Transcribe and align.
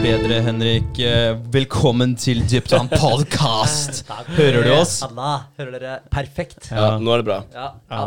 bedre, 0.00 0.38
Henrik. 0.40 0.98
Eh, 1.02 1.34
Velkommen 1.52 2.14
til 2.16 2.40
Dyptan 2.48 2.88
podcast. 3.02 4.00
Hører 4.32 4.64
du 4.64 4.70
oss? 4.72 4.94
Anna, 5.04 5.32
hører 5.58 5.74
dere 5.76 5.96
perfekt? 6.12 6.70
Ja, 6.72 6.94
nå 7.00 7.12
er 7.12 7.20
det 7.20 7.26
bra. 7.28 7.36
Ja, 7.52 7.66
ja. 7.90 8.06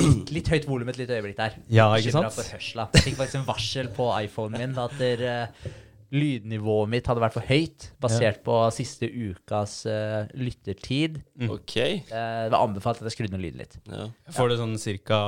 Litt, 0.00 0.32
litt 0.32 0.48
høyt 0.54 0.68
volum 0.70 0.88
et 0.88 1.00
lite 1.00 1.18
øyeblikk 1.18 1.36
der. 1.36 1.58
Ja, 1.72 1.90
ikke 2.00 2.14
sant? 2.16 2.32
for 2.32 2.48
hørsla. 2.54 2.88
Jeg 2.96 3.10
fikk 3.10 3.20
faktisk 3.20 3.42
en 3.42 3.46
varsel 3.48 3.92
på 3.98 4.08
iPhonen 4.22 4.62
min 4.62 4.80
at 4.80 4.96
der, 5.00 5.26
eh, 5.28 5.68
lydnivået 6.16 6.88
mitt 6.96 7.08
hadde 7.10 7.20
vært 7.20 7.36
for 7.36 7.44
høyt, 7.44 7.90
basert 8.00 8.40
på 8.46 8.56
siste 8.72 9.10
ukas 9.12 9.82
uh, 9.84 10.24
lyttertid. 10.40 11.20
Ok. 11.44 11.74
Uh, 12.08 12.48
det 12.48 12.54
var 12.54 12.62
anbefalt 12.62 13.02
at 13.02 13.10
jeg 13.10 13.18
skrudde 13.18 13.36
ned 13.36 13.44
lyden 13.44 13.60
litt. 13.66 13.76
Ja. 13.84 14.08
Jeg 14.30 14.38
får 14.38 14.54
det 14.54 14.60
sånn 14.62 14.78
cirka 14.80 15.18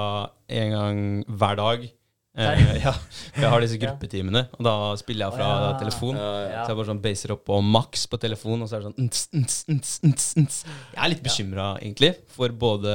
en 0.49 0.77
gang 0.79 1.03
hver 1.29 1.61
dag. 1.61 1.91
Eh, 2.39 2.61
ja, 2.85 2.93
jeg 3.35 3.51
har 3.51 3.65
disse 3.65 3.79
gruppetimene, 3.83 4.45
og 4.55 4.63
da 4.67 4.75
spiller 5.01 5.27
jeg 5.27 5.39
fra 5.39 5.49
oh, 5.49 5.65
ja. 5.65 5.73
telefon. 5.81 6.21
Ja, 6.21 6.31
ja. 6.45 6.63
Så 6.63 6.73
jeg 6.73 6.81
bare 6.81 6.91
sånn 6.93 7.03
baser 7.03 7.35
opp 7.35 7.43
på 7.51 7.59
maks 7.67 8.07
på 8.11 8.21
telefon, 8.23 8.63
og 8.63 8.71
så 8.71 8.79
er 8.79 8.85
det 8.85 8.91
sånn 8.91 9.09
ns, 9.09 9.25
ns, 9.35 9.59
ns, 9.75 9.93
ns, 10.07 10.31
ns. 10.45 10.63
Jeg 10.95 11.03
er 11.03 11.13
litt 11.15 11.25
bekymra, 11.27 11.73
egentlig, 11.83 12.15
for 12.31 12.55
både 12.55 12.95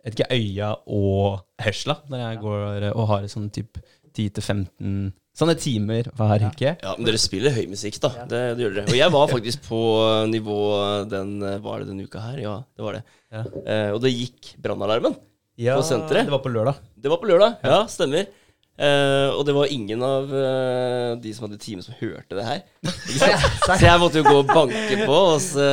jeg 0.00 0.08
vet 0.08 0.16
ikke, 0.16 0.32
øya 0.32 0.74
og 0.88 1.42
hørsla 1.60 1.98
når 2.08 2.22
jeg 2.22 2.38
går 2.40 2.86
og 2.94 3.08
har 3.10 3.26
sånn 3.28 3.50
type 3.52 3.82
10-15 4.16 5.10
sånne 5.40 5.54
timer 5.60 6.08
hver 6.18 6.42
uke. 6.48 6.72
ja, 6.72 6.94
men 6.96 7.06
dere 7.06 7.20
spiller 7.20 7.54
høy 7.54 7.64
musikk, 7.70 8.00
da. 8.02 8.10
Det, 8.28 8.40
det 8.58 8.64
gjør 8.64 8.74
dere. 8.80 8.90
Og 8.90 8.98
jeg 8.98 9.14
var 9.14 9.30
faktisk 9.30 9.68
på 9.68 9.80
nivå 10.28 10.60
den 11.08 11.36
Var 11.40 11.82
det 11.82 11.88
denne 11.92 12.08
uka 12.08 12.24
her? 12.24 12.40
Ja, 12.42 12.56
det 12.76 12.84
var 12.84 12.98
det. 12.98 13.04
Ja. 13.30 13.44
Eh, 13.62 13.90
og 13.94 14.00
det 14.04 14.12
gikk 14.12 14.54
brannalarmen. 14.60 15.14
Ja, 15.58 15.74
På 15.76 15.82
senteret? 15.86 16.26
Det 16.28 16.32
var 16.32 16.42
på 16.44 16.52
lørdag. 16.52 16.78
Det 16.96 17.10
var 17.10 17.18
på 17.22 17.28
lørdag. 17.30 17.58
Ja, 17.66 17.82
stemmer. 17.90 18.28
Uh, 18.80 19.28
og 19.36 19.42
det 19.44 19.52
var 19.52 19.68
ingen 19.68 20.00
av 20.00 20.30
uh, 20.32 21.10
de 21.20 21.34
som 21.36 21.44
hadde 21.44 21.58
time, 21.60 21.82
som 21.84 21.92
hørte 21.98 22.32
det 22.38 22.44
her. 22.46 22.62
Så 23.66 23.76
jeg 23.82 24.00
måtte 24.00 24.22
jo 24.22 24.24
gå 24.24 24.38
og 24.40 24.48
banke 24.48 24.96
på. 25.04 25.18
Og 25.34 25.36
så, 25.44 25.66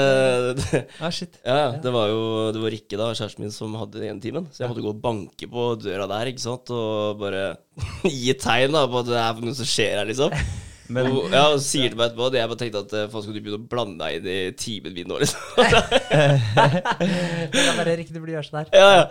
Ah, 0.99 1.07
shit. 1.13 1.37
ja, 1.45 1.77
det 1.79 1.93
var 1.95 2.09
jo 2.11 2.19
det 2.51 2.59
var 2.65 2.73
Rikke, 2.75 2.99
da, 2.99 3.13
kjæresten 3.15 3.45
min, 3.45 3.53
som 3.55 3.77
hadde 3.79 4.01
den 4.01 4.09
ene 4.11 4.19
timen. 4.23 4.49
Så 4.51 4.65
jeg 4.65 4.73
måtte 4.73 4.83
gå 4.83 4.91
og 4.91 4.99
banke 5.05 5.47
på 5.47 5.69
døra 5.79 6.09
der 6.11 6.33
ikke 6.33 6.43
sant? 6.43 6.67
og 6.75 7.15
bare 7.21 7.53
gi 8.11 8.35
tegn 8.43 8.75
da, 8.75 8.83
på 8.91 8.99
at 9.05 9.13
det 9.13 9.21
er 9.23 9.39
noe 9.45 9.55
som 9.55 9.69
skjer 9.71 10.01
her, 10.01 10.09
liksom. 10.11 10.35
Men 10.91 11.07
og, 11.11 11.25
ja, 11.31 11.45
og 11.51 11.59
sier 11.63 11.89
til 11.91 11.97
meg 11.99 12.05
etterpå 12.09 12.27
at 12.29 12.35
jeg 12.39 12.47
bare 12.47 12.59
tenkte 12.61 12.79
at 12.85 12.93
eh, 12.95 13.07
faen, 13.11 13.23
skal 13.25 13.35
du 13.35 13.39
begynne 13.43 13.59
å 13.59 13.67
blande 13.71 13.97
deg 14.05 14.11
inn 14.21 14.27
i 14.31 14.33
timen 14.55 14.93
min 14.95 15.09
nå, 15.11 15.15
liksom? 15.19 15.41
Det 15.59 17.59
kan 17.59 17.75
være 17.81 17.95
riktig 17.99 18.21
bli 18.23 18.31
gjøre 18.35 18.47
sånn 18.47 18.59
her. 18.61 18.67
ja, 18.75 18.87
ja. 19.01 19.05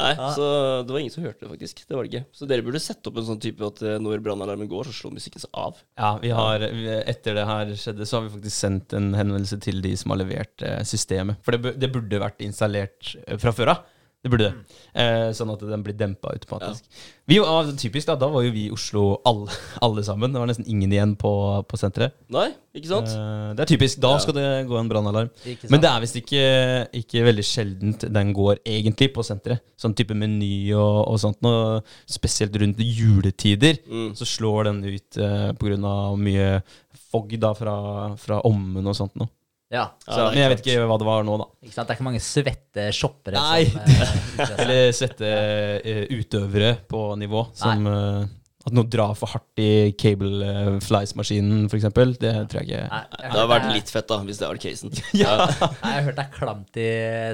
Nei, 0.00 0.30
så 0.36 0.46
det 0.86 0.94
var 0.94 1.02
ingen 1.02 1.14
som 1.14 1.26
hørte 1.26 1.44
det, 1.44 1.50
faktisk. 1.52 1.82
Det 1.86 1.96
var 1.96 2.06
det 2.06 2.12
ikke. 2.12 2.24
Så 2.36 2.48
dere 2.50 2.64
burde 2.66 2.82
sette 2.82 3.10
opp 3.10 3.20
en 3.20 3.28
sånn 3.28 3.42
type 3.42 3.66
at 3.66 3.82
eh, 3.84 3.98
når 4.02 4.24
brannalarmen 4.24 4.70
går, 4.70 4.90
så 4.90 4.96
slår 4.96 5.14
musikken 5.18 5.44
seg 5.44 5.52
av. 5.62 5.78
Ja, 6.00 6.10
vi 6.22 6.32
har, 6.34 6.66
etter 7.04 7.38
det 7.38 7.46
her 7.50 7.72
skjedde, 7.78 8.08
så 8.08 8.18
har 8.18 8.26
vi 8.26 8.34
faktisk 8.38 8.56
sendt 8.56 8.96
en 8.96 9.12
henvendelse 9.18 9.60
til 9.62 9.80
de 9.84 9.94
som 10.00 10.14
har 10.14 10.22
levert 10.22 10.66
eh, 10.66 10.80
systemet. 10.88 11.40
For 11.46 11.56
det, 11.56 11.76
det 11.80 11.92
burde 11.94 12.22
vært 12.22 12.44
installert 12.46 13.14
eh, 13.26 13.38
fra 13.40 13.54
før 13.56 13.74
av. 13.76 13.88
Det 14.20 14.28
burde 14.28 14.50
det. 14.50 14.76
Eh, 15.00 15.30
sånn 15.32 15.48
at 15.54 15.62
den 15.64 15.80
blir 15.82 15.94
dempa 15.96 16.28
automatisk. 16.34 16.84
Vi, 17.30 17.38
var- 17.40 17.70
typisk 17.80 18.06
da, 18.10 18.16
da 18.20 18.26
var 18.28 18.42
jo 18.44 18.50
vi 18.52 18.66
i 18.66 18.72
Oslo 18.74 19.22
alle, 19.24 19.48
alle 19.86 20.02
sammen. 20.04 20.34
Det 20.34 20.42
var 20.42 20.50
nesten 20.50 20.66
ingen 20.68 20.92
igjen 20.92 21.14
på, 21.16 21.30
på 21.64 21.78
senteret. 21.80 22.12
Nei, 22.28 22.50
ikke 22.76 22.90
sant? 22.90 23.08
Eh, 23.08 23.54
det 23.56 23.64
er 23.64 23.70
typisk. 23.72 23.96
Da 24.04 24.10
Ja. 24.12 24.18
skal 24.20 24.36
det 24.36 24.44
gå 24.68 24.76
en 24.76 24.90
brannalarm. 24.92 25.30
Men 25.72 25.80
det 25.80 25.88
er 25.88 26.04
visst 26.04 26.18
ikke, 26.20 26.42
ikke 27.00 27.24
veldig 27.30 27.46
sjeldent 27.48 28.04
den 28.12 28.34
går 28.36 28.60
egentlig 28.68 29.08
på 29.16 29.24
senteret. 29.24 29.64
Sånn 29.80 29.96
type 29.96 30.12
meny 30.12 30.68
og, 30.76 31.00
og 31.14 31.16
sånt. 31.24 31.40
Og 31.40 31.80
spesielt 32.04 32.60
rundt 32.60 32.76
juletider 32.84 33.80
Mm. 33.88 34.12
så 34.20 34.28
slår 34.28 34.64
den 34.68 34.84
ut 34.84 35.16
eh, 35.16 35.80
av 35.80 36.18
mye 36.20 36.62
fogg 37.10 37.38
da 37.40 37.54
fra, 37.56 37.74
fra 38.20 38.42
ommen 38.44 38.84
og 38.86 38.94
sånt 39.00 39.16
noe. 39.16 39.32
Ja, 39.70 39.84
Ja, 40.06 40.12
Så, 40.12 40.18
er 40.24 40.32
men 40.34 40.40
jeg 40.42 40.50
vet 40.54 40.64
ikke 40.66 40.88
hva 40.90 40.96
det 40.98 41.06
var 41.06 41.22
nå, 41.28 41.36
da. 41.38 41.46
ikke 41.62 41.76
sant? 41.76 41.86
Det 41.86 41.94
er 41.94 41.98
ikke 42.00 42.08
mange 42.08 42.24
svette 42.26 42.88
shoppere 42.96 43.38
Nei. 43.38 43.64
som 43.70 44.50
uh. 44.50 44.58
Eller 44.66 44.90
svette 44.98 45.30
uh, 45.86 46.04
utøvere 46.18 46.74
på 46.90 47.06
nivå. 47.20 47.46
Som 47.54 47.86
uh, 47.86 48.26
At 48.66 48.74
noe 48.76 48.84
drar 48.92 49.14
for 49.16 49.30
hardt 49.32 49.60
i 49.62 49.92
cable 49.96 50.42
eh, 50.44 50.74
flies-maskinen, 50.84 51.62
f.eks. 51.70 51.86
Det 52.20 52.32
tror 52.50 52.58
jeg 52.60 52.66
ikke 52.66 52.80
Nei, 52.90 52.98
jeg 53.08 53.16
Det 53.16 53.30
har 53.30 53.38
hadde 53.38 53.46
vært 53.54 53.68
litt 53.72 53.92
fett, 53.94 54.08
da, 54.10 54.18
hvis 54.26 54.40
det 54.42 54.50
var 54.50 54.60
casen. 54.60 54.92
Ja. 55.22 55.30
Nei, 55.46 55.70
Jeg 55.70 55.94
har 55.94 56.04
hørt 56.10 56.18
det 56.18 56.24
er 56.26 56.34
klamt 56.34 56.76
i 56.82 56.90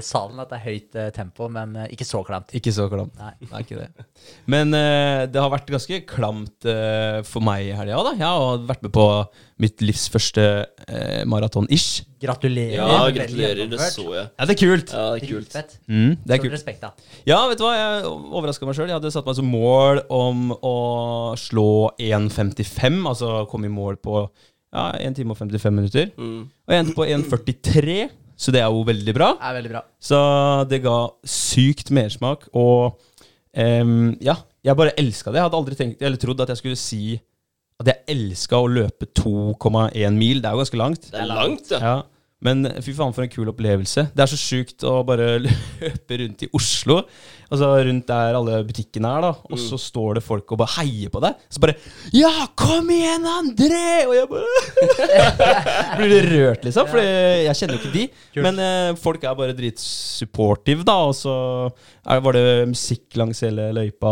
salen, 0.06 0.38
at 0.44 0.52
det 0.52 0.60
er 0.60 0.64
høyt 0.68 1.00
eh, 1.02 1.08
tempo, 1.16 1.48
men 1.56 1.74
eh, 1.82 1.88
ikke 1.96 2.06
så 2.06 2.20
klamt. 2.28 2.54
Ikke 2.54 2.74
så 2.76 2.86
klamt. 2.92 3.16
Nei. 3.18 3.32
Det 3.42 3.50
er 3.50 3.66
ikke 3.66 3.80
det. 3.82 4.06
Men 4.54 4.76
eh, 4.78 5.24
det 5.34 5.42
har 5.42 5.50
vært 5.56 5.74
ganske 5.74 5.98
klamt 6.14 6.68
eh, 6.70 7.18
for 7.26 7.42
meg 7.48 7.72
i 7.72 7.74
helga. 7.80 8.04
da. 8.06 8.14
Jeg 8.20 8.30
har 8.30 8.62
vært 8.70 8.86
med 8.86 8.94
på 8.94 9.08
mitt 9.62 9.80
livs 9.80 10.04
første 10.12 10.42
eh, 10.84 11.22
maraton-ish. 11.28 12.02
Gratulerer. 12.20 12.76
Ja, 12.76 13.06
gratulerer. 13.12 13.68
Det 13.70 13.78
så 13.92 14.04
jeg. 14.12 14.26
Ja, 14.28 14.48
det 14.48 14.56
er 14.56 14.60
kult. 14.60 14.92
Ja, 14.92 15.04
det 15.14 15.22
er 15.22 15.30
kult. 15.30 15.78
Mm, 15.88 16.10
det 16.20 16.34
er 16.36 16.42
kult. 16.42 16.52
respekt, 16.52 16.82
da. 16.84 16.90
Ja, 17.28 17.38
vet 17.48 17.60
du 17.60 17.64
hva? 17.64 17.72
Jeg 17.76 18.02
overraska 18.10 18.68
meg 18.68 18.76
sjøl. 18.76 18.90
Jeg 18.90 18.98
hadde 18.98 19.12
satt 19.14 19.28
meg 19.28 19.38
som 19.38 19.48
mål 19.48 20.02
om 20.12 20.50
å 20.60 20.76
slå 21.40 21.70
1,55. 21.96 23.00
Altså 23.08 23.32
komme 23.50 23.70
i 23.70 23.72
mål 23.72 23.96
på 24.04 24.26
ja, 24.76 24.90
1 25.00 25.16
time 25.16 25.32
og 25.32 25.40
55 25.40 25.76
minutter. 25.78 26.10
Mm. 26.20 26.42
Og 26.52 26.74
jeg 26.74 26.84
endte 26.84 26.96
på 26.98 27.06
1,43, 27.08 27.98
så 28.36 28.52
det 28.52 28.60
er 28.60 28.68
jo 28.68 28.82
veldig 28.88 29.14
bra. 29.16 29.30
Det 29.38 29.50
er 29.50 29.56
veldig 29.60 29.72
bra. 29.72 29.82
Så 30.10 30.18
det 30.68 30.82
ga 30.84 30.98
sykt 31.24 31.94
mersmak. 31.96 32.44
Og 32.52 32.98
um, 33.56 34.12
ja, 34.20 34.36
jeg 34.66 34.76
bare 34.76 34.96
elska 35.00 35.32
det. 35.32 35.40
Jeg 35.40 35.48
hadde 35.48 35.62
aldri 35.62 35.78
tenkt, 35.78 36.04
eller 36.04 36.20
trodd 36.20 36.44
at 36.44 36.52
jeg 36.52 36.60
skulle 36.60 36.80
si 36.80 37.16
at 37.82 37.90
jeg 37.92 38.04
elska 38.16 38.58
å 38.62 38.68
løpe 38.72 39.08
2,1 39.18 40.16
mil. 40.16 40.40
Det 40.40 40.48
er 40.48 40.54
jo 40.56 40.62
ganske 40.64 40.80
langt. 40.80 41.08
Det 41.12 41.20
er 41.20 41.28
langt, 41.28 41.72
ja. 41.74 41.80
Ja, 41.82 41.96
men 42.46 42.66
fy 42.84 42.92
faen 42.94 43.14
for 43.16 43.24
en 43.24 43.30
kul 43.32 43.48
opplevelse. 43.50 44.06
Det 44.14 44.22
er 44.22 44.28
så 44.30 44.36
sjukt 44.38 44.84
å 44.86 44.98
bare 45.08 45.38
løpe 45.46 46.18
rundt 46.20 46.44
i 46.46 46.48
Oslo. 46.56 47.00
Altså 47.46 47.68
rundt 47.86 48.08
der 48.08 48.36
alle 48.38 48.58
butikkene 48.66 49.10
er, 49.18 49.24
da. 49.28 49.30
Og 49.52 49.60
så 49.60 49.78
står 49.80 50.18
det 50.18 50.24
folk 50.26 50.52
og 50.52 50.60
bare 50.62 50.76
heier 50.80 51.12
på 51.12 51.20
deg. 51.24 51.36
Så 51.52 51.62
bare 51.62 51.76
Ja, 52.16 52.32
kom 52.58 52.88
igjen, 52.92 53.24
André! 53.30 54.04
Og 54.08 54.14
jeg 54.18 54.30
bare 54.32 55.20
Blir 56.00 56.28
rørt, 56.32 56.64
liksom. 56.66 56.88
For 56.92 57.00
jeg 57.02 57.56
kjenner 57.60 57.76
jo 57.78 57.82
ikke 57.84 57.94
de. 57.96 58.06
Men 58.44 58.62
eh, 58.62 58.92
folk 59.00 59.24
er 59.24 59.36
bare 59.38 59.56
dritsupportive, 59.56 60.84
da. 60.86 60.96
Og 61.08 61.16
så 61.18 61.36
var 62.06 62.36
det 62.36 62.68
musikk 62.70 63.16
langs 63.18 63.42
hele 63.42 63.68
løypa. 63.74 64.10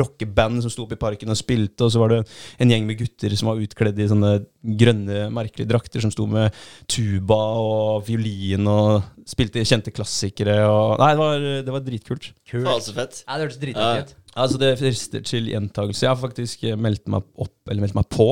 Rockeband 0.00 0.62
som 0.62 0.72
sto 0.72 0.84
oppe 0.84 0.94
i 0.94 1.00
parken 1.00 1.32
og 1.32 1.38
spilte. 1.38 1.86
Og 1.86 1.92
så 1.94 2.02
var 2.02 2.14
det 2.14 2.20
en 2.62 2.70
gjeng 2.70 2.86
med 2.86 3.00
gutter 3.00 3.34
som 3.38 3.50
var 3.50 3.62
utkledd 3.64 3.98
i 3.98 4.08
sånne 4.10 4.32
grønne, 4.80 5.24
merkelige 5.34 5.70
drakter, 5.72 6.02
som 6.04 6.12
sto 6.14 6.28
med 6.30 6.54
tuba 6.90 7.40
og 7.58 8.06
fiolin 8.06 8.68
og 8.70 9.26
spilte 9.28 9.64
kjente 9.66 9.94
klassikere. 9.94 10.60
Og, 10.68 10.96
nei, 11.02 11.10
det 11.14 11.22
var, 11.24 11.50
det 11.66 11.76
var 11.76 11.84
dritkult. 11.86 12.30
Kult. 12.44 12.68
Faen, 12.68 12.86
så 12.86 12.96
fett. 12.96 13.22
Ja, 13.26 13.36
det 13.36 13.48
hørtes 13.48 13.60
dritkult 13.64 13.90
ut. 13.90 14.14
ut. 14.14 14.16
Altså, 14.38 14.62
det 14.62 14.76
frister 14.78 15.26
til 15.26 15.50
gjentakelse. 15.50 16.06
Jeg 16.06 16.12
har 16.12 16.20
faktisk 16.20 16.64
eh, 16.70 16.78
meldt 16.78 17.10
meg 17.10 17.26
opp, 17.34 17.56
eller 17.66 17.82
meldt 17.82 17.98
meg 17.98 18.06
på, 18.12 18.30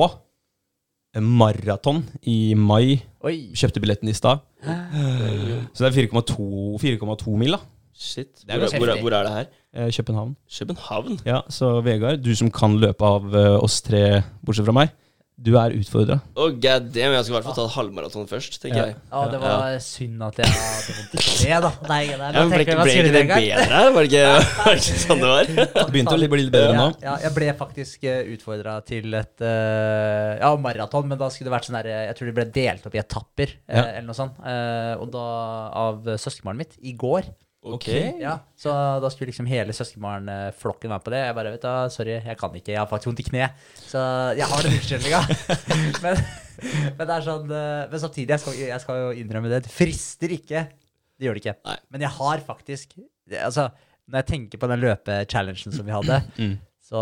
en 1.17 1.25
maraton 1.25 2.03
i 2.29 2.53
mai. 2.55 2.99
Oi. 3.25 3.49
Kjøpte 3.57 3.81
billetten 3.81 4.11
i 4.11 4.15
stad. 4.15 4.43
Så 4.61 5.83
det 5.83 5.89
er 5.89 5.97
4,2 6.05 6.77
4,2 6.81 7.35
mil, 7.39 7.57
da. 7.57 7.61
Shit. 7.99 8.31
Det 8.45 8.53
er 8.55 8.61
Hvor, 8.61 8.69
ganske 8.69 8.79
hvor, 8.79 9.01
hvor 9.03 9.17
er 9.17 9.27
det 9.27 9.33
her? 9.35 9.49
Eh, 9.75 9.89
København. 9.91 10.31
København? 10.59 11.19
Ja, 11.27 11.41
så 11.51 11.73
Vegard, 11.83 12.23
du 12.23 12.31
som 12.39 12.49
kan 12.55 12.79
løpe 12.79 13.03
av 13.05 13.27
eh, 13.35 13.57
oss 13.59 13.81
tre, 13.83 14.21
bortsett 14.45 14.65
fra 14.69 14.75
meg, 14.79 14.93
du 15.39 15.53
er 15.55 15.71
utfordra. 15.71 16.17
Oh, 16.35 16.49
god 16.51 16.87
damn, 16.91 17.13
jeg 17.15 17.23
skal 17.23 17.31
i 17.31 17.35
hvert 17.37 17.45
fall 17.47 17.55
ta 17.55 17.63
et 17.69 17.75
halvmaraton 17.77 18.25
først, 18.27 18.57
tenker 18.59 18.79
Ja. 18.79 18.85
jeg. 18.89 18.95
Ja, 19.11 19.21
det 19.31 19.39
var 19.39 19.77
synd 19.83 20.23
at 20.25 20.39
jeg 20.41 20.49
hadde 20.51 20.95
vondt 20.97 21.13
i 21.15 21.21
det, 21.45 21.59
da. 21.63 21.71
Nei, 21.87 21.99
nei, 22.07 22.17
nei, 22.19 22.43
ble, 22.49 22.59
ikke- 22.65 22.75
ble 22.81 22.95
ikke 22.95 23.05
det 23.05 23.21
bedre? 23.29 23.83
Var 23.95 24.07
det 24.07 24.09
ikke, 24.09 24.97
sånn 25.05 25.23
det 25.23 25.29
var? 25.31 25.51
Det 25.77 25.85
begynte 25.93 26.17
å 26.17 26.31
bli 26.33 26.41
litt 26.43 26.51
bedre 26.55 26.75
nå. 26.75 26.87
Ja, 26.99 27.13
ja, 27.13 27.15
jeg 27.27 27.35
ble 27.37 27.53
faktisk 27.61 28.03
uh, 28.03 28.19
utfordra 28.35 28.77
til 28.87 29.15
et 29.15 29.45
eh, 29.47 30.39
ja, 30.43 30.51
maraton, 30.59 31.07
men 31.07 31.19
da 31.19 31.29
skulle 31.31 31.47
det 31.51 31.55
vært 31.55 31.67
sånn 31.71 31.79
eh, 31.83 32.05
Jeg 32.09 32.17
tror 32.19 32.31
det 32.31 32.35
ble 32.41 32.47
delt 32.59 32.89
opp 32.91 32.95
i 32.99 33.03
etapper, 33.05 33.55
eh, 33.67 33.75
Ja. 33.79 33.85
eller 33.93 34.07
noe 34.11 34.19
sånt. 34.19 34.39
eh, 34.43 34.95
og 34.99 35.07
da 35.15 35.27
av 35.87 36.03
søskenbarnet 36.19 36.65
mitt 36.65 36.75
i 36.83 36.95
går. 36.99 37.31
Ok. 37.59 37.87
Ja, 38.21 38.37
Så 38.55 38.71
da 39.03 39.09
skulle 39.11 39.33
liksom 39.33 39.47
hele 39.49 39.73
søskenbarnflokken 39.75 40.91
være 40.93 41.03
på 41.03 41.11
det. 41.11 41.19
Jeg 41.25 41.35
bare 41.35 41.51
vet 41.51 41.65
du, 41.65 41.71
sorry, 41.91 42.13
jeg 42.23 42.37
kan 42.39 42.53
ikke, 42.55 42.71
jeg 42.71 42.79
har 42.79 42.87
faktisk 42.87 43.09
vondt 43.11 43.19
i 43.19 43.25
kne. 43.27 43.49
Så 43.75 44.03
jeg 44.39 44.47
har 44.47 44.63
den 44.63 44.77
unnskyldninga. 44.77 45.19
men, 46.05 46.21
men 46.95 47.03
det 47.03 47.17
er 47.17 47.25
sånn 47.27 47.51
eh, 47.51 47.83
Men 47.91 48.01
samtidig, 48.05 48.31
jeg 48.31 48.43
skal, 48.45 48.57
jeg 48.63 48.83
skal 48.85 49.01
jo 49.03 49.11
innrømme 49.23 49.51
det, 49.51 49.61
det 49.67 49.73
frister 49.75 50.31
ikke. 50.37 50.63
Det 51.19 51.27
gjør 51.27 51.35
det 51.35 51.43
ikke. 51.43 51.57
Nei. 51.67 51.77
Men 51.91 52.07
jeg 52.07 52.13
har 52.21 52.45
faktisk 52.47 52.95
Altså, 53.43 53.67
når 54.09 54.23
jeg 54.23 54.29
tenker 54.31 54.57
på 54.63 54.67
den 54.71 54.79
løpechallengen 54.81 55.75
som 55.75 55.85
vi 55.85 55.93
hadde, 55.93 56.21
Mm. 56.39 56.55
så 56.89 57.01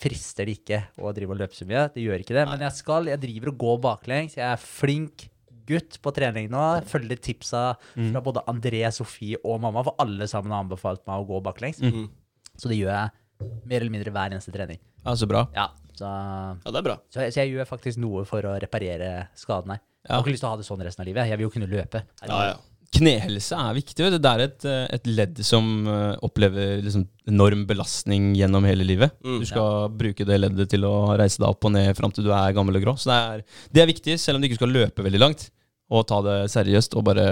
frister 0.00 0.48
det 0.48 0.56
ikke 0.58 0.80
å 0.98 1.12
drive 1.14 1.36
og 1.36 1.38
løpe 1.44 1.54
så 1.54 1.68
mye. 1.68 1.84
Det 1.94 2.02
gjør 2.02 2.24
ikke 2.24 2.34
det. 2.40 2.48
Men 2.50 2.64
jeg 2.64 2.74
skal, 2.80 3.06
jeg 3.12 3.20
driver 3.22 3.52
og 3.52 3.60
går 3.60 3.76
baklengs. 3.84 4.34
Jeg 4.40 4.48
er 4.48 4.58
flink 4.58 5.28
gutt 5.68 5.98
på 6.04 6.12
trening 6.16 6.48
nå. 6.52 6.64
Følger 6.88 7.20
tipsa 7.22 7.64
Mm. 7.96 8.12
fra 8.14 8.22
både 8.24 8.42
André, 8.50 8.82
Sofie 8.94 9.36
og 9.44 9.60
mamma, 9.60 9.82
for 9.86 9.94
alle 10.02 10.26
sammen 10.30 10.50
har 10.54 10.64
anbefalt 10.64 11.04
meg 11.06 11.20
å 11.22 11.28
gå 11.28 11.42
baklengs. 11.44 11.80
Mm. 11.84 12.08
Så 12.56 12.68
det 12.72 12.78
gjør 12.80 12.94
jeg 12.94 13.50
mer 13.70 13.80
eller 13.84 13.94
mindre 13.94 14.10
hver 14.14 14.32
eneste 14.34 14.52
trening. 14.54 14.80
Ja, 15.04 15.12
så 15.14 15.28
bra. 15.30 15.44
Ja. 15.54 15.68
Så, 15.98 16.06
Ja, 16.06 16.70
det 16.70 16.78
er 16.78 16.86
bra. 16.86 16.96
så, 17.10 17.24
så 17.30 17.40
jeg 17.42 17.52
gjør 17.56 17.66
faktisk 17.66 17.98
noe 17.98 18.24
for 18.24 18.42
å 18.46 18.56
reparere 18.62 19.28
skaden 19.38 19.70
her. 19.74 19.80
Jeg 20.06 20.14
har 20.14 20.22
ikke 20.22 20.30
lyst 20.34 20.40
til 20.44 20.48
å 20.48 20.52
ha 20.54 20.56
det 20.60 20.66
sånn 20.68 20.82
resten 20.86 21.02
av 21.02 21.06
livet. 21.10 21.26
Jeg 21.28 21.38
vil 21.38 21.48
jo 21.48 21.50
kunne 21.50 21.68
løpe. 21.70 22.02
Ja, 22.26 22.42
ja. 22.52 22.56
Knehelse 22.94 23.52
er 23.60 23.74
viktig. 23.76 24.06
Det 24.14 24.24
er 24.30 24.40
et, 24.46 24.64
eh, 24.64 24.86
et 24.96 25.04
ledd 25.10 25.36
som 25.44 25.66
eh, 25.86 26.14
opplever 26.24 26.78
liksom 26.86 27.02
enorm 27.28 27.66
belastning 27.68 28.30
gjennom 28.38 28.64
hele 28.64 28.86
livet. 28.88 29.12
Mm. 29.22 29.40
du 29.42 29.46
skal 29.50 29.90
bruke 29.92 30.24
det 30.24 30.38
leddet 30.40 30.70
til 30.72 30.86
å 30.88 30.94
reise 31.18 31.36
deg 31.42 31.50
opp 31.50 31.66
og 31.68 31.74
ned 31.74 31.90
fram 31.98 32.14
til 32.16 32.24
du 32.24 32.32
er 32.32 32.54
gammel 32.56 32.78
og 32.80 32.86
grå. 32.86 32.94
Så 32.96 33.10
det 33.10 33.18
er, 33.18 33.42
det 33.74 33.82
er 33.82 33.90
viktig, 33.92 34.16
selv 34.18 34.36
om 34.38 34.42
du 34.42 34.48
ikke 34.48 34.60
skal 34.62 34.72
løpe 34.72 35.04
veldig 35.04 35.20
langt. 35.20 35.50
Og 35.88 36.04
ta 36.08 36.20
det 36.26 36.36
seriøst 36.52 36.96
og 36.98 37.06
bare 37.08 37.26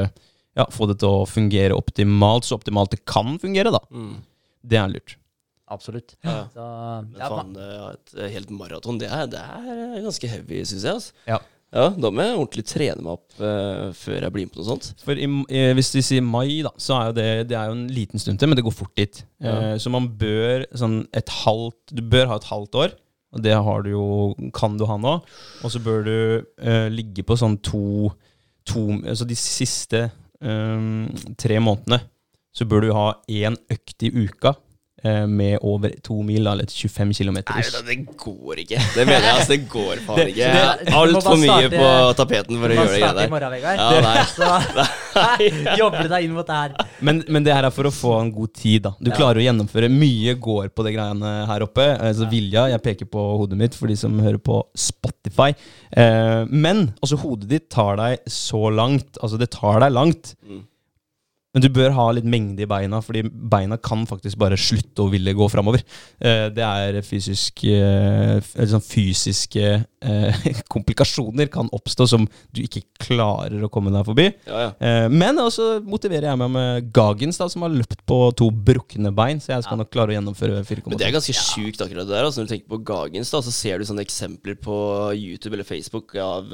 ja, 0.57 0.65
få 0.73 0.89
det 0.89 0.99
til 1.03 1.13
å 1.13 1.27
fungere 1.29 1.77
optimalt, 1.77 2.49
så 2.49 2.57
optimalt 2.57 2.95
det 2.95 3.03
kan 3.09 3.37
fungere. 3.43 3.75
da. 3.75 3.83
Mm. 3.93 4.15
Det 4.67 4.79
er 4.81 4.93
lurt. 4.93 5.17
Absolutt. 5.67 6.15
Ja. 6.25 6.47
Så, 6.55 6.65
Men 7.11 7.21
ja, 7.21 7.29
faen, 7.29 7.53
det 7.57 7.67
er 7.67 7.91
et 7.91 8.17
eh, 8.17 8.33
helt 8.37 8.51
maraton, 8.55 9.01
det 9.03 9.11
er, 9.11 9.27
det 9.31 9.43
er 9.43 10.01
ganske 10.05 10.31
heavy, 10.31 10.63
syns 10.65 10.87
jeg. 10.87 11.01
Altså. 11.01 11.23
Ja. 11.27 11.43
Ja, 11.75 11.89
Da 11.91 12.11
må 12.15 12.23
jeg 12.23 12.37
ordentlig 12.39 12.63
trene 12.71 13.03
meg 13.03 13.17
opp 13.17 13.41
uh, 13.43 13.91
før 13.99 14.23
jeg 14.23 14.33
blir 14.33 14.47
med 14.47 14.53
på 14.55 14.61
noe 14.61 14.69
sånt. 14.69 14.87
For 15.03 15.19
i, 15.19 15.27
eh, 15.51 15.73
Hvis 15.77 15.91
de 15.97 16.03
sier 16.07 16.23
mai, 16.25 16.63
da, 16.65 16.71
så 16.81 16.95
er 16.95 17.09
jo 17.09 17.17
det, 17.19 17.27
det 17.51 17.57
er 17.59 17.71
jo 17.71 17.75
en 17.75 17.89
liten 17.93 18.23
stund 18.23 18.39
til, 18.41 18.49
men 18.49 18.59
det 18.59 18.65
går 18.65 18.77
fort 18.77 18.95
dit. 18.97 19.19
Ja. 19.43 19.57
Eh, 19.73 19.75
så 19.83 19.91
man 19.93 20.07
bør 20.21 20.65
sånn 20.79 21.01
et 21.17 21.33
halvt 21.43 21.93
Du 21.99 22.05
bør 22.07 22.31
ha 22.31 22.39
et 22.39 22.49
halvt 22.49 22.79
år, 22.85 22.95
og 23.35 23.43
det 23.45 23.57
har 23.67 23.83
du 23.85 23.91
jo, 23.91 24.07
kan 24.57 24.79
du 24.79 24.87
ha 24.89 24.97
nå. 25.03 25.17
Og 25.67 25.75
så 25.75 25.83
bør 25.83 26.07
du 26.07 26.17
eh, 26.63 26.87
ligge 26.95 27.27
på 27.27 27.37
sånn 27.37 27.59
to, 27.67 28.13
to 28.67 28.89
Altså 29.05 29.27
de 29.29 29.37
siste 29.39 30.09
um, 30.41 31.07
tre 31.39 31.61
månedene 31.63 32.01
så 32.57 32.65
bør 32.65 32.87
du 32.87 32.93
ha 32.97 33.09
én 33.29 33.57
økt 33.73 34.07
i 34.07 34.13
uka 34.25 34.55
med 35.05 35.59
over 35.63 35.93
to 36.03 36.23
mil, 36.25 36.47
eller 36.49 36.65
25 36.67 37.13
km. 37.15 37.37
Nei, 37.47 37.63
det, 37.63 37.83
det 37.87 37.97
går 38.19 38.63
ikke. 38.63 38.79
Det 38.95 39.05
mener 39.07 39.23
jeg, 39.27 39.35
altså. 39.37 39.53
Det 39.53 39.69
går 39.77 40.01
faen 40.07 40.31
ikke. 40.33 40.49
altfor 40.97 41.37
mye 41.39 41.51
starte- 41.51 41.77
på 41.77 41.91
tapeten 42.23 42.61
for 42.63 42.73
å 42.73 42.79
gjøre 42.79 42.95
det 42.95 43.03
i 43.03 43.13
der. 43.21 43.29
morgen. 43.31 43.57
Ja, 43.61 44.01
nei. 44.03 44.25
Så 44.37 45.77
jobber 45.81 46.03
du 46.07 46.11
deg 46.13 46.27
inn 46.27 46.35
mot 46.37 46.49
det 46.49 46.57
her. 46.59 46.75
Men, 47.05 47.21
men 47.29 47.45
det 47.47 47.55
her 47.55 47.69
er 47.69 47.75
for 47.77 47.89
å 47.89 47.93
få 47.95 48.15
en 48.23 48.33
god 48.35 48.55
tid. 48.57 48.83
da 48.89 48.95
Du 48.99 49.11
Ja. 49.13 49.17
klarer 49.21 49.41
å 49.41 49.45
gjennomføre. 49.47 49.91
Mye 49.93 50.35
går 50.43 50.73
på 50.75 50.85
det 50.87 50.95
greiene 50.97 51.35
her 51.51 51.65
oppe. 51.67 51.87
Altså 52.01 52.29
vilja, 52.31 52.67
Jeg 52.73 52.83
peker 52.83 53.07
på 53.13 53.23
hodet 53.41 53.59
mitt 53.61 53.75
for 53.79 53.87
de 53.93 53.97
som 54.01 54.17
hører 54.19 54.39
på 54.43 54.63
Spotify. 54.75 55.53
Eh, 55.93 56.45
men 56.51 56.95
altså 57.03 57.21
hodet 57.21 57.49
ditt 57.53 57.69
tar 57.71 57.97
deg 58.01 58.25
så 58.33 58.67
langt. 58.73 59.21
Altså 59.23 59.39
det 59.41 59.51
tar 59.55 59.81
deg 59.85 59.93
langt. 59.93 60.35
Mm. 60.47 60.65
Men 61.57 61.65
du 61.65 61.71
bør 61.73 61.95
ha 61.97 62.05
litt 62.13 62.27
mengde 62.29 62.67
i 62.67 62.69
beina, 62.69 62.99
fordi 63.01 63.23
beina 63.25 63.79
kan 63.81 64.03
faktisk 64.05 64.37
bare 64.43 64.59
slutte 64.61 65.07
å 65.07 65.09
ville 65.09 65.33
gå 65.33 65.47
framover. 65.49 65.81
Eh, 66.21 66.51
det 66.53 66.61
er 66.61 66.99
fysisk 67.01 67.63
eh, 67.71 68.43
sånn 68.45 68.85
fysiske 68.85 69.63
eh, 69.65 70.43
komplikasjoner 70.75 71.49
kan 71.55 71.71
oppstå 71.73 72.07
som 72.13 72.27
du 72.53 72.61
ikke 72.61 72.83
klarer 73.01 73.65
å 73.65 73.71
komme 73.73 73.89
deg 73.95 74.05
forbi. 74.05 74.27
Ja, 74.45 74.67
ja. 74.67 75.07
Men 75.09 75.41
også 75.41 75.79
motiverer 75.81 76.29
jeg 76.29 76.43
meg 76.43 76.53
med 76.53 76.91
Gagens, 76.93 77.41
da, 77.41 77.49
som 77.49 77.65
har 77.65 77.73
løpt 77.73 78.05
på 78.05 78.19
to 78.37 78.51
brukne 78.53 79.15
bein. 79.17 79.41
Så 79.41 79.55
jeg 79.55 79.65
skal 79.65 79.81
nok 79.81 79.95
klare 79.97 80.13
å 80.13 80.19
gjennomføre 80.19 80.61
4,2. 80.61 80.93
Men 80.93 81.01
det 81.01 81.09
er 81.09 81.17
ganske 81.17 81.39
sjukt 81.41 81.81
akkurat 81.81 82.05
det 82.05 82.19
der. 82.19 82.29
Altså, 82.29 82.43
når 82.43 82.51
du 82.51 82.53
tenker 82.53 82.75
på 82.77 82.83
Gagens, 82.93 83.33
da, 83.33 83.41
så 83.41 83.55
ser 83.63 83.81
du 83.81 83.89
sånne 83.89 84.05
eksempler 84.05 84.61
på 84.61 84.77
YouTube 85.17 85.57
eller 85.57 85.71
Facebook 85.73 86.13
av, 86.21 86.53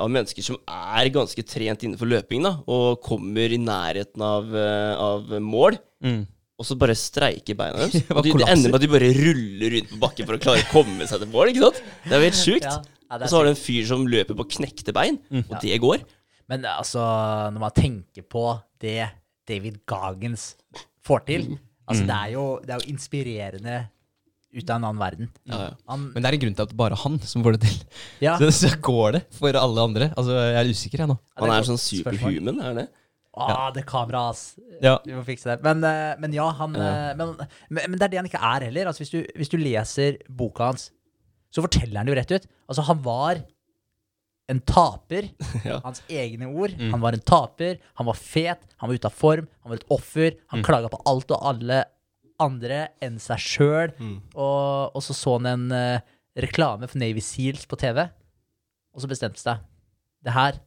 av 0.00 0.08
mennesker 0.10 0.44
som 0.44 0.56
er 0.64 1.10
ganske 1.14 1.42
trent 1.44 1.82
innenfor 1.84 2.08
løping, 2.08 2.42
da, 2.46 2.54
og 2.66 3.00
kommer 3.04 3.52
i 3.52 3.60
nærheten 3.60 4.22
av, 4.24 4.48
eh, 4.56 4.94
av 4.96 5.32
mål. 5.44 5.76
Mm. 6.04 6.22
Og 6.58 6.66
så 6.66 6.74
bare 6.78 6.96
streiker 6.98 7.54
beina 7.58 7.84
deres. 7.84 8.02
Og 8.16 8.22
de, 8.26 8.32
det 8.34 8.48
ender 8.50 8.72
med 8.72 8.78
at 8.80 8.84
de 8.86 8.90
bare 8.90 9.10
ruller 9.14 9.74
rundt 9.76 9.92
på 9.92 10.00
bakken 10.02 10.26
for 10.26 10.38
å 10.38 10.42
klare 10.42 10.64
å 10.64 10.70
komme 10.72 11.06
seg 11.06 11.20
til 11.22 11.30
mål. 11.30 11.52
ikke 11.52 11.66
sant? 11.68 11.82
Det 12.02 12.16
er 12.16 12.18
jo 12.18 12.26
helt 12.30 12.40
sjukt. 12.40 12.66
Ja. 12.66 12.78
Ja, 13.08 13.16
og 13.22 13.28
så 13.30 13.38
har 13.38 13.46
du 13.46 13.52
en 13.54 13.56
fyr 13.60 13.86
som 13.88 14.02
løper 14.10 14.36
på 14.36 14.44
knekte 14.58 14.92
bein, 14.92 15.16
og 15.32 15.54
Ja. 15.54 15.60
det 15.62 15.78
går. 15.80 16.02
Men 16.50 16.64
altså, 16.68 17.00
når 17.54 17.62
man 17.62 17.72
tenker 17.76 18.26
på 18.28 18.42
det 18.82 19.06
David 19.48 19.78
Gagens 19.88 20.50
får 21.06 21.24
til 21.28 21.46
Altså, 21.88 22.04
det 22.04 22.16
er 22.20 22.32
jo, 22.34 22.42
det 22.60 22.74
er 22.74 22.82
jo 22.82 22.92
inspirerende 22.92 23.76
ut 24.54 24.70
av 24.70 24.78
en 24.78 24.86
annen 24.88 25.00
verden. 25.00 25.28
Ja, 25.48 25.58
ja. 25.66 25.72
Han, 25.90 26.06
Men 26.14 26.24
det 26.24 26.30
er 26.30 26.36
en 26.38 26.42
grunn 26.44 26.56
til 26.56 26.64
at 26.64 26.76
bare 26.78 26.98
han 27.02 27.18
som 27.28 27.44
får 27.44 27.58
det 27.58 27.66
til. 27.66 27.82
ja, 28.26 28.36
Så, 28.40 28.48
så 28.56 28.70
går 28.84 29.18
det 29.18 29.24
for 29.36 29.58
alle 29.60 29.84
andre. 29.90 30.10
Altså, 30.14 30.38
Jeg 30.38 30.60
er 30.62 30.72
usikker, 30.72 31.04
jeg 31.04 31.10
nå. 31.10 31.18
Han 31.40 31.52
er 31.52 31.58
er 31.58 31.68
sånn 31.68 31.82
superhuman, 31.82 32.62
er 32.62 32.70
han 32.70 32.80
det? 32.82 32.88
Å, 33.38 33.68
det 33.74 33.84
kameraet, 33.86 34.34
ass. 34.34 34.80
Ja. 34.82 34.96
Vi 35.04 35.14
må 35.14 35.22
fikse 35.26 35.52
det. 35.52 35.60
Men, 35.62 35.84
eh, 35.86 36.16
men 36.18 36.32
ja, 36.34 36.48
han 36.58 36.74
eh, 36.74 37.12
men, 37.18 37.36
men, 37.76 37.94
det 37.94 38.08
er 38.08 38.14
det 38.14 38.20
han 38.22 38.30
ikke 38.30 38.40
er 38.42 38.66
heller. 38.66 38.90
Altså, 38.90 39.04
hvis, 39.04 39.12
du, 39.14 39.20
hvis 39.38 39.52
du 39.52 39.58
leser 39.60 40.18
boka 40.40 40.72
hans, 40.72 40.88
så 41.54 41.62
forteller 41.64 42.00
han 42.00 42.08
det 42.08 42.14
jo 42.14 42.18
rett 42.18 42.34
ut. 42.34 42.48
Altså, 42.66 42.86
han 42.88 43.04
var 43.04 43.44
en 44.48 44.62
taper. 44.64 45.30
Ja. 45.68 45.78
Hans 45.84 46.00
egne 46.08 46.48
ord. 46.48 46.74
Han 46.80 47.02
var 47.04 47.14
en 47.14 47.22
taper. 47.22 47.78
Han 48.00 48.08
var 48.08 48.18
fet. 48.18 48.64
Han 48.80 48.90
var 48.90 48.98
ute 48.98 49.10
av 49.10 49.22
form. 49.22 49.48
Han 49.62 49.74
var 49.74 49.80
et 49.82 49.88
offer. 49.92 50.38
Han 50.54 50.64
klaga 50.66 50.90
på 50.92 51.00
alt 51.10 51.36
og 51.36 51.48
alle 51.52 51.84
andre 52.42 52.86
enn 53.04 53.18
seg 53.22 53.42
sjøl. 53.42 53.92
Og, 54.34 54.94
og 54.94 55.02
så 55.04 55.16
så 55.16 55.36
han 55.38 55.50
en 55.50 55.66
uh, 55.74 56.14
reklame 56.38 56.88
for 56.88 57.00
Navy 57.00 57.22
Seals 57.24 57.66
på 57.68 57.78
TV, 57.80 58.04
og 58.94 59.02
så 59.02 59.10
bestemte 59.10 59.42
seg. 59.42 59.62
Det 60.24 60.34
her 60.34 60.58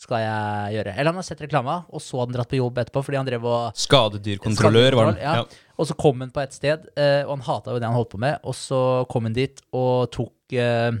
skal 0.00 0.24
jeg 0.24 0.74
gjøre. 0.74 0.94
Eller 0.96 1.12
han 1.12 1.20
har 1.20 1.26
sett 1.26 1.42
reklama, 1.44 1.80
og 1.94 2.02
så 2.02 2.18
hadde 2.18 2.32
han 2.32 2.38
dratt 2.40 2.50
på 2.50 2.58
jobb 2.58 2.80
etterpå 2.82 3.02
fordi 3.06 3.18
han 3.20 3.28
drev 3.28 3.44
og 3.46 3.78
Skadedyrkontrollør 3.78 4.96
var 4.98 5.10
han. 5.12 5.20
Ja. 5.22 5.34
ja. 5.40 5.74
Og 5.78 5.88
så 5.88 5.96
kom 5.98 6.22
han 6.22 6.32
på 6.34 6.42
et 6.42 6.54
sted, 6.56 6.88
uh, 6.98 7.22
og 7.26 7.36
han 7.36 7.46
hata 7.48 7.74
jo 7.74 7.82
det 7.82 7.90
han 7.90 7.98
holdt 7.98 8.12
på 8.14 8.22
med, 8.22 8.38
og 8.42 8.56
så 8.58 8.80
kom 9.10 9.28
han 9.28 9.36
dit 9.36 9.62
og 9.74 10.10
tok 10.14 10.56
eh, 10.58 10.94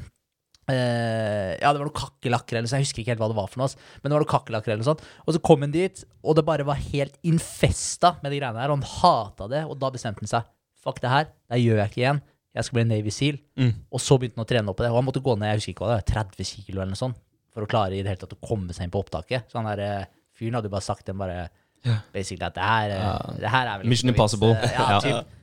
eh, 0.72 1.54
Ja, 1.60 1.72
det 1.72 1.80
var 1.80 1.88
noe 1.88 1.96
kakerlakker 1.96 2.56
eller 2.56 2.66
noe 2.66 2.72
sånt, 2.72 2.82
jeg 2.82 2.88
husker 2.88 3.02
ikke 3.02 3.14
helt 3.14 3.22
hva 3.22 3.30
det 3.32 3.38
var 3.38 3.50
for 3.52 3.62
noe, 3.62 3.86
men 4.00 4.08
det 4.08 4.16
var 4.16 4.24
noe 4.24 4.32
kakerlakker 4.32 4.72
eller 4.72 4.82
noe 4.84 4.90
sånt. 4.92 5.02
Og 5.24 5.36
så 5.36 5.42
kom 5.44 5.64
han 5.66 5.74
dit, 5.74 6.04
og 6.24 6.38
det 6.38 6.46
bare 6.46 6.66
var 6.68 6.80
helt 6.90 7.18
infesta 7.26 8.14
med 8.22 8.34
de 8.34 8.40
greiene 8.40 8.62
her, 8.62 8.72
og 8.72 8.80
han 8.80 8.92
hata 9.00 9.50
det, 9.50 9.64
og 9.68 9.76
da 9.82 9.90
bestemte 9.94 10.24
han 10.24 10.32
seg. 10.36 10.48
Fuck 10.84 11.02
det 11.04 11.12
her, 11.12 11.28
det 11.52 11.60
gjør 11.62 11.82
jeg 11.82 11.92
ikke 11.92 12.02
igjen. 12.02 12.22
Jeg 12.54 12.66
skal 12.68 12.78
bli 12.78 12.86
Navy 12.86 13.10
Seal. 13.10 13.38
Mm. 13.58 13.72
Og 13.90 14.02
så 14.02 14.18
begynte 14.20 14.38
han 14.38 14.46
å 14.46 14.50
trene 14.50 14.70
opp 14.70 14.78
på 14.78 14.86
det, 14.86 14.92
og 14.92 15.00
han 15.00 15.08
måtte 15.08 15.24
gå 15.24 15.34
ned, 15.38 15.50
jeg 15.50 15.62
husker 15.62 15.74
ikke 15.74 15.86
hva 15.86 15.92
det 15.94 16.00
var, 16.00 16.08
30 16.30 16.50
kilo 16.50 16.78
eller 16.78 16.92
noe 16.94 17.00
sånt, 17.00 17.20
for 17.54 17.66
å 17.66 17.70
klare 17.70 17.96
i 17.96 18.02
det 18.02 18.12
hele 18.12 18.20
tatt 18.20 18.36
å 18.36 18.42
komme 18.42 18.76
seg 18.76 18.86
inn 18.86 18.94
på 18.94 19.02
opptaket. 19.02 19.50
Så 19.50 19.58
han 19.58 19.70
der 19.72 19.82
eh, 19.82 20.10
fyren 20.38 20.58
hadde 20.58 20.70
jo 20.70 20.74
bare 20.74 20.86
sagt 20.86 21.06
den 21.08 21.18
bare 21.18 21.46
yeah. 21.84 22.00
Basically 22.14 22.46
at 22.46 22.54
det 22.56 22.64
her, 22.64 22.94
uh, 22.96 23.34
det 23.38 23.50
her 23.50 23.70
er 23.70 23.82
vel 23.82 23.90
Mission 23.92 24.12
Impossible. 24.12 24.54
Ja. 24.72 25.00
typ. 25.04 25.34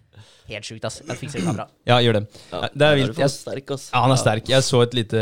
Helt 0.49 0.65
sjukt, 0.67 0.83
ass. 0.87 1.01
Jeg 1.07 1.17
fikser 1.19 1.43
kamera. 1.45 1.67
Ja, 1.91 1.99
gjør 2.03 2.17
det. 2.19 2.23
Ja, 2.51 2.59
Det 2.73 2.87
er 2.87 2.95
vilt. 2.99 3.17
Jeg, 3.21 3.29
sterk, 3.33 3.71
ass. 3.75 3.85
ja, 3.93 4.01
han 4.03 4.11
er 4.11 4.19
sterk. 4.19 4.49
Jeg 4.51 4.63
så 4.67 4.81
et 4.83 4.93
lite 4.97 5.21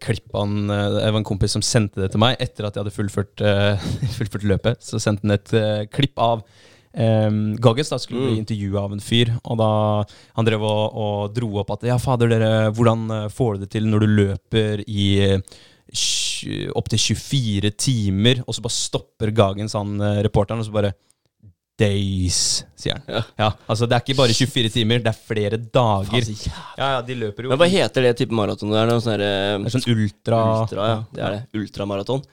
klipp 0.00 0.30
av 0.34 0.46
han 0.46 0.70
eh, 0.70 0.86
Det 0.96 1.10
var 1.12 1.20
en 1.20 1.26
kompis 1.28 1.52
som 1.58 1.62
sendte 1.66 2.00
det 2.04 2.10
til 2.14 2.22
meg 2.22 2.36
etter 2.40 2.68
at 2.68 2.74
jeg 2.78 2.84
hadde 2.84 2.94
fullført, 2.96 3.44
uh, 3.44 3.90
fullført 4.18 4.46
løpet. 4.48 4.80
Så 4.86 5.00
sendte 5.02 5.26
han 5.26 5.36
et 5.36 5.54
uh, 5.56 5.84
klipp 5.92 6.18
av 6.20 6.44
Um, 6.90 7.52
Gagges 7.62 7.86
da 7.92 8.00
skulle 8.02 8.18
bli 8.24 8.32
Mm. 8.32 8.38
intervjua 8.42 8.80
av 8.82 8.92
en 8.96 8.98
fyr, 9.00 9.28
og 9.46 9.58
da 9.60 9.66
han 10.34 10.46
drev 10.48 10.64
og, 10.66 10.96
og 10.98 11.34
dro 11.36 11.52
opp 11.60 11.68
at 11.76 11.84
Ja, 11.86 11.94
fader, 12.02 12.26
dere, 12.32 12.48
hvordan 12.74 13.28
får 13.30 13.52
du 13.54 13.60
det 13.62 13.68
til 13.76 13.86
når 13.86 14.02
du 14.02 14.06
løper 14.18 14.82
i 14.90 15.04
opptil 16.74 16.98
24 17.14 17.70
timer, 17.78 18.42
og 18.42 18.56
så 18.58 18.64
bare 18.64 18.74
stopper 18.74 19.30
Gagens 19.38 19.74
han 19.78 20.02
reporteren, 20.26 20.64
og 20.64 20.66
så 20.66 20.74
bare 20.74 20.92
Days, 21.80 22.40
sier 22.76 22.98
han. 22.98 23.06
Ja. 23.08 23.22
Ja, 23.40 23.46
altså 23.66 23.88
Det 23.88 23.96
er 23.96 24.04
ikke 24.04 24.18
bare 24.18 24.34
24 24.36 24.72
timer, 24.74 25.00
det 25.04 25.12
er 25.12 25.20
flere 25.30 25.60
dager. 25.60 26.26
Faen. 26.26 26.58
Ja, 26.76 26.90
ja, 26.96 26.98
de 27.06 27.16
løper 27.16 27.46
jo 27.46 27.52
Men 27.52 27.60
hva 27.62 27.68
heter 27.72 28.04
det 28.04 28.16
type 28.20 28.36
maraton? 28.36 28.72
Det 28.72 28.82
er 28.82 28.90
noe 28.90 29.04
sånn 29.04 29.24
er 29.24 29.72
sånn 29.72 29.88
ultra, 29.94 30.42
Ultra, 30.60 30.90
ja. 30.90 30.98
Det 31.14 31.24
er 31.24 31.36
det. 31.38 31.40
Ultramaraton. 31.60 32.26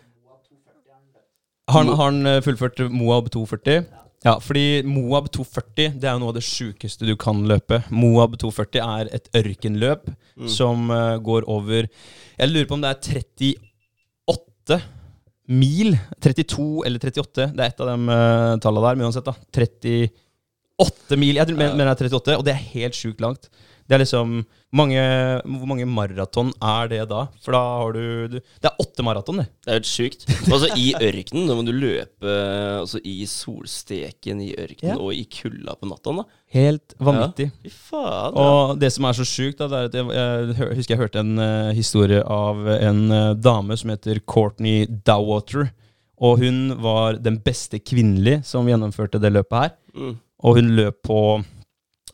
Har 1.68 1.84
han, 1.84 1.94
har 2.00 2.06
han 2.06 2.28
eh, 2.32 2.42
fullført 2.44 2.80
Moab 2.92 3.32
240? 3.34 3.88
Ja, 4.26 4.38
fordi 4.44 4.84
Moab 4.88 5.28
240 5.36 5.98
det 6.00 6.08
er 6.08 6.16
jo 6.16 6.22
noe 6.24 6.32
av 6.32 6.38
det 6.38 6.46
sjukeste 6.48 7.08
du 7.08 7.16
kan 7.20 7.44
løpe. 7.48 7.82
Moab 7.94 8.38
240 8.40 8.84
er 8.84 9.12
et 9.16 9.28
ørkenløp 9.38 10.10
som 10.52 10.92
uh, 10.94 11.18
går 11.18 11.48
over 11.50 11.88
Jeg 11.88 12.52
lurer 12.52 12.68
på 12.70 12.78
om 12.78 12.84
det 12.84 12.94
er 12.94 13.22
38 14.30 14.80
mil. 15.48 15.96
32 16.24 16.86
eller 16.88 17.00
38. 17.00 17.50
Det 17.56 17.64
er 17.64 17.72
et 17.72 17.84
av 17.84 17.92
de 17.92 17.98
uh, 18.12 18.54
tallene 18.64 18.88
der, 18.88 19.00
men 19.00 19.08
uansett, 19.10 19.28
da. 19.28 19.36
38 20.78 21.20
mil. 21.20 21.40
Jeg 21.40 21.58
mener 21.58 21.88
det 21.88 22.08
er 22.08 22.12
38, 22.12 22.38
og 22.38 22.46
det 22.48 22.54
er 22.54 22.70
helt 22.76 22.98
sjukt 22.98 23.24
langt. 23.24 23.50
Det 23.88 23.96
er 23.96 24.02
liksom 24.04 24.32
mange, 24.76 25.00
Hvor 25.48 25.68
mange 25.70 25.86
maraton 25.88 26.50
er 26.60 26.90
det 26.92 27.06
da? 27.08 27.22
For 27.44 27.56
da 27.56 27.62
har 27.80 27.94
du, 27.96 28.28
du 28.28 28.36
Det 28.42 28.68
er 28.68 28.82
åtte 28.84 29.06
maraton, 29.08 29.38
det. 29.40 29.46
Det 29.64 29.72
er 29.72 29.78
helt 29.80 29.88
sjukt. 29.88 30.26
Altså 30.52 30.68
I 30.76 30.90
ørkenen, 31.00 31.48
da 31.48 31.56
må 31.56 31.64
du 31.64 31.72
løpe 31.72 32.34
altså, 32.82 33.00
i 33.08 33.22
solsteken 33.26 34.42
i 34.44 34.50
ørkenen 34.60 34.94
Ja. 34.96 35.00
og 35.00 35.14
i 35.16 35.24
kulda 35.32 35.76
på 35.80 35.88
natta. 35.90 36.12
da 36.20 36.26
Helt 36.54 36.94
vanvittig. 37.00 37.50
Fy 37.64 37.70
faen. 37.72 38.36
Ja. 38.36 38.44
Og 38.44 38.80
det 38.80 38.92
som 38.94 39.06
er 39.08 39.14
så 39.18 39.26
sjukt, 39.28 39.58
da, 39.60 39.68
det 39.68 39.80
er 39.80 39.90
at 39.90 39.98
jeg, 39.98 40.06
jeg 40.20 40.56
hø- 40.60 40.76
husker 40.76 40.96
jeg 40.96 41.02
hørte 41.02 41.20
en 41.24 41.34
uh, 41.40 41.72
historie 41.76 42.22
av 42.24 42.68
en 42.78 43.02
uh, 43.12 43.34
dame 43.36 43.76
som 43.80 43.90
heter 43.92 44.20
Courtney 44.28 44.86
Dowater. 45.08 45.72
Og 46.20 46.40
hun 46.42 46.76
var 46.82 47.20
den 47.22 47.40
beste 47.44 47.80
kvinnelige 47.80 48.44
som 48.48 48.68
gjennomførte 48.68 49.20
det 49.22 49.32
løpet 49.36 49.60
her. 49.64 49.76
Mm. 49.96 50.16
Og 50.44 50.56
hun 50.60 50.72
løp 50.78 51.02
på 51.06 51.20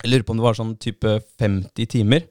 Jeg 0.01 0.11
lurer 0.11 0.23
på 0.25 0.33
om 0.33 0.39
det 0.41 0.47
var 0.47 0.57
sånn 0.57 0.77
type 0.81 1.19
50 1.39 1.85
timer. 1.93 2.25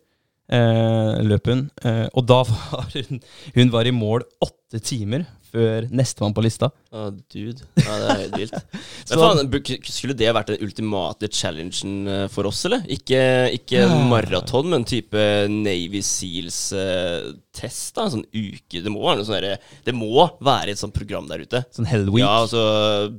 eh, 0.53 1.23
løp 1.25 1.47
hun. 1.49 1.71
Eh, 1.85 2.09
og 2.13 2.27
da 2.29 2.43
var 2.45 2.89
hun 2.93 3.21
Hun 3.55 3.71
var 3.71 3.87
i 3.89 3.93
mål 3.95 4.25
åtte 4.45 4.81
timer 4.85 5.25
før 5.53 5.85
nestemann 5.93 6.33
på 6.35 6.43
lista. 6.45 6.71
Å, 6.93 7.11
dude. 7.33 7.61
Ja, 7.77 7.97
det 8.01 8.07
er 8.09 8.21
helt 8.23 8.37
vilt. 8.41 8.55
Men 8.73 8.81
Så- 9.05 9.19
faen, 9.21 9.83
skulle 9.85 10.17
det 10.17 10.31
vært 10.35 10.47
den 10.49 10.63
ultimate 10.65 11.29
challengen 11.29 12.09
eh, 12.09 12.27
for 12.33 12.49
oss, 12.49 12.65
eller? 12.65 12.81
Ikke, 12.89 13.21
ikke 13.53 13.83
Ja. 13.85 13.89
maraton, 14.09 14.69
men 14.73 14.85
type 14.89 15.13
Navy 15.53 16.01
Seals-test, 16.01 17.95
da. 17.97 18.07
En 18.07 18.15
sånn 18.17 18.27
uke. 18.33 18.81
Det 18.83 18.93
må 18.93 19.03
sånn 19.25 19.37
derre 19.37 19.59
Det 19.85 19.95
må 19.95 20.25
være 20.41 20.71
et 20.73 20.79
sånt 20.81 20.95
program 20.97 21.29
der 21.29 21.45
ute. 21.45 21.65
Sånn 21.73 21.87
Hell 21.89 22.09
Week. 22.11 22.25
Ja, 22.25 22.43
altså 22.47 23.19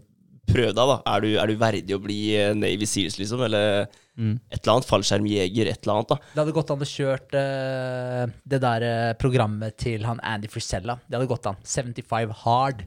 Prøv 0.50 0.74
deg, 0.74 0.76
da. 0.76 0.96
Er 1.08 1.24
du, 1.24 1.28
er 1.40 1.50
du 1.50 1.60
verdig 1.60 1.96
å 1.96 2.02
bli 2.04 2.18
eh, 2.36 2.52
Navy 2.58 2.88
Seals, 2.90 3.20
liksom? 3.22 3.46
Eller 3.48 3.88
Mm. 4.14 4.36
et 4.52 4.60
eller 4.62 4.76
annet? 4.76 4.86
Fallskjermjeger, 4.86 5.70
et 5.72 5.80
eller 5.88 5.96
annet, 5.96 6.12
da. 6.12 6.18
Det 6.36 6.42
hadde 6.44 6.54
gått 6.54 6.70
an 6.70 6.84
å 6.86 6.86
kjørt 6.86 7.34
uh, 7.34 8.34
det 8.46 8.60
der 8.62 8.86
uh, 8.86 9.14
programmet 9.18 9.74
til 9.82 10.06
han 10.06 10.22
Andy 10.22 10.52
Frisella. 10.54 11.00
Det 11.08 11.18
hadde 11.18 11.32
gått 11.32 11.48
an. 11.50 11.58
75 11.66 12.36
Hard. 12.44 12.84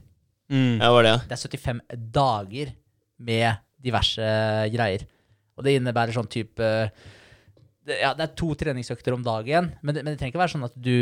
Mm. 0.47 0.77
Ja, 0.79 0.91
var 0.95 1.03
det, 1.03 1.11
ja. 1.11 1.19
Det 1.27 1.35
er 1.35 1.43
75 1.57 1.81
dager 2.15 2.71
med 3.19 3.59
diverse 3.83 4.29
greier. 4.71 5.03
Og 5.57 5.65
det 5.65 5.75
innebærer 5.75 6.15
sånn 6.15 6.29
type 6.31 6.63
det, 6.63 6.91
Ja, 7.87 8.11
det 8.17 8.25
er 8.25 8.33
to 8.35 8.49
treningsøkter 8.59 9.15
om 9.15 9.23
dagen, 9.23 9.69
men 9.79 9.95
det, 9.95 10.03
men 10.03 10.11
det 10.13 10.19
trenger 10.19 10.33
ikke 10.33 10.41
være 10.41 10.53
sånn 10.53 10.67
at 10.67 10.73
du, 10.75 10.95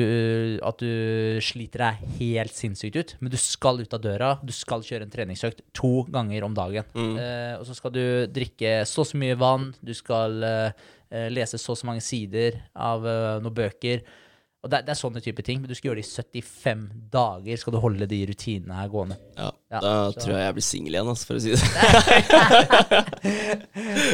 at 0.66 0.82
du 0.82 1.40
sliter 1.44 1.82
deg 1.82 2.18
helt 2.20 2.54
sinnssykt 2.54 3.00
ut. 3.00 3.14
Men 3.24 3.34
du 3.34 3.38
skal 3.42 3.82
ut 3.82 3.96
av 3.98 4.04
døra, 4.04 4.32
du 4.46 4.54
skal 4.54 4.86
kjøre 4.86 5.08
en 5.08 5.14
treningsøkt 5.14 5.64
to 5.76 6.06
ganger 6.14 6.46
om 6.46 6.58
dagen. 6.58 6.86
Mm. 6.94 7.16
Uh, 7.18 7.54
og 7.58 7.66
så 7.70 7.78
skal 7.78 7.96
du 7.96 8.04
drikke 8.36 8.78
så 8.90 9.06
og 9.06 9.10
så 9.10 9.22
mye 9.22 9.38
vann, 9.38 9.68
du 9.86 9.92
skal 9.94 10.42
eh, 10.46 11.28
lese 11.30 11.60
så 11.62 11.76
og 11.76 11.78
så 11.78 11.90
mange 11.90 12.02
sider 12.06 12.58
av 12.74 13.06
uh, 13.06 13.38
noen 13.44 13.58
bøker. 13.58 14.06
Og 14.66 14.72
det, 14.74 14.80
det 14.88 14.96
er 14.96 14.98
sånne 14.98 15.22
type 15.22 15.44
ting, 15.46 15.60
men 15.62 15.70
du 15.70 15.76
skal 15.78 15.92
gjøre 15.92 16.02
det 16.02 16.08
i 16.10 16.42
75 16.42 16.86
dager. 17.14 17.60
Skal 17.62 17.76
du 17.76 17.80
holde 17.84 18.08
de 18.10 18.18
rutinene 18.32 18.74
her 18.80 18.90
gående. 18.90 19.18
ja. 19.38 19.52
Ja, 19.76 19.80
Da 19.84 19.92
så- 20.14 20.20
tror 20.24 20.34
jeg 20.38 20.46
jeg 20.46 20.56
blir 20.56 20.66
singel 20.66 20.94
igjen, 20.96 21.10
altså, 21.12 21.26
for 21.28 21.36
å 21.36 21.42
si 21.44 21.52
det 21.52 21.60
sånn. 21.62 22.86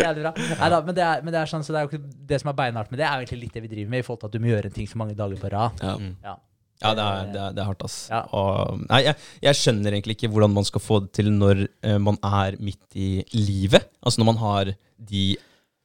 Jævlig 0.02 0.24
bra. 0.26 0.32
Neida, 0.62 0.80
men, 0.86 0.96
det 0.98 1.04
er, 1.06 1.24
men 1.26 1.34
det 1.36 1.42
er 1.42 1.52
sånn, 1.52 1.64
så 1.66 1.74
det 1.76 1.82
er 1.82 1.88
jo 1.88 1.92
ikke 1.92 2.28
det 2.32 2.40
som 2.42 2.52
er 2.52 2.58
beinhardt 2.58 2.92
med 2.94 3.00
det, 3.02 3.08
er 3.08 3.14
jo 3.20 3.26
egentlig 3.26 3.42
litt 3.46 3.58
det 3.58 3.64
vi 3.66 3.72
driver 3.76 3.92
med, 3.94 4.04
i 4.04 4.08
forhold 4.08 4.22
til 4.24 4.32
at 4.32 4.36
du 4.38 4.42
må 4.44 4.52
gjøre 4.52 4.72
en 4.72 4.76
ting 4.78 4.90
så 4.90 5.02
mange 5.02 5.18
dager 5.20 5.42
på 5.42 5.52
rad. 5.54 5.84
Ja. 5.86 5.96
Ja. 6.26 6.36
Ja, 6.82 6.96
det 6.98 7.04
er, 7.06 7.28
det 7.30 7.42
er, 7.44 7.52
det 7.54 7.62
er 7.62 7.68
hardt, 7.70 7.84
ass. 7.86 7.96
Ja. 8.10 8.24
Og, 8.34 8.80
nei, 8.90 9.04
jeg, 9.06 9.16
jeg 9.46 9.58
skjønner 9.60 9.94
egentlig 9.94 10.16
ikke 10.18 10.32
hvordan 10.34 10.56
man 10.56 10.66
skal 10.66 10.82
få 10.82 10.98
det 11.04 11.12
til 11.20 11.30
når 11.36 11.60
uh, 11.86 11.98
man 12.02 12.18
er 12.26 12.58
midt 12.58 12.98
i 12.98 13.10
livet. 13.38 13.86
Altså 14.02 14.24
når 14.24 14.30
man 14.32 14.40
har 14.42 14.72
de, 15.12 15.26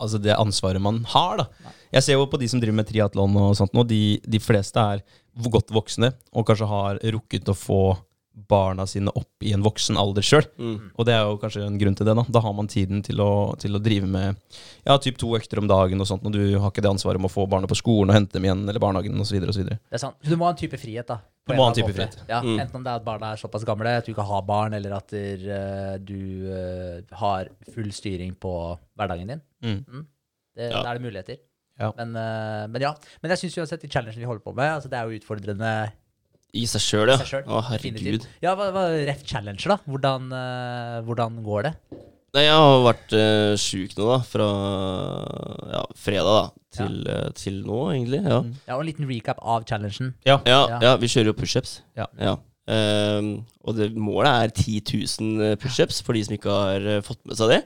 altså 0.03 0.21
det 0.23 0.37
ansvaret 0.37 0.83
man 0.83 1.03
har, 1.13 1.43
da. 1.43 1.75
Jeg 1.95 2.05
ser 2.05 2.19
jo 2.19 2.27
på 2.29 2.41
de 2.41 2.49
som 2.51 2.61
driver 2.61 2.81
med 2.81 2.89
triatlon 2.89 3.39
og 3.41 3.55
sånt 3.59 3.73
nå, 3.77 3.87
de, 3.89 4.19
de 4.27 4.41
fleste 4.43 4.83
er 4.83 5.05
godt 5.53 5.73
voksne 5.75 6.13
og 6.33 6.47
kanskje 6.49 6.69
har 6.71 7.01
rukket 7.15 7.49
å 7.53 7.57
få 7.57 7.81
barna 8.37 8.85
sine 8.87 9.11
opp 9.17 9.43
i 9.43 9.53
en 9.57 9.63
voksen 9.65 9.97
alder 9.97 10.25
sjøl. 10.25 10.45
Mm. 10.61 10.91
Og 10.93 11.07
det 11.09 11.15
er 11.17 11.23
jo 11.25 11.39
kanskje 11.41 11.63
en 11.65 11.79
grunn 11.81 11.95
til 11.97 12.09
det. 12.09 12.15
Da 12.19 12.25
Da 12.37 12.43
har 12.45 12.53
man 12.53 12.69
tiden 12.69 13.01
til 13.05 13.21
å, 13.25 13.57
til 13.59 13.77
å 13.77 13.81
drive 13.81 14.09
med 14.11 14.37
ja, 14.85 14.99
typ 15.01 15.17
to 15.21 15.31
økter 15.39 15.63
om 15.63 15.71
dagen 15.71 16.01
og 16.05 16.09
sånt, 16.11 16.27
og 16.27 16.37
du 16.37 16.59
har 16.61 16.69
ikke 16.69 16.85
det 16.85 16.93
ansvaret 16.93 17.23
med 17.23 17.31
å 17.31 17.33
få 17.33 17.47
barna 17.49 17.71
på 17.71 17.79
skolen 17.79 18.13
og 18.13 18.19
hente 18.19 18.37
dem 18.37 18.45
igjen, 18.45 18.67
eller 18.69 18.83
barnehagen 18.83 19.25
osv. 19.25 19.41
osv. 19.41 19.65
Det 19.73 19.81
er 19.97 20.03
sant. 20.03 20.21
Du 20.21 20.37
må 20.37 20.51
ha 20.51 20.53
en 20.53 20.61
type 20.61 20.77
frihet, 20.81 21.09
da. 21.09 21.23
Du 21.47 21.55
må 21.55 21.63
ha 21.63 21.71
en 21.71 21.79
type 21.79 21.89
måte. 21.89 21.97
frihet. 21.97 22.29
Ja, 22.29 22.43
Mm. 22.47 22.61
Enten 22.61 22.77
om 22.77 22.85
det 22.85 22.93
er 22.93 23.01
at 23.01 23.05
barna 23.07 23.33
er 23.33 23.41
såpass 23.41 23.65
gamle 23.65 23.97
at 23.97 24.05
du 24.05 24.13
ikke 24.13 24.27
har 24.27 24.43
barn, 24.43 24.75
eller 24.75 24.93
at 24.99 25.09
der, 25.09 25.41
eh, 25.57 25.99
du 25.99 26.51
uh, 26.53 27.17
har 27.17 27.49
full 27.73 27.89
styring 27.93 28.35
på 28.35 28.53
hverdagen 28.99 29.29
din. 29.33 29.41
Mm. 29.67 30.07
Det, 30.57 30.71
Ja. 30.71 30.81
Da 30.83 30.91
er 30.95 30.99
det 31.01 31.05
muligheter. 31.05 31.39
Ja. 31.77 31.91
Men, 31.99 32.15
eh, 32.17 32.65
men 32.73 32.81
ja. 32.87 32.95
Men 33.21 33.35
jeg 33.35 33.43
syns 33.45 33.59
uansett 33.61 33.83
de 33.85 33.91
challengene 33.93 34.23
vi 34.23 34.29
holder 34.31 34.45
på 34.47 34.55
med, 34.57 34.71
altså 34.79 34.89
det 34.89 34.97
er 34.97 35.11
jo 35.11 35.19
utfordrende 35.21 35.73
I 36.57 36.65
seg 36.71 36.81
sjøl, 36.81 37.11
ja. 37.13 37.19
selv. 37.21 37.51
Å, 37.53 37.61
definitivt. 37.75 38.25
herregud. 38.25 38.29
Ja, 38.47 38.55
hva, 38.57 38.71
hva 38.73 38.85
ref 39.11 39.25
challenger, 39.29 39.75
da? 39.75 39.77
Hvordan, 39.85 40.31
eh, 40.33 41.01
hvordan 41.05 41.43
går 41.45 41.67
det? 41.69 41.75
Nei, 42.37 42.43
jeg 42.45 42.57
har 42.61 42.83
vært 42.85 43.13
uh, 43.17 43.53
sjuk 43.57 43.93
nå, 43.97 44.07
da. 44.11 44.17
Fra 44.29 44.47
ja, 45.73 45.83
fredag 45.97 46.35
da, 46.37 46.43
til, 46.77 46.97
eh, 47.09 47.29
til 47.39 47.63
nå, 47.65 47.79
egentlig. 47.95 48.21
Ja. 48.25 48.41
Mm. 48.45 48.51
Ja, 48.67 48.75
og 48.77 48.83
En 48.83 48.89
liten 48.91 49.09
recap 49.09 49.41
av 49.43 49.65
challengen. 49.69 50.15
Ja. 50.27 50.41
Ja, 50.45 50.59
Ja. 50.69 50.79
ja, 50.83 50.93
vi 51.01 51.09
kjører 51.13 51.33
jo 51.33 51.37
pushups. 51.39 51.79
Ja. 51.97 52.37
Ehm, 52.67 53.31
og 53.65 53.77
det, 53.79 53.93
målet 53.95 54.33
er 54.33 54.51
10 54.51 54.81
000 55.21 55.57
pushups 55.63 56.01
for 56.03 56.17
de 56.19 56.25
som 56.27 56.35
ikke 56.37 56.51
har 56.51 56.89
uh, 56.99 57.03
fått 57.07 57.21
med 57.25 57.39
seg 57.39 57.53
det, 57.55 57.61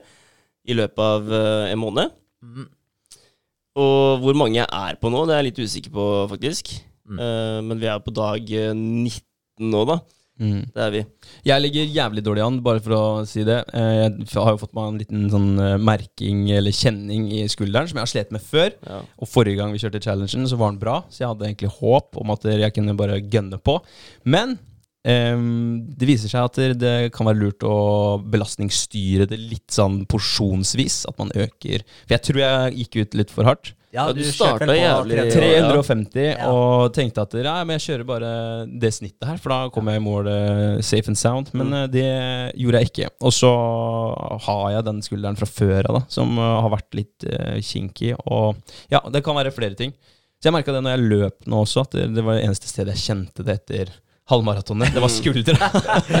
i 0.69 0.77
løpet 0.77 1.01
av 1.01 1.31
eh, 1.33 1.71
en 1.73 1.81
måned. 1.81 2.13
Mm. 2.41 2.69
Og 3.81 4.23
hvor 4.25 4.35
mange 4.37 4.59
jeg 4.59 4.67
er 4.67 4.97
på 5.01 5.11
nå, 5.13 5.25
det 5.27 5.35
er 5.35 5.43
jeg 5.43 5.51
litt 5.51 5.61
usikker 5.65 5.93
på, 5.95 6.07
faktisk. 6.31 6.73
Mm. 7.07 7.19
Eh, 7.23 7.59
men 7.69 7.79
vi 7.81 7.87
er 7.91 8.01
på 8.03 8.13
dag 8.15 8.51
eh, 8.57 8.73
19 8.75 9.71
nå, 9.71 9.85
da. 9.89 10.01
Mm. 10.41 10.61
Det 10.73 10.81
er 10.81 10.93
vi. 10.95 11.01
Jeg 11.45 11.61
ligger 11.61 11.91
jævlig 11.93 12.23
dårlig 12.25 12.41
an, 12.43 12.55
bare 12.65 12.81
for 12.81 12.95
å 12.97 13.01
si 13.29 13.43
det. 13.45 13.59
Eh, 13.77 14.07
Jeg 14.07 14.39
har 14.41 14.55
jo 14.55 14.61
fått 14.63 14.73
meg 14.73 14.87
en 14.89 14.97
liten 15.01 15.27
sånn 15.29 15.51
eh, 15.61 15.75
merking 15.77 16.47
eller 16.55 16.73
kjenning 16.73 17.27
i 17.37 17.43
skulderen 17.51 17.89
som 17.91 17.99
jeg 17.99 18.07
har 18.07 18.11
slet 18.13 18.33
med 18.33 18.41
før. 18.43 18.73
Ja. 18.87 18.99
Og 19.21 19.29
forrige 19.29 19.59
gang 19.61 19.75
vi 19.75 19.81
kjørte 19.83 20.01
challengen, 20.01 20.47
så 20.49 20.57
var 20.59 20.73
den 20.73 20.81
bra, 20.81 20.97
så 21.13 21.23
jeg 21.23 21.31
hadde 21.33 21.47
egentlig 21.51 21.71
håp 21.77 22.17
om 22.21 22.33
at 22.33 22.47
jeg 22.49 22.73
kunne 22.77 22.97
bare 22.97 23.21
gønne 23.21 23.61
på. 23.61 23.77
Men 24.25 24.57
det 25.03 26.05
viser 26.05 26.29
seg 26.29 26.45
at 26.45 26.77
det- 26.77 27.11
kan 27.13 27.25
være 27.25 27.39
lurt 27.39 27.63
å 27.65 28.21
belastningsstyre 28.21 29.25
det 29.27 29.39
litt 29.39 29.73
sånn 29.73 30.05
porsjonsvis. 30.05 31.07
At 31.09 31.17
man 31.17 31.31
øker 31.33 31.81
For 32.05 32.13
jeg 32.13 32.21
tror 32.21 32.41
jeg 32.43 32.75
gikk 32.77 33.01
ut 33.01 33.17
litt 33.17 33.31
for 33.31 33.43
hardt. 33.49 33.73
Ja, 33.91 34.05
du, 34.13 34.21
du 34.21 34.31
starta 34.31 34.71
jævlig- 34.71 35.33
350, 35.33 36.37
Ja. 36.37 36.47
og 36.47 36.93
tenkte 36.93 37.23
at 37.25 37.33
nei, 37.33 37.63
men 37.65 37.77
jeg 37.77 37.83
kjører 37.89 38.05
bare 38.07 38.29
det 38.79 38.93
snittet 38.93 39.27
her, 39.27 39.37
for 39.37 39.49
da 39.49 39.69
kommer 39.69 39.91
jeg 39.91 40.01
i 40.01 40.05
mål 40.05 40.27
eh, 40.31 40.81
safe 40.81 41.11
and 41.11 41.17
sound. 41.19 41.51
Men 41.53 41.67
mm. 41.67 41.91
det 41.91 42.55
gjorde 42.55 42.79
jeg 42.79 42.91
ikke. 42.91 43.09
Og 43.19 43.35
så 43.35 43.51
har 44.47 44.71
jeg 44.71 44.85
den 44.87 45.01
skulderen 45.01 45.37
fra 45.37 45.45
før 45.45 45.91
av, 45.91 46.05
som 46.07 46.37
eh, 46.39 46.61
har 46.63 46.71
vært 46.71 46.95
litt 46.95 47.27
uh, 47.27 47.59
kinky. 47.59 48.13
Og 48.31 48.55
ja, 48.89 49.01
det 49.11 49.23
kan 49.25 49.35
være 49.35 49.51
flere 49.51 49.75
ting. 49.75 49.91
Så 50.39 50.47
jeg 50.47 50.55
merka 50.55 50.71
det 50.71 50.85
når 50.85 50.95
jeg 50.95 51.09
løp 51.11 51.51
nå 51.51 51.59
også, 51.65 51.83
at 51.83 51.91
det, 51.91 52.07
det 52.15 52.23
var 52.23 52.39
det 52.39 52.47
eneste 52.47 52.71
stedet 52.71 52.95
jeg 52.95 53.09
kjente 53.11 53.43
det 53.45 53.59
etter 53.59 53.91
halvmaratonet. 54.31 54.93
Det 54.95 55.03
var 55.03 55.13
skuldra. 55.13 55.71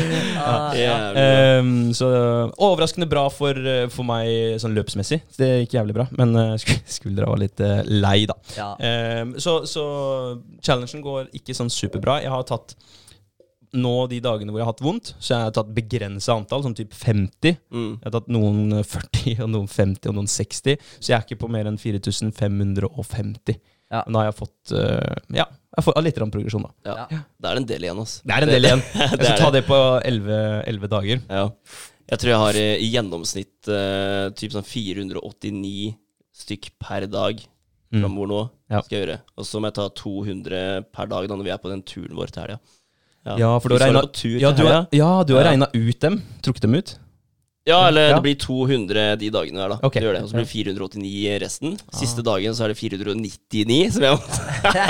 Ah, 0.41 0.73
ja. 0.75 0.93
Ehm, 1.15 1.91
så 1.93 2.07
overraskende 2.57 3.05
bra 3.09 3.27
for, 3.31 3.57
for 3.93 4.07
meg 4.07 4.57
sånn 4.61 4.73
løpsmessig. 4.75 5.21
Det 5.37 5.49
gikk 5.61 5.75
jævlig 5.77 5.95
bra, 5.95 6.07
men 6.17 6.33
uh, 6.35 6.79
skuldra 6.89 7.29
var 7.29 7.41
litt 7.43 7.61
uh, 7.63 7.83
lei, 7.87 8.23
da. 8.29 8.35
Ja. 8.57 8.71
Um, 9.21 9.35
så, 9.41 9.61
så 9.69 9.85
challengen 10.65 11.03
går 11.05 11.29
ikke 11.37 11.55
sånn 11.57 11.71
superbra. 11.71 12.19
Jeg 12.25 12.33
har 12.33 12.47
tatt 12.49 12.75
nå 13.71 13.93
de 14.11 14.19
dagene 14.23 14.51
hvor 14.51 14.59
jeg 14.59 14.67
har 14.67 14.73
hatt 14.73 14.83
vondt, 14.83 15.13
så 15.19 15.33
jeg 15.33 15.45
har 15.47 15.53
tatt 15.55 15.75
begrensa 15.75 16.35
antall, 16.35 16.63
sånn 16.65 16.75
type 16.77 16.95
50. 16.97 17.59
Mm. 17.71 17.91
Jeg 17.93 18.07
har 18.07 18.15
tatt 18.17 18.31
noen 18.33 18.81
40, 18.83 19.43
og 19.45 19.51
noen 19.53 19.69
50 19.71 20.11
og 20.11 20.17
noen 20.17 20.31
60, 20.31 20.89
så 20.97 21.13
jeg 21.13 21.17
er 21.17 21.27
ikke 21.27 21.39
på 21.45 21.51
mer 21.51 21.69
enn 21.69 21.79
4550. 21.79 23.61
Ja. 23.91 24.01
Men 24.07 24.13
nå 24.15 24.19
har 24.21 24.29
jeg 24.29 24.37
fått 24.39 24.71
uh, 24.71 25.15
Ja, 25.35 25.45
jeg 25.77 25.83
får 25.83 26.01
litt 26.05 26.15
grann 26.15 26.31
progresjon, 26.31 26.63
da. 26.63 26.71
Ja. 26.87 26.95
Ja. 27.11 27.19
Det 27.43 27.49
er 27.51 27.59
en 27.61 27.65
del 27.67 27.85
igjen, 27.87 27.99
altså. 27.99 28.21
Det 28.23 28.35
er 28.37 28.45
en 28.47 28.53
del 28.55 28.67
igjen. 28.69 28.83
Jeg 28.95 29.19
skal 29.19 29.37
ta 29.41 29.49
det. 29.51 29.63
på 29.67 29.79
11, 30.07 30.41
11 30.71 30.91
dager. 30.95 31.21
Ja. 31.29 31.45
Jeg 32.11 32.19
tror 32.19 32.31
jeg 32.33 32.39
har 32.41 32.57
eh, 32.59 32.81
i 32.83 32.87
gjennomsnitt 32.91 33.69
uh, 33.71 34.29
typ 34.35 34.51
sånn 34.55 34.65
489 34.67 35.93
stykk 36.43 36.71
per 36.81 37.07
dag 37.11 37.43
Mm. 37.91 38.05
framover 38.05 38.27
nå. 38.31 38.37
Ja. 38.71 38.79
Skal 38.85 38.95
jeg 38.95 39.03
gjøre. 39.03 39.15
Og 39.35 39.43
så 39.43 39.59
må 39.59 39.67
jeg 39.67 39.75
ta 39.75 39.85
200 39.99 40.59
per 40.95 41.09
dag 41.11 41.25
da 41.27 41.35
når 41.35 41.43
vi 41.43 41.51
er 41.51 41.57
på 41.59 41.67
den 41.73 41.81
turen 41.83 42.15
vår 42.15 42.29
til 42.31 42.45
helga. 42.45 42.59
Ja, 43.37 43.49
for 43.59 43.67
du 43.67 43.75
har 43.75 43.83
regnet- 43.83 44.21
Ja, 44.39 44.51
ja, 44.95 45.09
du 45.27 45.33
har 45.35 45.43
Ja. 45.43 45.49
regna 45.51 45.67
ut 45.75 45.99
dem? 45.99 46.21
Trukket 46.41 46.61
dem 46.63 46.75
ut? 46.79 46.93
Ja, 47.67 47.87
eller 47.87 48.09
Ja. 48.09 48.15
det 48.17 48.23
blir 48.25 48.37
200 48.41 49.15
de 49.21 49.29
dagene 49.29 49.59
der, 49.61 49.69
da. 49.69 49.79
Okay. 49.85 50.01
Det 50.01 50.07
gjør 50.09 50.15
det. 50.17 50.21
Og 50.23 50.29
så 50.31 50.37
blir 50.39 50.45
det 50.47 50.53
489 50.53 51.39
resten. 51.43 51.75
Siste 51.93 52.23
dagen 52.25 52.53
så 52.57 52.63
er 52.65 52.73
det 52.73 52.77
499 52.81 53.91
som 53.93 54.03
jeg 54.07 54.17
måtte 54.17 54.39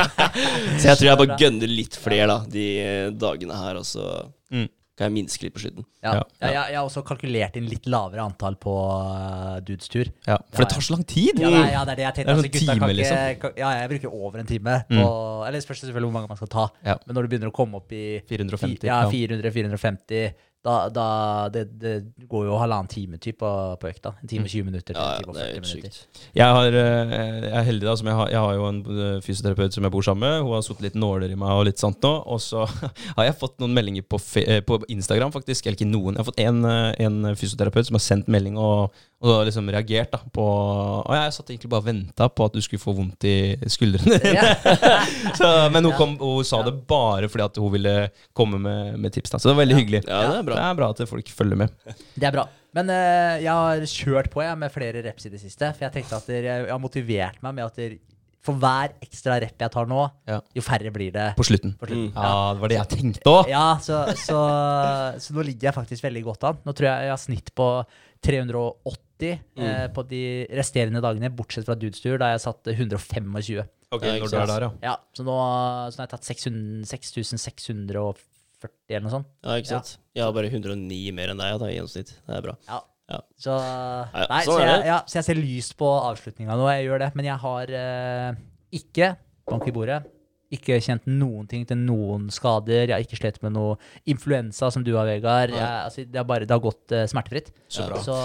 Så 0.80 0.86
jeg 0.92 0.98
tror 1.02 1.08
jeg 1.10 1.18
bare 1.24 1.40
gønner 1.42 1.68
litt 1.72 1.98
flere 2.00 2.28
da, 2.32 2.38
de 2.52 2.68
eh, 2.80 3.10
dagene 3.12 3.58
her, 3.60 3.82
og 3.82 3.88
så 3.88 4.06
Mm. 4.52 4.68
kan 5.00 5.08
jeg 5.08 5.14
minske 5.16 5.44
litt 5.48 5.54
på 5.56 5.62
slutten. 5.64 5.86
Ja. 6.04 6.12
Ja. 6.14 6.24
Ja, 6.42 6.48
jeg, 6.52 6.72
jeg 6.74 6.78
har 6.78 6.86
også 6.90 7.02
kalkulert 7.08 7.56
inn 7.58 7.70
litt 7.72 7.86
lavere 7.88 8.20
antall 8.22 8.58
på 8.60 8.74
uh, 8.76 9.60
Dudes 9.64 9.88
tur. 9.90 10.10
Ja, 10.28 10.36
For 10.52 10.66
det 10.66 10.74
tar 10.76 10.84
så 10.84 10.92
lang 10.98 11.06
tid! 11.08 11.40
Ja, 11.40 11.50
det 11.50 11.62
er, 11.62 11.72
ja, 11.72 11.84
det 11.88 11.94
er 11.94 11.96
det 12.02 12.06
jeg 12.06 12.16
tenkte. 12.18 12.28
Det 12.28 12.36
Altså, 12.36 12.52
gutta 12.52 12.60
time, 12.60 12.80
kan 12.84 12.90
ikke, 12.92 12.98
liksom. 13.00 13.40
kan, 13.42 13.56
ja, 13.64 13.70
jeg 13.80 13.90
bruker 13.94 14.14
over 14.20 14.40
en 14.44 14.50
time 14.52 14.76
på 14.92 15.08
Eller 15.48 15.64
spørs 15.64 15.80
selvfølgelig 15.86 16.12
hvor 16.12 16.18
mange 16.20 16.28
man 16.34 16.38
skal 16.42 16.52
ta. 16.52 16.66
Ja. 16.86 16.96
Men 17.08 17.16
når 17.16 17.24
du 17.24 17.32
begynner 17.32 17.50
å 17.52 17.56
komme 17.56 17.80
opp 17.80 17.92
i 17.96 18.04
450. 18.30 18.84
ja, 18.92 19.00
ja. 19.04 19.10
400-450 19.10 20.34
Da, 20.62 20.90
da 20.94 21.06
det, 21.50 21.64
det 21.82 21.94
går 22.30 22.44
jo 22.46 22.58
halvannen 22.62 22.90
time 22.90 23.18
typ 23.18 23.40
på, 23.42 23.50
på 23.82 23.90
økta. 23.90 24.12
En 24.22 24.30
time 24.30 24.46
og 24.46 24.52
20 24.54 24.68
minutter. 24.68 24.94
Ja, 24.94 25.18
ja, 25.18 25.24
det 25.26 25.42
er 25.42 25.56
40 25.56 25.58
helt 25.58 25.70
sykt. 25.72 26.20
Jeg, 26.38 26.46
har, 26.46 26.78
eh, 26.78 27.14
jeg 27.48 27.56
er 27.58 27.66
heldig, 27.66 27.88
da. 27.88 27.96
Som 27.98 28.10
jeg, 28.12 28.18
har, 28.20 28.30
jeg 28.30 28.44
har 28.46 28.58
jo 28.60 28.68
en 28.70 28.82
eh, 28.94 29.16
fysioterapeut 29.26 29.74
som 29.74 29.88
jeg 29.88 29.96
bor 29.96 30.06
sammen 30.06 30.28
med. 30.28 30.46
Hun 30.46 30.54
har 30.54 30.66
satt 30.68 30.84
litt 30.86 31.00
nåler 31.02 31.34
i 31.34 31.40
meg 31.42 31.54
og 31.58 31.66
litt 31.66 31.82
sånt 31.82 32.06
nå. 32.06 32.12
Og 32.30 32.44
så 32.46 32.68
har 33.18 33.26
jeg 33.26 33.40
fått 33.42 33.58
noen 33.64 33.74
meldinger 33.74 34.06
på, 34.06 34.22
eh, 34.44 34.62
på 34.62 34.78
Instagram, 34.94 35.34
faktisk. 35.34 35.66
Eller 35.66 35.80
ikke 35.80 35.90
noen. 35.90 36.14
Jeg 36.14 36.22
har 36.22 36.30
fått 36.30 36.44
en, 36.46 36.62
en 37.08 37.32
fysioterapeut 37.34 37.90
som 37.90 37.98
har 37.98 38.06
sendt 38.06 38.30
melding 38.30 38.62
og, 38.62 39.02
og 39.26 39.42
liksom 39.46 39.68
reagert 39.70 40.14
da 40.14 40.18
på 40.34 40.44
Og 40.44 41.12
jeg 41.14 41.34
satt 41.36 41.52
egentlig 41.52 41.70
bare 41.70 41.84
og 41.84 41.90
venta 41.90 42.26
på 42.30 42.46
at 42.46 42.56
du 42.58 42.62
skulle 42.62 42.82
få 42.82 42.94
vondt 42.98 43.26
i 43.30 43.36
skuldrene 43.70 44.22
dine. 44.22 44.54
så, 45.40 45.50
men 45.74 45.90
hun, 45.90 45.98
kom, 45.98 46.16
hun 46.22 46.46
sa 46.46 46.62
det 46.66 46.74
bare 46.90 47.30
fordi 47.30 47.46
at 47.50 47.60
hun 47.62 47.74
ville 47.74 47.96
komme 48.38 48.62
med, 48.62 48.98
med 49.02 49.18
tips. 49.18 49.34
Da. 49.34 49.42
Så 49.42 49.50
det 49.50 49.56
var 49.56 49.64
veldig 49.64 49.82
hyggelig. 49.82 50.04
Ja, 50.06 50.22
det 50.30 50.40
er 50.44 50.46
bra. 50.46 50.51
Det 50.58 50.66
er 50.68 50.78
bra 50.80 50.90
at 50.94 51.04
folk 51.10 51.32
følger 51.36 51.60
med. 51.64 51.74
Det 52.16 52.28
er 52.28 52.36
bra. 52.36 52.48
Men 52.78 52.92
uh, 52.94 53.36
jeg 53.42 53.52
har 53.52 53.84
kjørt 53.92 54.32
på 54.32 54.44
jeg, 54.46 54.60
med 54.62 54.72
flere 54.72 55.04
reps 55.04 55.28
i 55.28 55.34
det 55.34 55.42
siste. 55.42 55.74
For 55.76 55.88
jeg 55.88 55.96
tenkte 55.98 56.22
at 56.22 56.32
der, 56.32 56.48
jeg, 56.48 56.70
har 56.72 56.82
motivert 56.82 57.42
meg 57.44 57.58
med 57.58 57.68
at 57.68 57.80
der, 57.82 57.98
for 58.42 58.58
hver 58.58 58.96
ekstra 59.06 59.36
rep 59.44 59.60
jeg 59.62 59.70
tar 59.74 59.90
nå, 59.90 60.06
Ja. 60.26 60.40
jo 60.58 60.64
færre 60.66 60.90
blir 60.94 61.12
det 61.14 61.28
På 61.38 61.46
slutten. 61.46 61.76
på 61.78 61.90
slutten. 61.90 62.08
Ja, 62.16 62.54
det 62.56 62.64
var 62.64 62.72
det 62.72 62.80
jeg 62.80 62.90
tenkte 62.96 63.34
òg. 63.34 63.52
Ja, 63.52 63.66
så, 63.84 64.00
så, 64.18 64.40
så 65.22 65.36
nå 65.36 65.46
ligger 65.46 65.70
jeg 65.70 65.78
faktisk 65.78 66.08
veldig 66.08 66.24
godt 66.26 66.48
an. 66.50 66.64
Nå 66.66 66.74
tror 66.74 66.90
jeg 66.90 67.10
jeg 67.10 67.14
har 67.14 67.22
snitt 67.22 67.54
på 67.54 67.68
380 68.26 69.36
eh, 69.62 69.86
på 69.94 70.06
de 70.10 70.24
resterende 70.58 71.04
dagene, 71.04 71.30
bortsett 71.34 71.68
fra 71.68 71.78
dudestur, 71.78 72.18
da 72.22 72.32
jeg 72.34 72.42
satt 72.48 72.72
125. 72.74 73.30
Ok, 73.92 74.06
når 74.08 74.32
du 74.32 74.38
er 74.40 74.48
der, 74.50 74.66
ja. 74.66 74.72
Ja, 74.88 74.96
så 75.14 75.26
nå, 75.28 75.38
så 75.92 76.00
nå 76.00 76.06
har 76.06 76.08
jeg 76.08 76.14
tatt 76.16 76.30
600 76.32 78.14
6640 78.62 78.96
eller 78.96 79.06
noe 79.08 79.16
sånt. 79.18 79.30
Ja, 79.42 79.58
ikke 79.58 79.72
sant? 79.74 79.92
Jeg 80.16 80.26
har 80.26 80.34
bare 80.36 80.52
109 80.52 81.02
mer 81.18 81.34
enn 81.34 81.42
deg 81.42 81.60
da, 81.62 81.70
i 81.70 81.76
gjennomsnitt. 81.78 82.16
Det 82.28 82.38
er 82.38 82.46
bra. 82.46 82.56
Ja. 82.70 82.82
Ja. 83.12 83.20
Så, 83.36 83.56
nei, 84.16 84.42
sånn 84.46 84.54
så, 84.56 84.58
er 84.62 84.70
jeg, 84.70 84.84
ja, 84.88 84.98
så 85.04 85.18
jeg 85.20 85.28
ser 85.28 85.40
lyst 85.42 85.74
på 85.80 85.88
avslutninga 85.92 86.56
nå, 86.56 86.68
jeg 86.72 86.86
gjør 86.88 87.02
det. 87.04 87.10
Men 87.20 87.28
jeg 87.28 87.44
har 87.44 87.74
eh, 87.82 88.42
ikke 88.80 89.10
bank 89.52 89.68
i 89.68 89.74
bordet. 89.76 89.98
Ikke 90.52 90.80
kjent 90.84 91.08
noen 91.10 91.48
ting 91.50 91.66
til 91.68 91.80
noen 91.80 92.30
skader. 92.34 92.86
Jeg 92.90 92.96
har 92.96 93.06
ikke 93.06 93.20
slitt 93.20 93.42
med 93.46 93.56
noe 93.56 93.78
influensa 94.10 94.72
som 94.74 94.86
du 94.86 94.94
har, 94.98 95.08
Vegard. 95.10 95.54
Jeg, 95.56 95.68
altså, 95.88 96.06
det, 96.06 96.20
har 96.20 96.28
bare, 96.28 96.48
det 96.48 96.56
har 96.56 96.64
gått 96.64 96.96
uh, 96.96 97.06
smertefritt. 97.10 97.52
Så 97.72 97.88
bra. 97.88 98.02
Så 98.04 98.18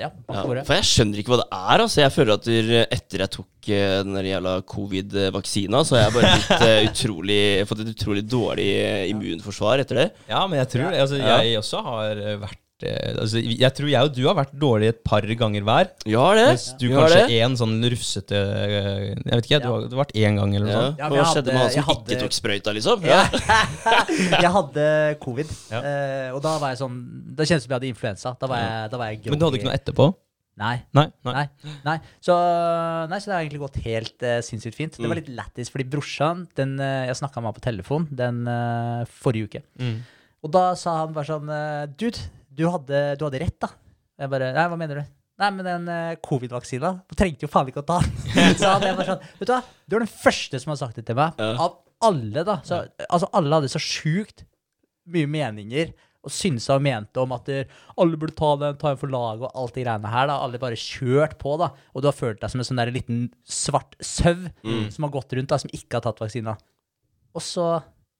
ja, 0.00 0.10
Ja, 0.10 0.44
for 0.64 0.76
jeg 0.78 0.88
skjønner 0.88 1.20
ikke 1.20 1.34
hva 1.34 1.40
det 1.42 1.48
er. 1.50 1.84
Altså. 1.84 2.00
Jeg 2.04 2.14
føler 2.14 2.38
at 2.38 2.50
etter 2.98 3.24
jeg 3.26 3.34
tok 3.38 3.70
uh, 3.70 3.98
den 4.08 4.30
jævla 4.30 4.56
covid-vaksina, 4.74 5.84
så 5.84 5.98
har 5.98 6.06
jeg 6.06 6.16
bare 6.18 6.34
blitt 6.34 6.64
uh, 6.64 6.80
utrolig, 6.90 7.40
fått 7.68 7.84
et 7.84 7.92
utrolig 7.94 8.24
dårlig 8.24 8.68
eh, 8.80 9.06
immunforsvar 9.12 9.82
etter 9.84 10.00
det. 10.02 10.08
Ja, 10.30 10.44
men 10.48 10.60
jeg 10.62 10.70
tror 10.74 10.90
det. 10.90 11.00
Altså, 11.04 11.20
Jeg 11.20 11.58
også 11.60 11.82
har 11.86 12.20
eh, 12.20 12.36
vært 12.40 12.58
eh, 12.58 12.63
altså, 12.82 13.38
Jeg 13.38 13.70
tror 13.76 13.88
jeg 13.88 14.02
og 14.08 14.14
du 14.16 14.22
har 14.26 14.34
vært 14.34 14.54
dårlige 14.58 14.94
et 14.94 15.02
par 15.06 15.22
ganger 15.22 15.62
hver. 15.62 15.90
Ja, 16.10 16.24
det. 16.34 16.46
Hvis 16.50 16.66
du 16.80 16.88
ja. 16.88 16.98
kanskje 16.98 17.20
det. 17.28 17.38
én 17.38 17.54
sånn 17.58 17.76
rufsete 17.92 18.34
eh, 18.34 19.14
Jeg 19.14 19.30
vet 19.30 19.46
ikke, 19.46 19.60
du 19.62 19.68
Ja. 19.68 19.72
har, 19.72 19.86
du 19.88 19.96
har 19.96 20.04
vært 20.04 20.16
én 20.18 20.36
gang 20.40 20.54
eller 20.54 20.66
noe 20.66 20.74
Ja. 20.74 20.82
sånt. 20.82 20.98
Ja, 20.98 21.08
Hva 21.08 21.24
skjedde 21.30 21.52
med 21.52 21.60
han 21.62 21.70
som 21.70 21.82
hadde- 21.88 22.10
ikke 22.10 22.20
tok 22.24 22.34
sprøyta, 22.34 22.74
liksom? 22.74 23.04
Ja. 23.04 23.22
jeg 24.44 24.52
hadde 24.58 24.84
covid, 25.20 25.48
Ja. 25.70 25.80
eh, 25.80 26.34
og 26.34 26.42
da 26.42 26.58
var 26.58 26.74
jeg 26.74 26.78
sånn 26.82 26.98
Det 27.34 27.46
kjentes 27.46 27.62
som 27.64 27.70
jeg 27.70 27.80
hadde 27.80 27.92
influensa. 27.94 28.36
Da 28.38 28.46
var 28.46 28.58
jeg, 28.58 28.90
da 28.90 28.96
var 28.98 29.06
jeg 29.12 29.30
Men 29.30 29.38
du 29.38 29.44
hadde 29.46 29.58
ikke 29.60 29.70
noe 29.70 29.78
etterpå? 29.78 30.14
Nei. 30.56 30.76
Nei? 30.94 31.08
nei. 31.26 31.32
Nei, 31.34 31.48
nei. 31.82 31.96
Så, 32.22 32.34
nei, 33.10 33.18
så 33.18 33.26
det 33.26 33.34
har 33.34 33.42
egentlig 33.42 33.62
gått 33.64 33.78
helt 33.82 34.22
uh, 34.22 34.38
sinnssykt 34.38 34.76
fint. 34.76 34.94
Det 34.94 35.08
var 35.10 35.18
litt 35.18 35.30
lættis, 35.34 35.66
fordi 35.72 35.88
brorsan 35.90 36.44
den, 36.54 36.76
uh, 36.78 37.06
Jeg 37.08 37.18
snakka 37.18 37.42
med 37.42 37.50
han 37.50 37.56
på 37.56 37.64
telefon 37.64 38.06
den 38.14 38.46
uh, 38.46 39.02
forrige 39.18 39.48
uke. 39.50 39.62
Mm. 39.82 39.96
Og 40.46 40.52
da 40.54 40.62
sa 40.78 41.00
han 41.00 41.14
bare 41.16 41.26
sånn 41.26 41.50
Dude, 41.98 42.22
du 42.54 42.64
hadde, 42.70 43.02
du 43.18 43.26
hadde 43.26 43.42
rett, 43.42 43.58
da. 43.62 43.70
Jeg 44.20 44.30
bare 44.30 44.52
Nei, 44.54 44.64
hva 44.70 44.78
mener 44.78 45.00
du? 45.00 45.12
Nei, 45.42 45.50
men 45.50 45.66
den 45.66 45.88
uh, 45.90 46.14
covid-vaksina 46.22 46.92
trengte 47.18 47.48
jo 47.48 47.50
faen 47.50 47.70
ikke 47.70 47.82
å 47.82 47.88
ta 47.88 47.98
den. 48.04 48.54
så 48.60 48.76
han 48.76 48.84
bare 48.84 49.06
sånn 49.08 49.24
Vet 49.40 49.48
du 49.50 49.52
hva, 49.56 49.60
du 49.90 49.96
er 49.96 50.04
den 50.04 50.12
første 50.12 50.60
som 50.62 50.70
har 50.70 50.80
sagt 50.84 51.00
det 51.00 51.06
til 51.08 51.18
meg. 51.18 51.40
Ja. 51.42 51.56
Av 51.64 51.80
alle, 52.06 52.44
da. 52.46 52.60
Så, 52.66 52.84
altså, 53.08 53.30
alle 53.34 53.58
hadde 53.58 53.70
så 53.72 53.82
sjukt 53.82 54.44
mye 55.10 55.30
meninger. 55.30 55.94
Og 56.24 56.32
synsa 56.32 56.78
og 56.78 56.84
mente 56.86 57.20
om 57.20 57.34
at 57.36 57.48
der, 57.50 57.72
alle 58.00 58.16
burde 58.16 58.32
ta 58.38 58.54
den, 58.56 58.78
ta 58.80 58.94
en 58.94 59.00
for 59.00 59.12
laget 59.12 59.44
og 59.44 59.58
alt 59.60 59.74
de 59.76 59.82
greiene 59.84 60.12
her. 60.12 60.28
da 60.30 60.38
Alle 60.40 60.60
bare 60.62 60.78
kjørt 60.80 61.34
på, 61.42 61.56
da. 61.60 61.68
Og 61.92 62.00
du 62.00 62.08
har 62.08 62.16
følt 62.16 62.40
deg 62.40 62.52
som 62.52 62.62
en 62.62 62.68
sånn 62.70 62.80
der 62.80 62.92
liten 62.94 63.26
svart 63.44 63.98
sau 64.00 64.46
som 64.94 65.04
har 65.04 65.12
gått 65.12 65.34
rundt, 65.36 65.50
da, 65.52 65.58
som 65.60 65.74
ikke 65.74 65.98
har 65.98 66.06
tatt 66.06 66.22
vaksina. 66.24 66.56
Og 67.34 67.44
så 67.44 67.66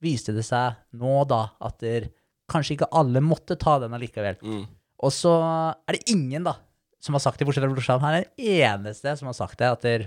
viste 0.04 0.34
det 0.36 0.44
seg 0.44 0.76
nå, 1.00 1.14
da, 1.30 1.46
at 1.64 1.80
der, 1.80 2.10
kanskje 2.50 2.76
ikke 2.76 2.90
alle 2.96 3.22
måtte 3.24 3.56
ta 3.60 3.78
den 3.82 3.94
allikevel. 3.96 4.38
Mm. 4.44 4.64
Og 5.04 5.12
så 5.12 5.32
er 5.84 5.96
det 5.96 6.04
ingen, 6.12 6.44
da, 6.46 6.56
som 7.02 7.16
har 7.16 7.22
sagt 7.24 7.40
det, 7.40 7.48
bortsett 7.48 7.64
fra 7.64 7.72
brorsan. 7.72 8.02
Han 8.04 8.18
er 8.18 8.26
den 8.26 8.54
eneste 8.60 9.16
som 9.20 9.28
har 9.30 9.36
sagt 9.36 9.58
det, 9.60 9.68
at 9.68 9.84
der, 9.84 10.06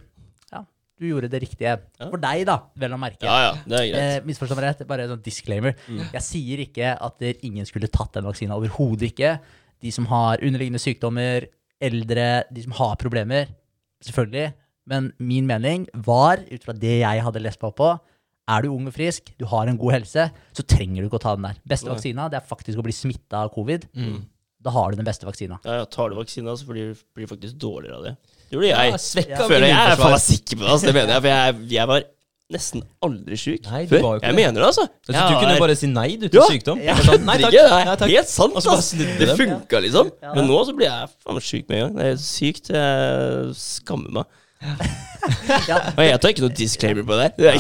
ja, 0.54 0.64
du 0.98 1.10
gjorde 1.10 1.30
det 1.34 1.42
riktige. 1.44 1.76
For 2.00 2.18
deg, 2.22 2.46
da, 2.50 2.58
vel 2.80 2.96
å 2.96 3.02
merke. 3.02 3.28
Ja, 3.28 3.50
ja, 3.50 3.52
det 3.66 3.78
er 3.80 3.88
greit. 3.92 4.02
Eh, 4.02 4.28
Misforstå 4.30 4.58
meg 4.58 4.68
rett, 4.70 4.86
bare 4.90 5.06
en 5.06 5.14
sånn 5.16 5.26
disclaimer. 5.26 5.78
Jeg 6.16 6.24
sier 6.26 6.64
ikke 6.66 6.96
at 6.96 7.20
der 7.22 7.42
ingen 7.46 7.68
skulle 7.70 7.92
tatt 7.94 8.18
den 8.18 8.26
vaksina. 8.30 8.58
Overhodet 8.58 9.12
ikke. 9.12 9.38
De 9.84 9.94
som 9.94 10.08
har 10.10 10.42
underliggende 10.42 10.82
sykdommer, 10.82 11.46
eldre, 11.84 12.30
de 12.50 12.66
som 12.66 12.74
har 12.80 12.98
problemer. 13.02 13.52
Selvfølgelig. 14.06 14.54
Men 14.90 15.12
min 15.20 15.46
mening 15.50 15.86
var, 16.08 16.42
ut 16.48 16.64
fra 16.66 16.74
det 16.74 17.02
jeg 17.02 17.26
hadde 17.26 17.44
lest 17.44 17.62
på 17.62 17.74
på, 17.78 17.92
er 18.48 18.62
du 18.64 18.70
ung 18.72 18.88
og 18.88 18.94
frisk, 18.96 19.34
du 19.40 19.46
har 19.52 19.68
en 19.68 19.78
god 19.78 19.92
helse, 19.98 20.30
så 20.56 20.64
trenger 20.64 21.02
du 21.04 21.10
ikke 21.10 21.20
å 21.20 21.24
ta 21.26 21.36
den 21.36 21.44
der. 21.50 21.58
Beste 21.68 21.90
vaksina 21.92 22.30
det 22.32 22.40
er 22.42 22.48
faktisk 22.48 22.80
å 22.80 22.86
bli 22.88 22.96
smitta 22.96 23.44
av 23.46 23.52
covid. 23.56 23.88
Da 24.64 24.72
har 24.74 24.92
du 24.92 24.98
den 25.00 25.06
beste 25.08 25.28
vaksina. 25.28 25.60
Ja, 25.68 25.82
ja, 25.82 25.86
tar 25.86 26.10
du 26.12 26.16
vaksina, 26.18 26.56
så 26.58 26.66
blir 26.68 26.94
du 26.96 27.28
faktisk 27.30 27.60
dårligere 27.62 27.98
av 28.00 28.04
det. 28.08 28.14
Det 28.50 28.56
gjorde 28.58 28.70
jeg. 28.72 28.92
Ja, 28.94 28.98
svekka 29.04 29.48
Føler 29.48 29.68
jeg, 29.68 29.76
jeg 29.76 29.92
er 29.92 30.00
faen 30.00 30.14
meg 30.16 30.24
sikker 30.24 30.56
på 30.58 30.64
det, 30.64 30.70
altså, 30.74 30.88
det 30.88 30.96
mener 30.98 31.14
jeg. 31.14 31.22
For 31.26 31.34
jeg, 31.34 31.68
jeg 31.76 31.88
var 31.92 32.06
nesten 32.56 32.84
aldri 33.04 33.36
sjuk 33.36 33.66
før. 33.68 33.74
var 33.76 34.00
jo 34.16 34.20
ikke 34.22 34.24
Jeg 34.24 34.32
det. 34.32 34.40
mener 34.40 34.62
det, 34.62 34.68
altså. 34.72 34.86
Så 35.04 35.12
Jeg 35.14 35.28
du 35.28 35.36
kunne 35.42 35.54
er... 35.58 35.60
bare 35.66 35.76
si 35.76 35.88
nei 35.92 36.08
du, 36.16 36.26
til 36.32 36.40
Ja, 36.40 36.46
sykdom? 36.48 36.80
ja, 36.88 36.96
sånn, 37.04 37.26
nei 37.28 37.36
takk. 37.44 37.52
Det 37.52 37.62
er 37.66 37.74
Nei, 37.76 37.96
takk. 38.00 38.14
helt 38.16 38.32
sant, 38.32 38.56
altså. 38.56 39.08
Det 39.20 39.30
funka, 39.44 39.82
liksom. 39.84 40.12
Men 40.32 40.48
nå 40.48 40.60
så 40.70 40.76
blir 40.80 40.88
jeg 40.88 41.10
faen 41.26 41.36
meg 41.42 41.44
sjuk 41.52 41.68
med 41.68 41.78
en 41.78 41.84
gang. 41.84 41.98
Det 42.00 42.08
er 42.14 42.22
sykt. 42.24 42.72
Jeg 42.72 43.54
skammer 43.60 44.16
meg. 44.22 44.38
Ja. 45.68 45.78
Og 45.98 46.02
jeg 46.06 46.20
tar 46.24 46.32
ikke 46.32 46.44
noe 46.46 46.56
disclaimer 46.56 47.06
på 47.08 47.16
det. 47.20 47.28
det. 47.40 47.54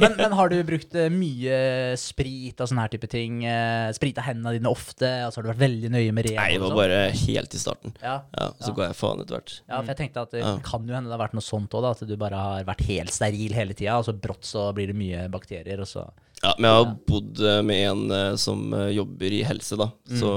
Men, 0.00 0.14
men 0.18 0.34
har 0.38 0.50
du 0.52 0.56
brukt 0.66 0.94
eh, 0.98 1.08
mye 1.12 1.56
sprit 2.00 2.60
og 2.62 2.70
sånne 2.70 2.84
her 2.84 2.92
type 2.92 3.08
ting? 3.10 3.40
Uh, 3.44 3.90
Sprita 3.96 4.22
hendene 4.24 4.54
dine 4.56 4.70
ofte? 4.70 5.08
Altså 5.26 5.40
Har 5.40 5.46
du 5.46 5.50
vært 5.52 5.62
veldig 5.64 5.90
nøye 5.92 6.14
med 6.16 6.28
ren? 6.28 6.38
Nei, 6.38 6.48
det 6.54 6.62
var 6.62 6.72
sånn? 6.72 6.80
bare 6.80 7.00
helt 7.22 7.56
i 7.56 7.62
starten. 7.62 7.94
ja. 8.02 8.16
Ja, 8.38 8.48
Så 8.62 8.74
ga 8.76 8.88
jeg 8.88 8.98
faen 8.98 9.22
etter 9.24 9.36
hvert. 9.38 9.56
ja, 9.66 9.80
for 9.80 9.92
jeg 9.92 10.00
tenkte 10.00 10.24
at 10.26 10.34
det 10.36 10.44
kan 10.66 10.86
jo 10.88 10.96
hende 10.96 11.10
det 11.10 11.16
har 11.16 11.24
vært 11.24 11.36
noe 11.38 11.44
sånt 11.44 11.74
òg, 11.76 11.88
at 11.90 12.04
du 12.06 12.16
bare 12.20 12.40
har 12.40 12.68
vært 12.68 12.84
helt 12.88 13.14
steril 13.14 13.56
hele 13.56 13.76
tida, 13.76 13.98
og 14.00 14.06
så 14.06 14.14
brått 14.16 14.46
så 14.48 14.68
blir 14.76 14.92
det 14.92 14.96
mye 14.98 15.26
bakterier, 15.32 15.82
og 15.82 15.88
så 15.90 16.06
Ja, 16.44 16.54
men 16.56 16.70
jeg 16.70 16.78
har 16.78 16.94
bodd 17.10 17.42
eh, 17.44 17.58
med 17.66 17.82
en 17.90 18.04
eh, 18.16 18.36
som 18.40 18.62
eh, 18.76 18.92
jobber 18.96 19.34
i 19.36 19.42
helse, 19.44 19.76
da. 19.80 19.90
Så 20.16 20.30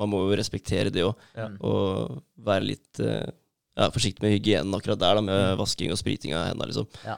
man 0.00 0.10
må 0.10 0.24
jo 0.24 0.38
respektere 0.38 0.90
det 0.94 1.04
òg. 1.06 1.14
Ja. 1.36 1.50
Og 1.66 2.22
være 2.40 2.66
litt 2.72 3.02
eh, 3.04 3.28
ja, 3.76 3.90
forsiktig 3.94 4.22
med 4.22 4.32
hygienen 4.38 4.74
akkurat 4.74 4.98
der, 4.98 5.14
da, 5.14 5.20
med 5.22 5.56
vasking 5.58 5.90
og 5.92 5.98
spriting 5.98 6.34
av 6.34 6.48
hendene, 6.50 6.66
liksom. 6.72 6.86
Ja. 7.06 7.16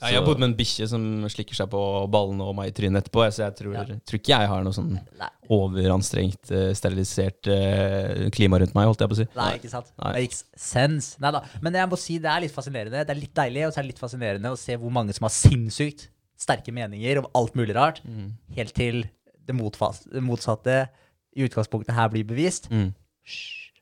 Ja, 0.00 0.08
jeg 0.08 0.16
har 0.16 0.24
bodd 0.24 0.38
med 0.40 0.48
en 0.48 0.56
bikkje 0.56 0.86
som 0.88 1.02
slikker 1.28 1.52
seg 1.58 1.68
på 1.68 1.80
ballene 2.08 2.40
og 2.48 2.54
meg 2.56 2.70
i 2.70 2.72
trynet 2.72 3.02
etterpå. 3.04 3.20
Så 3.36 3.42
jeg 3.44 3.56
tror, 3.58 3.74
Ja. 3.74 3.82
tror 3.84 4.16
ikke 4.18 4.32
jeg 4.32 4.48
har 4.48 4.62
noe 4.64 4.72
sånn 4.72 4.94
Nei, 4.96 5.28
overanstrengt, 5.52 6.50
eh, 6.56 6.70
sterilisert 6.72 7.46
eh, 7.52 8.30
klima 8.32 8.58
rundt 8.62 8.72
meg, 8.74 8.86
holdt 8.88 9.00
jeg 9.04 9.10
på 9.10 9.16
å 9.18 9.20
si. 9.20 9.26
nei 9.36 9.58
ikke 9.58 9.68
sant? 9.68 9.90
Nei. 10.02 10.12
Makes 10.22 10.44
sense. 10.56 11.16
Nei 11.20 11.30
da. 11.36 11.42
Men 11.60 11.74
jeg 11.74 11.90
må 11.92 11.98
si 12.00 12.16
det 12.18 12.30
er 12.32 12.40
litt 12.46 12.54
fascinerende. 12.54 13.04
Det 13.04 13.10
er 13.12 13.20
litt 13.20 13.34
deilig, 13.34 13.66
og 13.66 13.74
så 13.74 13.78
er 13.78 13.82
det 13.82 13.92
litt 13.92 14.00
fascinerende 14.00 14.54
å 14.54 14.56
se 14.58 14.76
hvor 14.80 14.90
mange 14.90 15.12
som 15.12 15.24
har 15.28 15.34
sinnssykt 15.36 16.08
sterke 16.40 16.72
meninger 16.72 17.18
om 17.20 17.26
alt 17.34 17.52
mulig 17.54 17.74
rart, 17.76 18.00
Mm. 18.06 18.32
helt 18.56 18.72
til 18.74 19.02
det 19.46 19.52
det 19.52 20.22
motsatte 20.22 20.88
i 21.36 21.42
utgangspunktet 21.46 21.92
her 21.94 22.08
blir 22.08 22.24
bevist. 22.24 22.70
Mm. 22.70 22.94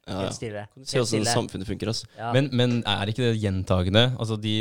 Ja, 0.08 0.24
ja. 0.24 0.32
stille. 0.34 0.64
Se 0.80 0.98
hvordan 0.98 1.04
åssen 1.04 1.28
samfunnet 1.28 1.68
funker, 1.68 1.90
altså. 1.92 2.08
Ja. 2.16 2.32
Men, 2.36 2.48
men 2.56 2.76
er 2.88 3.10
ikke 3.12 3.26
det 3.26 3.42
gjentagende? 3.42 4.04
Altså 4.16 4.38
de 4.40 4.54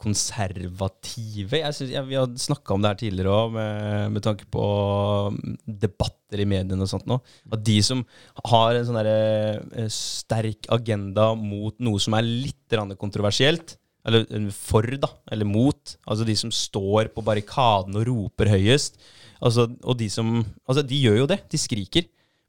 konservative 0.00 1.60
jeg 1.62 1.76
synes, 1.76 1.92
jeg, 1.94 2.06
Vi 2.10 2.18
har 2.18 2.28
snakka 2.44 2.74
om 2.74 2.84
det 2.84 2.92
her 2.92 3.00
tidligere 3.00 3.34
òg, 3.34 3.54
med, 3.56 4.16
med 4.16 4.24
tanke 4.26 4.48
på 4.52 4.64
mm, 5.34 5.58
debatter 5.86 6.44
i 6.44 6.48
mediene 6.48 6.84
og 6.84 6.92
sånt 6.92 7.08
nå. 7.10 7.20
At 7.50 7.64
de 7.66 7.78
som 7.86 8.04
har 8.52 8.76
en 8.76 8.88
sånn 8.88 9.00
derre, 9.00 9.60
eh, 9.80 9.90
sterk 9.94 10.68
agenda 10.72 11.32
mot 11.38 11.74
noe 11.82 12.02
som 12.02 12.16
er 12.18 12.28
litt 12.28 12.78
kontroversielt, 13.00 13.76
eller 14.06 14.26
eh, 14.28 14.48
for, 14.54 14.86
da, 15.00 15.10
eller 15.32 15.48
mot, 15.48 15.96
altså 16.06 16.26
de 16.28 16.36
som 16.38 16.52
står 16.54 17.10
på 17.14 17.24
barrikaden 17.26 17.98
og 17.98 18.06
roper 18.08 18.52
høyest, 18.52 19.00
altså, 19.40 19.68
og 19.82 19.98
de 20.00 20.10
som 20.12 20.40
Altså, 20.40 20.84
de 20.86 21.02
gjør 21.02 21.22
jo 21.24 21.28
det. 21.30 21.40
De 21.50 21.58
skriker. 21.58 22.06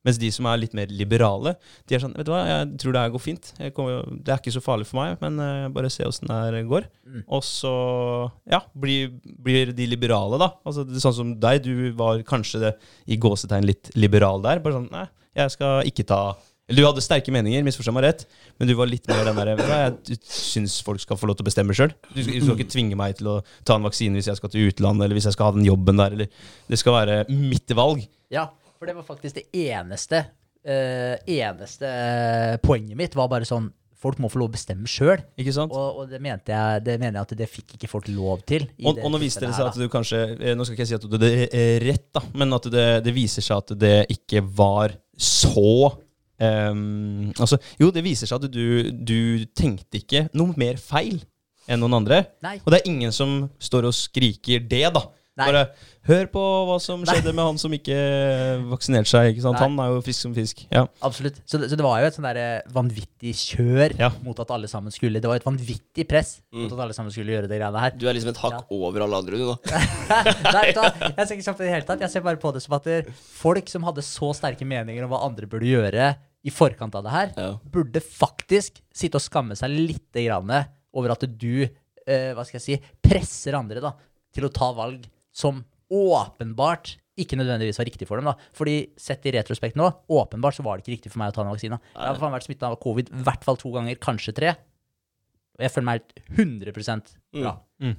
Mens 0.08 0.18
de 0.22 0.32
som 0.34 0.48
er 0.50 0.60
litt 0.62 0.76
mer 0.78 0.90
liberale, 0.90 1.56
de 1.86 1.96
er 1.96 2.02
sånn 2.02 2.16
Vet 2.18 2.28
du 2.28 2.34
hva, 2.34 2.42
jeg 2.48 2.70
tror 2.82 2.96
det 2.96 3.04
her 3.04 3.14
går 3.14 3.24
fint. 3.24 3.52
Kommer, 3.78 4.02
det 4.18 4.34
er 4.34 4.42
ikke 4.42 4.54
så 4.56 4.64
farlig 4.66 4.88
for 4.90 5.02
meg, 5.02 5.18
men 5.22 5.38
eh, 5.46 5.70
bare 5.74 5.92
se 5.94 6.08
åssen 6.08 6.30
det 6.30 6.38
her 6.38 6.60
går. 6.70 6.88
Mm. 7.06 7.24
Og 7.28 7.44
så, 7.46 7.74
ja, 8.50 8.64
blir, 8.74 9.14
blir 9.22 9.74
de 9.78 9.90
liberale, 9.90 10.42
da. 10.42 10.54
Altså 10.66 10.86
det 10.88 10.98
er 10.98 11.06
Sånn 11.06 11.18
som 11.18 11.34
deg, 11.42 11.66
du 11.66 11.92
var 11.98 12.22
kanskje 12.28 12.62
det, 12.62 12.76
i 13.10 13.18
gåsetegn 13.22 13.66
litt 13.66 13.90
liberal 13.98 14.44
der. 14.46 14.62
Bare 14.64 14.78
sånn 14.78 14.90
Nei, 14.92 15.08
jeg 15.38 15.54
skal 15.54 15.88
ikke 15.88 16.06
ta 16.10 16.22
du 16.72 16.82
hadde 16.86 17.04
sterke 17.04 17.34
meninger, 17.34 17.64
misforstå 17.66 17.92
meg 17.96 18.06
rett, 18.06 18.22
men 18.60 18.70
du 18.70 18.74
var 18.80 18.90
litt 18.90 19.08
mer 19.10 19.26
den 19.28 19.38
derre 19.38 19.56
hva, 19.60 19.80
jeg 20.08 20.20
syns 20.24 20.78
folk 20.86 21.02
skal 21.04 21.20
få 21.20 21.28
lov 21.28 21.38
til 21.40 21.46
å 21.46 21.50
bestemme 21.50 21.76
sjøl. 21.76 21.92
Du, 22.14 22.22
du 22.22 22.30
skal 22.32 22.56
ikke 22.56 22.72
tvinge 22.72 22.98
meg 23.00 23.18
til 23.20 23.28
å 23.28 23.36
ta 23.68 23.76
en 23.76 23.88
vaksine 23.88 24.16
hvis 24.16 24.30
jeg 24.32 24.40
skal 24.40 24.54
til 24.54 24.70
utlandet, 24.72 25.06
eller 25.06 25.20
hvis 25.20 25.28
jeg 25.28 25.36
skal 25.36 25.50
ha 25.50 25.56
den 25.58 25.68
jobben 25.68 26.00
der, 26.00 26.16
eller 26.16 26.32
Det 26.72 26.80
skal 26.80 26.96
være 26.96 27.18
mitt 27.28 27.76
valg. 27.76 28.06
Ja, 28.32 28.48
for 28.82 28.90
det 28.90 28.98
var 28.98 29.06
faktisk 29.06 29.38
det 29.38 29.68
eneste 29.70 30.24
uh, 30.66 31.14
Eneste 31.30 31.86
eh, 31.86 32.56
poenget 32.64 32.98
mitt 32.98 33.16
var 33.18 33.30
bare 33.30 33.46
sånn 33.46 33.70
Folk 34.02 34.18
må 34.18 34.32
få 34.34 34.40
lov 34.42 34.48
å 34.50 34.54
bestemme 34.56 34.90
sjøl. 34.90 35.20
Og, 35.38 35.76
og 35.78 36.08
det, 36.10 36.18
mente 36.26 36.50
jeg, 36.50 36.82
det 36.88 36.96
mener 36.98 37.20
jeg 37.20 37.22
at 37.22 37.34
det 37.38 37.48
fikk 37.52 37.76
ikke 37.76 37.90
folk 37.92 38.08
lov 38.10 38.40
til. 38.50 38.64
Og, 38.82 38.98
og 38.98 39.12
nå 39.14 39.20
viste 39.22 39.44
det 39.46 39.52
seg 39.54 39.68
at 39.70 39.78
du 39.78 39.86
kanskje 39.94 40.22
eh, 40.40 40.56
Nå 40.58 40.66
skal 40.66 40.74
ikke 40.74 40.88
jeg 40.88 40.90
si 40.90 40.98
at 40.98 41.20
det 41.22 41.30
eh, 41.46 41.76
rett, 41.84 42.08
da, 42.10 42.24
men 42.34 42.58
at 42.58 42.66
det, 42.74 42.88
det 43.06 43.14
viser 43.14 43.46
seg 43.46 43.62
at 43.62 43.76
det 43.78 43.94
ikke 44.16 44.42
var 44.42 44.96
så 45.14 45.92
um, 46.42 47.30
Altså, 47.38 47.62
jo, 47.78 47.92
det 47.94 48.02
viser 48.08 48.32
seg 48.32 48.42
at 48.42 48.50
du, 48.50 48.90
du 48.90 49.46
tenkte 49.54 50.02
ikke 50.02 50.26
noe 50.34 50.58
mer 50.58 50.82
feil 50.82 51.22
enn 51.70 51.86
noen 51.86 52.00
andre. 52.02 52.24
Nei. 52.42 52.58
Og 52.66 52.74
det 52.74 52.82
er 52.82 52.90
ingen 52.90 53.14
som 53.14 53.44
står 53.62 53.86
og 53.92 53.94
skriker 53.94 54.66
det, 54.66 54.88
da. 54.98 55.06
Nei. 55.42 55.48
Bare 55.52 55.90
hør 56.10 56.28
på 56.34 56.42
hva 56.66 56.76
som 56.82 57.04
skjedde 57.06 57.32
med 57.34 57.46
han 57.46 57.60
som 57.62 57.74
ikke 57.76 57.98
vaksinerte 58.72 59.10
seg. 59.12 59.28
ikke 59.34 59.44
sant? 59.46 59.60
Han 59.62 59.76
er 59.84 59.92
jo 59.94 60.00
frisk 60.06 60.26
som 60.26 60.34
fisk. 60.36 60.64
Ja. 60.74 60.86
Absolutt. 61.06 61.38
Så 61.46 61.60
det, 61.62 61.70
så 61.72 61.78
det 61.78 61.86
var 61.86 62.00
jo 62.02 62.08
et 62.10 62.18
sånn 62.18 62.28
vanvittig 62.74 63.34
kjør 63.38 63.96
Ja. 64.00 64.10
mot 64.26 64.40
at 64.42 64.50
alle 64.56 64.70
sammen 64.72 64.94
skulle 64.94 65.22
Det 65.22 65.30
var 65.30 65.38
et 65.42 65.46
vanvittig 65.46 66.08
press 66.10 66.42
Mm. 66.52 66.64
mot 66.64 66.74
at 66.74 66.80
alle 66.86 66.94
sammen 66.98 67.12
skulle 67.14 67.32
gjøre 67.36 67.48
det 67.48 67.60
greiene 67.60 67.80
her. 67.80 67.92
Du 67.98 68.08
er 68.10 68.14
liksom 68.18 68.30
et 68.34 68.42
hakk 68.42 68.66
over 68.72 69.02
alle 69.06 69.18
andre, 69.22 69.38
du, 69.38 69.46
nå. 69.46 69.58
Nei, 70.58 70.72
da, 70.76 70.90
jeg 71.18 71.28
ser 71.28 71.36
ikke 71.38 71.46
sånn 71.46 71.56
på 71.56 71.64
det 71.64 71.68
i 71.68 71.72
det 71.72 71.76
hele 71.78 71.88
tatt. 71.88 72.02
Jeg 72.02 72.10
ser 72.16 72.26
bare 72.26 72.42
på 72.42 72.52
det 72.54 72.62
som 72.66 72.76
at 72.80 72.84
det, 72.90 72.98
folk 73.14 73.70
som 73.72 73.84
hadde 73.88 74.04
så 74.06 74.32
sterke 74.36 74.66
meninger 74.68 75.06
om 75.06 75.12
hva 75.14 75.24
andre 75.28 75.48
burde 75.48 75.70
gjøre 75.70 76.16
i 76.44 76.50
forkant 76.50 76.96
av 76.98 77.04
det 77.06 77.12
her, 77.14 77.32
Ja. 77.38 77.52
burde 77.70 78.02
faktisk 78.02 78.82
sitte 78.94 79.16
og 79.20 79.22
skamme 79.22 79.56
seg 79.56 79.70
litt 79.70 80.12
grann 80.18 80.50
over 80.94 81.12
at 81.14 81.24
du, 81.38 81.70
eh, 82.08 82.34
hva 82.34 82.44
skal 82.44 82.60
jeg 82.60 82.66
si, 82.66 82.82
presser 83.06 83.54
andre 83.56 83.80
da, 83.80 83.94
til 84.34 84.44
å 84.48 84.52
ta 84.54 84.72
valg 84.74 85.06
som 85.36 85.64
åpenbart 85.92 86.96
ikke 87.20 87.38
nødvendigvis 87.38 87.80
var 87.82 87.88
riktig 87.90 88.08
for 88.08 88.20
dem. 88.20 88.30
da. 88.32 88.50
Fordi 88.56 88.76
sett 89.00 89.26
i 89.28 89.34
retrospekt 89.36 89.78
nå, 89.80 89.90
åpenbart 90.10 90.58
så 90.58 90.66
var 90.66 90.78
det 90.78 90.86
ikke 90.86 90.96
riktig 90.98 91.12
for 91.14 91.22
meg 91.22 91.34
å 91.34 91.36
ta 91.36 91.44
den 91.44 91.54
vaksina. 91.54 91.82
Jeg 91.94 92.08
har 92.08 92.22
faen 92.22 92.36
vært 92.36 92.48
smitta 92.48 92.70
av 92.72 92.80
covid 92.82 93.12
i 93.12 93.24
hvert 93.28 93.44
fall 93.48 93.60
to 93.60 93.74
ganger, 93.76 94.00
kanskje 94.02 94.36
tre. 94.38 94.54
Og 95.60 95.66
jeg 95.66 95.74
føler 95.74 95.90
meg 95.90 96.00
helt 96.00 96.22
100 96.40 96.74
bra. 97.36 97.56
Mm. 97.84 97.92
Ja. 97.92 97.96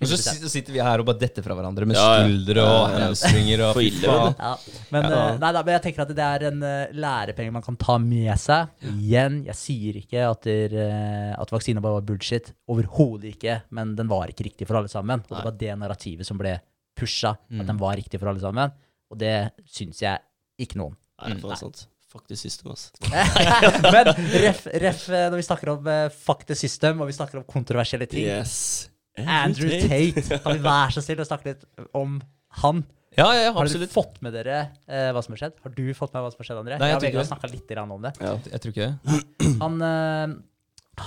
Og 0.00 0.08
så 0.08 0.16
100%. 0.16 0.32
si- 0.32 0.40
så 0.40 0.48
sitter 0.50 0.72
vi 0.72 0.80
her 0.80 0.98
og 1.02 1.06
bare 1.10 1.18
detter 1.20 1.42
fra 1.44 1.54
hverandre 1.54 1.84
med 1.86 1.96
Ja, 1.96 2.04
ja. 2.16 2.24
skuldre 2.24 2.62
og 2.64 2.90
Ja, 2.90 2.98
ja. 2.98 3.04
hamstringer 3.06 3.60
og. 3.66 3.80
Ja, 3.82 4.56
men, 4.90 5.02
Ja. 5.04 5.28
eh, 5.28 5.38
nei, 5.38 5.52
da, 5.52 5.62
men 5.62 5.74
jeg 5.74 5.82
tenker 5.82 6.02
at 6.06 6.08
det 6.08 6.24
er 6.24 6.46
en 6.48 6.62
eh, 6.62 6.92
lærepenge 6.92 7.52
man 7.52 7.62
kan 7.62 7.76
ta 7.76 7.98
med 7.98 8.38
seg. 8.38 8.68
Igjen, 8.82 9.44
jeg 9.44 9.54
sier 9.60 9.94
ikke 10.00 10.24
at, 10.30 10.42
der, 10.42 10.74
eh, 10.74 11.34
at 11.40 11.50
vaksina 11.50 11.80
bare 11.84 11.98
var 12.00 12.06
bullshit. 12.08 12.52
Overhodet 12.68 13.34
ikke. 13.36 13.62
Men 13.70 13.94
den 13.94 14.08
var 14.08 14.26
ikke 14.28 14.44
riktig 14.48 14.66
for 14.66 14.76
alle 14.80 14.88
sammen. 14.88 15.20
Og 15.28 15.36
det 15.36 15.44
var 15.44 15.58
det 15.58 15.78
narrativet 15.78 16.24
som 16.26 16.38
ble 16.38 16.58
pusha. 16.96 17.36
At 17.52 17.66
den 17.66 17.76
var 17.78 17.96
riktig 17.96 18.18
for 18.20 18.28
alle 18.32 18.40
sammen. 18.40 18.72
Og 19.10 19.18
det 19.18 19.50
syns 19.68 20.00
jeg 20.00 20.18
ikke 20.58 20.76
noe 20.76 20.86
om. 20.92 20.96
Nei, 21.22 21.34
det 21.34 21.44
er 21.44 21.56
sant. 21.56 21.86
Faktisk 22.10 22.42
system, 22.42 22.72
ass. 22.72 22.90
men 23.00 24.08
ref, 24.42 24.64
ref 24.66 25.04
når 25.08 25.36
vi 25.38 25.42
snakker 25.46 25.68
om 25.76 25.86
uh, 25.86 26.34
the 26.44 26.54
system, 26.56 27.00
og 27.00 27.06
vi 27.06 27.12
snakker 27.14 27.38
om 27.38 27.44
kontroversielle 27.44 28.08
ting 28.10 28.24
Yes. 28.26 28.89
Andrew 29.26 29.70
Tate, 29.84 30.38
kan 30.44 30.56
vi 30.56 30.64
være 30.64 30.96
så 30.96 31.04
snill 31.04 31.22
å 31.22 31.28
snakke 31.28 31.52
litt 31.52 31.66
om 31.96 32.18
han? 32.62 32.82
Ja, 33.18 33.26
ja, 33.34 33.48
ja, 33.48 33.52
Har 33.56 33.66
du 33.66 33.86
fått 33.90 34.20
med 34.22 34.36
dere 34.36 34.58
eh, 34.86 35.08
hva 35.10 35.22
som 35.24 35.34
har 35.34 35.42
skjedd? 35.42 35.56
Har 35.64 35.72
du 35.74 35.82
fått 35.98 36.12
med 36.14 36.22
hva 36.22 36.30
som 36.30 36.42
har 36.42 36.46
skjedd, 36.46 36.60
André? 36.62 36.78
Nei, 36.78 36.92
jeg 36.92 37.02
jeg 37.08 37.18
det. 37.18 37.26
snakka 37.26 37.50
litt 37.50 37.72
om 37.82 38.04
det. 38.06 38.12
Ja. 38.22 38.36
Jeg 38.52 38.62
tror 38.62 38.74
ikke 38.74 38.86
det. 38.86 39.50
Han, 39.60 39.80
eh, 39.82 40.34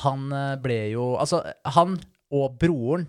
han 0.04 0.26
eh, 0.36 0.56
ble 0.63 0.80
jo 0.91 1.13
Altså, 1.21 1.39
han 1.78 1.95
og 2.34 2.58
broren 2.60 3.08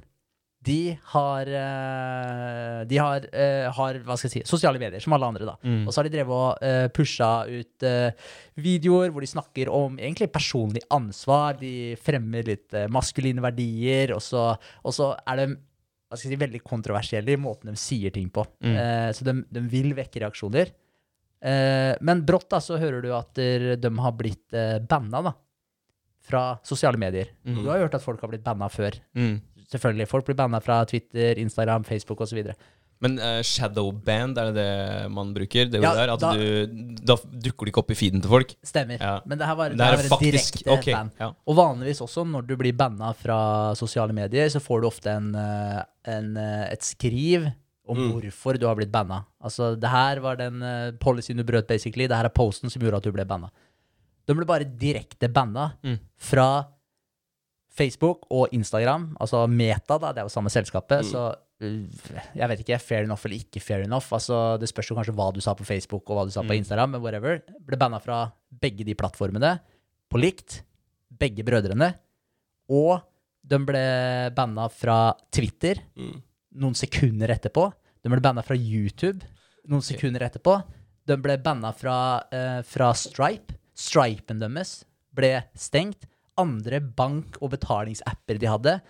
de 0.65 0.97
har, 1.13 1.49
eh, 1.49 2.85
de 2.89 2.97
har, 3.01 3.27
eh, 3.33 3.67
har 3.73 3.99
hva 4.07 4.17
skal 4.17 4.31
jeg 4.31 4.35
si, 4.35 4.43
sosiale 4.49 4.81
medier, 4.81 5.03
som 5.03 5.13
alle 5.17 5.29
andre. 5.29 5.45
da. 5.49 5.57
Mm. 5.63 5.87
Og 5.87 5.93
så 5.93 6.01
har 6.01 6.09
de 6.09 6.15
drevet 6.15 6.35
og 6.35 6.63
uh, 6.63 6.89
pusha 6.95 7.31
ut 7.49 7.87
eh, 7.87 8.31
videoer 8.61 9.13
hvor 9.13 9.25
de 9.25 9.31
snakker 9.31 9.71
om 9.73 9.99
egentlig 9.99 10.31
personlig 10.33 10.85
ansvar. 10.95 11.59
De 11.61 11.95
fremmer 12.01 12.47
litt 12.49 12.75
eh, 12.75 12.89
maskuline 12.93 13.45
verdier, 13.45 14.15
og 14.17 14.23
så, 14.25 14.53
og 14.57 14.97
så 14.97 15.13
er 15.27 15.43
de 15.43 15.49
hva 15.55 16.19
skal 16.19 16.31
jeg 16.31 16.39
si, 16.39 16.43
veldig 16.45 16.63
kontroversielle 16.63 17.35
i 17.35 17.41
måten 17.41 17.73
de 17.73 17.81
sier 17.81 18.15
ting 18.15 18.29
på. 18.33 18.45
Mm. 18.65 18.75
Eh, 18.79 19.11
så 19.17 19.27
de, 19.27 19.39
de 19.51 19.65
vil 19.69 19.95
vekke 19.97 20.23
reaksjoner. 20.23 20.71
Eh, 21.45 21.95
men 22.01 22.23
brått 22.25 22.49
da, 22.55 22.61
så 22.63 22.79
hører 22.81 23.03
du 23.05 23.11
at 23.17 23.35
de 23.35 23.97
har 24.01 24.15
blitt 24.17 24.55
banna 24.89 25.25
da, 25.27 25.35
fra 26.25 26.45
sosiale 26.65 27.01
medier. 27.01 27.35
Mm. 27.45 27.59
Du 27.59 27.67
har 27.73 27.83
hørt 27.83 27.99
at 27.99 28.05
folk 28.05 28.23
har 28.25 28.33
blitt 28.33 28.47
banna 28.47 28.71
før. 28.73 28.97
Selvfølgelig, 29.73 30.09
Folk 30.11 30.27
blir 30.27 30.37
banna 30.37 30.61
fra 30.61 30.85
Twitter, 30.85 31.39
Instagram, 31.41 31.85
Facebook 31.85 32.21
osv. 32.21 32.43
Men 33.03 33.19
uh, 33.19 33.41
shadowband, 33.43 34.39
er 34.39 34.53
det 34.53 34.55
det 34.55 35.11
man 35.13 35.33
bruker? 35.35 35.67
Det 35.69 35.81
Ja, 35.83 35.95
der, 35.95 36.13
at 36.15 36.21
da- 36.21 36.33
du, 36.33 36.95
da 37.05 37.17
dukker 37.17 37.67
du 37.67 37.71
ikke 37.73 37.83
opp 37.83 37.91
i 37.91 37.97
feeden 37.99 38.23
til 38.23 38.31
folk? 38.31 38.55
Stemmer. 38.65 39.01
Ja. 39.01 39.17
Men 39.27 39.39
det 39.41 39.47
her 39.49 39.55
var, 39.59 39.69
Det 39.75 39.79
det 39.79 39.85
her 39.87 39.93
er 39.99 40.09
var 40.09 40.19
faktisk 40.19 40.61
direkte 40.63 40.71
okay, 40.79 40.93
band. 40.95 41.11
ja. 41.21 41.33
Og 41.47 41.57
vanligvis 41.59 42.01
også, 42.01 42.25
når 42.29 42.47
du 42.47 42.57
blir 42.57 42.73
banna 42.77 43.13
fra 43.13 43.75
sosiale 43.75 44.13
medier, 44.17 44.47
så 44.49 44.61
får 44.63 44.81
du 44.81 44.87
ofte 44.87 45.11
en, 45.11 45.35
eh, 45.35 45.83
en, 46.15 46.37
eh, 46.37 46.73
et 46.73 46.83
skriv 46.83 47.51
om 47.89 47.97
Mm. 47.99 48.13
hvorfor 48.15 48.59
du 48.59 48.67
har 48.67 48.77
blitt 48.77 48.93
banna. 48.93 49.25
Altså, 49.43 49.75
det 49.79 49.91
her 49.91 50.21
var 50.21 50.37
den 50.37 50.63
uh, 50.63 50.93
policyen 50.93 51.37
du 51.37 51.45
brøt, 51.45 51.67
basically. 51.67 52.07
Det 52.07 52.17
her 52.17 52.25
er 52.25 52.33
posten 52.33 52.71
som 52.71 52.81
gjorde 52.81 52.97
at 52.97 53.03
du 53.03 53.13
ble 53.13 53.25
banna. 53.27 53.51
De 54.27 54.33
ble 54.35 54.47
bare 54.47 54.65
direkte 54.65 55.29
banna 55.31 55.73
Mm. 55.85 55.99
fra 56.17 56.67
Facebook 57.75 58.27
og 58.31 58.53
Instagram, 58.55 59.17
altså 59.21 59.45
Meta, 59.51 59.97
da, 59.99 60.13
det 60.15 60.23
er 60.23 60.29
jo 60.29 60.33
samme 60.35 60.51
selskapet, 60.53 61.03
Mm. 61.03 61.11
så 61.11 61.23
uh, 61.35 62.21
jeg 62.39 62.49
vet 62.49 62.61
ikke, 62.63 62.79
fair 62.81 63.03
enough 63.05 63.25
eller 63.27 63.37
ikke 63.43 63.61
fair 63.63 63.83
enough. 63.83 64.13
Altså, 64.15 64.59
det 64.61 64.69
spørs 64.71 64.91
jo 64.91 64.97
kanskje 64.97 65.15
hva 65.17 65.33
du 65.35 65.41
sa 65.41 65.55
på 65.59 65.65
Facebook 65.67 66.09
og 66.11 66.17
hva 66.19 66.25
du 66.27 66.31
sa 66.31 66.43
på 66.43 66.53
Mm. 66.55 66.59
Instagram, 66.63 66.91
men 66.93 67.03
whatever. 67.03 67.43
Ble 67.67 67.77
banna 67.81 67.99
fra 68.01 68.33
begge 68.61 68.85
de 68.87 68.95
plattformene 68.95 69.59
på 70.11 70.21
likt. 70.21 70.63
Begge 71.19 71.43
brødrene. 71.47 71.95
Og 72.71 73.01
de 73.45 73.59
ble 73.59 73.85
banna 74.35 74.69
fra 74.71 75.15
Twitter 75.33 75.83
Mm. 75.97 76.23
noen 76.55 76.75
sekunder 76.75 77.29
etterpå. 77.29 77.73
De 78.03 78.09
ble 78.11 78.21
banna 78.21 78.43
fra 78.43 78.55
YouTube 78.57 79.21
noen 79.69 79.83
sekunder 79.83 80.21
etterpå. 80.21 80.63
De 81.07 81.17
ble 81.17 81.37
banna 81.39 81.73
fra, 81.75 82.23
uh, 82.33 82.63
fra 82.63 82.93
Stripe. 82.95 83.55
Stripen 83.75 84.39
deres 84.39 84.85
ble 85.15 85.43
stengt. 85.57 86.05
Andre 86.41 86.81
bank- 86.81 87.37
og 87.41 87.51
betalingsapper 87.55 88.39
de 88.43 88.47
hadde, 88.51 88.81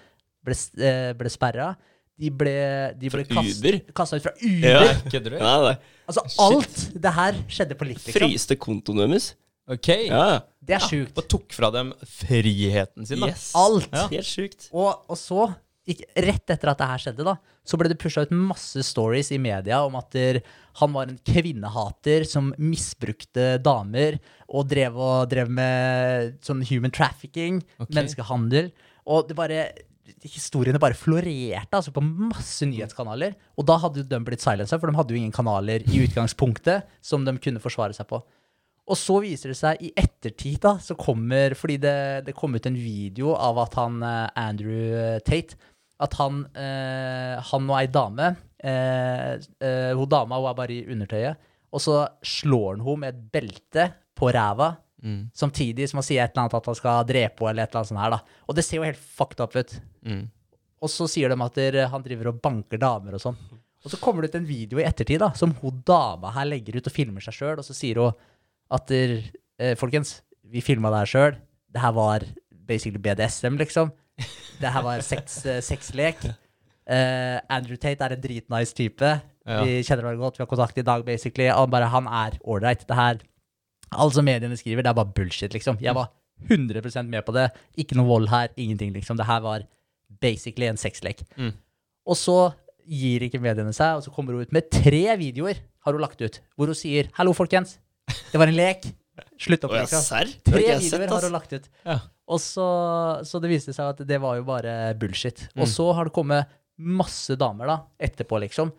ble, 0.45 0.55
eh, 0.81 1.13
ble 1.19 1.29
sperra. 1.33 1.75
De 2.17 2.31
ble, 2.31 2.95
de 2.97 3.09
ble 3.11 3.25
kast- 3.27 3.65
kasta 3.93 4.17
ut 4.21 4.23
fra 4.23 4.33
Uber. 4.39 4.71
Ja. 4.71 4.95
Kødder 5.11 5.31
du? 5.35 5.39
Ja, 5.41 5.55
nei. 5.65 5.75
Altså, 6.07 6.23
alt 6.45 6.77
det 7.03 7.13
her 7.17 7.33
skjedde 7.51 7.75
på 7.81 7.89
likt, 7.89 8.05
liksom. 8.07 8.21
Fryste 8.23 8.57
kontoen 8.61 9.03
deres. 9.03 9.33
Ok. 9.67 9.89
Ja. 10.07 10.41
Det 10.63 10.77
er 10.77 10.85
sjukt. 10.85 11.17
Og 11.19 11.27
tok 11.33 11.53
fra 11.57 11.71
dem 11.75 11.93
friheten 12.07 13.07
sin, 13.09 13.21
da. 13.21 13.31
Yes. 13.33 13.51
Alt. 13.57 13.89
Ja. 13.93 14.07
Helt 14.13 14.29
sjukt. 14.29 14.69
Og, 14.73 15.05
og 15.11 15.17
så, 15.19 15.49
rett 15.85 16.49
etter 16.49 16.71
at 16.71 16.81
det 16.81 16.89
her 16.89 17.03
skjedde, 17.03 17.25
da, 17.27 17.35
så 17.65 17.77
ble 17.77 17.91
det 17.93 17.99
pusha 18.01 18.25
ut 18.25 18.33
masse 18.33 18.81
stories 18.87 19.31
i 19.35 19.41
media 19.43 19.83
om 19.85 19.99
at 20.01 20.15
der, 20.17 20.41
han 20.81 20.95
var 20.95 21.11
en 21.11 21.19
kvinnehater 21.29 22.25
som 22.29 22.53
misbrukte 22.57 23.59
damer 23.65 24.17
og 24.49 24.69
drev, 24.71 24.97
og, 24.97 25.27
drev 25.33 25.53
med 25.53 26.39
sånn 26.45 26.65
human 26.69 26.95
trafficking, 26.95 27.61
okay. 27.77 27.93
menneskehandel. 27.93 28.73
Og 29.05 29.29
det 29.29 29.37
bare 29.39 29.67
Historiene 30.25 30.77
bare 30.81 30.97
florerte 30.97 31.79
altså 31.79 31.93
på 31.93 32.03
masse 32.05 32.67
nyhetskanaler. 32.69 33.33
Og 33.57 33.65
da 33.69 33.79
hadde 33.81 34.03
de 34.09 34.19
blitt 34.25 34.43
silensa, 34.45 34.77
for 34.77 34.89
de 34.89 34.99
hadde 34.99 35.15
jo 35.15 35.21
ingen 35.21 35.33
kanaler 35.33 35.85
i 35.89 36.03
utgangspunktet 36.05 36.85
som 37.05 37.25
de 37.25 37.33
kunne 37.41 37.61
forsvare 37.61 37.97
seg 37.97 38.11
på. 38.11 38.21
Og 38.85 38.99
så 39.01 39.17
viser 39.25 39.53
det 39.53 39.57
seg 39.57 39.81
i 39.81 39.91
ettertid, 39.97 40.59
da, 40.61 40.75
så 40.77 40.97
kommer 40.99 41.55
Fordi 41.57 41.79
det, 41.81 41.97
det 42.27 42.37
kom 42.37 42.53
ut 42.53 42.67
en 42.69 42.77
video 42.77 43.33
av 43.33 43.63
at 43.65 43.79
han 43.81 44.03
eh, 44.05 44.27
Andrew 44.45 44.93
eh, 44.93 45.23
Tate 45.25 45.57
At 46.05 46.17
han, 46.21 46.45
eh, 46.59 47.35
han 47.51 47.69
og 47.71 47.77
ei 47.79 47.89
dame 47.89 48.31
eh, 48.61 49.35
eh, 49.41 49.91
Hun 49.97 50.11
dama 50.11 50.41
hun 50.41 50.51
er 50.51 50.57
bare 50.59 50.77
i 50.77 50.85
undertøyet. 50.93 51.51
Og 51.75 51.83
så 51.83 52.05
slår 52.23 52.77
han 52.77 52.87
henne 52.87 53.03
med 53.03 53.15
et 53.15 53.23
belte 53.35 53.89
på 54.15 54.31
ræva. 54.35 54.75
Mm. 55.05 55.27
Samtidig 55.37 55.89
som 55.91 56.01
han 56.01 56.07
sier 56.07 56.23
et 56.25 56.33
eller 56.33 56.45
annet 56.45 56.57
at 56.61 56.71
han 56.71 56.79
skal 56.79 57.09
drepe 57.09 57.43
henne, 57.43 57.51
eller 57.51 57.67
et 57.67 57.73
eller 57.73 57.81
annet 57.83 57.91
sånt 57.91 58.03
her, 58.05 58.15
da. 58.15 58.39
Og 58.47 58.57
det 58.57 58.65
ser 58.65 58.79
jo 58.79 58.87
helt 58.87 59.01
fucked 59.19 59.43
up 59.43 59.57
ut. 59.57 59.75
Mm. 60.07 60.23
Og 60.85 60.93
så 60.93 61.09
sier 61.11 61.33
de 61.33 61.39
at 61.45 61.59
der, 61.59 61.81
han 61.91 62.05
driver 62.05 62.31
og 62.31 62.41
banker 62.45 62.81
damer 62.81 63.17
og 63.17 63.25
sånn. 63.25 63.41
Og 63.85 63.93
så 63.93 64.01
kommer 64.01 64.25
det 64.25 64.33
ut 64.33 64.39
en 64.39 64.49
video 64.49 64.81
i 64.81 64.87
ettertid 64.87 65.21
da, 65.21 65.31
som 65.37 65.53
hun 65.61 65.83
dama 65.85 66.31
her 66.33 66.49
legger 66.49 66.79
ut 66.79 66.89
og 66.89 66.95
filmer 66.95 67.25
seg 67.25 67.37
sjøl, 67.37 67.59
og 67.61 67.67
så 67.67 67.77
sier 67.77 68.01
hun 68.01 68.15
at 68.73 68.87
der, 68.89 69.19
eh, 69.61 69.75
folkens, 69.77 70.23
vi 70.45 70.63
filma 70.65 70.93
det 70.93 71.03
her 71.03 71.13
sjøl. 71.13 71.37
Det 71.75 71.83
her 71.83 71.93
var 71.97 72.25
basically 72.65 73.01
BDSM, 73.03 73.59
liksom. 73.61 73.93
Det 74.61 74.71
her 74.71 74.85
var 74.87 75.03
sex, 75.05 75.41
eh, 75.47 75.61
sexlek. 75.65 76.23
Eh, 76.25 77.39
Andrew 77.51 77.77
Tate 77.81 78.05
er 78.05 78.15
en 78.15 78.23
dritnice 78.23 78.77
type. 78.77 79.11
Ja. 79.45 79.63
Vi 79.65 79.81
kjenner 79.85 80.07
hverandre 80.07 80.23
godt, 80.23 80.39
vi 80.39 80.45
har 80.45 80.51
kontakt 80.51 80.79
i 80.79 80.87
dag, 80.87 81.05
basically. 81.05 81.49
Han, 81.53 81.71
bare, 81.73 81.91
han 81.93 82.07
er 82.09 82.39
ålreit. 82.45 82.87
Alt 82.89 84.17
som 84.17 84.25
mediene 84.25 84.57
skriver, 84.57 84.83
det 84.83 84.93
er 84.93 84.99
bare 84.99 85.13
bullshit, 85.17 85.53
liksom. 85.53 85.79
Jeg 85.83 85.95
var 85.97 86.13
100% 86.49 87.11
med 87.11 87.25
på 87.27 87.35
det. 87.37 87.51
Ikke 87.77 87.99
noe 87.99 88.09
vold 88.09 88.31
her, 88.33 88.49
ingenting, 88.57 88.93
liksom. 88.95 89.19
Det 89.21 89.29
her 89.29 89.41
var 89.45 89.67
basically 90.21 90.69
en 90.71 90.81
sexlek. 90.81 91.25
Mm. 91.37 91.53
Og 92.07 92.17
så 92.21 92.39
gir 92.85 93.25
ikke 93.25 93.41
mediene 93.41 93.73
seg, 93.73 93.99
og 93.99 94.05
så 94.05 94.13
kommer 94.13 94.37
hun 94.37 94.45
ut 94.45 94.53
med 94.53 94.69
tre 94.73 95.07
videoer, 95.21 95.61
har 95.85 95.97
hun 95.97 96.05
lagt 96.05 96.21
ut, 96.21 96.41
hvor 96.57 96.69
hun 96.69 96.77
sier 96.77 97.09
'hallo, 97.17 97.33
folkens', 97.33 97.79
det 98.33 98.41
var 98.41 98.49
en 98.49 98.57
lek. 98.57 98.85
Slutt 99.41 99.65
opp, 99.67 99.73
Å 99.75 99.81
ja, 99.83 99.87
serr? 99.91 100.31
Det 100.45 100.53
har 100.53 100.61
Tre 100.61 100.63
videoer 100.79 100.85
sett, 100.89 101.11
har 101.11 101.25
hun 101.27 101.33
lagt 101.35 101.53
ut. 101.57 101.65
Ja. 101.85 101.99
Og 102.31 102.41
så, 102.41 102.67
så 103.27 103.41
det 103.43 103.51
viste 103.51 103.75
seg 103.77 103.91
at 103.91 104.03
det 104.09 104.19
var 104.23 104.39
jo 104.39 104.45
bare 104.49 104.95
bullshit. 104.97 105.49
Mm. 105.55 105.65
Og 105.65 105.69
så 105.69 105.89
har 105.97 106.09
det 106.09 106.15
kommet 106.17 106.53
masse 106.79 107.35
damer 107.39 107.69
da, 107.71 107.77
etterpå, 108.03 108.39
liksom, 108.47 108.71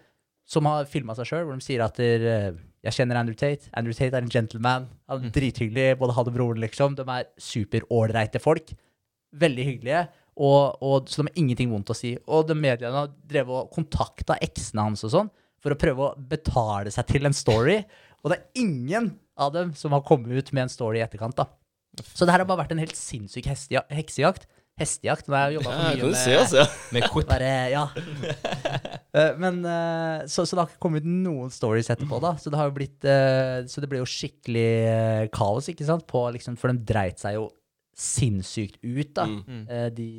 som 0.47 0.67
har 0.69 0.87
filma 0.89 1.15
seg 1.17 1.27
sjøl, 1.29 1.45
hvor 1.47 1.57
de 1.59 1.63
sier 1.65 1.83
at 1.85 1.95
der, 1.99 2.25
eh, 2.31 2.57
jeg 2.85 2.97
kjenner 2.99 3.17
Andrew 3.19 3.37
Tate. 3.37 3.69
Andrew 3.77 3.95
Tate 3.97 4.13
er 4.17 4.21
en 4.25 4.29
gentleman. 4.31 4.87
Han 5.09 5.21
Mm. 5.21 5.25
er 5.27 5.35
drithyggelig, 5.39 5.87
både 5.99 6.13
han 6.13 6.27
og 6.29 6.35
broren, 6.35 6.61
liksom. 6.61 6.95
De 6.95 7.01
er 7.09 7.25
superålreite 7.41 8.41
folk. 8.41 8.73
Veldig 9.35 9.65
hyggelige. 9.65 10.03
Og, 10.37 10.77
og, 10.83 11.07
så 11.09 11.21
de 11.23 11.29
har 11.29 11.39
ingenting 11.41 11.71
vondt 11.71 11.89
å 11.93 11.95
si. 11.97 12.13
Og 12.27 12.45
de 12.47 12.55
mediene 12.55 12.91
har 12.93 13.09
drevet 13.25 13.49
og 13.55 13.71
kontakta 13.73 14.37
eksene 14.43 14.83
hans 14.83 15.03
og 15.07 15.11
sånn, 15.13 15.29
for 15.63 15.73
å 15.73 15.79
prøve 15.79 16.09
å 16.09 16.27
betale 16.29 16.91
seg 16.93 17.07
til 17.09 17.25
en 17.25 17.33
story. 17.33 17.79
Og 18.25 18.31
det 18.33 18.39
er 18.39 18.63
ingen 18.65 19.11
av 19.37 19.51
dem 19.53 19.71
som 19.77 19.93
har 19.93 20.01
kommet 20.07 20.33
ut 20.33 20.49
med 20.55 20.65
en 20.65 20.71
story 20.73 20.97
i 20.97 21.05
etterkant. 21.05 21.37
da. 21.37 21.45
Så 22.01 22.25
det 22.25 22.33
her 22.33 22.41
har 22.41 22.47
bare 22.49 22.63
vært 22.63 22.73
en 22.75 22.81
helt 22.81 22.97
sinnssyk 22.97 23.45
heksejakt. 23.47 24.47
Hestejakt. 24.75 25.29
Nå 25.29 25.37
har 25.37 25.51
jeg 25.53 25.61
jobba 25.61 25.71
for 25.71 25.83
mye 25.95 26.07
med 26.09 26.17
se, 26.19 26.33
altså. 26.35 26.63
Med 26.91 27.05
bare, 27.29 27.51
ja. 27.71 27.83
Eh, 29.15 29.37
Men 29.39 29.61
eh, 29.63 30.25
så, 30.27 30.43
så 30.43 30.51
det 30.57 30.63
har 30.65 30.71
ikke 30.73 30.81
kommet 30.83 31.05
ut 31.05 31.11
noen 31.29 31.53
stories 31.53 31.87
etterpå, 31.93 32.19
da. 32.23 32.33
Så 32.41 32.51
det 32.51 32.59
har 32.59 32.67
jo 32.67 32.75
blitt 32.75 33.07
eh, 33.07 33.61
Så 33.71 33.79
det 33.83 33.87
ble 33.91 34.01
jo 34.01 34.09
skikkelig 34.09 35.29
kaos, 35.35 35.69
ikke 35.71 35.87
sant? 35.87 36.03
På, 36.09 36.25
liksom, 36.35 36.57
for 36.59 36.73
de 36.73 36.83
dreit 36.91 37.21
seg 37.23 37.37
jo 37.37 37.45
sinnssykt 37.95 38.81
ut, 38.83 39.13
da. 39.15 39.29
Mm. 39.29 39.61
Eh, 39.71 39.87
De 39.95 40.09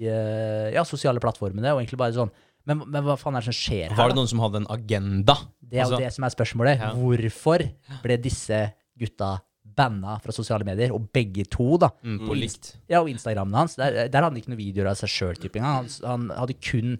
ja, 0.79 0.87
sosiale 0.89 1.21
plattformene. 1.21 1.75
Og 1.75 1.83
egentlig 1.83 2.01
bare 2.01 2.17
sånn 2.17 2.33
men, 2.67 2.83
men 2.91 3.05
hva 3.07 3.17
faen 3.19 3.37
er 3.39 3.45
det 3.45 3.49
som 3.53 3.57
skjer 3.57 3.89
her? 3.93 3.97
Var 3.97 4.09
det 4.13 4.17
noen 4.19 4.29
som 4.31 4.41
hadde 4.43 4.61
en 4.65 4.71
agenda? 4.75 5.37
Det 5.63 5.79
er 5.79 5.85
jo 5.85 5.89
Altså- 5.95 6.01
det 6.05 6.13
som 6.15 6.25
er 6.25 6.35
spørsmålet. 6.35 6.79
Ja. 6.81 6.93
Hvorfor 6.95 7.67
ble 8.03 8.17
disse 8.23 8.61
gutta 8.99 9.41
banna 9.77 10.19
fra 10.23 10.33
sosiale 10.33 10.65
medier? 10.65 10.93
Og 10.95 11.09
begge 11.13 11.45
to, 11.51 11.77
da. 11.79 11.91
Mm, 12.03 12.21
på 12.27 12.35
likt. 12.39 12.77
Ja, 12.89 13.01
og 13.03 13.09
Instagrammen 13.11 13.55
hans. 13.55 13.77
Der, 13.77 14.09
der 14.09 14.23
hadde 14.23 14.31
han 14.31 14.37
ikke 14.41 14.51
noen 14.55 14.63
videoer 14.63 14.91
av 14.91 14.97
seg 14.97 15.09
sjøl. 15.11 15.37
Han, 15.61 15.89
han 16.05 16.29
hadde 16.37 16.55
kun 16.61 16.99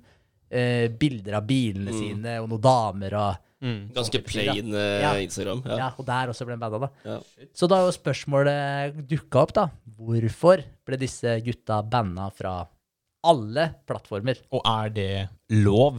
eh, 0.51 0.87
bilder 0.89 1.35
av 1.41 1.47
bilene 1.49 1.91
Mm. 1.91 1.99
sine 1.99 2.37
og 2.41 2.49
noen 2.49 2.61
damer 2.63 3.15
og 3.19 3.37
Mm. 3.63 3.89
Ganske 3.95 4.21
plain 4.23 4.69
eh, 4.75 5.01
Ja. 5.01 5.15
Instagram. 5.17 5.63
ja. 5.65 5.77
Ja. 5.79 5.87
og 5.99 6.05
der 6.05 6.29
også 6.29 6.45
ble 6.45 6.53
han 6.53 6.61
banna, 6.61 6.79
da. 6.79 6.89
Ja. 7.07 7.21
Så 7.57 7.67
da 7.67 7.77
er 7.81 7.87
jo 7.91 7.97
spørsmålet 7.97 9.09
dukka 9.09 9.41
opp, 9.43 9.53
da. 9.55 9.71
Hvorfor 9.99 10.63
ble 10.87 10.97
disse 11.01 11.41
gutta 11.43 11.81
banna 11.83 12.31
fra 12.31 12.67
alle 13.33 13.67
plattformer? 13.89 14.39
Og 14.55 14.63
er 14.67 14.93
det 14.97 15.11
lov 15.65 15.99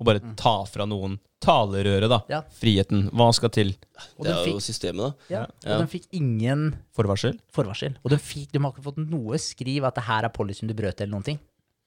å 0.00 0.04
bare 0.06 0.20
ta 0.36 0.56
fra 0.66 0.86
noen 0.90 1.18
talerøret, 1.44 2.08
da? 2.10 2.18
Mm. 2.24 2.30
Ja. 2.32 2.40
Friheten. 2.58 3.02
Hva 3.14 3.28
skal 3.36 3.50
til? 3.54 3.74
Og 4.18 4.24
Det 4.26 4.32
de 4.32 4.36
er 4.40 4.48
jo 4.48 4.60
systemet, 4.64 5.02
da. 5.04 5.10
ja, 5.34 5.42
Ja. 5.64 5.76
og 5.76 5.84
de 5.84 5.90
fikk 5.98 6.06
ingen 6.16 6.70
Forvarsel? 6.96 7.36
forvarsel. 7.52 7.96
Og 8.02 8.10
de, 8.10 8.16
fikk, 8.18 8.50
de 8.52 8.58
har 8.64 8.72
ikke 8.72 8.86
fått 8.88 9.02
noe 9.02 9.38
skriv 9.38 9.84
at 9.86 9.94
det 9.98 10.04
her 10.08 10.24
er 10.24 10.32
policyen 10.34 10.68
du 10.70 10.74
brøt, 10.74 11.00
eller 11.00 11.12
noen 11.12 11.24
ting. 11.28 11.38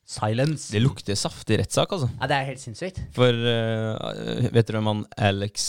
Silence. 0.07 0.69
Det 0.71 0.79
lukter 0.79 1.17
saftig 1.19 1.57
rettssak, 1.59 1.91
altså. 1.91 2.07
Ja, 2.21 2.27
det 2.31 2.35
er 2.37 2.45
helt 2.47 2.61
sinnssykt. 2.61 2.99
For 3.15 3.27
uh, 3.27 4.45
vet 4.55 4.69
du 4.69 4.77
hvem 4.77 4.87
han 4.87 5.01
Alex 5.19 5.65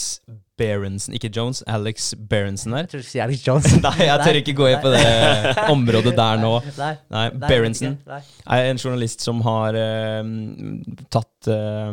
Berenson 0.59 1.16
Ikke 1.18 1.31
Jones, 1.35 1.64
Alex 1.66 2.12
Berenson 2.31 2.77
er? 2.77 2.85
Jeg 2.85 2.92
tror 2.92 3.03
du 3.03 3.09
sier 3.09 3.24
Alex 3.24 3.42
Jones. 3.46 3.66
Nei, 3.87 3.96
jeg 4.07 4.22
tør 4.22 4.38
ikke 4.38 4.55
gå 4.61 4.68
inn 4.70 4.85
på 4.85 4.92
det 4.94 5.64
området 5.74 6.12
der 6.14 6.38
nå. 6.42 6.53
Nei. 6.79 6.92
Nei, 7.16 7.24
Berenson 7.48 7.96
Nei. 8.07 8.20
er 8.55 8.68
en 8.68 8.79
journalist 8.79 9.27
som 9.27 9.42
har 9.46 9.74
uh, 9.74 10.31
tatt 11.11 11.51
uh, 11.51 11.90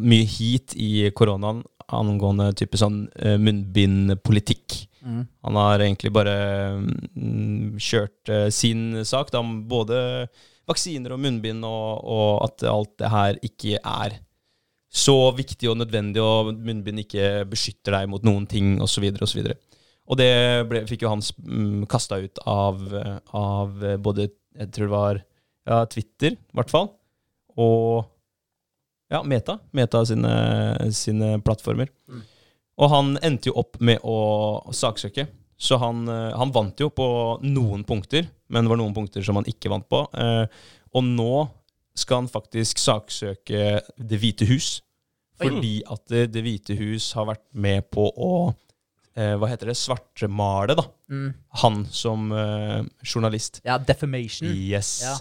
mye 0.00 0.30
heat 0.38 0.72
i 0.80 1.10
koronaen 1.12 1.60
angående 1.94 2.48
type 2.56 2.80
sånn 2.80 3.02
munnbindpolitikk. 3.44 4.78
Mm. 5.04 5.20
Han 5.44 5.58
har 5.60 5.82
egentlig 5.84 6.14
bare 6.16 6.32
um, 6.80 7.74
kjørt 7.76 8.32
sin 8.56 9.04
sak 9.04 9.28
da, 9.28 9.42
han 9.44 9.58
både 9.68 9.98
vaksiner 10.68 11.14
og 11.14 11.20
munnbind, 11.22 11.64
og, 11.66 12.04
og 12.04 12.44
at 12.46 12.64
alt 12.70 12.94
det 13.00 13.10
her 13.12 13.40
ikke 13.44 13.80
er 13.80 14.18
så 14.94 15.16
viktig 15.34 15.68
og 15.72 15.80
nødvendig, 15.80 16.22
og 16.22 16.54
munnbind 16.54 17.02
ikke 17.02 17.44
beskytter 17.50 17.98
deg 17.98 18.10
mot 18.12 18.22
noen 18.26 18.46
ting, 18.50 18.76
osv., 18.82 19.08
osv. 19.24 19.40
Og 19.42 19.74
og 20.04 20.20
det 20.20 20.32
ble, 20.68 20.82
fikk 20.88 21.04
jo 21.04 21.12
han 21.14 21.22
mm, 21.22 21.84
kasta 21.90 22.18
ut 22.20 22.40
av, 22.50 22.82
av 23.36 23.84
eh, 23.84 24.00
både 24.00 24.28
Jeg 24.28 24.72
tror 24.74 24.86
det 24.86 24.92
var 24.92 25.20
ja, 25.64 25.78
Twitter, 25.88 26.36
i 26.36 26.58
hvert 26.58 26.70
fall, 26.70 26.90
og 27.56 28.04
ja, 29.12 29.22
Meta. 29.24 29.56
Meta 29.72 30.02
sine, 30.06 30.34
sine 30.92 31.38
plattformer. 31.44 31.88
Mm. 32.10 32.20
Og 32.82 32.90
han 32.90 33.14
endte 33.24 33.48
jo 33.48 33.56
opp 33.62 33.78
med 33.84 34.02
å 34.04 34.18
saksøke. 34.74 35.26
Så 35.56 35.78
han, 35.80 36.04
eh, 36.10 36.34
han 36.36 36.52
vant 36.52 36.80
jo 36.82 36.90
på 36.92 37.06
noen 37.46 37.86
punkter, 37.88 38.28
men 38.54 38.64
det 38.64 38.70
var 38.72 38.78
noen 38.80 38.94
punkter 38.96 39.24
som 39.26 39.36
han 39.40 39.48
ikke 39.50 39.72
vant 39.72 39.86
på. 39.90 40.04
Eh, 40.14 40.46
og 40.94 41.04
nå 41.10 41.30
skal 41.98 42.22
han 42.24 42.30
faktisk 42.30 42.80
saksøke 42.82 43.80
Det 43.98 44.18
hvite 44.22 44.46
hus, 44.50 44.80
Oi. 45.38 45.46
fordi 45.48 45.74
at 45.90 46.02
Det, 46.10 46.24
det 46.34 46.42
hvite 46.46 46.74
hus 46.78 47.12
har 47.18 47.28
vært 47.28 47.44
med 47.54 47.84
på 47.94 48.08
å 48.10 48.32
eh, 49.14 49.34
Hva 49.38 49.50
heter 49.52 49.70
det? 49.70 49.76
svartmale 49.78 50.74
da. 50.78 50.86
Mm. 51.10 51.28
Han 51.62 51.84
som 51.94 52.32
eh, 52.34 52.80
journalist. 53.06 53.60
Ja, 53.66 53.78
defamation. 53.78 54.48
Yes. 54.54 54.96
Ja. 55.04 55.14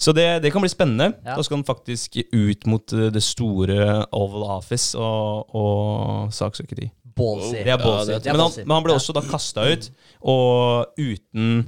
Så 0.00 0.14
det, 0.16 0.28
det 0.42 0.50
kan 0.54 0.62
bli 0.64 0.70
spennende. 0.72 1.10
Ja. 1.26 1.34
Da 1.36 1.42
skal 1.44 1.58
han 1.58 1.66
faktisk 1.68 2.16
ut 2.32 2.66
mot 2.70 2.94
eh, 2.96 3.10
det 3.12 3.22
store 3.26 4.06
Oval 4.16 4.46
Office 4.56 4.94
og, 4.98 5.50
og 5.54 6.30
saksøke 6.32 6.78
de. 6.78 6.88
Ballsy. 7.20 7.56
Det 7.58 7.66
er 7.66 7.74
Ja, 7.74 7.76
ballsy. 7.82 8.14
det 8.14 8.30
er 8.30 8.32
men, 8.38 8.40
han, 8.46 8.54
men 8.64 8.74
han 8.78 8.86
ble 8.86 8.94
også 8.96 9.12
da 9.18 9.20
kasta 9.26 9.66
ut, 9.74 9.90
og 10.22 10.94
uten 10.96 11.66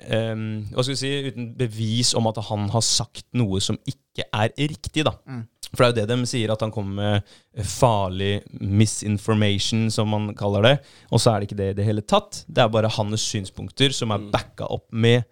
em, 0.00 0.66
Hva 0.72 0.82
skal 0.84 0.94
vi 0.94 1.00
si 1.00 1.12
Uten 1.30 1.54
bevis 1.58 2.14
om 2.14 2.26
at 2.30 2.36
han 2.48 2.68
har 2.70 2.80
sagt 2.86 3.24
noe 3.34 3.60
som 3.60 3.78
ikke 3.88 4.24
er 4.32 4.52
riktig, 4.58 5.04
da. 5.04 5.12
Mm. 5.26 5.46
For 5.74 5.84
det 5.84 5.88
er 5.88 6.06
jo 6.06 6.08
det 6.08 6.16
de 6.22 6.26
sier, 6.30 6.50
at 6.54 6.62
han 6.64 6.70
kommer 6.72 6.94
med 6.96 7.64
farlig 7.68 8.42
misinformation, 8.60 9.90
som 9.92 10.08
man 10.08 10.30
kaller 10.38 10.62
det. 10.64 10.74
Og 11.12 11.20
så 11.20 11.32
er 11.34 11.40
det 11.42 11.48
ikke 11.50 11.58
det 11.60 11.68
i 11.72 11.76
det 11.80 11.86
hele 11.88 12.02
tatt. 12.08 12.44
Det 12.48 12.62
er 12.64 12.72
bare 12.72 12.90
hans 12.96 13.20
synspunkter 13.28 13.92
som 13.92 14.10
er 14.14 14.18
Mm. 14.18 14.30
backa 14.32 14.64
opp 14.70 14.86
med 14.92 15.24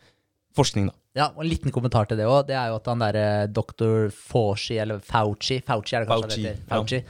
forskning, 0.55 0.87
da. 0.91 0.95
Ja, 1.17 1.27
og 1.35 1.45
en 1.45 1.49
liten 1.49 1.73
kommentar 1.73 2.07
til 2.07 2.19
det 2.19 2.27
òg. 2.27 2.47
Det 2.47 2.55
er 2.57 2.69
jo 2.69 2.77
at 2.77 2.87
han 2.87 2.99
derre 2.99 3.47
doktor 3.51 4.11
Fauci, 4.13 4.77
eller 4.79 4.99
Fauci 5.01 5.63
Fauci 5.65 5.97
er 5.97 6.05
det 6.05 6.09
kanskje 6.09 6.29
Fauci, 6.29 6.43
han 6.45 6.53
heter. 6.53 6.69
Fauci. 6.69 6.95
ja. 6.97 7.03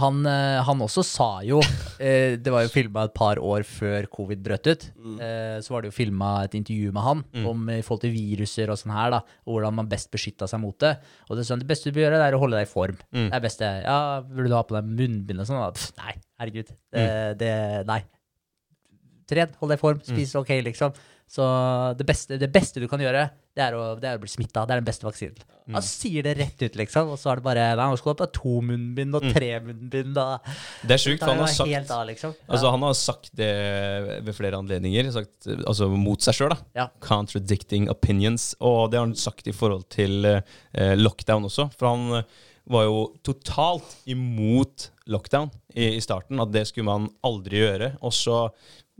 Han, 0.00 0.24
eh, 0.26 0.58
han 0.66 0.80
også 0.82 1.04
sa 1.06 1.26
jo 1.46 1.60
eh, 2.02 2.34
Det 2.42 2.50
var 2.50 2.64
jo 2.64 2.70
filma 2.72 3.04
et 3.06 3.12
par 3.14 3.38
år 3.38 3.62
før 3.62 4.08
covid 4.10 4.40
brøt 4.42 4.66
ut. 4.66 4.86
Eh, 5.22 5.60
så 5.62 5.70
var 5.70 5.84
det 5.84 5.92
jo 5.92 5.94
filma 5.94 6.32
et 6.44 6.56
intervju 6.58 6.90
med 6.96 7.02
han 7.06 7.20
Mm. 7.34 7.46
om 7.46 7.68
i 7.70 7.80
forhold 7.82 8.02
til 8.02 8.12
viruser 8.14 8.70
og 8.74 8.78
sånn 8.80 8.92
her, 8.94 9.10
da. 9.14 9.20
Og 9.46 9.54
hvordan 9.54 9.74
man 9.78 9.88
best 9.90 10.10
beskytta 10.10 10.48
seg 10.50 10.60
mot 10.64 10.76
det. 10.82 10.96
Og 11.30 11.36
det 11.38 11.46
sånn, 11.46 11.62
det 11.62 11.68
beste 11.70 11.90
du 11.92 11.94
bør 11.98 12.08
gjøre, 12.08 12.18
det 12.18 12.26
er 12.32 12.36
å 12.36 12.42
holde 12.42 12.58
deg 12.58 12.66
i 12.66 12.72
form. 12.72 12.98
Mm. 13.14 13.28
Det 13.30 13.38
er 13.38 13.44
beste. 13.46 13.70
Ja, 13.84 13.98
burde 14.26 14.50
du 14.50 14.56
ha 14.58 14.64
på 14.66 14.74
deg 14.80 14.90
munnbind 14.90 15.40
og 15.44 15.46
sånn? 15.46 15.62
Pff, 15.78 15.92
Nei, 16.02 16.14
herregud. 16.42 16.74
Det, 16.90 17.06
Mm. 17.06 17.38
det 17.38 17.52
Nei. 17.86 18.00
Tren, 19.30 19.54
hold 19.60 19.70
deg 19.72 19.78
i 19.78 19.80
form, 19.80 20.00
spis 20.04 20.34
ok, 20.36 20.50
liksom. 20.66 20.92
Så 21.34 21.44
det 21.98 22.04
beste, 22.06 22.36
det 22.38 22.46
beste 22.54 22.78
du 22.78 22.86
kan 22.86 23.00
gjøre, 23.02 23.24
det 23.54 23.62
er 23.64 23.74
å, 23.74 23.82
det 23.98 24.06
er 24.06 24.18
å 24.18 24.22
bli 24.22 24.30
smitta. 24.30 24.62
Det 24.66 24.74
er 24.74 24.80
den 24.80 24.86
beste 24.86 25.06
vaksinen. 25.06 25.40
Han 25.74 25.82
sier 25.82 26.22
det 26.26 26.34
rett 26.38 26.62
ut, 26.62 26.76
liksom. 26.78 27.10
Og 27.10 27.18
så 27.18 27.32
er 27.32 27.40
det 27.40 27.46
bare 27.46 27.64
Nei, 27.74 27.86
han 27.90 27.98
skal 27.98 28.12
du 28.12 28.12
ha 28.12 28.20
på 28.20 28.28
to 28.36 28.54
munnbind 28.68 29.18
og 29.18 29.26
tre 29.34 29.48
munnbind. 29.64 30.20
Og, 30.20 30.52
Det 30.86 30.94
er 30.94 31.02
sjukt, 31.02 31.24
han 31.26 31.42
har 31.42 31.50
sagt 31.50 31.90
av, 31.94 32.04
liksom. 32.10 32.36
Altså, 32.46 32.70
han 32.76 32.86
har 32.86 32.96
sagt 32.98 33.32
det 33.40 33.50
ved 34.26 34.30
flere 34.36 34.60
anledninger, 34.62 35.10
sagt, 35.14 35.50
altså 35.56 35.88
mot 35.90 36.22
seg 36.22 36.38
sjøl, 36.38 36.54
da. 36.54 36.60
Ja. 36.84 36.88
Contradicting 37.02 37.90
opinions. 37.90 38.52
Og 38.62 38.92
det 38.92 39.00
har 39.00 39.08
han 39.08 39.18
sagt 39.18 39.50
i 39.50 39.56
forhold 39.56 39.88
til 39.94 40.30
eh, 40.30 40.94
lockdown 41.00 41.50
også. 41.50 41.70
For 41.74 41.90
han 41.90 42.20
eh, 42.20 42.44
var 42.70 42.86
jo 42.86 43.02
totalt 43.26 43.96
imot 44.08 44.88
lockdown 45.10 45.50
i, 45.74 45.96
i 45.96 46.02
starten. 46.04 46.38
At 46.42 46.54
det 46.54 46.68
skulle 46.70 46.90
man 46.92 47.10
aldri 47.26 47.64
gjøre. 47.64 47.94
Og 48.06 48.14
så 48.14 48.44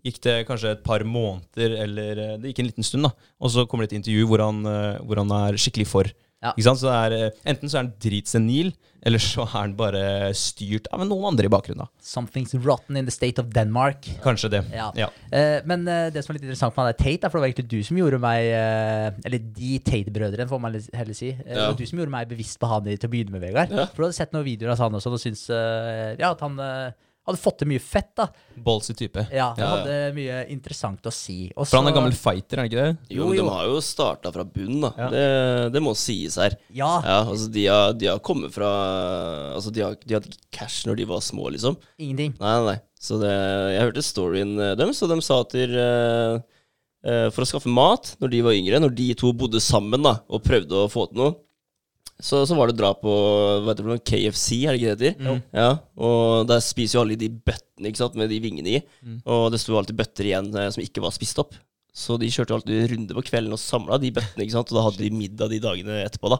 gikk 0.04 0.20
det 0.26 0.36
kanskje 0.48 0.74
et 0.76 0.84
par 0.84 1.04
måneder, 1.08 1.78
eller 1.86 2.18
eh, 2.26 2.36
det 2.40 2.52
gikk 2.52 2.60
en 2.64 2.70
liten 2.72 2.86
stund, 2.86 3.08
da. 3.08 3.14
Og 3.40 3.54
så 3.54 3.64
kommer 3.68 3.86
det 3.86 3.94
et 3.94 4.00
intervju 4.02 4.28
hvor 4.30 4.44
han, 4.44 4.60
eh, 4.68 5.00
hvor 5.04 5.22
han 5.22 5.32
er 5.40 5.56
skikkelig 5.60 5.88
for. 5.90 6.10
Ja. 6.44 6.50
Ikke 6.52 6.66
sant? 6.66 6.80
Så 6.82 6.90
det 6.90 6.96
er, 6.98 7.14
eh, 7.30 7.38
enten 7.54 7.70
så 7.72 7.78
er 7.78 7.86
han 7.86 7.94
dritsenil, 8.04 8.74
eller 9.04 9.20
så 9.20 9.46
er 9.46 9.52
han 9.54 9.72
bare 9.78 10.02
styrt 10.36 10.90
av 10.92 11.06
noen 11.08 11.30
andre 11.30 11.48
i 11.48 11.52
bakgrunnen. 11.52 11.86
da. 11.86 12.04
Something's 12.04 12.52
rotten 12.66 12.98
in 13.00 13.08
the 13.08 13.12
state 13.14 13.40
of 13.40 13.48
Denmark. 13.52 14.04
Kanskje 14.24 14.50
det. 14.52 14.60
Ja. 14.72 14.90
Ja. 14.96 15.08
Uh, 15.32 15.64
men 15.68 15.88
uh, 15.88 16.10
det 16.12 16.20
som 16.24 16.32
er 16.32 16.38
litt 16.38 16.44
interessant 16.44 16.76
med 16.76 16.84
han 16.84 16.92
er 16.92 16.98
Tate, 17.00 17.24
er 17.24 17.32
for 17.32 17.40
det 17.40 17.44
var 17.44 17.50
egentlig 17.50 17.68
du 17.72 17.80
som 17.84 18.00
gjorde 18.00 18.20
meg 18.20 18.48
uh, 18.52 19.20
Eller 19.24 19.40
de 19.56 19.78
Tate-brødrene, 19.84 20.48
får 20.48 20.60
man 20.60 20.76
heller 20.76 21.16
si. 21.16 21.32
Det 21.32 21.48
Ja. 21.56 21.70
var 21.70 21.76
du 21.80 21.84
som 21.88 22.00
gjorde 22.00 22.12
meg 22.16 22.28
bevisst 22.28 22.60
på 22.60 22.68
han 22.68 22.84
til 22.92 23.08
å 23.08 23.12
begynne 23.12 23.32
med, 23.32 23.44
Vegard. 23.44 23.72
Ja. 23.72 23.88
For 23.92 24.04
du 24.04 24.08
hadde 24.08 24.20
sett 24.20 24.36
noen 24.36 24.44
videoer 24.44 24.72
av 24.76 24.84
han 24.84 25.00
også, 25.00 25.12
og 25.16 25.20
syntes 25.20 25.48
ja, 25.48 26.32
at 26.32 26.40
han 26.44 26.60
hadde 27.26 27.40
fått 27.40 27.58
til 27.62 27.68
mye 27.70 27.80
fett. 27.80 28.10
da 28.18 28.26
Ballsy 28.66 28.94
type. 28.98 29.22
Ja, 29.32 29.50
Han 29.54 29.58
Ja, 29.58 29.64
ja. 29.64 29.70
hadde 29.78 30.14
mye 30.16 30.38
interessant 30.52 31.06
å 31.08 31.12
si. 31.14 31.50
Også, 31.56 31.70
For 31.72 31.80
han 31.80 31.88
er 31.88 31.96
gammel 31.96 32.12
fighter, 32.16 32.58
er 32.58 32.62
han 32.64 32.70
ikke 32.70 32.82
det? 32.82 32.98
Jo, 33.16 33.22
Jo, 33.22 33.28
jo. 33.32 33.42
de 33.42 33.54
har 33.56 33.66
jo 33.70 33.80
starta 33.80 34.32
fra 34.34 34.44
bunnen, 34.44 34.80
da. 34.84 34.92
Ja. 34.98 35.08
Det, 35.14 35.24
det 35.74 35.82
må 35.82 35.94
sies 35.96 36.37
her. 36.40 36.56
Ja, 36.70 36.90
Ja, 37.04 37.18
altså 37.24 37.48
de 37.54 37.66
har, 37.66 37.92
de 37.96 38.06
har 38.12 38.18
kommet 38.24 38.52
fra 38.54 38.68
Altså 39.54 39.72
de, 39.72 39.80
har, 39.84 39.96
de 40.04 40.14
hadde 40.18 40.28
ikke 40.32 40.50
cash 40.52 40.84
når 40.88 40.96
de 41.00 41.04
var 41.08 41.20
små, 41.24 41.48
liksom. 41.54 41.76
ingenting. 41.98 42.34
Nei, 42.40 42.56
nei, 42.60 42.74
nei. 42.74 42.80
Så 43.04 43.18
det, 43.20 43.30
jeg 43.74 43.84
hørte 43.84 44.02
storyen 44.04 44.54
deres, 44.78 45.02
og 45.04 45.10
de 45.12 45.18
sa 45.24 45.40
at 45.44 45.52
de, 45.52 45.64
uh, 45.76 46.38
uh, 47.04 47.28
for 47.34 47.44
å 47.44 47.48
skaffe 47.48 47.68
mat 47.72 48.14
når 48.22 48.30
de 48.32 48.40
var 48.46 48.56
yngre, 48.56 48.80
når 48.80 48.94
de 48.96 49.08
to 49.20 49.32
bodde 49.37 49.60
sammen 49.60 50.02
da, 50.06 50.14
og 50.28 50.40
prøvde 50.46 50.72
å 50.84 50.88
få 50.92 51.04
til 51.10 51.20
noe, 51.20 51.34
så, 52.22 52.44
så 52.46 52.55
var 52.57 52.70
det 52.70 52.77
drap 52.79 53.00
på 53.03 53.12
vet 53.66 53.81
noe, 53.85 53.98
KFC, 53.98 54.62
er 54.64 54.72
det 54.77 54.81
ikke 54.81 54.94
det 54.96 55.12
heter? 55.14 55.42
Ja, 55.53 55.68
og 55.98 56.46
der 56.48 56.61
spiser 56.64 56.98
jo 57.00 57.05
alle 57.05 57.16
de 57.20 57.29
bøttene 57.29 57.90
ikke 57.90 58.03
sant, 58.05 58.14
med 58.16 58.31
de 58.31 58.38
vingene 58.44 58.77
i, 58.79 58.83
og 59.27 59.50
det 59.53 59.61
sto 59.61 59.77
alltid 59.77 59.96
bøtter 59.98 60.29
igjen 60.31 60.50
eh, 60.55 60.70
som 60.74 60.83
ikke 60.85 61.03
var 61.05 61.12
spist 61.16 61.38
opp. 61.42 61.55
Så 61.94 62.16
de 62.18 62.27
kjørte 62.27 62.50
alltid 62.57 62.88
runde 62.90 63.14
på 63.14 63.22
kvelden 63.22 63.53
og 63.55 63.61
samla 63.62 64.00
de 64.03 64.09
bøttene, 64.16 64.42
ikke 64.42 64.57
sant? 64.57 64.70
og 64.72 64.79
da 64.81 64.83
hadde 64.88 64.98
de 65.05 65.11
middag 65.14 65.53
de 65.53 65.61
dagene 65.62 66.00
etterpå. 66.03 66.27
da. 66.33 66.38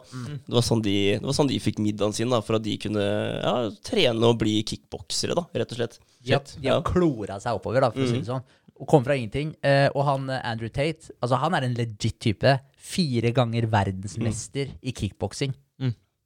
Det, 0.49 0.51
var 0.57 0.65
sånn 0.67 0.83
de, 0.83 0.95
det 1.21 1.23
var 1.29 1.37
sånn 1.37 1.51
de 1.53 1.61
fikk 1.63 1.79
middagen 1.79 2.17
sin, 2.17 2.33
da, 2.35 2.41
for 2.43 2.59
at 2.59 2.65
de 2.67 2.75
kunne 2.83 3.05
ja, 3.05 3.53
trene 3.87 4.31
og 4.33 4.41
bli 4.41 4.57
kickboksere, 4.67 5.37
da, 5.39 5.45
rett 5.55 5.71
og 5.77 5.79
slett. 5.79 6.01
Har, 6.27 6.43
de 6.59 6.71
har 6.73 6.81
Ja. 6.81 6.83
klora 6.89 7.37
seg 7.39 7.55
oppover, 7.61 7.87
da, 7.87 7.93
for 7.95 8.03
å 8.03 8.09
si 8.11 8.19
det 8.19 8.27
sånn. 8.33 8.43
Og 8.83 8.89
kom 8.91 9.05
fra 9.07 9.15
ingenting. 9.15 9.53
Eh, 9.63 9.87
og 9.95 10.03
han 10.09 10.27
eh, 10.35 10.41
Andrew 10.51 10.73
Tate, 10.75 11.13
altså 11.23 11.39
han 11.39 11.55
er 11.55 11.69
en 11.69 11.77
legit 11.79 12.19
type. 12.19 12.57
Fire 12.75 13.31
ganger 13.37 13.69
verdensmester 13.71 14.75
i 14.83 14.91
kickboksing. 14.91 15.55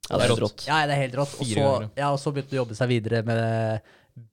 Ja, 0.08 0.16
det 0.16 0.24
er 0.24 0.32
helt 0.32 0.44
rått. 0.46 0.66
Ja, 0.68 0.78
det 0.88 0.94
er 0.96 1.02
helt 1.04 1.18
rått. 1.20 1.34
Og 1.40 1.46
så, 1.46 1.90
ja, 1.98 2.12
og 2.12 2.18
så 2.22 2.32
begynte 2.32 2.50
han 2.54 2.58
å 2.58 2.62
jobbe 2.64 2.76
seg 2.78 2.88
videre 2.88 3.22
med 3.28 3.80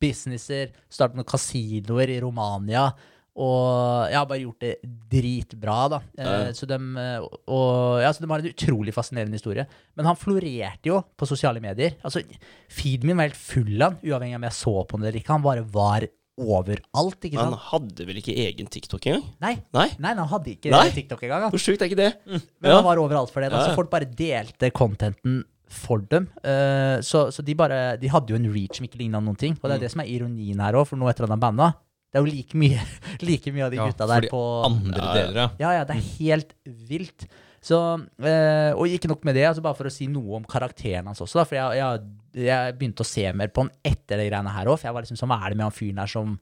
businesser. 0.01 0.71
Startet 0.89 1.19
noen 1.19 1.27
kasinoer 1.29 2.09
i 2.15 2.19
Romania. 2.23 2.87
Og 3.35 4.07
jeg 4.07 4.15
har 4.15 4.27
bare 4.29 4.43
gjort 4.45 4.61
det 4.63 4.73
dritbra, 5.11 5.77
da. 5.91 5.97
Eh, 6.17 6.23
Ja. 6.47 6.53
så, 6.55 6.65
dem, 6.65 6.95
eh, 6.97 7.19
og, 7.19 7.99
ja, 8.01 8.13
så 8.15 8.21
de 8.23 8.27
har 8.31 8.39
en 8.39 8.47
utrolig 8.53 8.93
fascinerende 8.95 9.35
historie. 9.35 9.65
Men 9.97 10.05
han 10.07 10.15
florerte 10.15 10.85
jo 10.87 11.01
på 11.17 11.27
sosiale 11.27 11.59
medier. 11.59 11.97
Altså, 12.01 12.23
Feeden 12.71 13.03
min 13.11 13.17
var 13.17 13.27
helt 13.27 13.35
full 13.35 13.75
av 13.81 13.91
han, 13.91 13.99
uavhengig 14.07 14.35
av 14.37 14.39
om 14.39 14.47
jeg 14.47 14.55
så 14.61 14.75
på 14.87 14.95
han 14.95 15.03
eller 15.03 15.19
ikke. 15.19 15.33
Han 15.35 15.43
bare 15.43 15.65
var 15.67 16.07
overalt, 16.39 17.19
ikke 17.27 17.35
sant? 17.39 17.55
Han 17.55 17.59
hadde 17.71 18.05
vel 18.07 18.17
ikke 18.19 18.33
egen 18.35 18.67
TikTok 18.67 19.05
engang? 19.07 19.23
Nei, 19.43 19.53
Nei? 19.73 19.89
nei, 19.99 20.13
han 20.15 20.27
hadde 20.27 20.51
ikke 20.55 20.71
Nei? 20.71 20.89
TikTok 20.91 21.21
engang. 21.23 21.49
Hvor 21.51 21.59
sjukt 21.63 21.81
er 21.83 21.87
ikke 21.91 21.99
det? 21.99 22.13
Men 22.27 22.41
Ja. 22.71 22.75
han 22.75 22.83
var 22.87 22.97
overalt 22.97 23.31
for 23.31 23.41
det. 23.41 23.51
Da. 23.51 23.67
Så 23.67 23.75
folk 23.75 23.89
bare 23.91 24.05
delte 24.05 24.71
contenten 24.71 25.43
for 25.71 26.03
dem. 26.11 26.27
Uh, 26.45 26.99
så 27.05 27.27
så 27.33 27.43
de, 27.45 27.55
bare, 27.57 27.97
de 28.01 28.07
hadde 28.11 28.29
jo 28.33 28.37
en 28.37 28.49
reach 28.53 28.77
som 28.79 28.85
ikke 28.87 28.99
ligna 29.01 29.19
noen 29.23 29.37
ting. 29.39 29.55
Og 29.61 29.65
det 29.69 29.75
er 29.75 29.79
Mm. 29.79 29.85
det 29.85 29.91
som 29.91 30.01
er 30.03 30.11
ironien 30.13 30.59
her 30.61 30.73
òg, 30.77 30.85
for 30.87 30.97
nå 30.97 31.09
etter 31.09 31.25
at 31.25 31.33
han 31.33 31.39
banna, 31.41 31.71
det 32.13 32.19
er 32.21 32.23
jo 32.25 32.31
like 32.31 32.55
mye, 32.55 32.79
like 33.27 33.51
mye 33.51 33.65
av 33.65 33.71
de 33.73 33.77
Ja, 33.81 33.87
gutta 33.89 34.07
der 34.07 34.21
de 34.21 34.29
på 34.31 34.43
Andre 34.69 35.09
deler, 35.15 35.35
ja. 35.35 35.49
Ja, 35.59 35.71
ja, 35.79 35.83
det 35.89 35.97
er 35.97 36.05
helt 36.19 36.53
vilt. 36.65 37.27
Så, 37.65 37.79
uh, 37.97 38.71
og 38.77 38.85
ikke 38.87 39.09
nok 39.09 39.23
med 39.25 39.33
det, 39.35 39.47
altså 39.49 39.63
bare 39.65 39.75
for 39.75 39.89
å 39.89 39.91
si 39.91 40.05
noe 40.07 40.37
om 40.37 40.43
karakteren 40.45 41.07
hans 41.09 41.19
også, 41.25 41.39
da, 41.41 41.45
for 41.49 41.57
jeg, 41.57 41.79
jeg, 41.81 42.45
jeg 42.45 42.75
begynte 42.77 43.01
å 43.01 43.09
se 43.09 43.25
mer 43.33 43.49
på 43.49 43.65
han 43.65 43.71
etter 43.83 44.21
de 44.21 44.29
greiene 44.29 44.53
her 44.53 44.69
òg, 44.69 44.77
for 44.77 44.85
jeg 44.87 44.93
var 44.93 45.01
liksom 45.07 45.17
sånn, 45.17 45.31
hva 45.33 45.39
er 45.41 45.49
det 45.55 45.57
med 45.57 45.65
han 45.71 45.73
fyren 45.75 45.97
her 46.03 46.11
som 46.11 46.35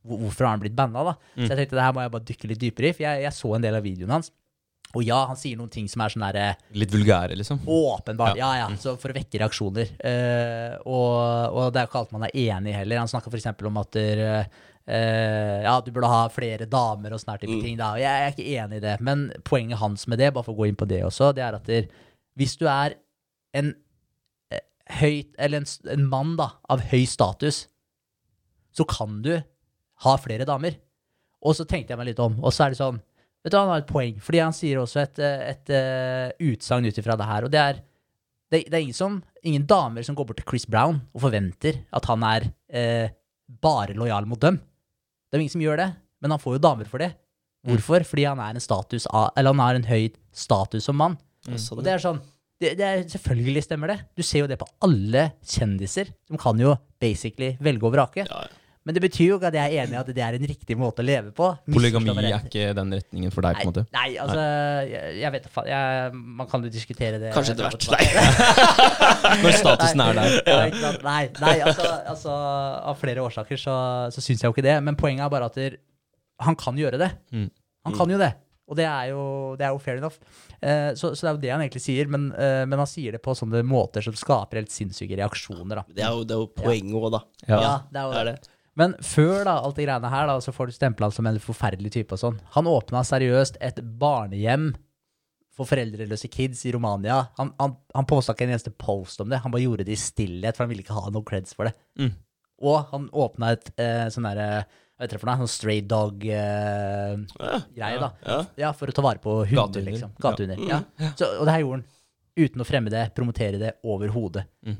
Hvorfor 0.00 0.46
har 0.46 0.54
han 0.54 0.60
blitt 0.62 0.72
banna, 0.72 1.02
da? 1.04 1.12
Så 1.36 1.50
jeg 1.52 1.58
tenkte 1.58 1.76
det 1.76 1.82
her 1.84 1.92
må 1.92 2.00
jeg 2.00 2.10
bare 2.14 2.24
dykke 2.24 2.48
litt 2.48 2.60
dypere 2.62 2.88
i, 2.88 2.92
for 2.96 3.02
jeg, 3.04 3.20
jeg 3.20 3.32
så 3.36 3.50
en 3.52 3.60
del 3.66 3.74
av 3.76 3.82
videoen 3.84 4.14
hans. 4.14 4.30
Og 4.98 5.04
ja, 5.06 5.20
han 5.28 5.38
sier 5.38 5.58
noen 5.58 5.70
ting 5.70 5.86
som 5.90 6.02
er 6.02 6.10
sånn 6.10 6.24
derre 6.24 6.46
Litt 6.74 6.90
vulgære, 6.90 7.36
liksom. 7.38 7.60
Åpenbart. 7.70 8.38
Ja, 8.40 8.50
ja. 8.58 8.66
Så 8.80 8.96
for 8.98 9.12
å 9.12 9.16
vekke 9.16 9.38
reaksjoner. 9.38 9.92
Uh, 10.02 10.74
og, 10.82 11.12
og 11.54 11.68
det 11.70 11.78
er 11.78 11.86
jo 11.86 11.90
ikke 11.92 12.00
alt 12.02 12.14
man 12.16 12.26
er 12.26 12.34
enig 12.34 12.72
i 12.72 12.74
heller. 12.74 13.02
Han 13.04 13.10
snakka 13.10 13.30
f.eks. 13.30 13.46
om 13.70 13.78
at 13.78 13.92
der, 13.94 14.22
uh, 14.90 15.60
ja, 15.62 15.76
du 15.84 15.92
burde 15.94 16.10
ha 16.10 16.24
flere 16.34 16.66
damer 16.70 17.14
og 17.14 17.22
sånne 17.22 17.38
type 17.38 17.52
type 17.52 17.68
ting. 17.68 17.76
Da. 17.78 17.92
Og 17.94 18.02
jeg 18.02 18.24
er 18.24 18.34
ikke 18.34 18.48
enig 18.56 18.80
i 18.80 18.84
det. 18.88 18.96
Men 19.06 19.28
poenget 19.46 19.78
hans 19.82 20.08
med 20.10 20.18
det, 20.22 20.32
bare 20.34 20.48
for 20.48 20.56
å 20.56 20.62
gå 20.62 20.70
inn 20.72 20.80
på 20.80 20.88
det 20.90 21.04
også, 21.06 21.30
det 21.38 21.46
er 21.46 21.58
at 21.60 21.70
der, 21.70 21.86
hvis 22.40 22.56
du 22.58 22.66
er 22.70 22.96
en 23.58 23.72
eh, 24.50 24.62
høyt 25.00 25.34
Eller 25.38 25.62
en, 25.62 25.68
en 25.90 26.04
mann 26.10 26.36
da, 26.38 26.52
av 26.70 26.82
høy 26.90 27.04
status, 27.10 27.64
så 28.74 28.86
kan 28.90 29.20
du 29.22 29.36
ha 30.02 30.16
flere 30.18 30.46
damer. 30.48 30.78
Og 31.46 31.54
så 31.56 31.66
tenkte 31.68 31.94
jeg 31.94 32.00
meg 32.00 32.10
litt 32.10 32.22
om, 32.22 32.36
og 32.42 32.54
så 32.54 32.66
er 32.66 32.74
det 32.74 32.80
sånn 32.80 33.00
Vet 33.44 33.54
du, 33.54 33.58
Han 33.58 33.70
har 33.72 33.82
et 33.82 33.88
poeng, 33.88 34.18
fordi 34.20 34.42
han 34.42 34.56
sier 34.56 34.80
også 34.82 35.00
et, 35.04 35.20
eh, 35.24 35.46
et, 35.54 35.70
et 35.72 36.42
utsagn 36.50 36.88
ut 36.88 36.98
ifra 37.00 37.16
det 37.16 37.28
her. 37.30 37.46
Og 37.46 37.52
det 37.52 37.60
er 37.62 37.80
det, 38.50 38.64
det 38.66 38.74
er 38.74 38.82
ingen, 38.82 38.96
som, 38.96 39.20
ingen 39.46 39.64
damer 39.68 40.02
som 40.02 40.16
går 40.18 40.26
bort 40.26 40.40
til 40.40 40.48
Chris 40.48 40.66
Brown 40.66 40.98
og 41.14 41.22
forventer 41.22 41.84
at 41.94 42.08
han 42.10 42.24
er 42.26 42.48
eh, 42.66 43.12
bare 43.62 43.94
lojal 43.94 44.26
mot 44.28 44.40
dem. 44.42 44.58
Det 44.58 45.38
er 45.38 45.44
ingen 45.44 45.54
som 45.54 45.62
gjør 45.62 45.78
det, 45.78 45.88
men 46.20 46.34
han 46.34 46.42
får 46.42 46.58
jo 46.58 46.64
damer 46.66 46.90
for 46.90 47.02
det. 47.02 47.12
Hvorfor? 47.68 48.02
Fordi 48.08 48.26
han 48.26 48.40
er 48.42 48.56
en 48.56 48.64
status 48.64 49.06
eller 49.06 49.52
han 49.52 49.62
har 49.62 49.78
en 49.78 49.86
høy 49.86 50.10
status 50.34 50.88
som 50.88 50.98
mann. 50.98 51.18
Mm. 51.46 51.58
Og 51.76 51.82
det 51.86 51.94
er 51.94 52.02
sånn 52.02 52.20
det, 52.60 52.74
det 52.76 52.84
er, 52.84 53.02
Selvfølgelig 53.08 53.62
stemmer 53.64 53.94
det. 53.94 53.98
Du 54.18 54.24
ser 54.26 54.42
jo 54.42 54.48
det 54.50 54.58
på 54.60 54.68
alle 54.84 55.30
kjendiser. 55.40 56.10
De 56.28 56.40
kan 56.40 56.58
jo 56.60 56.74
basically 57.00 57.54
velge 57.62 57.86
og 57.88 57.94
vrake. 57.94 58.26
ja, 58.26 58.42
ja. 58.44 58.56
Men 58.88 58.96
det 58.96 59.02
betyr 59.04 59.26
jo 59.28 59.36
ikke 59.36 59.50
at 59.50 59.56
jeg 59.58 59.74
er 59.76 59.82
enig 59.84 59.92
i 59.92 59.98
at 60.00 60.08
det 60.16 60.22
er 60.24 60.36
en 60.38 60.46
riktig 60.48 60.76
måte 60.80 61.02
å 61.02 61.04
leve 61.04 61.30
på. 61.36 61.50
Polygami 61.68 62.14
er 62.16 62.38
ikke 62.38 62.70
den 62.78 62.94
retningen 62.96 63.30
for 63.34 63.44
deg, 63.44 63.58
på 63.60 63.66
en 63.66 63.68
måte. 63.74 63.82
Nei, 63.92 64.06
altså 64.22 64.40
Jeg, 64.88 65.18
jeg 65.20 65.32
vet 65.34 65.44
da 65.44 65.50
faen. 65.52 65.68
Jeg- 65.68 66.14
Man 66.40 66.48
kan 66.48 66.64
jo 66.64 66.70
diskutere 66.72 67.18
det. 67.20 67.32
Kanskje 67.34 67.52
etter 67.52 67.68
hvert. 67.68 67.90
Nei. 67.92 69.40
Når 69.44 69.56
statusen 69.60 70.00
er 70.04 70.16
der. 70.16 70.36
Ja. 70.48 70.92
Nei, 71.04 71.22
nei 71.40 71.56
altså, 71.60 71.86
altså 72.14 72.34
Av 72.92 72.96
flere 73.00 73.20
årsaker 73.24 73.60
så, 73.60 73.74
så 74.14 74.24
syns 74.24 74.40
jeg 74.42 74.48
jo 74.48 74.54
ikke 74.56 74.64
det. 74.66 74.76
Men 74.86 74.96
poenget 74.96 75.26
er 75.26 75.32
bare 75.36 75.50
at 75.50 75.58
der, 75.60 75.76
han 76.40 76.56
kan 76.56 76.78
gjøre 76.80 76.98
det. 77.00 77.10
Mm. 77.36 77.50
Han 77.84 77.96
kan 78.00 78.10
jo 78.16 78.20
det. 78.20 78.32
Og 78.70 78.76
det 78.78 78.84
er 78.86 79.08
jo, 79.10 79.22
det 79.58 79.66
er 79.66 79.72
jo 79.74 79.80
fair 79.82 79.98
enough. 79.98 80.16
Eh, 80.62 80.92
så, 80.94 81.10
så 81.18 81.26
det 81.26 81.28
er 81.28 81.34
jo 81.34 81.42
det 81.42 81.50
han 81.50 81.62
egentlig 81.64 81.82
sier, 81.82 82.06
men, 82.12 82.28
eh, 82.38 82.62
men 82.70 82.78
han 82.78 82.86
sier 82.86 83.16
det 83.16 83.20
på 83.24 83.34
sånne 83.34 83.64
måter 83.66 84.04
som 84.04 84.14
skaper 84.14 84.60
helt 84.60 84.70
sinnssyke 84.70 85.18
reaksjoner. 85.18 85.80
da. 85.80 85.84
Det 85.90 86.04
er 86.06 86.14
jo, 86.14 86.22
det 86.24 86.36
er 86.36 86.44
jo 86.44 86.50
poenget 86.54 86.94
òg, 87.00 87.08
da. 87.16 87.20
Ja, 87.50 87.58
det 87.90 87.98
er 87.98 88.04
jo 88.06 88.12
det 88.14 88.20
er 88.22 88.28
det. 88.30 88.36
Men 88.80 88.94
før 89.04 89.42
da, 89.44 89.58
alt 89.60 89.76
det 89.76 89.84
greiene 89.84 90.10
her, 90.12 90.28
da, 90.30 90.38
så 90.40 90.54
får 90.56 90.70
du 90.70 90.76
stempla 90.78 91.08
han 91.10 91.14
som 91.16 91.28
en 91.28 91.40
forferdelig 91.42 91.92
type 91.98 92.16
og 92.16 92.22
sånn. 92.22 92.38
Han 92.54 92.70
åpna 92.70 93.02
seriøst 93.04 93.58
et 93.60 93.82
barnehjem 94.00 94.70
for 95.56 95.68
foreldreløse 95.68 96.30
kids 96.32 96.62
i 96.64 96.72
Romania. 96.72 97.18
Han, 97.36 97.50
han, 97.60 97.74
han 97.92 98.08
posta 98.08 98.32
ikke 98.32 98.46
en 98.46 98.54
eneste 98.54 98.72
post 98.80 99.20
om 99.20 99.28
det. 99.28 99.42
Han 99.44 99.52
bare 99.52 99.66
gjorde 99.66 99.84
det 99.88 99.96
i 99.96 100.00
stillhet, 100.00 100.56
for 100.56 100.64
han 100.64 100.72
ville 100.72 100.84
ikke 100.86 100.96
ha 100.96 101.10
noen 101.12 101.26
creds 101.28 101.52
for 101.58 101.68
det. 101.68 101.74
Mm. 102.00 102.14
Og 102.70 102.78
han 102.92 103.08
åpna 103.16 103.54
et 103.56 103.70
eh, 103.80 104.06
sånn 104.12 104.26
derre 104.28 104.46
Hva 104.64 105.06
heter 105.06 105.16
det 105.16 105.20
for 105.22 105.30
noe? 105.30 105.40
Sånn 105.40 105.52
stray 105.52 105.80
dog-greie, 105.88 107.20
Ja, 107.80 107.90
da. 108.00 108.10
ja. 108.26 108.38
Ja, 108.60 108.72
for 108.76 108.92
å 108.92 108.96
ta 108.96 109.04
vare 109.04 109.20
på 109.22 109.38
hunder, 109.48 109.84
liksom. 109.86 110.12
Gatehunder. 110.20 110.60
Ja. 110.68 110.82
Så, 111.16 111.28
og 111.38 111.48
det 111.48 111.54
her 111.56 111.64
gjorde 111.64 111.80
han 111.80 111.88
uten 112.40 112.62
å 112.62 112.66
fremme 112.68 112.92
det, 112.92 113.06
promotere 113.16 113.60
det 113.60 113.72
overhodet. 113.84 114.44
Mm. 114.64 114.76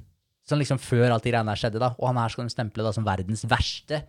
Sånn 0.50 0.60
liksom 0.60 0.80
før 0.82 1.12
alt 1.14 1.26
de 1.26 1.32
greiene 1.32 1.52
her 1.52 1.60
skjedde, 1.60 1.82
da. 1.82 1.92
Og 2.00 2.08
han 2.10 2.18
her 2.18 2.32
skal 2.32 2.48
de 2.48 2.54
stemple 2.54 2.86
da 2.86 2.92
som 2.96 3.06
verdens 3.06 3.46
verste 3.48 4.02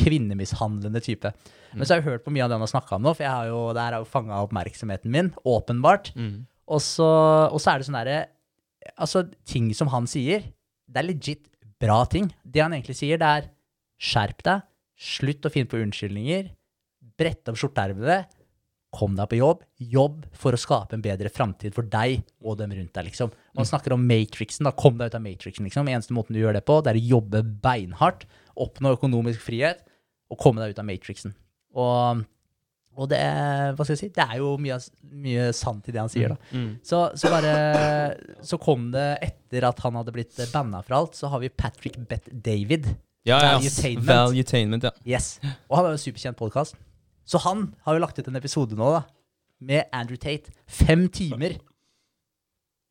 kvinnemishandlende 0.00 1.02
type. 1.04 1.32
Men 1.76 1.84
så 1.84 1.94
har 1.94 2.00
jeg 2.00 2.08
hørt 2.08 2.24
på 2.24 2.32
mye 2.32 2.44
av 2.44 2.50
det 2.50 2.56
han 2.56 2.64
har 2.64 2.70
snakka 2.72 2.96
om 2.96 3.04
nå, 3.04 3.12
for 3.16 3.26
jeg 3.26 3.32
har 3.32 3.50
jo, 3.50 3.60
det 3.76 3.84
her 3.84 3.96
har 3.96 4.04
jo 4.04 4.08
fanga 4.08 4.40
oppmerksomheten 4.46 5.12
min, 5.12 5.28
åpenbart. 5.48 6.12
Mm. 6.16 6.46
Og 6.72 6.80
så, 6.84 7.08
og 7.52 7.60
så 7.60 7.72
er 7.72 7.80
det 7.80 7.88
sånn 7.90 8.00
derre 8.00 8.20
Altså, 8.98 9.20
ting 9.46 9.68
som 9.78 9.86
han 9.92 10.08
sier, 10.10 10.42
det 10.90 10.98
er 10.98 11.06
legit 11.06 11.44
bra 11.78 12.00
ting. 12.10 12.32
Det 12.42 12.64
han 12.64 12.72
egentlig 12.74 12.96
sier, 12.98 13.20
det 13.20 13.28
er 13.28 13.44
skjerp 14.02 14.40
deg, 14.42 14.64
slutt 14.98 15.46
å 15.46 15.52
finne 15.54 15.70
på 15.70 15.78
unnskyldninger, 15.78 16.48
brett 17.18 17.46
opp 17.52 17.60
skjorteermene, 17.60 18.24
kom 18.92 19.14
deg 19.16 19.28
på 19.30 19.38
jobb, 19.38 19.62
jobb 19.80 20.26
for 20.36 20.52
å 20.52 20.58
skape 20.60 20.98
en 20.98 21.02
bedre 21.04 21.30
framtid 21.32 21.72
for 21.72 21.86
deg 21.88 22.18
og 22.44 22.58
dem 22.60 22.74
rundt 22.76 22.92
deg, 22.92 23.06
liksom. 23.08 23.30
Man 23.56 23.64
snakker 23.68 23.94
om 23.96 24.02
matrixen, 24.04 24.66
da, 24.68 24.72
kom 24.76 24.98
deg 25.00 25.08
ut 25.08 25.16
av 25.16 25.22
matrixen, 25.24 25.64
liksom. 25.64 25.88
Eneste 25.88 26.12
måten 26.16 26.36
du 26.36 26.42
gjør 26.42 26.58
det 26.58 26.64
på, 26.68 26.76
det 26.84 26.92
er 26.92 27.00
å 27.00 27.06
jobbe 27.14 27.40
beinhardt, 27.64 28.26
oppnå 28.60 28.92
økonomisk 28.98 29.40
frihet, 29.46 29.80
og 30.28 30.38
komme 30.44 30.60
deg 30.60 30.74
ut 30.74 30.82
av 30.82 30.88
matrixen. 30.90 31.32
Og, 31.72 32.20
og 33.00 33.08
det, 33.08 33.22
er- 33.24 33.72
hva 33.78 33.86
skal 33.88 33.94
jeg 33.96 34.02
si, 34.02 34.10
det 34.12 34.26
er 34.28 34.42
jo 34.42 34.52
mye, 34.60 34.76
mye 35.24 35.48
sant 35.56 35.88
i 35.88 35.96
det 35.96 36.02
han 36.04 36.12
sier, 36.12 36.34
da. 36.36 36.52
Mm. 36.52 36.68
Så, 36.84 37.00
så 37.16 37.32
bare 37.32 37.56
Så 38.44 38.60
kom 38.60 38.90
det 38.92 39.06
etter 39.24 39.64
at 39.72 39.80
han 39.86 39.96
hadde 40.02 40.12
blitt 40.12 40.36
banna 40.52 40.84
fra 40.84 41.00
alt, 41.00 41.16
så 41.16 41.32
har 41.32 41.40
vi 41.40 41.48
Patrick 41.48 41.96
Bet 42.12 42.28
David. 42.28 42.92
Ja, 43.24 43.40
ja. 43.40 43.56
Valuetainment. 43.56 44.08
Valutainment, 44.12 44.84
ja. 44.84 44.92
Yes. 45.16 45.38
Og 45.70 45.78
han 45.78 45.86
har 45.86 45.94
jo 45.94 46.00
en 46.02 46.08
superkjent 46.10 46.36
podkast. 46.36 46.76
Så 47.24 47.38
han 47.44 47.74
har 47.86 47.94
jo 47.94 48.00
lagt 48.02 48.18
ut 48.18 48.28
en 48.28 48.36
episode 48.36 48.76
nå, 48.78 48.92
da, 48.98 49.02
med 49.60 49.84
Andrew 49.92 50.16
Tate. 50.18 50.50
Fem 50.66 51.08
timer 51.08 51.58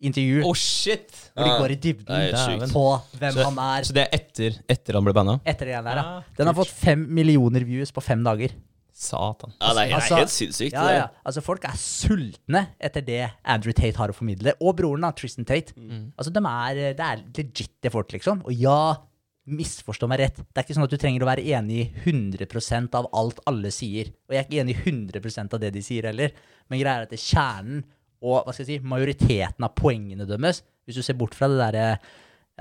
intervju 0.01 0.41
Oh, 0.47 0.55
shit! 0.57 1.11
hvor 1.35 1.45
de 1.45 1.57
går 1.61 1.73
i 1.75 1.79
dybden 1.83 2.71
på 2.71 2.85
hvem 3.19 3.33
Så- 3.35 3.43
han 3.45 3.59
er 3.59 3.83
Så 3.85 3.93
det 3.93 4.07
er 4.07 4.17
etter, 4.17 4.59
etter 4.69 4.93
han 4.97 5.03
ble 5.03 5.13
banna? 5.13 5.39
etter 5.45 5.65
det 5.69 5.83
der. 5.83 5.95
Ja. 5.95 6.01
Ah, 6.17 6.23
Den 6.37 6.47
har 6.47 6.53
fått 6.57 6.71
fem 6.73 7.05
millioner 7.13 7.63
views 7.63 7.91
på 7.91 8.01
fem 8.01 8.23
dager. 8.23 8.49
Satan. 8.93 9.53
Ja, 9.61 9.73
det 9.73 9.91
er, 9.91 9.95
Altså- 9.95 10.15
helt 10.15 10.29
sinnssykt. 10.29 10.73
Ja, 10.73 10.89
ja. 10.91 11.07
Altså, 11.25 11.41
folk 11.41 11.63
er 11.65 11.71
sultne 11.75 12.67
etter 12.79 13.01
det 13.01 13.31
Andrew 13.45 13.71
Tate 13.73 13.95
har 13.97 14.09
å 14.09 14.13
formidle. 14.13 14.53
Og 14.61 14.75
broren, 14.77 15.01
da, 15.01 15.11
Tristan 15.11 15.45
Tate. 15.45 15.73
Mm. 15.75 16.11
Altså, 16.17 16.31
de 16.33 16.39
er, 16.39 16.93
det 16.93 16.99
er 16.99 17.23
legit, 17.35 17.69
det 17.81 17.91
folk, 17.91 18.09
liksom. 18.11 18.41
Og 18.45 18.53
ja, 18.53 18.95
misforstå 19.49 20.07
meg 20.09 20.21
rett. 20.21 20.41
Det 20.41 20.59
er 20.59 20.65
ikke 20.65 20.75
sånn 20.77 20.85
at 20.85 20.93
du 20.93 20.99
trenger 21.01 21.23
å 21.25 21.29
være 21.31 21.45
enig 21.57 21.79
i 21.81 22.11
100% 22.11 22.97
av 22.99 23.07
alt 23.17 23.41
alle 23.49 23.71
sier. 23.73 24.11
Og 24.29 24.35
jeg 24.35 24.43
er 24.43 24.47
ikke 24.47 24.61
enig 24.61 24.75
i 24.75 24.83
100% 24.91 25.55
av 25.57 25.63
det 25.63 25.71
de 25.73 25.81
sier 25.85 26.07
heller. 26.11 26.35
Men 26.69 26.81
greia 26.81 27.01
er 27.01 27.07
at 27.07 27.13
det 27.13 27.19
er 27.19 27.25
kjernen 27.25 27.81
og 28.21 28.45
hva 28.45 28.53
skal 28.53 28.67
jeg 28.67 28.69
si, 28.69 28.85
majoriteten 28.85 29.65
av 29.65 29.73
poengene 29.73 30.27
dømmes, 30.29 30.61
hvis 30.85 30.99
du 30.99 31.01
ser 31.05 31.17
bort 31.17 31.33
fra 31.33 31.49
det 31.49 31.57
derre 31.57 31.85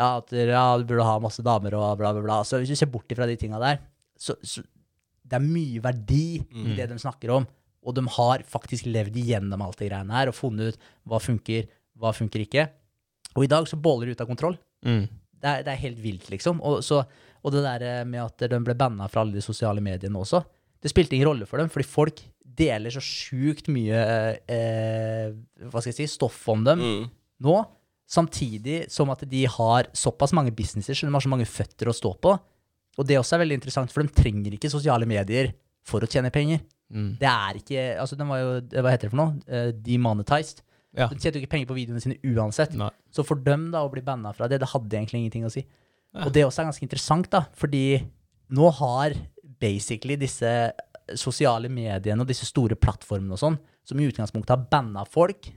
ja, 0.01 0.07
at 0.17 0.33
ja, 0.33 0.65
du 0.81 0.87
burde 0.89 1.05
ha 1.05 1.19
masse 1.21 1.45
damer 1.45 1.75
og 1.77 1.99
bla, 2.01 2.15
bla, 2.17 2.23
bla. 2.25 2.39
Så 2.49 2.63
hvis 2.63 2.73
du 2.73 2.79
ser 2.79 2.89
bort 2.93 3.11
fra 3.13 3.29
de 3.29 3.37
tinga 3.37 3.61
der, 3.61 3.83
så, 4.17 4.39
så 4.41 4.63
det 4.65 5.37
er 5.37 5.45
mye 5.45 5.83
verdi 5.85 6.41
i 6.41 6.77
det 6.79 6.89
de 6.89 6.97
snakker 7.01 7.35
om. 7.37 7.47
Og 7.85 7.97
de 7.97 8.05
har 8.17 8.45
faktisk 8.49 8.89
levd 8.89 9.19
igjennom 9.21 9.61
alt 9.65 9.79
det 9.81 9.91
greiene 9.91 10.17
her 10.17 10.33
og 10.33 10.37
funnet 10.37 10.73
ut 10.73 10.89
hva 11.09 11.21
funker, 11.23 11.69
hva 12.01 12.13
funker 12.17 12.45
ikke. 12.45 12.67
Og 13.37 13.45
i 13.45 13.51
dag 13.51 13.69
så 13.69 13.79
båler 13.81 14.09
det 14.09 14.17
ut 14.17 14.25
av 14.25 14.31
kontroll. 14.31 14.57
Mm. 14.87 15.05
Det 15.41 15.49
er, 15.49 15.63
det 15.67 15.73
er 15.73 15.81
helt 15.87 16.01
vilt, 16.05 16.29
liksom. 16.33 16.61
Og, 16.67 16.83
så, 16.85 17.03
og 17.41 17.53
det 17.55 17.63
der 17.65 18.05
med 18.09 18.21
at 18.27 18.45
de 18.53 18.59
ble 18.67 18.75
banna 18.77 19.07
fra 19.09 19.23
alle 19.25 19.39
de 19.39 19.45
sosiale 19.45 19.81
mediene 19.85 20.21
også, 20.21 20.43
det 20.81 20.91
spilte 20.93 21.17
ingen 21.17 21.29
rolle 21.29 21.47
for 21.49 21.61
dem, 21.61 21.69
fordi 21.73 21.85
folk 21.89 22.21
deler 22.61 22.93
så 22.93 23.01
sjukt 23.05 23.69
mye 23.73 23.99
eh, 24.51 25.31
hva 25.69 25.81
skal 25.81 25.93
jeg 25.93 25.99
si, 26.03 26.07
stoff 26.17 26.41
om 26.53 26.65
dem 26.67 26.81
Mm. 26.85 27.05
nå, 27.47 27.57
samtidig 28.11 28.91
som 28.91 29.11
at 29.15 29.23
de 29.31 29.45
har 29.47 29.87
såpass 29.97 30.33
mange 30.37 30.53
businesser, 30.57 30.95
så 30.99 31.07
de 31.07 31.15
har 31.15 31.23
så 31.25 31.31
mange 31.31 31.47
føtter 31.49 31.89
å 31.89 31.95
stå 31.95 32.15
på. 32.21 32.33
Og 32.99 33.07
det 33.07 33.17
også 33.21 33.37
er 33.37 33.45
veldig 33.45 33.59
interessant, 33.61 33.93
for 33.95 34.03
de 34.03 34.11
trenger 34.13 34.57
ikke 34.57 34.73
sosiale 34.73 35.07
medier 35.09 35.53
for 35.87 36.03
å 36.03 36.09
tjene 36.11 36.33
penger. 36.35 36.61
Mm. 36.91 37.13
Det 37.21 37.29
er 37.31 37.61
ikke 37.61 37.83
Altså, 38.03 38.17
den 38.19 38.27
var 38.27 38.41
jo 38.41 38.49
Hva 38.83 38.91
heter 38.91 39.07
det 39.07 39.13
for 39.13 39.21
noe? 39.21 39.37
Eh, 39.47 39.69
demonetized. 39.87 40.65
Ja. 40.97 41.07
De 41.07 41.15
tjente 41.19 41.39
jo 41.39 41.45
ikke 41.45 41.53
penger 41.55 41.69
på 41.71 41.77
videoene 41.79 42.03
sine 42.03 42.17
uansett. 42.35 42.73
Nei. 42.75 42.89
Så 43.15 43.23
for 43.27 43.39
dem 43.47 43.69
da 43.71 43.85
å 43.87 43.91
bli 43.93 44.03
banna 44.03 44.33
fra 44.35 44.49
det, 44.51 44.59
det 44.63 44.69
hadde 44.73 44.97
egentlig 44.99 45.21
ingenting 45.23 45.45
å 45.47 45.53
si. 45.55 45.63
Ja. 46.15 46.25
Og 46.27 46.33
det 46.35 46.43
også 46.47 46.63
er 46.65 46.71
ganske 46.71 46.83
interessant, 46.87 47.29
da, 47.31 47.45
fordi 47.55 48.01
nå 48.51 48.71
har 48.81 49.15
basically 49.63 50.17
disse 50.19 50.51
sosiale 51.19 51.69
mediene 51.71 52.23
og 52.23 52.29
disse 52.31 52.47
store 52.49 52.75
plattformene 52.79 53.37
og 53.37 53.39
sånn, 53.43 53.59
som 53.87 54.01
i 54.03 54.09
utgangspunktet 54.11 54.51
har 54.57 54.67
banna 54.71 55.05
folk, 55.07 55.51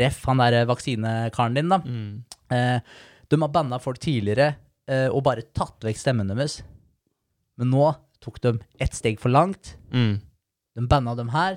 ref 0.00 0.22
han 0.28 0.40
der 0.40 0.64
vaksinekaren 0.68 1.56
din, 1.56 1.68
da, 1.72 1.78
Mm. 1.78 2.24
eh, 2.50 2.80
de 3.28 3.36
har 3.40 3.48
banna 3.52 3.78
folk 3.80 3.98
tidligere 3.98 4.56
eh, 4.86 5.08
og 5.08 5.22
bare 5.24 5.42
tatt 5.56 5.80
vekk 5.80 5.96
stemmen 5.96 6.28
deres. 6.28 6.62
Men 7.56 7.70
nå 7.70 7.94
tok 8.20 8.40
de 8.40 8.58
ett 8.80 8.92
steg 8.92 9.18
for 9.20 9.30
langt. 9.32 9.76
Mm. 9.92 10.20
De 10.76 10.86
banna 10.86 11.14
dem 11.16 11.28
her. 11.32 11.56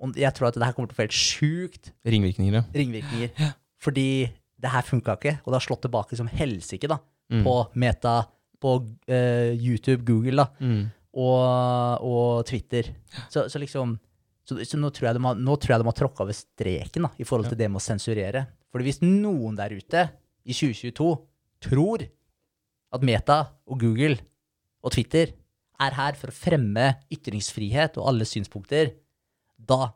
Og 0.00 0.16
jeg 0.16 0.32
tror 0.36 0.48
at 0.48 0.56
det 0.56 0.64
her 0.64 0.72
kommer 0.76 0.88
til 0.90 0.96
å 0.96 1.00
få 1.00 1.04
helt 1.06 1.16
sjukt 1.16 1.90
Ringvirkninger, 2.08 2.54
ja. 2.56 2.62
ringvirkninger. 2.74 3.50
Fordi 3.84 4.06
det 4.60 4.70
her 4.72 4.84
funka 4.84 5.14
ikke, 5.18 5.34
og 5.44 5.52
det 5.52 5.58
har 5.58 5.64
slått 5.66 5.82
tilbake 5.86 6.16
som 6.18 6.28
helsike 6.28 6.88
da, 6.90 7.00
Mm. 7.30 7.44
på 7.46 7.52
Meta, 7.78 8.14
på 8.58 8.70
eh, 9.06 9.52
YouTube, 9.54 10.02
Google 10.04 10.40
da, 10.42 10.46
Mm. 10.60 10.88
og, 11.14 12.02
og 12.02 12.46
Twitter. 12.48 12.88
Så, 13.30 13.44
så 13.48 13.60
liksom 13.62 13.92
så, 14.44 14.56
så 14.66 14.76
nå, 14.80 14.90
tror 14.90 15.06
jeg 15.10 15.14
de 15.14 15.22
har, 15.22 15.36
nå 15.38 15.54
tror 15.62 15.76
jeg 15.76 15.82
de 15.84 15.86
har 15.86 15.94
tråkka 16.00 16.24
over 16.24 16.34
streken 16.34 17.06
da, 17.06 17.10
i 17.22 17.26
forhold 17.28 17.46
til 17.52 17.58
det 17.60 17.68
med 17.70 17.78
å 17.78 17.84
sensurere. 17.84 18.46
Fordi 18.72 18.88
hvis 18.88 18.98
noen 19.04 19.54
der 19.60 19.76
ute 19.78 20.02
i 20.42 20.56
2022 20.56 21.06
tror 21.68 22.02
at 22.96 23.06
Meta 23.06 23.36
og 23.70 23.78
Google 23.84 24.16
og 24.82 24.90
Twitter 24.96 25.36
er 25.80 25.94
her 25.94 26.18
for 26.18 26.32
å 26.32 26.34
fremme 26.34 26.88
ytringsfrihet 27.14 27.94
og 28.00 28.08
alle 28.10 28.26
synspunkter, 28.26 28.90
da, 29.68 29.90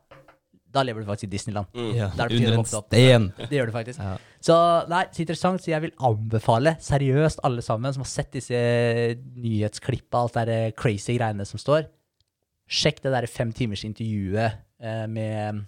da 0.75 0.83
lever 0.83 1.01
du 1.03 1.07
faktisk 1.09 1.29
i 1.29 1.33
Disneyland. 1.33 1.67
Mm. 1.75 1.91
Ja. 1.95 2.09
Der 2.17 2.25
er 2.25 2.35
Under 2.35 2.53
en 2.53 2.59
opp. 2.61 2.69
sten. 2.69 3.27
Det 3.39 3.51
gjør 3.57 3.69
du 3.71 3.75
faktisk. 3.75 3.99
Ja. 3.99 4.15
Så 4.45 4.55
nei, 4.91 5.03
så 5.11 5.23
interessant. 5.23 5.63
Så 5.63 5.71
jeg 5.71 5.81
vil 5.85 5.93
anbefale 6.03 6.75
seriøst 6.83 7.39
alle 7.47 7.63
sammen 7.65 7.95
som 7.95 8.03
har 8.05 8.11
sett 8.11 8.33
disse 8.35 8.59
nyhetsklippa, 9.35 10.21
alt 10.25 10.37
det 10.37 10.47
der 10.49 10.71
crazy 10.77 11.17
greiene 11.17 11.45
som 11.47 11.61
står. 11.61 11.87
Sjekk 12.67 13.01
det 13.03 13.13
der 13.13 13.27
fem 13.29 13.51
timers 13.53 13.83
intervjuet 13.85 14.57
eh, 14.81 15.05
med 15.07 15.63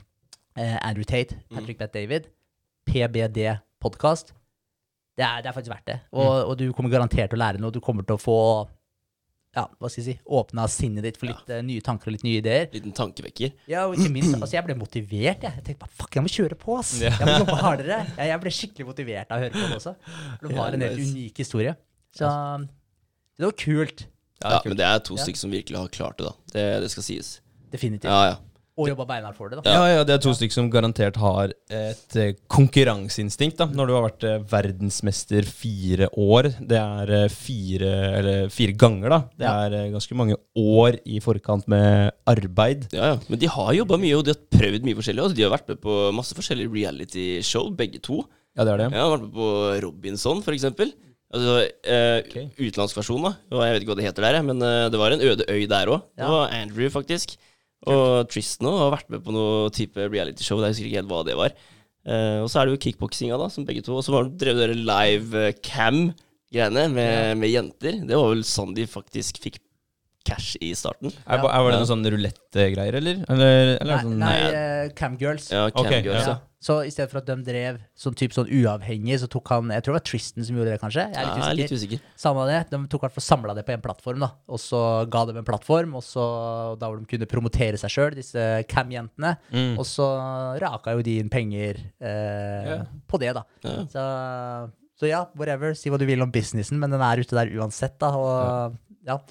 eh, 0.57 0.77
Andrew 0.81 1.05
Tate, 1.05 1.37
Patrick 1.53 1.77
Bet 1.79 1.93
David. 1.93 2.29
PBD 2.87 3.57
podkast. 3.83 4.33
Det 5.17 5.25
er, 5.25 5.41
det 5.41 5.49
er 5.49 5.55
faktisk 5.55 5.73
verdt 5.73 5.87
det. 5.89 5.99
Og, 6.13 6.33
og 6.51 6.57
du 6.59 6.67
kommer 6.77 6.93
garantert 6.93 7.31
til 7.31 7.39
å 7.39 7.41
lære 7.41 7.61
noe. 7.61 7.73
Du 7.73 7.81
kommer 7.81 8.05
til 8.05 8.17
å 8.17 8.21
få 8.21 8.37
ja, 9.57 9.63
hva 9.81 9.89
skal 9.89 10.03
jeg 10.03 10.07
si, 10.07 10.15
åpna 10.37 10.67
sinnet 10.69 11.03
ditt 11.07 11.15
for 11.17 11.27
litt 11.31 11.49
eh, 11.49 11.63
nye 11.65 11.81
tanker 11.81 12.11
og 12.11 12.13
litt 12.15 12.25
nye 12.27 12.39
ideer. 12.43 12.67
Liten 12.75 12.93
tankevekker. 12.95 13.55
Ja, 13.71 13.87
og 13.89 13.95
ikke 13.97 14.11
minst, 14.13 14.35
altså 14.37 14.53
jeg 14.59 14.67
ble 14.67 14.75
motivert, 14.77 15.41
jeg. 15.47 15.53
Jeg 15.57 15.63
tenkte 15.65 15.81
bare, 15.87 15.95
fuck, 15.97 16.13
jeg 16.19 16.25
må 16.27 16.31
kjøre 16.35 16.57
på, 16.61 16.75
ass. 16.77 16.91
Ja. 17.01 17.09
Jeg 17.17 17.25
må 17.31 17.37
jobbe 17.41 17.57
hardere. 17.63 17.97
Jeg, 18.13 18.29
jeg 18.29 18.41
ble 18.45 18.53
skikkelig 18.59 18.87
motivert 18.91 19.33
av 19.33 19.39
å 19.41 19.47
høre 19.47 19.55
på 19.57 19.65
det 19.65 19.79
også. 19.81 19.95
Det 20.43 20.51
var 20.53 20.59
Ja, 20.59 20.67
en 20.77 20.85
helt 20.87 21.01
unik 21.09 21.41
historie. 21.43 21.73
Så 22.17 22.29
det 23.37 23.45
var 23.49 23.57
kult. 23.65 24.05
Ja, 24.43 24.61
men 24.65 24.77
det 24.77 24.85
er 24.85 24.99
to 25.01 25.17
Ja. 25.17 25.23
stykker 25.25 25.41
som 25.41 25.51
virkelig 25.51 25.77
har 25.81 25.87
klart 25.89 26.17
det, 26.21 26.29
da. 26.29 26.33
Det, 26.53 26.65
det 26.85 26.91
skal 26.93 27.03
sies. 27.09 27.33
Definitivt. 27.73 28.07
Ja, 28.13 28.21
ja. 28.31 28.35
Og 28.77 28.91
jobba 28.91 29.07
beinhardt 29.09 29.37
for 29.39 29.49
det, 29.49 29.57
da. 29.65 29.71
Ja, 29.73 29.85
ja, 29.89 30.01
det 30.05 30.13
er 30.13 30.21
to 30.21 30.31
stykker 30.37 30.53
som 30.53 30.67
garantert 30.69 31.15
har 31.17 31.53
et 31.73 32.17
eh, 32.19 32.35
konkurranseinstinkt. 32.53 33.57
da 33.57 33.65
Når 33.73 33.89
du 33.89 33.93
har 33.95 34.03
vært 34.05 34.25
eh, 34.29 34.43
verdensmester 34.51 35.47
fire 35.49 36.09
år. 36.13 36.51
Det 36.61 36.77
er 36.77 37.13
eh, 37.23 37.33
fire, 37.33 37.89
eller 38.19 38.53
fire 38.53 38.75
ganger, 38.77 39.15
da. 39.15 39.19
Det 39.41 39.49
er 39.49 39.95
ganske 39.95 40.19
mange 40.19 40.37
år 40.61 40.99
i 41.09 41.17
forkant 41.25 41.65
med 41.73 42.13
arbeid. 42.29 42.85
Ja, 42.93 43.15
ja. 43.15 43.17
Men 43.31 43.41
de 43.41 43.49
har 43.55 43.73
jobba 43.79 43.97
mye, 44.03 44.19
og 44.19 44.27
de 44.27 44.35
har 44.35 44.45
prøvd 44.59 44.85
mye 44.85 44.99
forskjellig. 45.01 45.25
Altså, 45.25 45.39
de 45.41 45.47
har 45.47 45.55
vært 45.55 45.73
med 45.73 45.81
på 45.81 45.97
masse 46.19 46.37
forskjellige 46.37 46.73
reality-show, 46.77 47.73
begge 47.81 48.03
to. 48.05 48.21
Ja, 48.53 48.61
det 48.61 48.77
er 48.77 48.85
det. 48.85 48.91
Ja, 48.93 49.07
har 49.07 49.17
vært 49.17 49.25
med 49.25 49.35
på 49.41 49.51
Robinson, 49.87 50.45
for 50.45 50.53
eksempel. 50.53 50.93
Altså, 51.33 51.59
eh, 51.81 52.21
okay. 52.21 52.47
Utenlandsk 52.61 53.01
versjon, 53.01 53.25
da. 53.25 53.33
Og 53.57 53.65
jeg 53.65 53.73
vet 53.73 53.83
ikke 53.87 53.95
hva 53.95 53.99
det 54.03 54.09
heter 54.11 54.29
der, 54.29 54.41
men 54.45 54.61
det 54.61 55.01
var 55.01 55.17
en 55.17 55.29
øde 55.33 55.49
øy 55.49 55.65
der 55.65 55.95
òg. 55.97 56.09
Det 56.13 56.33
var 56.37 56.53
Andrew, 56.61 56.93
faktisk. 56.93 57.39
Og 57.87 58.27
Tristan 58.31 58.71
har 58.73 58.93
vært 58.95 59.11
med 59.13 59.23
på 59.25 59.33
noe 59.35 59.67
type 59.75 60.07
reality-show. 60.09 60.61
Jeg 60.63 60.73
husker 60.73 60.89
ikke 60.89 61.01
helt 61.01 61.11
hva 61.11 61.23
det 61.27 61.37
var. 61.39 61.53
Uh, 62.07 62.41
og 62.41 62.49
så 62.49 62.61
er 62.61 62.67
det 62.67 62.77
jo 62.77 62.81
kickboksinga, 62.87 63.37
da, 63.39 63.49
som 63.51 63.67
begge 63.67 63.83
to. 63.85 63.97
Og 63.99 64.05
så 64.05 64.15
har 64.15 64.27
du 64.27 64.35
drev 64.39 64.57
dere 64.57 64.77
live 64.79 65.43
eh, 65.49 65.55
cam-greiene 65.59 66.87
med, 66.93 67.37
med 67.43 67.51
jenter. 67.51 68.01
Det 68.07 68.17
var 68.17 68.31
vel 68.31 68.45
sånn 68.47 68.73
de 68.77 68.87
faktisk 68.89 69.41
fikk 69.43 69.59
cash 70.27 70.57
i 70.63 70.73
starten. 70.77 71.13
Er, 71.25 71.39
er, 71.39 71.45
var 71.47 71.71
det 71.71 71.79
noen 71.79 71.89
sånn 71.93 72.03
rulettgreier, 72.11 72.99
eller? 72.99 73.23
Eller, 73.31 73.73
eller 73.79 73.79
er 73.79 73.95
Nei, 73.95 74.03
sånn 74.03 74.19
nei 74.21 74.35
nei. 74.35 74.51
eh, 74.59 74.91
Camgirls. 74.99 75.49
Ja, 75.55 75.67
cam 75.71 75.85
okay, 75.87 76.03
ja. 76.05 76.19
ja. 76.33 76.37
Så 76.67 76.79
i 76.83 76.89
stedet 76.89 77.11
for 77.11 77.19
at 77.21 77.27
de 77.29 77.35
drev 77.45 77.75
sånn 77.95 78.15
type 78.17 78.33
sånn 78.33 78.47
uavhengig, 78.49 79.19
så 79.21 79.27
tok 79.29 79.51
han 79.53 79.69
Jeg 79.75 79.83
tror 79.85 79.93
det 79.93 79.99
var 79.99 80.05
Tristan 80.09 80.43
som 80.47 80.55
gjorde 80.57 80.71
det, 80.73 80.79
kanskje? 80.81 81.03
Jeg 81.13 81.19
er 81.21 81.27
litt 81.27 81.35
ja, 81.37 81.43
usikker. 81.43 81.59
litt 81.59 81.73
usikker. 81.77 81.99
Samme 82.17 82.45
det. 82.49 82.55
De 82.71 82.79
tok 82.89 83.03
i 83.03 83.05
hvert 83.05 83.15
fall 83.19 83.25
samla 83.27 83.53
det 83.59 83.63
på 83.67 83.75
en 83.75 83.83
plattform, 83.85 84.23
da. 84.25 84.29
Og 84.49 84.59
så 84.63 84.81
ga 85.13 85.21
dem 85.29 85.37
en 85.43 85.45
plattform, 85.47 85.93
og 85.99 86.03
så 86.03 86.25
da 86.81 86.89
hvor 86.89 86.97
de 87.03 87.05
kunne 87.13 87.29
promotere 87.29 87.77
seg 87.79 87.93
sjøl, 87.93 88.17
disse 88.17 88.47
cam-jentene. 88.73 89.35
Mm. 89.53 89.77
Og 89.77 89.85
så 89.87 90.09
raka 90.65 90.97
jo 90.97 91.05
de 91.05 91.19
inn 91.21 91.29
penger 91.31 91.77
eh, 92.01 92.73
Ja. 92.73 92.79
på 93.05 93.21
det, 93.21 93.35
da. 93.37 93.45
Ja. 93.63 93.77
Så, 93.93 94.07
så 94.97 95.11
ja, 95.13 95.21
whatever. 95.37 95.77
Si 95.77 95.93
hva 95.93 96.01
du 96.01 96.07
vil 96.09 96.25
om 96.25 96.33
businessen, 96.33 96.81
men 96.81 96.89
den 96.97 97.05
er 97.05 97.21
ute 97.21 97.37
der 97.37 97.53
uansett, 97.53 97.99
da. 98.01 98.11
Og 98.17 98.75
ja. 99.07 99.21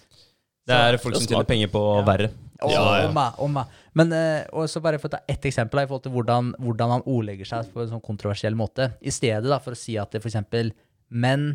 Det 0.67 0.77
er 0.77 0.99
folk 0.99 1.17
som 1.19 1.29
tjener 1.29 1.47
penger 1.49 1.71
på 1.73 1.83
verre. 2.07 2.33
og, 2.61 2.73
Ja, 2.73 2.83
ja. 2.83 3.07
og 3.07 3.15
meg, 3.15 3.39
og 3.43 3.53
meg. 3.55 3.77
Men 3.97 4.13
uh, 4.13 4.43
og 4.53 4.69
så 4.69 4.83
bare 4.85 4.99
for 5.01 5.09
å 5.09 5.15
ta 5.15 5.23
ett 5.31 5.47
eksempel 5.49 5.83
i 5.83 5.87
forhold 5.87 6.05
til 6.09 6.15
hvordan, 6.17 6.51
hvordan 6.59 6.97
han 6.97 7.07
ordlegger 7.07 7.49
seg 7.49 7.71
på 7.73 7.85
en 7.85 7.93
sånn 7.95 8.05
kontroversiell 8.05 8.59
måte. 8.59 8.91
I 9.01 9.15
stedet 9.15 9.47
da, 9.47 9.61
for 9.63 9.77
å 9.77 9.79
si 9.79 9.97
at 10.01 10.13
det 10.13 10.25
eksempel 10.25 10.73
menn 11.09 11.53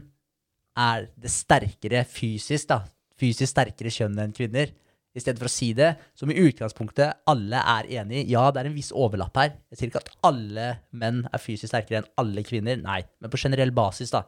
er 0.80 1.09
det 1.20 1.32
sterkere 1.34 2.05
fysisk, 2.07 2.70
da. 2.72 2.84
Fysisk 3.20 3.51
sterkere 3.51 3.91
kjønn 3.93 4.18
enn 4.24 4.34
kvinner. 4.34 4.72
I 5.12 5.20
stedet 5.20 5.41
for 5.41 5.49
å 5.49 5.51
si 5.51 5.74
det, 5.76 5.89
som 6.16 6.30
i 6.32 6.38
utgangspunktet 6.39 7.18
alle 7.28 7.59
er 7.59 7.88
enig 7.99 8.22
i. 8.22 8.30
Ja, 8.32 8.45
det 8.51 8.62
er 8.62 8.70
en 8.70 8.76
viss 8.78 8.93
overlapp 8.95 9.36
her. 9.41 9.49
Jeg 9.72 9.80
sier 9.82 9.89
ikke 9.91 9.99
at 10.05 10.12
alle 10.30 10.68
menn 10.95 11.26
er 11.28 11.41
fysisk 11.43 11.68
sterkere 11.74 11.99
enn 11.99 12.07
alle 12.22 12.43
kvinner. 12.47 12.80
Nei, 12.80 13.01
men 13.20 13.34
på 13.34 13.39
generell 13.41 13.74
basis, 13.76 14.14
da. 14.16 14.22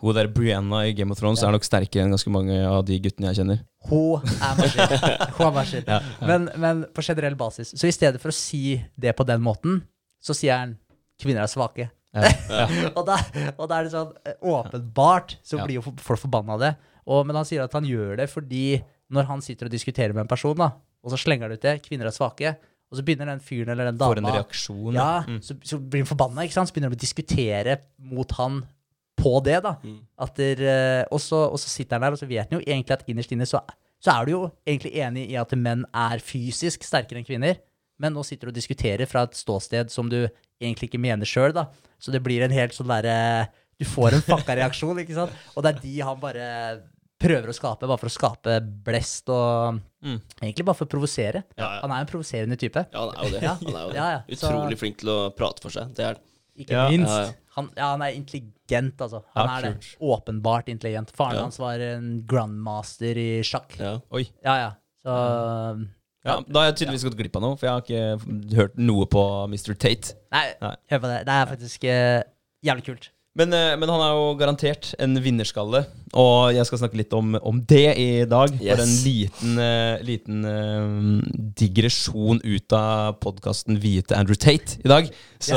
Hun 0.00 0.16
der 0.16 0.28
Brianna 0.32 0.82
i 0.88 0.94
Game 0.96 1.12
of 1.12 1.20
Thrones 1.20 1.40
Ja. 1.42 1.48
er 1.48 1.52
nok 1.56 1.64
sterkere 1.68 2.04
enn 2.06 2.12
ganske 2.12 2.32
mange 2.32 2.56
av 2.64 2.80
de 2.88 2.96
guttene 3.04 3.28
jeg 3.32 3.40
kjenner. 3.42 3.60
Hun 3.88 4.24
er 4.24 4.56
maskin. 4.56 4.94
Hun 5.36 5.46
er 5.46 5.54
maskin. 5.56 5.92
Men, 6.28 6.48
men 6.64 6.82
på 6.96 7.04
generell 7.04 7.36
basis. 7.40 7.74
Så 7.76 7.88
i 7.88 7.92
stedet 7.92 8.20
for 8.20 8.32
å 8.32 8.36
si 8.36 8.78
det 8.96 9.12
på 9.16 9.24
den 9.28 9.40
måten, 9.44 9.82
så 10.22 10.36
sier 10.36 10.56
han 10.62 10.74
kvinner 11.20 11.44
er 11.44 11.52
svake. 11.52 11.90
Ja. 12.12 12.28
og, 12.96 13.04
da, 13.08 13.16
og 13.56 13.68
da 13.70 13.78
er 13.78 13.86
det 13.88 13.92
sånn 13.94 14.10
eh, 14.28 14.36
åpenbart 14.44 15.36
så 15.44 15.60
Ja. 15.60 15.64
blir 15.68 15.78
jo 15.80 15.84
folk 15.96 16.20
forbanna 16.20 16.56
av 16.58 16.60
det. 16.64 16.72
Og, 17.08 17.24
men 17.26 17.36
han 17.40 17.44
sier 17.48 17.64
at 17.64 17.72
han 17.76 17.84
gjør 17.88 18.16
det 18.20 18.28
fordi 18.32 18.64
når 19.12 19.26
han 19.28 19.42
sitter 19.44 19.68
og 19.68 19.72
diskuterer 19.74 20.14
med 20.16 20.24
en 20.24 20.30
person, 20.30 20.56
da, 20.58 20.70
og 21.02 21.10
så 21.12 21.18
slenger 21.20 21.48
han 21.48 21.56
ut 21.58 21.62
det, 21.64 21.78
kvinner 21.84 22.08
er 22.10 22.14
svake, 22.16 22.56
Og 22.92 22.98
så 22.98 23.02
begynner 23.08 23.24
den 23.30 23.40
fyren 23.40 23.70
eller 23.72 23.86
den 23.88 23.96
For 23.96 24.18
en 24.20 24.26
reaksjon. 24.28 24.92
ja, 24.92 25.22
Mm. 25.26 25.38
så, 25.40 25.54
så 25.64 25.78
blir 25.80 26.02
han 26.02 26.08
forbanna, 26.10 26.42
ikke 26.44 26.52
sant? 26.58 26.68
Så 26.68 26.74
begynner 26.76 26.90
de 26.92 26.98
å 26.98 27.00
diskutere 27.00 27.76
mot 27.98 28.30
han 28.36 28.58
på 29.16 29.32
det, 29.44 29.62
da. 29.64 29.76
Mm. 29.82 29.94
At 30.20 30.34
der, 30.36 30.60
eh, 30.60 31.04
og, 31.10 31.20
så, 31.24 31.38
og 31.54 31.56
så 31.58 31.70
sitter 31.72 31.96
han 31.96 32.02
der, 32.04 32.12
og 32.12 32.20
så 32.20 32.28
vet 32.28 32.50
han 32.52 32.58
jo 32.60 32.66
egentlig 32.66 32.92
at 32.98 33.04
innerst 33.08 33.32
inne 33.32 33.46
så, 33.48 33.62
så 34.02 34.12
er 34.18 34.26
du 34.28 34.32
jo 34.34 34.42
egentlig 34.68 34.92
enig 35.00 35.24
i 35.32 35.38
at 35.40 35.54
menn 35.56 35.86
er 35.94 36.20
fysisk 36.20 36.84
sterkere 36.84 37.22
enn 37.22 37.24
kvinner. 37.24 37.56
Men 37.98 38.12
nå 38.12 38.24
sitter 38.28 38.48
du 38.48 38.52
og 38.52 38.58
diskuterer 38.60 39.08
fra 39.08 39.22
et 39.24 39.40
ståsted 39.40 39.88
som 39.94 40.08
du 40.12 40.26
egentlig 40.60 40.90
ikke 40.90 41.00
mener 41.00 41.24
sjøl, 41.24 41.52
da. 41.56 41.70
Så 41.98 42.12
det 42.12 42.20
blir 42.22 42.44
en 42.44 42.52
helt 42.52 42.76
sånn 42.76 42.92
derre 42.92 43.48
Du 43.80 43.86
får 43.88 44.18
en 44.18 44.26
fucka 44.28 44.52
reaksjon, 44.60 45.00
ikke 45.00 45.16
sant? 45.16 45.32
Og 45.56 45.64
det 45.64 45.72
er 45.78 45.80
de 45.80 45.96
han 46.04 46.20
bare 46.20 46.82
prøver 47.22 47.48
å 47.52 47.54
skape, 47.56 47.86
bare 47.88 48.00
for 48.02 48.10
å 48.10 48.14
skape 48.18 48.58
blest 48.84 49.28
og 49.32 49.80
Mm. 50.02 50.16
Egentlig 50.42 50.64
bare 50.66 50.74
for 50.74 50.88
å 50.88 50.90
provosere. 50.90 51.44
Ja, 51.56 51.76
ja. 51.76 51.80
Han 51.84 51.92
er 51.94 52.00
en 52.02 52.08
provoserende 52.10 52.56
type. 52.58 52.80
Ja, 52.92 53.04
han 53.06 53.14
er 53.14 53.22
jo 53.22 53.30
det. 53.36 53.42
Ja. 53.44 53.52
Han 53.54 53.68
er 53.76 53.82
jo 53.84 53.90
det. 53.92 53.94
Ja, 54.00 54.06
ja. 54.10 54.22
Så- 54.34 54.48
Utrolig 54.50 54.78
flink 54.80 54.96
til 54.98 55.08
å 55.12 55.18
prate 55.36 55.62
for 55.62 55.70
seg. 55.70 55.92
Det 55.94 56.04
er. 56.08 56.16
Ikke 56.58 56.70
Ja. 56.74 56.88
minst. 56.90 57.06
Ja, 57.08 57.20
ja. 57.28 57.32
Han, 57.54 57.70
ja, 57.76 57.90
han 57.92 58.02
er 58.02 58.16
intelligent, 58.18 58.96
altså. 58.98 59.22
Han 59.36 59.46
Ja, 59.48 59.58
er 59.58 59.62
det. 59.74 59.96
Åpenbart 60.02 60.66
intelligent. 60.68 61.12
Faren 61.14 61.34
Ja. 61.36 61.42
hans 61.42 61.58
var 61.58 61.78
en 61.78 62.24
grandmaster 62.26 63.16
i 63.16 63.42
sjakk. 63.42 63.78
Ja, 63.78 63.92
Ja. 63.92 64.00
Oi. 64.10 64.26
ja. 64.44 64.72
Så 65.06 65.86
Ja, 66.24 66.40
da 66.40 66.60
har 66.60 66.72
jeg 66.72 66.76
tydeligvis 66.86 67.04
gått 67.04 67.16
glipp 67.16 67.36
av 67.36 67.42
noe, 67.42 67.56
for 67.56 67.66
jeg 67.66 67.72
har 67.72 67.82
ikke 67.82 68.54
hørt 68.56 68.76
noe 68.78 69.06
på 69.06 69.22
Mr. 69.48 69.74
Tate. 69.74 70.14
Nei, 70.32 70.52
Nei. 70.60 70.76
hør 70.90 70.98
på 71.00 71.08
det. 71.10 71.24
Det 71.26 71.28
er 71.28 71.46
faktisk 71.46 71.84
uh, 71.84 72.22
jævlig 72.64 72.84
kult. 72.84 73.08
Men, 73.38 73.52
eh, 73.56 73.72
men 73.80 73.88
han 73.88 74.02
er 74.04 74.12
jo 74.12 74.24
garantert 74.36 74.90
en 75.00 75.16
vinnerskalle, 75.24 75.86
og 76.20 76.52
jeg 76.52 76.68
skal 76.68 76.82
snakke 76.82 76.98
litt 77.00 77.14
om, 77.16 77.32
om 77.40 77.62
det 77.64 77.86
i 77.96 78.08
dag. 78.28 78.52
Yes. 78.58 78.74
For 78.74 78.82
en 78.84 78.92
liten, 79.06 79.54
eh, 79.64 80.02
liten 80.04 80.44
eh, 80.50 80.90
digresjon 81.62 82.42
ut 82.44 82.76
av 82.76 83.16
podkasten 83.24 83.80
Vie 83.80 84.04
til 84.04 84.18
Andrew 84.18 84.36
Tate 84.36 84.82
i 84.84 84.92
dag. 84.92 85.08
Så 85.40 85.56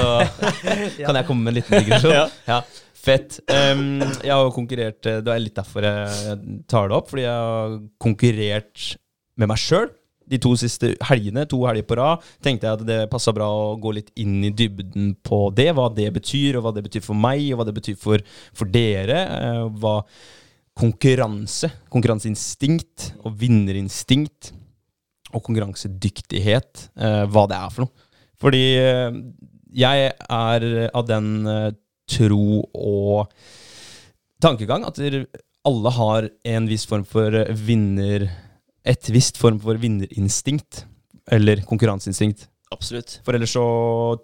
kan 1.04 1.20
jeg 1.20 1.28
komme 1.28 1.44
med 1.44 1.56
en 1.56 1.60
liten 1.60 1.84
digresjon? 1.84 2.16
ja. 2.48 2.62
Fett. 3.06 3.38
Um, 3.46 4.00
jeg 4.02 4.32
har 4.32 4.40
jo 4.42 4.54
konkurrert 4.56 4.98
Det 5.06 5.30
er 5.30 5.42
litt 5.44 5.54
derfor 5.54 5.86
jeg 5.86 6.40
tar 6.66 6.88
det 6.90 6.96
opp, 6.98 7.12
fordi 7.12 7.22
jeg 7.22 7.36
har 7.38 7.76
konkurrert 8.02 8.86
med 9.38 9.52
meg 9.52 9.62
sjøl. 9.62 9.92
De 10.26 10.40
to 10.42 10.56
siste 10.58 10.94
helgene, 11.06 11.46
to 11.50 11.60
helger 11.68 11.86
på 11.86 11.98
rad, 12.00 12.24
tenkte 12.44 12.68
jeg 12.68 12.80
at 12.80 12.86
det 12.88 13.00
passa 13.12 13.34
bra 13.36 13.46
å 13.46 13.76
gå 13.82 13.92
litt 13.98 14.10
inn 14.22 14.40
i 14.48 14.54
dybden 14.54 15.14
på 15.26 15.48
det. 15.56 15.70
Hva 15.78 15.90
det 15.94 16.08
betyr, 16.16 16.58
og 16.58 16.66
hva 16.66 16.74
det 16.76 16.86
betyr 16.88 17.06
for 17.06 17.18
meg, 17.18 17.44
og 17.52 17.62
hva 17.62 17.68
det 17.70 17.76
betyr 17.78 18.00
for, 18.02 18.24
for 18.58 18.72
dere. 18.72 19.20
eh, 19.38 19.62
hva 19.82 20.00
konkurranse, 20.76 21.70
konkurranseinstinkt 21.94 23.12
og 23.24 23.38
vinnerinstinkt 23.40 24.52
og 25.32 25.44
konkurransedyktighet, 25.46 26.90
eh, 26.98 27.24
hva 27.32 27.46
det 27.52 27.60
er 27.60 27.76
for 27.76 27.86
noe. 27.86 28.10
Fordi 28.42 28.66
eh, 28.82 29.22
jeg 29.76 30.12
er 30.12 30.68
av 30.90 31.08
den 31.08 31.30
tro 32.12 32.64
og 32.76 33.32
tankegang 34.44 34.86
at 34.88 35.00
alle 35.66 35.94
har 35.96 36.30
en 36.56 36.68
viss 36.72 36.88
form 36.90 37.06
for 37.08 37.44
vinner... 37.68 38.30
Et 38.86 39.10
visst 39.14 39.40
form 39.42 39.58
for 39.64 39.80
vinnerinstinkt. 39.82 40.86
Eller 41.34 41.64
konkurranseinstinkt. 41.66 42.48
Absolutt. 42.74 43.20
For 43.26 43.38
ellers 43.38 43.54
så 43.56 43.66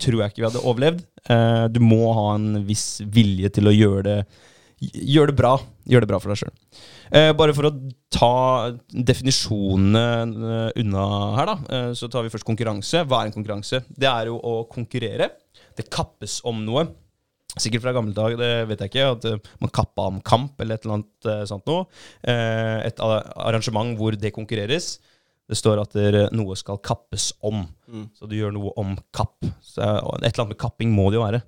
tror 0.02 0.22
jeg 0.22 0.34
ikke 0.34 0.44
vi 0.44 0.50
hadde 0.50 0.64
overlevd. 0.66 1.04
Eh, 1.30 1.66
du 1.74 1.82
må 1.84 2.04
ha 2.18 2.32
en 2.36 2.64
viss 2.68 3.02
vilje 3.06 3.52
til 3.58 3.70
å 3.70 3.76
gjøre 3.76 4.08
det 4.08 4.18
Gjøre 4.82 5.30
det 5.30 5.38
bra. 5.38 5.52
Gjøre 5.86 6.08
det 6.08 6.10
bra 6.10 6.18
for 6.18 6.34
deg 6.34 6.40
sjøl. 6.42 6.54
Eh, 7.14 7.32
bare 7.38 7.54
for 7.54 7.68
å 7.70 7.72
ta 8.10 8.72
definisjonene 8.90 10.02
eh, 10.56 10.80
unna 10.82 11.04
her, 11.38 11.52
da, 11.52 11.56
eh, 11.70 11.92
så 11.98 12.10
tar 12.10 12.26
vi 12.26 12.32
først 12.34 12.48
konkurranse. 12.48 13.04
Hva 13.06 13.20
er 13.22 13.30
en 13.30 13.36
konkurranse? 13.36 13.84
Det 13.94 14.10
er 14.10 14.32
jo 14.32 14.40
å 14.42 14.56
konkurrere. 14.72 15.30
Det 15.78 15.86
kappes 15.94 16.40
om 16.50 16.64
noe. 16.66 16.88
Sikkert 17.60 17.84
fra 17.84 17.92
gamle 17.96 18.16
dager, 18.16 18.38
det 18.40 18.52
vet 18.70 18.84
jeg 18.86 18.92
ikke, 18.94 19.08
at 19.18 19.26
eh, 19.28 19.40
man 19.60 19.72
kappa 19.76 20.06
om 20.08 20.20
kamp 20.24 20.62
eller 20.64 20.78
et 20.78 20.86
eller 20.86 21.00
annet 21.02 21.28
eh, 21.28 21.42
sånt 21.50 21.66
noe. 21.68 21.88
Eh, 22.24 22.78
et 22.88 23.02
arrangement 23.04 23.92
hvor 24.00 24.16
det 24.16 24.32
konkurreres. 24.36 24.94
Det 25.52 25.58
står 25.60 25.82
at 25.82 25.98
noe 26.32 26.56
skal 26.56 26.78
kappes 26.80 27.34
om. 27.44 27.66
Mm. 27.92 28.06
Så 28.16 28.30
du 28.30 28.38
gjør 28.38 28.54
noe 28.56 28.72
om 28.80 28.94
kapp. 29.12 29.42
Så, 29.60 29.84
et 29.84 30.30
eller 30.30 30.46
annet 30.46 30.54
med 30.54 30.62
kapping 30.62 30.94
må 30.96 31.10
det 31.12 31.20
jo 31.20 31.26
være. 31.26 31.42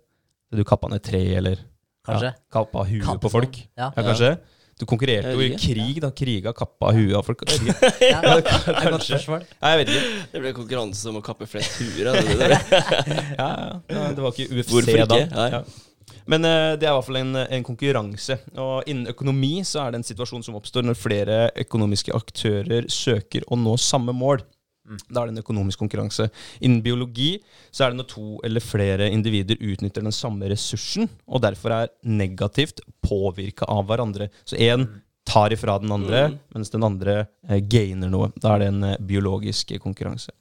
Du 0.53 0.65
kappa 0.67 0.89
ned 0.91 1.01
tre, 1.05 1.21
eller 1.39 1.61
Kanskje. 2.03 2.33
ja, 2.33 2.41
kappa 2.51 2.83
huet 2.89 3.05
Kappes 3.05 3.23
på 3.23 3.31
folk. 3.31 3.61
Ja. 3.79 3.93
Ja, 3.95 4.03
kanskje. 4.03 4.33
Du 4.81 4.83
konkurrerte 4.89 5.31
jo 5.37 5.45
i 5.45 5.53
krig, 5.55 6.01
da. 6.03 6.09
Kriga 6.17 6.51
kappa 6.57 6.91
huet 6.97 7.15
av 7.15 7.23
folk. 7.23 7.45
Ja, 7.47 7.75
det 8.01 8.09
er 8.11 8.41
godt 8.41 8.51
Kanskje. 8.65 9.07
spørsmål. 9.13 9.47
Nei, 9.61 9.71
jeg 9.71 9.79
vet 9.79 9.93
ikke. 9.93 10.11
Det 10.33 10.43
ble 10.43 10.53
konkurranse 10.59 11.09
om 11.13 11.21
å 11.21 11.23
kappe 11.23 11.47
flest 11.47 11.79
huer. 11.79 12.11
er 12.11 12.19
det 12.27 12.37
det? 12.41 12.59
Ja, 13.39 13.47
ja, 13.47 13.71
ja, 13.87 14.05
det 14.17 14.25
var 14.25 14.35
ikke 14.35 14.49
UFC 14.51 14.73
Hvorfor 14.73 14.97
ikke? 14.97 15.09
da. 15.13 15.21
Nei. 15.37 15.49
Ja. 15.55 15.63
Men 16.29 16.45
eh, 16.45 16.71
det 16.79 16.87
er 16.87 16.91
i 16.91 16.95
hvert 16.97 17.07
fall 17.09 17.21
en, 17.21 17.35
en 17.43 17.63
konkurranse. 17.67 18.39
Og 18.55 18.89
innen 18.89 19.11
økonomi 19.13 19.53
så 19.67 19.85
er 19.85 19.91
det 19.93 20.01
en 20.01 20.07
situasjon 20.09 20.43
som 20.45 20.57
oppstår 20.59 20.85
når 20.87 20.99
flere 20.99 21.37
økonomiske 21.65 22.13
aktører 22.15 22.89
søker 22.91 23.45
å 23.51 23.59
nå 23.59 23.77
samme 23.81 24.15
mål. 24.15 24.43
Da 25.07 25.21
er 25.21 25.29
det 25.29 25.37
en 25.37 25.43
økonomisk 25.45 25.79
konkurranse. 25.79 26.25
Innen 26.59 26.81
biologi 26.83 27.37
så 27.71 27.85
er 27.85 27.93
det 27.93 28.01
når 28.01 28.07
to 28.11 28.25
eller 28.43 28.59
flere 28.63 29.07
individer 29.15 29.55
utnytter 29.63 30.03
den 30.03 30.11
samme 30.11 30.49
ressursen, 30.51 31.07
og 31.23 31.39
derfor 31.45 31.71
er 31.77 31.93
negativt 32.03 32.81
påvirka 33.01 33.63
av 33.71 33.87
hverandre. 33.87 34.27
Så 34.43 34.59
én 34.59 34.83
tar 35.23 35.55
ifra 35.55 35.77
den 35.79 35.91
andre, 35.95 36.25
Mm. 36.33 36.39
mens 36.53 36.69
den 36.69 36.83
andre 36.83 37.13
eh, 37.47 37.61
gainer 37.63 38.09
noe. 38.11 38.33
Da 38.35 38.55
er 38.55 38.59
det 38.59 38.67
en 38.73 38.83
eh, 38.83 38.97
biologisk 38.99 39.71
konkurranse. 39.79 40.35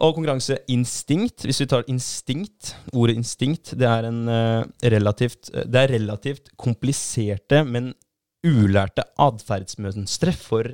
Og 0.00 0.14
konkurranseinstinkt, 0.16 1.44
hvis 1.44 1.60
vi 1.60 1.68
tar 1.68 1.88
instinkt, 1.92 2.74
ordet 2.96 3.18
instinkt, 3.20 3.74
det 3.76 3.84
er, 3.84 4.06
en, 4.08 4.22
eh, 4.32 4.62
relativt, 4.94 5.50
det 5.52 5.76
er 5.76 5.92
relativt 5.92 6.48
kompliserte, 6.56 7.60
men 7.68 7.92
ulærte 8.46 9.04
atferdsmønstre 9.20 10.32
for 10.32 10.70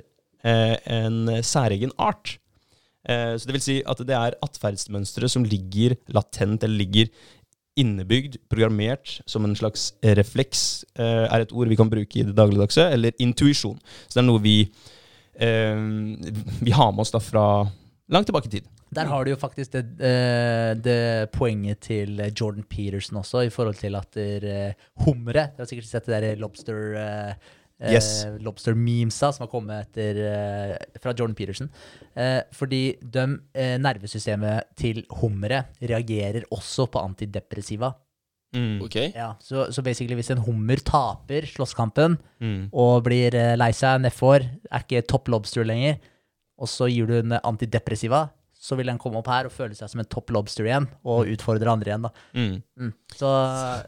eh, 0.47 0.77
en 0.87 1.43
særegen 1.43 1.91
art. 1.99 2.37
Eh, 3.09 3.35
så 3.35 3.49
det 3.49 3.57
vil 3.57 3.65
si 3.65 3.77
at 3.83 4.03
det 4.07 4.15
er 4.15 4.39
atferdsmønstre 4.47 5.31
som 5.31 5.47
ligger 5.47 5.97
latent, 6.15 6.63
eller 6.63 6.85
ligger 6.85 7.11
innebygd, 7.77 8.39
programmert, 8.49 9.19
som 9.27 9.45
en 9.45 9.57
slags 9.59 9.91
refleks, 10.17 10.85
eh, 10.99 11.27
er 11.27 11.45
et 11.45 11.53
ord 11.53 11.69
vi 11.69 11.77
kan 11.77 11.91
bruke 11.91 12.21
i 12.21 12.25
det 12.25 12.37
dagligdagse, 12.37 12.87
eller 12.95 13.13
intuisjon. 13.19 13.79
Så 14.07 14.15
det 14.15 14.23
er 14.23 14.31
noe 14.31 14.43
vi, 14.43 14.71
eh, 15.35 15.77
vi 16.63 16.71
har 16.71 16.93
med 16.93 17.05
oss 17.05 17.11
da 17.11 17.19
fra 17.19 17.67
langt 18.09 18.31
tilbake 18.31 18.47
i 18.47 18.61
tid. 18.61 18.76
Der 18.95 19.05
har 19.11 19.25
du 19.25 19.33
jo 19.33 19.37
faktisk 19.37 19.73
det, 19.75 19.85
eh, 20.01 20.75
det 20.79 21.31
poenget 21.35 21.81
til 21.81 22.21
Jordan 22.39 22.63
Peterson 22.71 23.19
også, 23.19 23.45
i 23.47 23.51
forhold 23.51 23.75
til 23.81 23.95
at 23.99 24.11
der, 24.15 24.45
eh, 24.47 24.73
humre 25.05 25.51
Du 25.57 25.63
har 25.63 25.67
sikkert 25.67 25.89
sett 25.91 26.07
det 26.07 26.21
der 26.23 26.37
lobster 26.37 26.95
eh, 26.95 27.35
eh, 27.81 27.93
Yes. 27.93 28.25
lobster-memesa 28.41 29.33
som 29.35 29.43
har 29.45 29.51
kommet 29.53 29.89
etter, 29.89 30.17
eh, 30.17 30.77
fra 31.03 31.13
Jordan 31.13 31.35
Peterson. 31.35 31.69
Eh, 32.17 32.43
fordi 32.53 32.97
de, 33.03 33.27
eh, 33.55 33.77
nervesystemet 33.79 34.63
til 34.77 35.03
hummere 35.21 35.65
reagerer 35.83 36.45
også 36.53 36.87
på 36.89 37.03
antidepressiva. 37.03 37.93
Mm. 38.55 38.81
Ok. 38.87 38.95
Ja, 39.15 39.35
så, 39.43 39.67
så 39.75 39.83
basically 39.83 40.15
hvis 40.15 40.31
en 40.31 40.39
hummer 40.47 40.77
taper 40.77 41.43
slåsskampen 41.51 42.17
Mm. 42.41 42.69
og 42.73 43.03
blir 43.05 43.35
eh, 43.35 43.57
lei 43.57 43.73
seg 43.73 44.01
nedfor, 44.01 44.41
er 44.71 44.85
ikke 44.87 45.03
topp 45.07 45.29
lobster 45.29 45.65
lenger, 45.67 45.99
og 46.59 46.69
så 46.69 46.87
gir 46.89 47.07
du 47.11 47.19
en 47.19 47.33
antidepressiva, 47.43 48.31
så 48.67 48.75
vil 48.79 48.89
den 48.91 48.99
komme 48.99 49.21
opp 49.23 49.29
her 49.31 49.47
og 49.47 49.55
føle 49.55 49.77
seg 49.79 49.91
som 49.93 50.03
en 50.03 50.09
topp 50.11 50.33
lobster 50.35 50.67
igjen, 50.67 50.89
og 51.07 51.29
utfordre 51.31 51.71
andre 51.71 51.93
igjen. 51.93 52.07
da. 52.09 52.11
Mm. 52.35 52.57
Mm. 52.83 52.91
Så, 53.17 53.29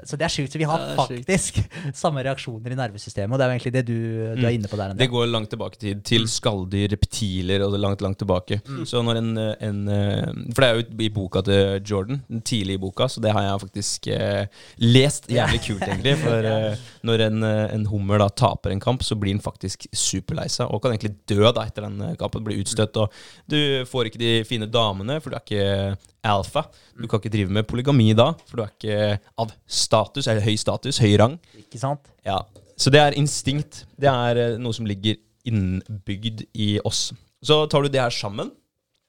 så 0.07 0.17
det 0.17 0.25
er 0.29 0.33
sjukt. 0.33 0.53
Så 0.55 0.61
vi 0.61 0.67
har 0.71 0.85
faktisk 0.97 1.59
samme 2.03 2.23
reaksjoner 2.25 2.73
i 2.73 2.79
nervesystemet, 2.79 3.35
og 3.35 3.41
det 3.41 3.45
er 3.45 3.51
jo 3.51 3.57
egentlig 3.59 3.75
det 3.75 3.83
du, 3.89 3.97
du 4.39 4.45
er 4.45 4.49
Mm. 4.49 4.55
inne 4.61 4.71
på 4.71 4.79
der. 4.81 4.95
Det 4.97 5.11
går 5.13 5.27
langt 5.29 5.51
tilbake 5.53 5.77
i 5.77 5.81
tid, 5.83 6.05
til 6.09 6.29
skalldyr, 6.31 6.93
reptiler 6.95 7.65
og 7.67 7.75
det 7.75 7.81
langt, 7.83 8.01
langt 8.07 8.19
tilbake. 8.23 8.61
Så 8.89 9.03
når 9.05 9.19
en, 9.21 9.33
en 9.69 9.81
eh, 9.93 10.31
For 10.55 10.63
det 10.63 10.69
er 10.69 10.79
jo 10.79 10.87
i 11.05 11.11
boka 11.13 11.43
til 11.45 11.83
Jordan, 11.85 12.23
den 12.31 12.41
tidlig 12.47 12.79
i 12.79 12.83
boka, 12.87 13.09
så 13.11 13.21
det 13.25 13.35
har 13.35 13.45
jeg 13.49 13.61
faktisk 13.67 14.09
eh, 14.15 14.47
lest. 14.87 15.29
Jævlig 15.35 15.61
kult, 15.67 15.83
egentlig. 15.89 16.15
For 16.23 16.49
eh, 16.55 16.87
når 17.11 17.27
en, 17.27 17.43
eh, 17.51 17.65
en 17.75 17.87
hummer 17.91 18.23
da 18.23 18.31
taper 18.31 18.73
en 18.77 18.81
kamp, 18.85 19.03
så 19.05 19.19
blir 19.19 19.35
den 19.35 19.43
faktisk 19.45 19.89
superlei 19.93 20.47
seg, 20.53 20.71
og 20.71 20.81
kan 20.87 20.95
egentlig 20.95 21.17
dø 21.29 21.43
da 21.51 21.67
etter 21.67 21.89
den 21.89 22.17
kampen. 22.21 22.47
Blir 22.47 22.63
utstøtt, 22.63 22.97
og 23.03 23.13
du 23.51 23.59
får 23.91 24.13
ikke 24.13 24.23
de 24.23 24.33
fine 24.49 24.68
damene, 24.73 25.19
for 25.23 25.33
du 25.33 25.39
er 25.39 25.45
ikke 25.45 26.29
alfa. 26.29 26.65
Du 26.95 27.07
kan 27.09 27.23
ikke 27.23 27.33
drive 27.33 27.55
med 27.55 27.67
polygami 27.69 28.11
da, 28.17 28.31
for 28.49 28.61
du 28.61 28.65
er 28.65 28.73
ikke 28.75 29.35
av 29.45 29.53
status, 29.65 30.29
eller 30.29 30.45
høy 30.45 30.57
status, 30.61 31.01
høy 31.03 31.17
rang. 31.21 31.37
Ikke 31.59 31.81
sant? 31.81 32.11
Ja, 32.27 32.43
så 32.79 32.93
det 32.95 33.03
er 33.03 33.17
instinkt. 33.19 33.83
Det 33.99 34.11
er 34.11 34.43
eh, 34.43 34.61
noe 34.61 34.77
som 34.77 34.87
ligger 34.89 35.19
innbygd 35.49 36.45
i 36.59 36.77
oss. 36.87 37.09
Så 37.43 37.63
tar 37.71 37.85
du 37.85 37.91
det 37.93 38.03
her 38.03 38.15
sammen, 38.15 38.53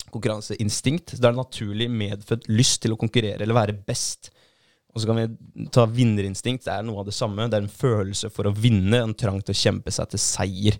konkurranseinstinkt, 0.09 1.13
så 1.13 1.21
det 1.21 1.27
er 1.29 1.35
en 1.35 1.43
naturlig 1.43 1.89
medfødt 1.91 2.47
lyst 2.49 2.81
til 2.83 2.95
å 2.95 2.99
konkurrere 2.99 3.43
eller 3.43 3.57
være 3.57 3.77
best. 3.85 4.31
Og 4.89 5.01
så 5.01 5.09
kan 5.09 5.19
vi 5.19 5.67
ta 5.73 5.85
vinnerinstinkt, 5.85 6.65
det 6.65 6.73
er 6.73 6.85
noe 6.85 7.03
av 7.03 7.09
det 7.09 7.13
samme. 7.13 7.45
Det 7.45 7.59
er 7.59 7.65
en 7.67 7.73
følelse 7.73 8.31
for 8.33 8.49
å 8.49 8.55
vinne, 8.55 9.03
en 9.03 9.13
trang 9.17 9.37
til 9.43 9.53
å 9.53 9.59
kjempe 9.59 9.93
seg 9.93 10.09
til 10.09 10.21
seier. 10.23 10.79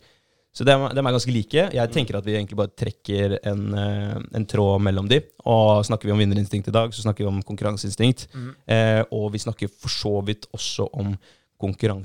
Så 0.59 0.65
de, 0.67 0.73
er- 0.75 0.91
de 0.91 0.99
er 0.99 1.13
ganske 1.15 1.31
like. 1.31 1.61
Jeg 1.71 1.91
tenker 1.95 2.17
at 2.19 2.25
vi 2.27 2.33
egentlig 2.35 2.57
bare 2.59 2.73
trekker 2.75 3.37
en, 3.47 3.61
eh, 3.79 4.17
en 4.35 4.45
tråd 4.51 4.81
mellom 4.83 5.07
de. 5.07 5.21
Og 5.47 5.85
snakker 5.87 6.09
vi 6.09 6.11
om 6.11 6.19
vinnerinstinkt 6.19 6.67
i 6.67 6.75
dag, 6.75 6.91
så 6.91 7.05
snakker 7.05 7.23
vi 7.23 7.29
om 7.31 7.39
konkurranseinstinkt. 7.47 8.27
Eh, 8.67 9.03
og 9.15 9.29
vi 9.31 9.39
snakker 9.39 9.71
for 9.71 9.87
så 9.93 10.17
vidt 10.27 10.49
også 10.51 10.89
om 10.99 11.13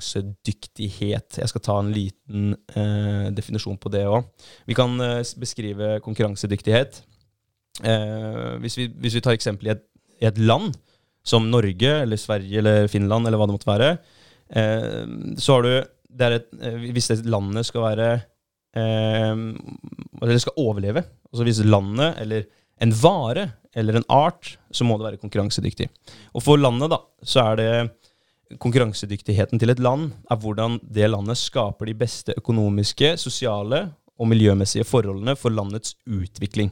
konkurransedyktighet. 0.05 1.37
Jeg 1.39 1.49
skal 1.51 1.63
ta 1.63 1.75
en 1.79 1.91
liten 1.95 2.53
eh, 2.75 3.27
definisjon 3.35 3.77
på 3.81 3.91
det 3.93 4.03
òg. 4.09 4.25
Vi 4.67 4.75
kan 4.77 4.95
eh, 5.03 5.21
beskrive 5.39 5.97
konkurransedyktighet. 6.05 7.01
Eh, 7.83 8.55
hvis, 8.63 8.77
vi, 8.79 8.87
hvis 9.03 9.17
vi 9.17 9.23
tar 9.25 9.35
eksempel 9.35 9.69
i 9.69 9.73
et, 9.75 9.83
i 10.21 10.27
et 10.29 10.39
land, 10.41 10.75
som 11.25 11.47
Norge 11.49 11.89
eller 12.03 12.19
Sverige 12.21 12.59
eller 12.61 12.87
Finland 12.91 13.25
eller 13.25 13.39
hva 13.41 13.47
det 13.49 13.55
måtte 13.57 13.71
være, 13.71 13.91
eh, 14.53 15.03
så 15.41 15.57
har 15.57 15.65
du 15.65 15.71
det 16.15 16.27
et, 16.31 16.45
Hvis 16.93 17.09
det 17.11 17.25
landet 17.27 17.65
skal 17.67 17.81
være 17.89 18.09
Eller 18.75 20.39
skal 20.41 20.59
overleve, 20.59 21.05
altså 21.31 21.45
hvis 21.47 21.61
landet 21.63 22.17
eller 22.23 22.47
en 22.83 22.91
vare 22.99 23.45
eller 23.75 23.99
en 23.99 24.07
art, 24.11 24.57
så 24.71 24.83
må 24.87 24.97
det 24.97 25.09
være 25.09 25.21
konkurransedyktig. 25.21 25.87
Og 26.35 26.43
for 26.43 26.59
landet, 26.59 26.91
da, 26.91 26.99
så 27.23 27.43
er 27.51 27.59
det 27.59 27.69
konkurransedyktigheten 28.61 29.59
til 29.59 29.73
et 29.73 29.81
land 29.83 30.11
er 30.31 30.39
hvordan 30.39 30.79
det 30.83 31.09
landet 31.09 31.39
skaper 31.39 31.89
de 31.89 31.97
beste 31.97 32.35
økonomiske, 32.37 33.15
sosiale 33.19 33.87
og 34.15 34.29
miljømessige 34.31 34.85
forholdene 34.87 35.35
for 35.39 35.53
landets 35.55 35.95
utvikling. 36.05 36.71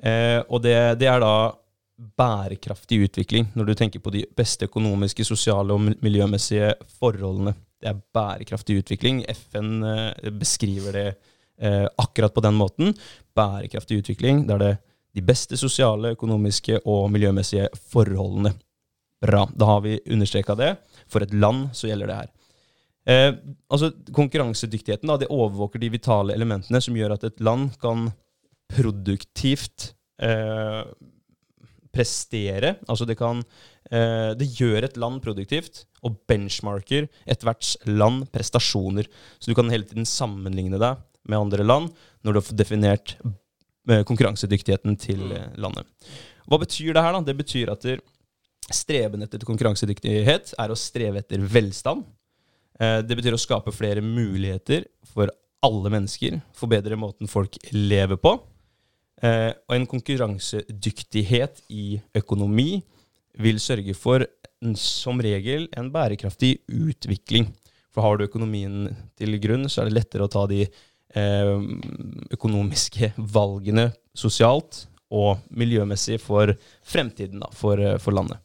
Eh, 0.00 0.40
og 0.48 0.62
det, 0.64 0.76
det 1.00 1.10
er 1.10 1.20
da 1.20 1.34
bærekraftig 1.96 3.00
utvikling, 3.06 3.48
når 3.56 3.70
du 3.70 3.74
tenker 3.74 4.02
på 4.04 4.12
de 4.12 4.24
beste 4.36 4.68
økonomiske, 4.68 5.24
sosiale 5.24 5.72
og 5.72 5.94
miljømessige 6.04 6.74
forholdene. 7.00 7.54
Det 7.86 7.92
er 7.92 8.02
bærekraftig 8.18 8.80
utvikling. 8.80 9.20
FN 9.30 9.84
eh, 9.86 10.30
beskriver 10.34 10.96
det 10.96 11.06
eh, 11.62 11.84
akkurat 12.02 12.34
på 12.34 12.42
den 12.42 12.56
måten. 12.58 12.94
Bærekraftig 13.36 14.00
utvikling, 14.00 14.42
det 14.48 14.56
er 14.58 14.80
de 15.14 15.22
beste 15.22 15.56
sosiale, 15.56 16.16
økonomiske 16.16 16.80
og 16.84 17.06
miljømessige 17.14 17.68
forholdene. 17.92 18.56
Bra. 19.22 19.44
Da 19.54 19.70
har 19.70 19.84
vi 19.86 20.00
understreka 20.10 20.56
det. 20.58 20.72
For 21.06 21.22
et 21.22 21.32
land 21.32 21.68
så 21.78 21.86
gjelder 21.86 22.10
det 22.10 22.18
her. 22.18 22.32
Eh, 23.06 23.32
altså 23.70 23.92
Konkurransedyktigheten 24.10 25.06
da, 25.06 25.20
det 25.22 25.30
overvåker 25.30 25.78
de 25.78 25.92
vitale 25.94 26.34
elementene 26.34 26.82
som 26.82 26.98
gjør 26.98 27.14
at 27.14 27.28
et 27.30 27.38
land 27.38 27.70
kan 27.78 28.08
produktivt 28.74 29.92
eh, 30.18 30.82
prestere. 31.96 32.76
Altså 32.86 33.06
det 33.08 33.16
kan 33.18 33.40
eh, 33.90 34.34
Det 34.36 34.50
gjør 34.58 34.84
et 34.84 34.98
land 35.00 35.22
produktivt, 35.24 35.86
og 36.04 36.20
benchmarker 36.28 37.08
ethvert 37.26 37.72
land 37.88 38.28
prestasjoner. 38.34 39.08
Så 39.40 39.50
du 39.50 39.56
kan 39.58 39.72
hele 39.72 39.88
tiden 39.88 40.06
sammenligne 40.06 40.78
deg 40.78 41.00
med 41.26 41.40
andre 41.40 41.64
land 41.66 41.90
når 42.22 42.36
du 42.36 42.40
har 42.40 42.58
definert 42.60 43.16
eh, 43.24 44.04
konkurransedyktigheten 44.06 44.98
til 45.00 45.32
eh, 45.32 45.48
landet. 45.58 45.88
Hva 46.46 46.60
betyr 46.62 46.92
det 46.94 47.02
her, 47.02 47.16
da? 47.16 47.24
Det 47.26 47.38
betyr 47.40 47.72
at 47.72 47.88
streben 48.74 49.24
etter 49.26 49.42
konkurransedyktighet 49.46 50.54
er 50.58 50.70
å 50.70 50.78
streve 50.78 51.22
etter 51.22 51.42
velstand. 51.42 52.04
Eh, 52.78 53.00
Det 53.02 53.18
betyr 53.18 53.34
å 53.34 53.40
skape 53.40 53.74
flere 53.74 54.04
muligheter 54.04 54.86
for 55.10 55.32
alle 55.66 55.90
mennesker, 55.90 56.38
forbedre 56.54 56.98
måten 57.00 57.26
folk 57.30 57.56
lever 57.72 58.18
på. 58.22 58.36
Eh, 59.24 59.52
og 59.68 59.76
en 59.76 59.86
konkurransedyktighet 59.88 61.62
i 61.72 62.00
økonomi 62.18 62.82
vil 63.40 63.60
sørge 63.60 63.94
for 63.96 64.24
som 64.76 65.20
regel 65.20 65.68
en 65.76 65.88
bærekraftig 65.92 66.58
utvikling. 66.72 67.48
For 67.92 68.04
har 68.04 68.16
du 68.16 68.26
økonomien 68.26 68.90
til 69.16 69.38
grunn, 69.40 69.68
så 69.68 69.82
er 69.82 69.88
det 69.88 69.98
lettere 69.98 70.26
å 70.26 70.32
ta 70.32 70.44
de 70.50 70.64
eh, 70.66 71.54
økonomiske 72.36 73.14
valgene 73.16 73.90
sosialt 74.16 74.84
og 75.12 75.44
miljømessig 75.54 76.18
for 76.20 76.52
fremtiden, 76.84 77.40
da, 77.40 77.50
for, 77.54 77.80
eh, 77.80 77.98
for 78.02 78.16
landet. 78.16 78.40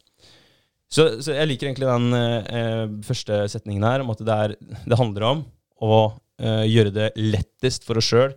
Så, 0.92 1.06
så 1.24 1.32
jeg 1.32 1.48
liker 1.48 1.70
egentlig 1.70 1.88
den 1.88 2.16
eh, 2.52 2.84
første 3.06 3.44
setningen 3.52 3.84
her, 3.88 4.04
om 4.04 4.12
at 4.12 4.24
det, 4.24 4.38
er, 4.46 4.56
det 4.84 4.98
handler 5.00 5.28
om 5.30 5.44
å 5.82 6.00
eh, 6.40 6.66
gjøre 6.68 6.92
det 6.94 7.12
lettest 7.18 7.88
for 7.88 8.00
oss 8.00 8.10
sjøl 8.12 8.34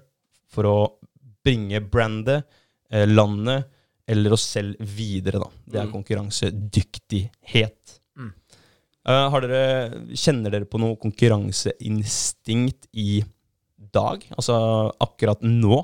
for 0.52 0.70
å 0.70 0.78
bringe 1.46 1.80
brandet, 1.92 2.44
eh, 2.92 3.06
landet 3.08 3.66
eller 4.08 4.34
oss 4.36 4.44
selv 4.56 4.76
videre. 4.82 5.40
Da. 5.42 5.50
Det 5.66 5.80
er 5.82 5.86
Mm. 5.88 5.94
konkurransedyktighet. 5.96 7.96
Mm. 8.18 8.32
Uh, 9.08 9.30
har 9.34 9.42
dere, 9.42 9.90
kjenner 10.18 10.52
dere 10.54 10.66
på 10.70 10.78
noe 10.82 10.96
konkurranseinstinkt 11.02 12.86
i 12.94 13.24
dag? 13.94 14.26
Altså 14.38 14.56
akkurat 15.02 15.42
nå? 15.46 15.84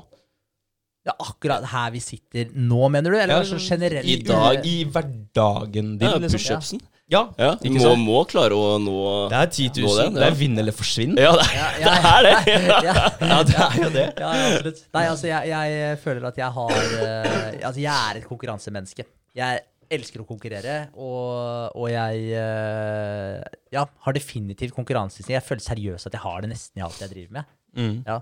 Ja, 1.06 1.12
akkurat 1.18 1.64
her 1.66 1.90
vi 1.90 1.98
sitter 1.98 2.52
nå, 2.54 2.88
mener 2.94 3.10
du? 3.10 3.16
Eller 3.18 3.40
Ja, 3.40 3.46
sånn 3.48 3.58
generelt? 3.58 4.06
i 4.06 4.16
dag- 4.22 4.64
I 4.66 4.84
hverdagen 4.84 5.96
din, 5.98 6.08
Ja, 6.08 6.16
liksom. 6.18 6.38
Pushupsen. 6.38 6.80
Ja, 7.10 7.26
Ja, 7.36 7.56
må, 7.60 7.80
sant? 7.82 7.98
må 8.06 8.20
klare 8.30 8.54
å 8.56 8.78
nå 8.80 9.28
Det 9.28 9.36
er 9.36 9.46
10 9.50 9.82
000. 9.82 9.96
Den, 9.98 10.14
ja. 10.14 10.20
Det 10.20 10.28
er 10.30 10.36
vinn 10.38 10.58
eller 10.62 10.72
forsvinn. 10.72 11.16
Ja, 11.18 11.32
det, 11.36 11.48
Ja, 11.82 11.90
det 11.98 12.12
er 12.12 12.22
det! 12.22 12.62
ja. 12.88 13.42
Det 13.42 13.58
er 13.58 13.76
jo 13.82 13.90
det. 13.90 14.06
Ja, 14.16 14.30
ja, 14.32 14.46
absolutt. 14.54 14.80
Nei, 14.94 15.02
altså, 15.10 15.26
jeg, 15.26 15.48
jeg 15.50 15.98
føler 16.04 16.28
at 16.30 16.38
jeg 16.40 16.50
har 16.52 16.70
eh, 16.70 17.66
Altså, 17.66 17.80
jeg 17.82 17.92
er 17.92 18.16
et 18.22 18.28
konkurransemenneske. 18.30 19.04
Jeg 19.36 19.60
elsker 19.92 20.22
å 20.22 20.24
konkurrere, 20.26 20.76
og, 20.96 21.74
og 21.76 21.90
jeg 21.92 22.30
eh, 22.32 23.42
ja, 23.74 23.84
har 24.06 24.12
definitivt 24.16 24.72
konkurranseinstinkt. 24.78 25.34
Jeg 25.36 25.44
føler 25.44 25.66
seriøst 25.66 26.08
at 26.08 26.16
jeg 26.16 26.22
har 26.24 26.40
det 26.46 26.52
nesten 26.54 26.80
i 26.80 26.86
alt 26.86 27.02
jeg 27.02 27.10
driver 27.12 27.32
med. 27.40 27.44
Mm. 27.76 27.98
Ja. 28.08 28.20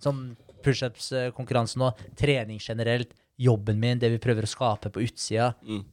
Som 0.00 0.20
pushups-konkurransen 0.64 1.82
og 1.88 2.02
trening 2.18 2.60
generelt, 2.62 3.12
jobben 3.40 3.78
min, 3.80 3.98
det 4.02 4.10
vi 4.12 4.18
prøver 4.20 4.44
å 4.44 4.50
skape 4.50 4.90
på 4.92 5.02
utsida. 5.06 5.52
Mm. 5.64 5.84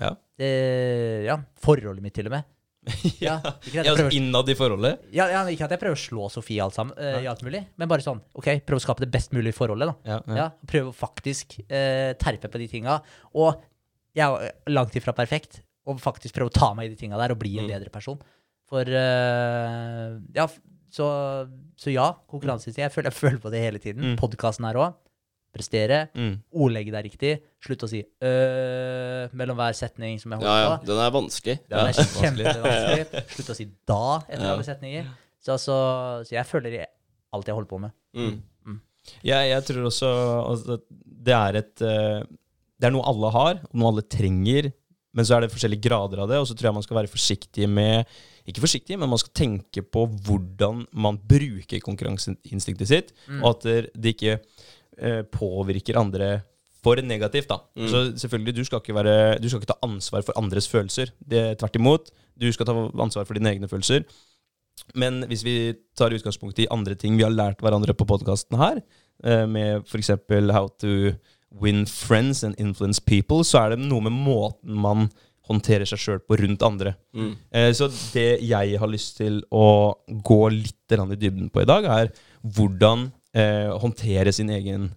Ja. 0.00 0.14
Det, 0.40 0.50
ja, 1.26 1.36
forholdet 1.60 2.02
mitt, 2.04 2.14
til 2.16 2.30
og 2.30 2.36
med. 2.38 2.48
Ja, 3.20 3.34
Ja, 3.68 3.82
altså 3.82 4.06
prøver, 4.06 4.14
innad 4.16 4.48
i 4.48 4.54
forholdet. 4.56 5.02
ja, 5.12 5.26
ja, 5.28 5.42
ikke 5.52 5.66
at 5.66 5.74
jeg 5.74 5.82
prøver 5.82 5.98
å 5.98 6.00
slå 6.00 6.28
Sofie 6.32 6.62
alt 6.64 6.72
sammen, 6.78 6.94
eh, 6.96 7.18
i 7.26 7.28
alt 7.28 7.42
mulig, 7.44 7.60
men 7.76 7.90
bare 7.90 8.00
sånn, 8.04 8.22
ok, 8.40 8.48
prøv 8.64 8.80
å 8.80 8.84
skape 8.86 9.04
det 9.04 9.10
best 9.12 9.34
mulige 9.36 9.52
forholdet, 9.58 9.90
da. 9.90 10.14
Ja, 10.14 10.20
ja. 10.24 10.38
Ja, 10.40 10.46
prøv 10.70 10.88
å 10.88 10.94
faktisk 10.96 11.58
uh, 11.66 12.14
terpe 12.22 12.48
på 12.48 12.62
de 12.62 12.70
tinga. 12.72 12.96
Og 13.36 13.60
jeg 14.16 14.24
er 14.24 14.72
langt 14.72 14.96
ifra 14.96 15.12
perfekt, 15.14 15.60
og 15.84 16.00
faktisk 16.00 16.34
prøve 16.38 16.48
å 16.48 16.56
ta 16.56 16.72
meg 16.78 16.88
i 16.88 16.94
de 16.94 16.98
tinga 17.04 17.20
der 17.20 17.34
og 17.36 17.38
bli 17.42 17.58
en 17.58 17.66
Mm. 17.68 17.74
bedre 17.76 17.92
person. 17.92 18.16
For 18.70 18.86
uh, 18.88 20.16
Ja, 20.36 20.48
så, 20.90 21.06
så 21.78 21.92
ja, 21.94 22.08
konkurranseinstinkt. 22.30 22.82
Jeg, 22.84 22.92
føler- 22.94 23.10
jeg 23.12 23.18
føler 23.20 23.38
på 23.42 23.50
det 23.54 23.60
hele 23.62 23.78
tiden. 23.82 24.02
Mm. 24.12 24.16
Podkasten 24.20 24.66
her 24.68 24.74
òg. 24.82 24.94
Prestere. 25.54 26.04
Mm. 26.14 26.36
Ordlegge 26.54 26.92
deg 26.94 27.06
riktig. 27.08 27.32
Slutt 27.64 27.82
å 27.82 27.88
si 27.90 28.04
øh 28.04 29.32
mellom 29.34 29.56
hver 29.58 29.74
setning 29.74 30.18
som 30.22 30.32
jeg 30.36 30.42
Ja, 30.42 30.54
ja. 30.62 30.68
holder 30.68 30.82
på. 30.84 30.86
Den 30.90 31.00
er 31.04 31.10
vanskelig. 31.16 31.56
Den 31.68 31.78
Ja. 31.78 31.86
er 31.86 31.92
kjempevanskelig. 32.20 33.24
Slutt 33.34 33.50
å 33.50 33.56
si 33.58 33.66
da 33.86 34.02
etter 34.28 34.44
Ja. 34.46 34.52
alle 34.54 34.64
setninger. 34.68 35.06
Så, 35.40 35.56
så, 35.58 35.76
så 36.26 36.30
jeg 36.36 36.46
føler 36.46 36.76
i 36.80 36.84
alt 37.32 37.46
jeg 37.46 37.54
holder 37.54 37.68
på 37.70 37.80
med. 37.80 37.90
Mm. 38.14 38.42
Jeg, 39.24 39.48
jeg 39.50 39.62
tror 39.64 39.86
også 39.88 40.08
at 40.70 40.82
det 41.24 41.32
er 41.34 41.56
et 41.56 41.80
eh, 41.82 42.22
Det 42.80 42.86
er 42.86 42.92
noe 42.92 43.04
alle 43.08 43.30
har, 43.32 43.54
og 43.64 43.74
noe 43.74 43.88
alle 43.92 44.02
trenger. 44.02 44.70
Men 45.14 45.26
så 45.26 45.34
er 45.36 45.40
det 45.42 45.50
forskjellige 45.50 45.82
grader 45.88 46.20
av 46.22 46.28
det, 46.30 46.38
og 46.38 46.46
så 46.46 46.54
tror 46.54 46.68
jeg 46.70 46.74
man 46.76 46.84
skal 46.86 46.96
være 47.00 47.10
forsiktig 47.10 47.68
med 47.68 48.06
Ikke 48.46 48.62
forsiktig, 48.62 48.96
men 48.98 49.08
man 49.10 49.18
skal 49.20 49.32
tenke 49.36 49.82
på 49.84 50.06
hvordan 50.26 50.86
man 50.92 51.18
bruker 51.28 51.78
konkurranseinstinktet 51.84 52.88
sitt, 52.88 53.12
Mm. 53.28 53.42
og 53.44 53.50
at 53.56 53.92
det, 53.94 54.14
ikke 54.16 54.40
eh, 54.98 55.22
påvirker 55.22 55.98
andre 56.00 56.42
for 56.82 56.96
negativt. 56.96 57.48
da. 57.48 57.58
Mm. 57.76 57.88
Så 57.88 58.16
selvfølgelig, 58.16 58.54
du 58.56 58.64
skal, 58.64 58.80
være, 58.94 59.38
du 59.38 59.48
skal 59.48 59.60
ikke 59.60 59.72
ta 59.74 59.78
ansvar 59.86 60.22
for 60.24 60.32
andres 60.40 60.66
følelser. 60.68 61.10
Det 61.20 61.38
er 61.38 61.54
Tvert 61.54 61.76
imot. 61.76 62.10
Du 62.40 62.50
skal 62.52 62.66
ta 62.66 62.72
ansvar 62.72 63.26
for 63.26 63.34
dine 63.34 63.50
egne 63.52 63.68
følelser. 63.68 64.04
Men 64.94 65.22
hvis 65.28 65.44
vi 65.44 65.74
tar 65.96 66.10
utgangspunkt 66.10 66.58
i 66.58 66.66
andre 66.70 66.94
ting 66.94 67.16
vi 67.18 67.22
har 67.22 67.30
lært 67.30 67.60
hverandre 67.60 67.92
på 67.94 68.06
podkasten 68.08 68.56
her, 68.58 68.80
eh, 69.22 69.46
med 69.46 69.84
f.eks. 69.86 70.10
how 70.50 70.68
to 70.80 71.12
win 71.50 71.86
friends 71.86 72.44
and 72.44 72.54
influence 72.58 73.00
people, 73.02 73.44
så 73.44 73.64
er 73.64 73.74
det 73.74 73.82
noe 73.82 74.04
med 74.06 74.14
måten 74.14 74.76
man 74.78 75.08
håndterer 75.50 75.88
seg 75.88 75.98
sjøl 75.98 76.20
på 76.22 76.38
rundt 76.38 76.62
andre. 76.62 76.94
Mm. 77.16 77.32
Eh, 77.50 77.70
Så 77.74 77.88
det 78.14 78.42
jeg 78.46 78.78
har 78.78 78.90
lyst 78.90 79.16
til 79.18 79.42
å 79.50 79.94
gå 80.06 80.40
litt 80.54 80.94
i 80.94 81.18
dybden 81.18 81.50
på 81.50 81.62
i 81.62 81.68
dag, 81.68 81.84
er 81.84 82.12
hvordan 82.42 83.10
eh, 83.34 83.70
håndtere 83.82 84.32
sin 84.32 84.50
egen, 84.50 84.90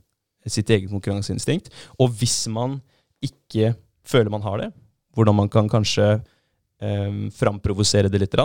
sitt 0.45 0.69
eget 0.69 0.89
konkurranseinstinkt. 0.89 1.71
Og 1.99 2.13
hvis 2.19 2.47
man 2.47 2.81
ikke 3.23 3.73
føler 4.05 4.29
man 4.29 4.45
har 4.45 4.61
det, 4.61 4.71
hvordan 5.15 5.35
man 5.35 5.49
kan 5.49 5.69
kanskje 5.69 6.21
eh, 6.81 7.29
framprovosere 7.33 8.09
det 8.11 8.21
litt 8.21 8.37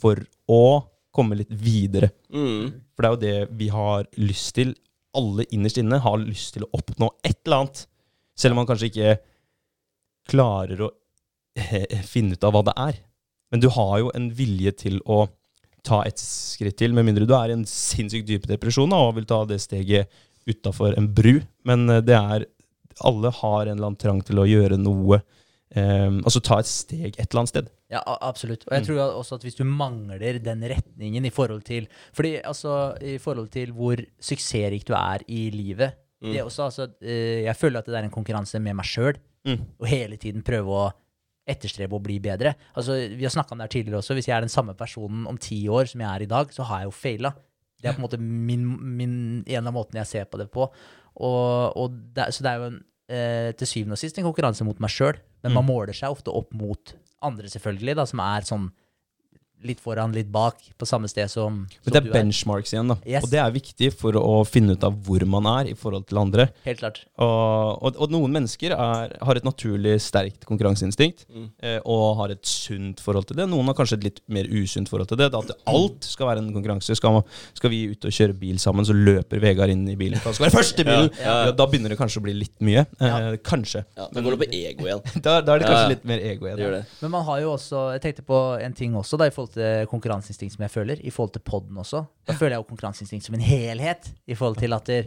for 0.00 0.18
å 0.48 0.82
komme 1.12 1.36
litt 1.36 1.50
videre. 1.52 2.10
Mm. 2.32 2.72
For 2.96 3.04
det 3.04 3.08
er 3.08 3.12
jo 3.12 3.22
det 3.22 3.58
vi 3.58 3.68
har 3.68 4.06
lyst 4.16 4.54
til. 4.56 4.74
Alle 5.18 5.46
innerst 5.52 5.80
inne 5.80 6.00
har 6.02 6.20
lyst 6.20 6.56
til 6.56 6.66
å 6.66 6.72
oppnå 6.78 7.10
et 7.24 7.38
eller 7.44 7.62
annet. 7.62 7.84
Selv 8.38 8.54
om 8.54 8.62
man 8.62 8.68
kanskje 8.70 8.88
ikke 8.90 9.14
klarer 10.30 10.80
å 10.86 10.90
eh, 11.58 12.00
finne 12.06 12.36
ut 12.36 12.46
av 12.46 12.54
hva 12.54 12.64
det 12.68 12.76
er. 12.80 13.00
Men 13.52 13.60
du 13.60 13.68
har 13.74 13.98
jo 14.00 14.12
en 14.16 14.30
vilje 14.32 14.72
til 14.86 15.00
å 15.04 15.26
ta 15.84 16.02
et 16.06 16.20
skritt 16.22 16.78
til, 16.78 16.94
med 16.94 17.08
mindre 17.08 17.26
du 17.26 17.34
er 17.36 17.50
i 17.50 17.56
en 17.56 17.66
sinnssykt 17.68 18.28
dyp 18.28 18.46
depresjon 18.48 18.94
og 18.94 19.16
vil 19.18 19.26
ta 19.28 19.42
det 19.48 19.58
steget 19.64 20.10
utafor 20.48 20.96
en 20.96 21.10
bru. 21.12 21.40
Men 21.68 21.88
eh, 21.90 22.04
det 22.04 22.18
er 22.18 22.48
Alle 23.08 23.30
har 23.32 23.66
en 23.66 23.72
eller 23.72 23.88
annen 23.88 23.96
trang 23.96 24.18
til 24.20 24.38
å 24.38 24.44
gjøre 24.44 24.76
noe. 24.76 25.22
Eh, 25.72 26.10
altså 26.22 26.42
ta 26.44 26.58
et 26.60 26.68
steg 26.68 27.14
et 27.16 27.24
eller 27.24 27.42
annet 27.42 27.52
sted. 27.54 27.70
Ja, 27.92 28.00
absolutt. 28.24 28.62
Og 28.68 28.72
jeg 28.78 28.86
tror 28.86 29.00
også 29.20 29.36
at 29.36 29.42
hvis 29.44 29.58
du 29.58 29.64
mangler 29.68 30.38
den 30.40 30.62
retningen 30.64 31.26
i 31.28 31.32
forhold 31.34 31.62
til 31.68 31.88
Fordi 32.16 32.38
altså, 32.40 32.94
i 33.04 33.18
forhold 33.20 33.50
til 33.52 33.72
hvor 33.76 34.00
suksessrik 34.20 34.86
du 34.88 34.94
er 34.96 35.24
i 35.28 35.50
livet 35.52 35.98
det 36.22 36.38
er 36.38 36.44
også, 36.46 36.62
altså, 36.70 36.84
eh, 37.02 37.42
Jeg 37.44 37.56
føler 37.58 37.80
at 37.82 37.86
det 37.90 37.96
er 37.98 38.04
en 38.06 38.10
konkurranse 38.14 38.60
med 38.62 38.76
meg 38.78 38.86
sjøl, 38.86 39.16
Mm. 39.44 39.58
og 39.80 39.86
hele 39.90 40.16
tiden 40.16 40.44
prøve 40.46 40.70
å 40.70 40.92
etterstrebe 41.50 41.96
å 41.98 42.02
bli 42.02 42.20
bedre. 42.22 42.52
Altså, 42.78 42.94
Vi 43.10 43.24
har 43.24 43.32
snakka 43.34 43.50
om 43.52 43.58
det 43.58 43.64
her 43.66 43.72
tidligere 43.82 43.98
også. 43.98 44.14
Hvis 44.14 44.28
jeg 44.28 44.36
er 44.36 44.44
den 44.44 44.48
samme 44.48 44.76
personen 44.78 45.26
om 45.26 45.36
ti 45.36 45.66
år 45.66 45.88
som 45.90 46.00
jeg 46.00 46.08
er 46.08 46.22
i 46.22 46.28
dag, 46.30 46.46
så 46.54 46.62
har 46.62 46.78
jeg 46.84 46.86
jo 46.86 46.94
faila. 46.94 47.32
Det 47.82 47.88
er 47.90 47.96
på 47.96 47.98
en 47.98 48.06
måte 48.06 48.20
min, 48.22 48.62
min, 48.96 49.44
en 49.50 49.66
av 49.66 49.74
måtene 49.74 49.98
jeg 50.04 50.06
ser 50.06 50.24
på 50.30 50.38
det 50.38 50.46
på. 50.54 50.68
Og, 51.16 51.76
og 51.76 51.90
det, 52.14 52.28
så 52.36 52.44
det 52.46 52.52
er 52.52 52.60
jo 52.62 52.68
en, 52.70 52.78
eh, 53.10 53.50
til 53.58 53.66
syvende 53.66 53.98
og 53.98 54.02
sist 54.04 54.18
en 54.22 54.24
konkurranse 54.30 54.64
mot 54.64 54.78
meg 54.78 54.94
sjøl, 54.94 55.18
men 55.42 55.52
man 55.58 55.66
måler 55.66 55.92
seg 55.92 56.14
ofte 56.14 56.30
opp 56.30 56.54
mot 56.54 56.94
andre, 57.24 57.50
selvfølgelig, 57.52 57.96
da, 57.98 58.06
som 58.08 58.22
er 58.24 58.48
sånn 58.48 58.70
litt 59.64 59.80
foran, 59.82 60.12
litt 60.16 60.28
bak, 60.32 60.58
på 60.78 60.86
samme 60.88 61.08
sted 61.10 61.30
som, 61.30 61.62
Men 61.68 61.84
som 61.86 61.92
det 61.94 62.02
du 62.04 62.10
er 62.10 62.16
benchmarks 62.16 62.72
igjen, 62.74 62.88
da. 62.92 62.96
Yes. 63.06 63.24
Og 63.26 63.30
det 63.32 63.40
er 63.42 63.52
viktig 63.54 63.92
for 63.94 64.16
å 64.18 64.42
finne 64.48 64.74
ut 64.76 64.84
av 64.86 64.96
hvor 65.06 65.24
man 65.28 65.46
er 65.58 65.70
i 65.72 65.74
forhold 65.78 66.06
til 66.10 66.18
andre. 66.22 66.48
Helt 66.66 66.80
klart. 66.82 67.02
Og, 67.22 67.82
og, 67.82 67.98
og 68.02 68.10
noen 68.14 68.32
mennesker 68.38 68.74
er, 68.74 69.16
har 69.22 69.38
et 69.40 69.46
naturlig 69.46 69.96
sterkt 70.02 70.46
konkurranseinstinkt 70.48 71.26
eh, 71.62 71.78
og 71.84 72.16
har 72.20 72.34
et 72.34 72.42
sunt 72.48 73.00
forhold 73.04 73.28
til 73.30 73.38
det. 73.40 73.46
Noen 73.50 73.70
har 73.70 73.76
kanskje 73.78 73.98
et 74.00 74.06
litt 74.08 74.20
mer 74.32 74.48
usunt 74.50 74.90
forhold 74.90 75.10
til 75.12 75.20
det. 75.20 75.30
Da 75.34 75.42
at 75.42 75.52
alt 75.70 76.06
skal 76.06 76.30
være 76.32 76.42
en 76.44 76.52
konkurranse. 76.54 76.96
Skal, 76.98 77.16
man- 77.18 77.26
skal 77.58 77.70
vi 77.72 77.82
ut 77.92 78.04
og 78.08 78.14
kjøre 78.14 78.36
bil 78.38 78.58
sammen, 78.62 78.86
så 78.88 78.94
løper 78.96 79.40
Vegard 79.42 79.70
inn 79.74 79.84
i 79.90 79.96
bilen. 79.98 80.20
Han 80.24 80.34
skal 80.36 80.48
være 80.48 80.56
først 80.58 80.82
i 80.82 80.86
bilen! 80.88 81.10
Ja, 81.18 81.24
ja. 81.24 81.38
Ja, 81.48 81.54
da 81.58 81.66
begynner 81.68 81.92
det 81.92 81.98
kanskje 81.98 82.20
å 82.20 82.24
bli 82.26 82.34
litt 82.38 82.54
mye. 82.64 82.84
Eh, 83.02 83.28
kanskje. 83.46 83.84
Ja, 83.98 84.06
Da 84.12 84.22
går 84.24 84.36
det 84.36 84.40
på 84.44 84.50
ego 84.62 84.86
igjen. 84.88 85.02
Da, 85.22 85.38
da 85.44 85.54
er 85.54 85.62
det 85.62 85.68
kanskje 85.68 85.82
Ja, 85.82 85.88
ja. 85.88 85.92
litt 85.94 86.04
mer 86.08 86.22
ego 86.32 86.46
igjen. 86.48 86.58
Det 86.60 86.70
det. 86.72 86.82
Men 87.02 87.12
man 87.14 87.24
har 87.28 87.40
jo 87.42 87.52
også 87.54 87.82
Jeg 87.94 88.02
tenkte 88.04 88.24
på 88.26 88.38
en 88.62 88.74
ting 88.78 88.94
også, 88.98 89.18
da, 89.20 89.28
i 89.30 89.34
forhold 89.34 89.51
til 89.56 89.88
konkurranseinstinkt 89.90 90.56
som 90.56 90.64
jeg 90.66 90.72
føler. 90.74 91.02
I 91.02 91.12
forhold 91.14 91.34
til 91.36 91.44
podden 91.46 91.80
også. 91.82 92.04
Da 92.28 92.36
føler 92.38 92.56
jeg 92.56 92.64
jo 92.64 92.68
konkurranseinstinkt 92.70 93.26
som 93.26 93.36
en 93.38 93.44
helhet. 93.46 94.08
I 94.26 94.38
forhold 94.38 94.60
til 94.62 94.76
at 94.76 94.88
det, 94.90 95.02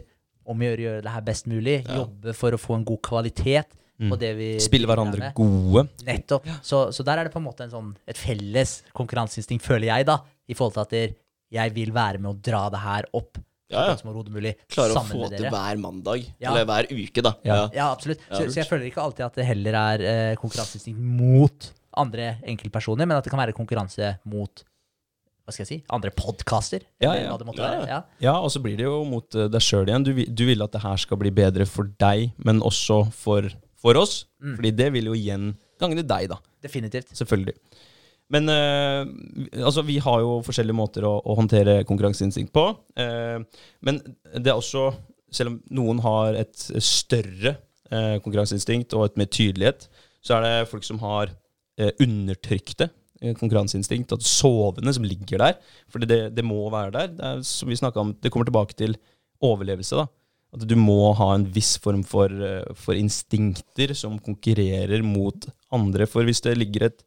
om 0.46 0.60
å 0.62 0.68
gjøre, 0.68 0.84
gjøre 0.86 1.02
det 1.06 1.16
her 1.16 1.26
best 1.26 1.50
mulig. 1.50 1.80
Jobbe 1.88 2.36
for 2.36 2.56
å 2.56 2.60
få 2.60 2.78
en 2.78 2.86
god 2.88 3.02
kvalitet 3.06 3.76
på 3.96 4.18
det 4.20 4.32
vi 4.36 4.48
Spille 4.60 4.88
hverandre 4.88 5.32
gode. 5.36 5.86
Nettopp. 6.06 6.48
Så, 6.64 6.86
så 6.92 7.06
der 7.06 7.22
er 7.22 7.28
det 7.28 7.34
på 7.34 7.40
en 7.40 7.46
måte 7.48 7.64
en 7.64 7.72
sånn, 7.72 7.92
et 8.08 8.18
felles 8.20 8.78
konkurranseinstinkt, 8.96 9.64
føler 9.64 9.88
jeg, 9.90 10.08
da. 10.08 10.20
I 10.46 10.54
forhold 10.56 10.76
til 10.76 10.84
at 10.84 10.94
der, 10.94 11.16
jeg 11.56 11.72
vil 11.76 11.92
være 11.94 12.20
med 12.20 12.34
å 12.34 12.38
dra 12.42 12.66
det 12.74 12.82
her 12.82 13.06
opp 13.16 13.38
så 13.66 13.74
Ja, 13.74 13.80
ja. 13.90 14.52
Klare 14.70 14.94
å 14.94 15.00
få 15.08 15.26
til 15.32 15.48
hver 15.50 15.78
mandag. 15.82 16.26
Ja. 16.38 16.52
Eller 16.52 16.66
hver 16.68 16.86
uke, 16.86 17.22
da. 17.24 17.32
Ja. 17.42 17.56
Ja. 17.56 17.64
Ja, 17.74 17.86
absolutt. 17.90 18.22
Ja. 18.28 18.38
Så, 18.38 18.52
så 18.52 18.60
jeg 18.60 18.68
føler 18.70 18.86
ikke 18.86 19.02
alltid 19.02 19.24
at 19.26 19.38
det 19.40 19.46
heller 19.48 19.78
er 19.80 20.04
eh, 20.06 20.34
konkurranseinstinkt 20.38 21.00
mot 21.02 21.66
andre 21.96 22.36
enkeltpersoner, 22.46 23.06
men 23.08 23.18
at 23.18 23.26
det 23.26 23.32
kan 23.32 23.40
være 23.42 23.56
konkurranse 23.56 24.14
mot 24.28 24.64
hva 25.46 25.54
skal 25.54 25.62
jeg 25.62 25.68
si, 25.68 25.76
andre 25.94 26.10
podkaster. 26.10 26.82
Ja, 26.98 27.12
ja. 27.14 27.34
Ja, 27.86 27.98
ja. 28.24 28.32
Og 28.42 28.50
så 28.50 28.58
blir 28.64 28.74
det 28.80 28.88
jo 28.88 29.04
mot 29.06 29.30
eh, 29.38 29.46
deg 29.46 29.62
sjøl 29.62 29.86
igjen. 29.86 30.02
Du, 30.02 30.10
du 30.26 30.42
vil 30.48 30.64
at 30.64 30.72
det 30.74 30.80
her 30.82 30.98
skal 30.98 31.20
bli 31.20 31.30
bedre 31.30 31.68
for 31.70 31.86
deg, 32.02 32.32
men 32.42 32.58
også 32.66 33.04
for, 33.14 33.46
for 33.78 34.00
oss. 34.00 34.24
Fordi 34.42 34.72
det 34.74 34.88
vil 34.96 35.06
jo 35.12 35.14
igjen 35.14 35.52
gagne 35.78 36.02
deg, 36.02 36.32
da. 36.34 36.40
Definitivt. 36.66 37.14
Selvfølgelig. 37.14 37.54
Men 38.34 38.50
eh, 38.50 39.06
altså, 39.62 39.84
vi 39.86 40.00
har 40.02 40.24
jo 40.24 40.40
forskjellige 40.42 40.74
måter 40.74 41.06
å, 41.06 41.14
å 41.22 41.38
håndtere 41.38 41.84
konkurranseinstinkt 41.86 42.50
på. 42.50 42.66
eh, 42.98 43.38
men 43.86 44.02
det 44.34 44.50
er 44.50 44.58
også, 44.58 44.88
selv 45.30 45.54
om 45.54 45.60
noen 45.78 46.02
har 46.02 46.34
et 46.42 46.58
større 46.82 47.54
eh, 47.86 48.16
konkurranseinstinkt 48.24 48.98
og 48.98 49.12
et 49.12 49.22
mer 49.22 49.30
tydelighet, 49.30 49.86
så 50.26 50.40
er 50.40 50.48
det 50.48 50.70
folk 50.72 50.82
som 50.82 50.98
har 51.06 51.30
undertrykte 52.02 52.88
eh, 53.20 53.34
konkurranseinstinkt, 53.36 54.14
at 54.16 54.26
sovende 54.26 54.94
som 54.96 55.06
ligger 55.06 55.42
der. 55.42 55.58
For 55.92 56.02
det, 56.02 56.20
det 56.36 56.44
må 56.44 56.64
være 56.72 56.94
der. 56.94 57.10
Det 57.14 57.30
er, 57.30 57.42
som 57.46 57.70
vi 57.70 57.78
om, 57.94 58.14
det 58.14 58.32
kommer 58.32 58.48
tilbake 58.48 58.76
til 58.78 58.96
overlevelse. 59.44 59.96
da. 59.96 60.06
At 60.56 60.64
du 60.68 60.76
må 60.78 61.12
ha 61.18 61.34
en 61.34 61.46
viss 61.52 61.76
form 61.82 62.04
for, 62.04 62.30
eh, 62.30 62.64
for 62.74 62.94
instinkter 62.94 63.94
som 63.94 64.18
konkurrerer 64.18 65.02
mot 65.02 65.48
andre. 65.72 66.06
For 66.06 66.24
hvis 66.24 66.40
det 66.40 66.56
ligger 66.58 66.86
et, 66.86 67.02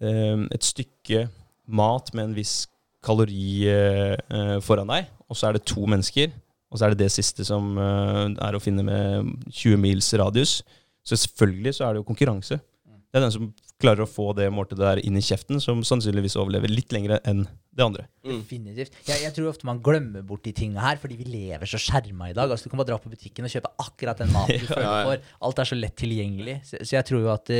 eh, 0.00 0.46
et 0.50 0.64
stykke 0.64 1.28
mat 1.66 2.12
med 2.14 2.30
en 2.30 2.34
viss 2.34 2.66
kalori 3.06 3.68
eh, 3.70 4.16
eh, 4.16 4.58
foran 4.64 4.90
deg, 4.90 5.06
og 5.28 5.38
så 5.38 5.48
er 5.48 5.56
det 5.56 5.66
to 5.68 5.86
mennesker, 5.86 6.32
og 6.70 6.78
så 6.78 6.86
er 6.86 6.94
det 6.94 7.04
det 7.04 7.12
siste 7.14 7.46
som 7.46 7.76
eh, 7.78 8.34
er 8.34 8.56
å 8.56 8.62
finne 8.62 8.84
med 8.86 9.30
20 9.50 9.78
mils 9.82 10.10
radius, 10.18 10.62
så 11.06 11.18
selvfølgelig 11.18 11.76
så 11.76 11.86
er 11.86 11.94
det 11.94 12.02
jo 12.02 12.08
konkurranse. 12.08 12.58
Det 13.06 13.20
er 13.20 13.22
den 13.28 13.34
som 13.34 13.52
klarer 13.82 14.06
å 14.06 14.08
få 14.08 14.30
det 14.36 14.46
måltidet 14.54 14.84
der 14.84 15.00
inn 15.04 15.18
i 15.18 15.24
kjeften, 15.24 15.60
som 15.60 15.82
sannsynligvis 15.84 16.38
overlever 16.40 16.72
litt 16.72 16.94
lenger 16.94 17.18
enn 17.28 17.44
det 17.76 17.84
andre. 17.84 18.06
Definitivt. 18.24 18.94
Jeg, 19.04 19.20
jeg 19.26 19.34
tror 19.36 19.50
ofte 19.50 19.68
man 19.68 19.82
glemmer 19.84 20.24
bort 20.24 20.46
de 20.46 20.54
tinga 20.56 20.80
her, 20.80 21.00
fordi 21.00 21.18
vi 21.18 21.26
lever 21.28 21.68
så 21.68 21.80
skjerma 21.80 22.30
i 22.30 22.36
dag. 22.36 22.48
Altså, 22.48 22.66
du 22.66 22.72
kan 22.72 22.80
bare 22.80 22.90
dra 22.94 23.00
på 23.02 23.12
butikken 23.12 23.48
og 23.48 23.52
kjøpe 23.52 23.72
akkurat 23.84 24.22
den 24.22 24.32
maten 24.32 24.62
du 24.62 24.70
føler 24.70 24.86
Ja, 24.86 24.94
ja. 25.02 25.08
for. 25.10 25.34
Alt 25.48 25.60
er 25.60 25.70
så 25.72 25.78
lett 25.78 25.96
tilgjengelig. 26.00 26.56
Så, 26.68 26.80
så 26.80 26.96
jeg 26.96 27.08
tror 27.10 27.26
jo 27.26 27.34
at 27.34 27.52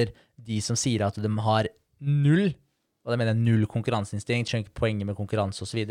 de 0.48 0.60
som 0.64 0.78
sier 0.80 1.04
at 1.04 1.20
de 1.20 1.32
har 1.48 1.68
null, 2.06 2.48
og 3.04 3.12
det 3.12 3.20
mener 3.20 3.34
jeg 3.34 3.44
null 3.44 3.68
konkurranseinstinkt, 3.70 4.48
skjønner 4.48 4.66
ikke 4.66 4.80
poenget 4.80 5.10
med 5.10 5.18
konkurranse 5.18 5.66
osv. 5.66 5.84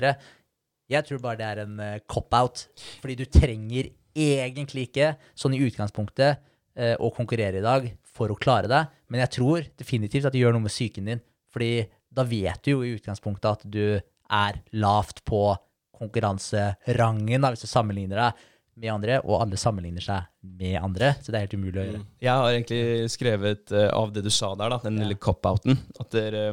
Jeg 0.92 1.08
tror 1.08 1.22
bare 1.22 1.40
det 1.40 1.52
er 1.52 1.64
en 1.64 1.78
uh, 1.82 2.02
cop-out. 2.10 2.66
Fordi 3.04 3.20
du 3.22 3.26
trenger 3.30 3.94
egentlig 4.16 4.90
ikke, 4.90 5.14
sånn 5.38 5.56
i 5.58 5.62
utgangspunktet, 5.66 6.42
uh, 6.82 6.96
å 6.98 7.14
konkurrere 7.14 7.62
i 7.62 7.66
dag 7.66 7.88
for 8.16 8.32
å 8.32 8.38
klare 8.40 8.70
deg. 8.72 8.92
Men 9.12 9.24
jeg 9.26 9.34
tror 9.38 9.70
definitivt 9.80 10.28
at 10.28 10.36
det 10.36 10.42
gjør 10.42 10.56
noe 10.56 10.66
med 10.66 10.74
psyken 10.74 11.12
din. 11.12 11.24
Fordi 11.54 11.86
da 12.16 12.26
vet 12.28 12.64
du 12.66 12.74
jo 12.74 12.84
i 12.84 12.96
utgangspunktet 12.96 13.52
at 13.52 13.70
du 13.72 14.00
er 14.34 14.60
lavt 14.76 15.22
på 15.28 15.48
konkurranserangen, 15.96 17.44
da, 17.44 17.52
hvis 17.54 17.64
du 17.64 17.72
sammenligner 17.72 18.20
deg 18.20 18.44
med 18.76 18.92
andre, 18.92 19.20
og 19.24 19.40
alle 19.46 19.60
sammenligner 19.60 20.04
seg 20.04 20.26
med 20.60 20.76
andre. 20.82 21.14
Så 21.22 21.32
det 21.32 21.40
er 21.40 21.46
helt 21.46 21.56
umulig 21.56 21.80
å 21.80 21.86
gjøre. 21.86 22.02
Jeg 22.26 22.42
har 22.42 22.50
egentlig 22.52 23.14
skrevet 23.14 23.72
uh, 23.76 23.88
av 23.96 24.12
det 24.16 24.26
du 24.26 24.32
sa 24.34 24.52
der, 24.60 24.74
da, 24.74 24.82
den 24.84 25.00
lille 25.00 25.18
cop-outen, 25.22 25.80
at 26.02 26.12
dere, 26.16 26.44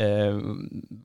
uh, 0.00 0.38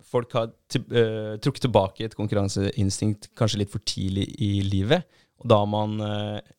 folk 0.07 0.37
har 0.37 0.53
eh, 0.79 1.33
trukket 1.43 1.65
tilbake 1.67 2.07
et 2.07 2.15
konkurranseinstinkt 2.15 3.33
kanskje 3.37 3.59
litt 3.63 3.73
for 3.73 3.83
tidlig 3.83 4.29
i 4.43 4.53
livet, 4.63 5.03
og 5.41 5.51
da 5.51 5.59
har 5.61 5.67
man 5.69 5.99
eh, 6.01 6.53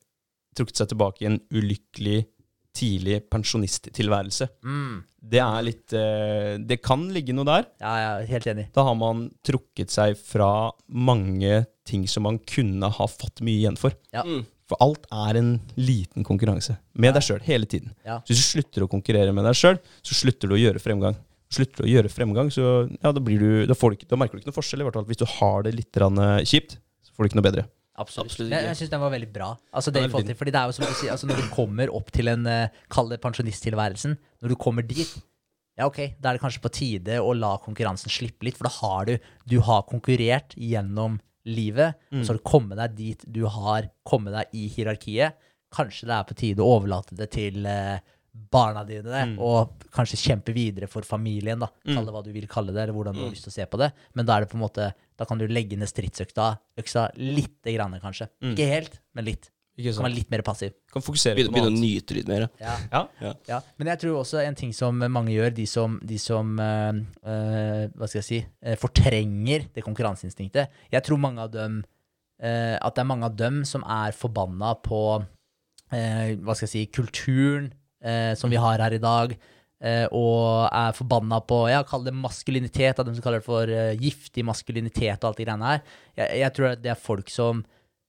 trukket 0.58 0.82
seg 0.82 0.90
tilbake 0.92 1.24
i 1.24 1.30
en 1.30 1.40
ulykkelig 1.54 2.20
tidlig 2.78 3.22
pensjonisttilværelse. 3.32 4.48
Mm. 4.64 5.00
Det 5.28 5.40
er 5.42 5.64
litt 5.66 5.94
eh, 5.98 6.52
Det 6.62 6.78
kan 6.84 7.02
ligge 7.12 7.34
noe 7.34 7.48
der. 7.48 7.66
Ja, 7.82 7.94
er 8.20 8.28
helt 8.30 8.46
enig. 8.50 8.68
Da 8.76 8.84
har 8.86 8.94
man 8.98 9.26
trukket 9.46 9.92
seg 9.92 10.14
fra 10.20 10.70
mange 10.86 11.64
ting 11.88 12.06
som 12.10 12.26
man 12.28 12.38
kunne 12.46 12.90
ha 12.94 13.08
fått 13.10 13.42
mye 13.44 13.64
igjen 13.64 13.78
for. 13.80 13.96
Ja. 14.14 14.24
Mm. 14.26 14.44
For 14.68 14.80
alt 14.84 15.06
er 15.14 15.38
en 15.40 15.54
liten 15.80 16.26
konkurranse 16.28 16.76
med 17.00 17.16
deg 17.16 17.24
sjøl 17.24 17.40
hele 17.46 17.68
tiden. 17.70 17.94
Ja. 18.04 18.20
Så 18.20 18.34
hvis 18.34 18.42
du 18.42 18.48
slutter 18.50 18.84
å 18.84 18.90
konkurrere 18.92 19.32
med 19.32 19.48
deg 19.48 19.56
sjøl, 19.56 19.80
så 20.04 20.16
slutter 20.18 20.50
du 20.50 20.58
å 20.58 20.60
gjøre 20.60 20.82
fremgang. 20.82 21.16
Slutter 21.48 21.80
du 21.80 21.88
å 21.88 21.92
gjøre 21.94 22.12
fremgang, 22.12 22.50
så 22.52 22.84
ja, 22.84 23.08
da, 23.08 23.22
blir 23.24 23.40
du, 23.40 23.50
da, 23.70 23.76
får 23.78 23.94
du 23.94 23.98
ikke, 23.98 24.10
da 24.10 24.18
merker 24.20 24.36
du 24.36 24.42
ikke 24.42 24.50
noe 24.50 24.58
forskjell. 24.58 24.84
i 24.84 24.88
hvert 24.88 24.98
fall. 24.98 25.08
Hvis 25.08 25.22
du 25.22 25.24
har 25.38 25.64
det 25.64 25.72
litt 25.78 26.00
eh, 26.04 26.44
kjipt, 26.44 26.76
så 27.00 27.14
får 27.14 27.24
du 27.24 27.30
ikke 27.30 27.40
noe 27.40 27.48
bedre. 27.48 27.64
Absolutt. 27.98 28.30
Absolutt 28.30 28.52
Jeg, 28.52 28.62
ikke. 28.62 28.70
jeg 28.70 28.80
syns 28.80 28.92
den 28.92 29.02
var 29.02 29.14
veldig 29.14 29.30
bra. 29.34 29.48
Altså 29.74 29.92
det 29.94 30.04
veldig. 30.04 30.24
til, 30.30 30.38
fordi 30.38 30.54
det 30.54 30.60
er 30.60 30.70
jo 30.70 30.76
som 30.76 30.86
du 30.86 30.92
sier, 30.94 31.12
altså 31.14 31.30
Når 31.30 31.40
du 31.42 31.48
kommer 31.54 31.94
opp 31.98 32.12
til 32.14 32.30
en 32.30 32.46
uh, 32.46 32.84
Kall 32.94 33.10
det 33.12 33.20
pensjonisttilværelsen. 33.24 34.18
Når 34.42 34.54
du 34.54 34.56
kommer 34.60 34.86
dit, 34.86 35.14
ja 35.78 35.86
ok, 35.86 35.98
da 36.18 36.30
er 36.30 36.38
det 36.38 36.42
kanskje 36.42 36.62
på 36.62 36.72
tide 36.74 37.18
å 37.22 37.32
la 37.38 37.56
konkurransen 37.62 38.12
slippe 38.12 38.46
litt. 38.46 38.58
For 38.58 38.68
da 38.68 38.74
har 38.80 39.10
du 39.10 39.16
Du 39.48 39.58
har 39.66 39.86
konkurrert 39.90 40.54
gjennom 40.58 41.18
livet, 41.48 41.96
og 42.12 42.24
så 42.26 42.34
har 42.34 42.38
du 42.38 42.44
kommet 42.44 42.76
deg 42.76 42.96
dit 42.98 43.22
du 43.24 43.46
har 43.48 43.86
kommet 44.04 44.34
deg 44.34 44.56
i 44.58 44.66
hierarkiet. 44.68 45.38
Kanskje 45.72 46.08
det 46.08 46.16
er 46.16 46.26
på 46.28 46.36
tide 46.36 46.64
å 46.64 46.74
overlate 46.76 47.16
det 47.16 47.30
til 47.32 47.64
eh, 47.68 48.00
barna 48.52 48.84
dine, 48.88 49.24
og 49.42 49.84
kanskje 49.94 50.18
kjempe 50.22 50.54
videre 50.56 50.88
for 50.90 51.04
familien, 51.06 51.60
da. 51.60 51.68
Kall 51.84 52.06
det 52.06 52.14
hva 52.14 52.22
du 52.24 52.30
vil 52.32 52.46
kalle 52.50 52.72
det, 52.72 52.82
eller 52.86 52.96
hvordan 52.96 53.16
du 53.18 53.24
har 53.26 53.34
lyst 53.34 53.44
til 53.48 53.52
å 53.52 53.58
se 53.58 53.66
på 53.68 53.80
det. 53.80 53.90
Men 54.14 54.28
da 54.28 54.36
er 54.38 54.46
det 54.46 54.52
på 54.52 54.58
en 54.58 54.64
måte 54.64 54.92
Da 55.18 55.26
kan 55.26 55.38
du 55.40 55.48
legge 55.50 55.74
ned 55.76 55.90
stridsøkta 55.90 56.44
øksa 56.78 57.08
lite 57.18 57.72
grann, 57.74 57.96
kanskje. 57.98 58.28
Ikke 58.52 58.68
helt, 58.70 59.00
men 59.18 59.26
litt. 59.26 59.48
Ikke 59.78 59.92
Kan 59.94 60.06
være 60.08 60.14
litt 60.14 60.30
mer 60.30 60.42
passiv. 60.46 60.72
Kan 60.90 61.02
fokusere 61.02 61.34
Begynne, 61.38 61.52
på 61.54 61.58
noe 61.58 61.68
begynne 61.70 61.78
å 61.78 61.82
nyte 61.82 62.14
litt 62.16 62.28
mer. 62.30 62.46
ja. 62.62 62.76
Ja. 62.92 63.02
Ja. 63.22 63.32
Ja, 63.48 63.58
men 63.78 63.90
jeg 63.92 64.00
tror 64.02 64.20
også 64.22 64.40
en 64.42 64.56
ting 64.58 64.72
som 64.74 64.98
mange 64.98 65.30
gjør, 65.34 65.52
de 65.54 65.66
som, 65.70 65.98
de 66.02 66.18
som 66.18 66.54
uh, 66.58 66.98
uh, 67.22 67.84
hva 67.94 68.08
skal 68.10 68.18
jeg 68.20 68.26
si, 68.28 68.40
uh, 68.66 68.74
fortrenger 68.78 69.68
det 69.74 69.84
konkurranseinstinktet. 69.86 70.70
Jeg 70.94 71.06
tror 71.06 71.18
mange 71.22 71.42
av 71.46 71.50
dem, 71.54 71.82
eh, 72.42 72.74
at 72.78 72.94
det 72.94 73.02
er 73.02 73.10
mange 73.10 73.26
av 73.26 73.36
dem 73.38 73.64
som 73.66 73.82
er 73.82 74.14
forbanna 74.14 74.74
på 74.82 75.02
eh, 75.92 76.34
hva 76.38 76.54
skal 76.54 76.66
jeg 76.68 76.74
si, 76.74 76.86
kulturen 76.94 77.72
eh, 78.04 78.34
som 78.38 78.50
vi 78.50 78.60
har 78.60 78.82
her 78.84 78.96
i 78.96 79.02
dag. 79.02 79.34
eh, 79.80 80.06
og 80.10 80.68
er 80.74 80.94
forbanna 80.96 81.38
på 81.46 81.68
ja, 81.70 81.84
Kall 81.86 82.04
det 82.04 82.14
maskulinitet, 82.14 82.98
av 82.98 83.06
dem 83.06 83.14
som 83.14 83.22
kaller 83.22 83.38
det 83.38 83.46
for 83.46 83.70
eh, 83.70 83.94
giftig 83.94 84.44
maskulinitet 84.46 85.22
og 85.22 85.30
alt 85.30 85.38
de 85.38 85.46
greiene 85.46 85.72
her. 85.72 85.84
Jeg, 86.18 86.40
jeg 86.42 86.54
tror 86.56 86.72
at 86.72 86.82
det 86.82 86.90
er 86.94 86.98
folk 86.98 87.30
som 87.30 87.62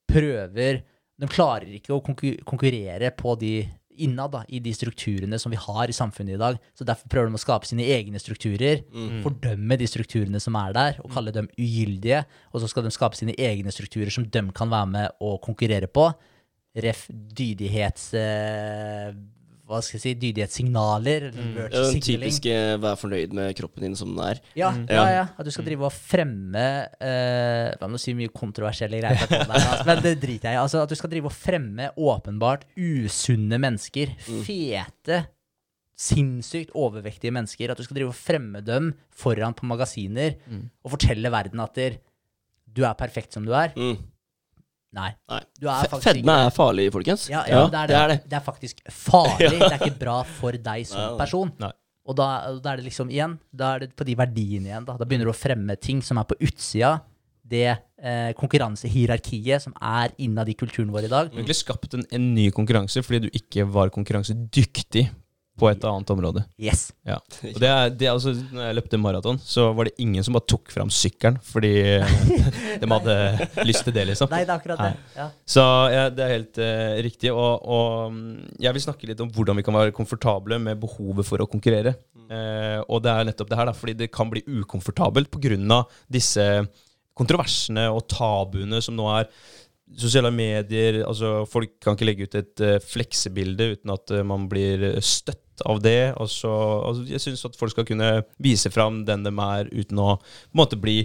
prøver 0.09 0.81
De 1.19 1.27
klarer 1.29 1.75
ikke 1.75 1.93
å 1.93 2.01
konkurrere 2.01 3.11
på 3.13 3.35
de 3.37 3.53
innad 3.99 4.31
da, 4.31 4.43
i 4.47 4.61
de 4.63 4.71
strukturene 4.73 5.39
som 5.41 5.51
vi 5.51 5.59
har 5.59 5.91
i 5.91 5.95
samfunnet 5.95 6.37
i 6.37 6.39
dag. 6.39 6.59
Så 6.77 6.87
derfor 6.87 7.11
prøver 7.11 7.29
de 7.29 7.35
å 7.35 7.41
skape 7.41 7.67
sine 7.67 7.83
egne 7.83 8.21
strukturer, 8.21 8.85
fordømme 9.25 9.77
de 9.79 9.89
strukturene 9.89 10.39
som 10.39 10.55
er 10.55 10.75
der, 10.77 11.01
og 11.03 11.11
kalle 11.11 11.33
dem 11.35 11.49
ugyldige. 11.57 12.23
Og 12.53 12.63
så 12.63 12.69
skal 12.71 12.87
de 12.87 12.93
skape 12.95 13.19
sine 13.19 13.35
egne 13.35 13.73
strukturer 13.75 14.13
som 14.13 14.23
de 14.23 14.43
kan 14.55 14.71
være 14.71 14.91
med 14.93 15.19
og 15.19 15.41
konkurrere 15.45 15.91
på. 15.91 16.07
Ref. 16.79 17.07
dydighets... 17.11 18.13
Eh, 18.15 19.11
hva 19.69 19.79
skal 19.85 19.99
jeg 19.99 20.03
si? 20.03 20.13
Dydighetssignaler. 20.23 21.27
eller 21.29 21.69
Ja, 21.69 21.83
den 21.91 22.01
typiske 22.01 22.53
'vær 22.81 22.97
fornøyd 22.97 23.31
med 23.37 23.55
kroppen 23.55 23.81
din 23.85 23.95
som 23.95 24.09
den 24.15 24.23
er'. 24.25 24.39
Ja, 24.57 24.71
Mm. 24.71 24.85
ja, 24.89 25.05
ja. 25.13 25.25
At 25.37 25.45
du 25.45 25.51
skal 25.51 25.65
drive 25.65 25.85
og 25.85 25.93
fremme 25.93 26.87
eh, 26.99 27.71
Hva 27.77 27.87
må 27.87 27.99
si 27.99 28.13
mye 28.13 28.29
kontroversielle 28.33 28.99
greier, 28.99 29.27
der, 29.29 29.45
altså, 29.45 29.85
men 29.87 30.01
det 30.03 30.19
driter 30.21 30.49
jeg 30.49 30.57
i. 30.57 30.61
Altså, 30.63 30.81
at 30.83 30.89
du 30.89 30.95
skal 30.95 31.09
drive 31.11 31.25
og 31.29 31.33
fremme 31.37 31.91
åpenbart 31.97 32.63
usunne 32.75 33.59
mennesker. 33.61 34.15
Fete, 34.43 35.27
sinnssykt 35.99 36.71
overvektige 36.75 37.31
mennesker. 37.35 37.71
At 37.71 37.77
du 37.77 37.83
skal 37.83 37.97
drive 37.99 38.09
og 38.13 38.15
fremme 38.15 38.61
dem 38.65 38.93
foran 39.11 39.53
på 39.53 39.67
magasiner 39.67 40.35
og 40.83 40.91
fortelle 40.95 41.29
verden 41.31 41.59
at 41.59 41.75
der, 41.75 41.97
du 42.71 42.83
er 42.85 42.93
perfekt 42.93 43.33
som 43.33 43.45
du 43.45 43.51
er. 43.53 43.73
Mm. 43.75 43.97
Nei. 44.95 45.11
Nei. 45.29 45.41
Fedme 46.01 46.35
er 46.45 46.53
farlig, 46.53 46.87
folkens. 46.93 47.27
ja, 47.29 47.43
ja, 47.45 47.67
det, 47.69 47.83
er 47.83 47.91
det. 47.91 47.93
det 47.93 47.99
er 47.99 48.13
det. 48.13 48.17
det 48.31 48.39
er 48.39 48.45
faktisk 48.45 48.81
farlig. 48.89 49.51
Det 49.59 49.69
er 49.69 49.77
ikke 49.83 49.99
bra 50.01 50.17
for 50.39 50.57
deg 50.69 50.87
som 50.89 51.19
person. 51.19 51.53
Nei. 51.61 51.71
Og 52.09 52.17
da, 52.17 52.25
da 52.57 52.71
er 52.71 52.79
det 52.79 52.87
liksom 52.87 53.11
igjen 53.13 53.35
Da 53.53 53.75
er 53.75 53.83
det 53.83 53.91
på 53.93 54.07
de 54.07 54.15
verdiene 54.17 54.71
igjen. 54.71 54.87
Da, 54.87 54.95
da 54.97 55.05
begynner 55.05 55.29
du 55.29 55.33
å 55.33 55.37
fremme 55.37 55.75
ting 55.77 56.01
som 56.05 56.17
er 56.17 56.25
på 56.29 56.39
utsida. 56.41 56.95
Det 57.49 57.67
eh, 57.69 58.31
konkurransehierarkiet 58.37 59.65
som 59.67 59.75
er 59.77 60.13
innad 60.21 60.49
i 60.49 60.57
kulturen 60.57 60.89
vår 60.93 61.05
i 61.05 61.11
dag. 61.11 61.29
Du 61.29 61.37
har 61.37 61.43
egentlig 61.43 61.59
skapt 61.61 61.93
en, 61.97 62.05
en 62.09 62.27
ny 62.33 62.49
konkurranse 62.55 63.03
fordi 63.05 63.27
du 63.27 63.29
ikke 63.41 63.65
var 63.69 63.93
konkurransedyktig 63.93 65.05
på 65.59 65.69
et 65.69 65.83
annet 65.87 66.13
område. 66.13 66.43
Yes. 66.61 66.89
Ja. 67.07 67.17
Og 67.19 67.59
det 67.61 67.69
er, 67.69 67.93
det 67.93 68.07
er 68.07 68.13
altså, 68.13 68.33
når 68.53 68.65
jeg 68.67 68.77
løpte 68.79 69.01
maraton, 69.01 69.39
så 69.43 69.69
var 69.75 69.89
det 69.89 69.95
ingen 70.01 70.25
som 70.25 70.37
bare 70.37 70.47
tok 70.49 70.71
fram 70.73 70.91
sykkelen 70.93 71.39
fordi 71.45 71.73
eh, 71.99 72.15
de 72.81 72.89
hadde 72.89 73.17
lyst 73.69 73.85
til 73.87 73.95
det, 73.95 74.07
liksom. 74.11 74.31
Nei, 74.33 74.43
det 74.47 74.53
er 74.53 74.57
akkurat 74.57 74.83
det. 74.85 74.91
Ja. 75.17 75.29
Så 75.55 75.65
ja, 75.93 76.05
det 76.13 76.25
er 76.25 76.35
helt 76.35 76.61
uh, 76.61 76.99
riktig. 77.05 77.33
Og, 77.33 77.67
og 77.67 78.15
mm, 78.15 78.59
jeg 78.63 78.77
vil 78.77 78.85
snakke 78.87 79.11
litt 79.11 79.23
om 79.23 79.31
hvordan 79.35 79.59
vi 79.59 79.65
kan 79.67 79.77
være 79.77 79.95
komfortable 79.95 80.59
med 80.61 80.79
behovet 80.81 81.27
for 81.27 81.43
å 81.43 81.49
konkurrere. 81.49 81.97
Eh, 82.29 82.79
og 82.85 83.01
det 83.01 83.13
er 83.13 83.25
nettopp 83.25 83.49
det 83.49 83.57
her, 83.57 83.69
da, 83.71 83.75
fordi 83.75 83.95
det 84.03 84.11
kan 84.13 84.29
bli 84.29 84.43
ukomfortabelt 84.45 85.31
pga. 85.33 85.79
disse 86.07 86.45
kontroversene 87.17 87.87
og 87.89 88.05
tabuene 88.11 88.81
som 88.85 88.95
nå 88.97 89.09
er 89.17 89.31
Sosiale 89.97 90.29
medier, 90.29 90.99
altså 91.01 91.47
folk 91.49 91.79
kan 91.81 91.95
ikke 91.95 92.05
legge 92.05 92.27
ut 92.29 92.35
et 92.37 92.61
uh, 92.61 92.75
fleksebilde 92.77 93.71
uten 93.71 93.89
at 93.89 94.11
uh, 94.13 94.19
man 94.21 94.43
blir 94.45 94.83
støtt 95.01 95.48
av 95.67 95.81
det. 95.83 96.13
Og 96.19 96.29
så, 96.31 96.51
altså, 96.89 97.05
jeg 97.09 97.23
syns 97.23 97.45
at 97.49 97.57
folk 97.59 97.73
skal 97.73 97.87
kunne 97.87 98.11
vise 98.41 98.71
fram 98.73 99.03
den 99.07 99.25
de 99.27 99.33
er, 99.33 99.71
uten 99.73 100.01
å 100.01 100.15
på 100.19 100.53
en 100.53 100.61
måte 100.61 100.79
bli 100.79 100.99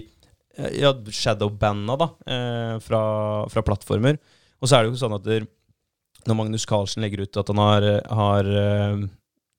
eh, 0.57 0.79
ja, 0.81 0.93
shadowbanna 0.93 1.99
da, 2.01 2.09
eh, 2.29 2.77
fra, 2.83 3.03
fra 3.51 3.65
plattformer. 3.65 4.19
Og 4.61 4.69
så 4.69 4.77
er 4.77 4.85
det 4.85 4.93
jo 4.95 5.03
sånn 5.03 5.17
at 5.17 5.27
der, 5.27 5.45
når 6.25 6.39
Magnus 6.39 6.65
Carlsen 6.69 7.05
legger 7.05 7.25
ut 7.25 7.37
at 7.37 7.51
han 7.51 7.61
har, 7.61 7.85
har 8.21 8.49
eh, 8.61 9.05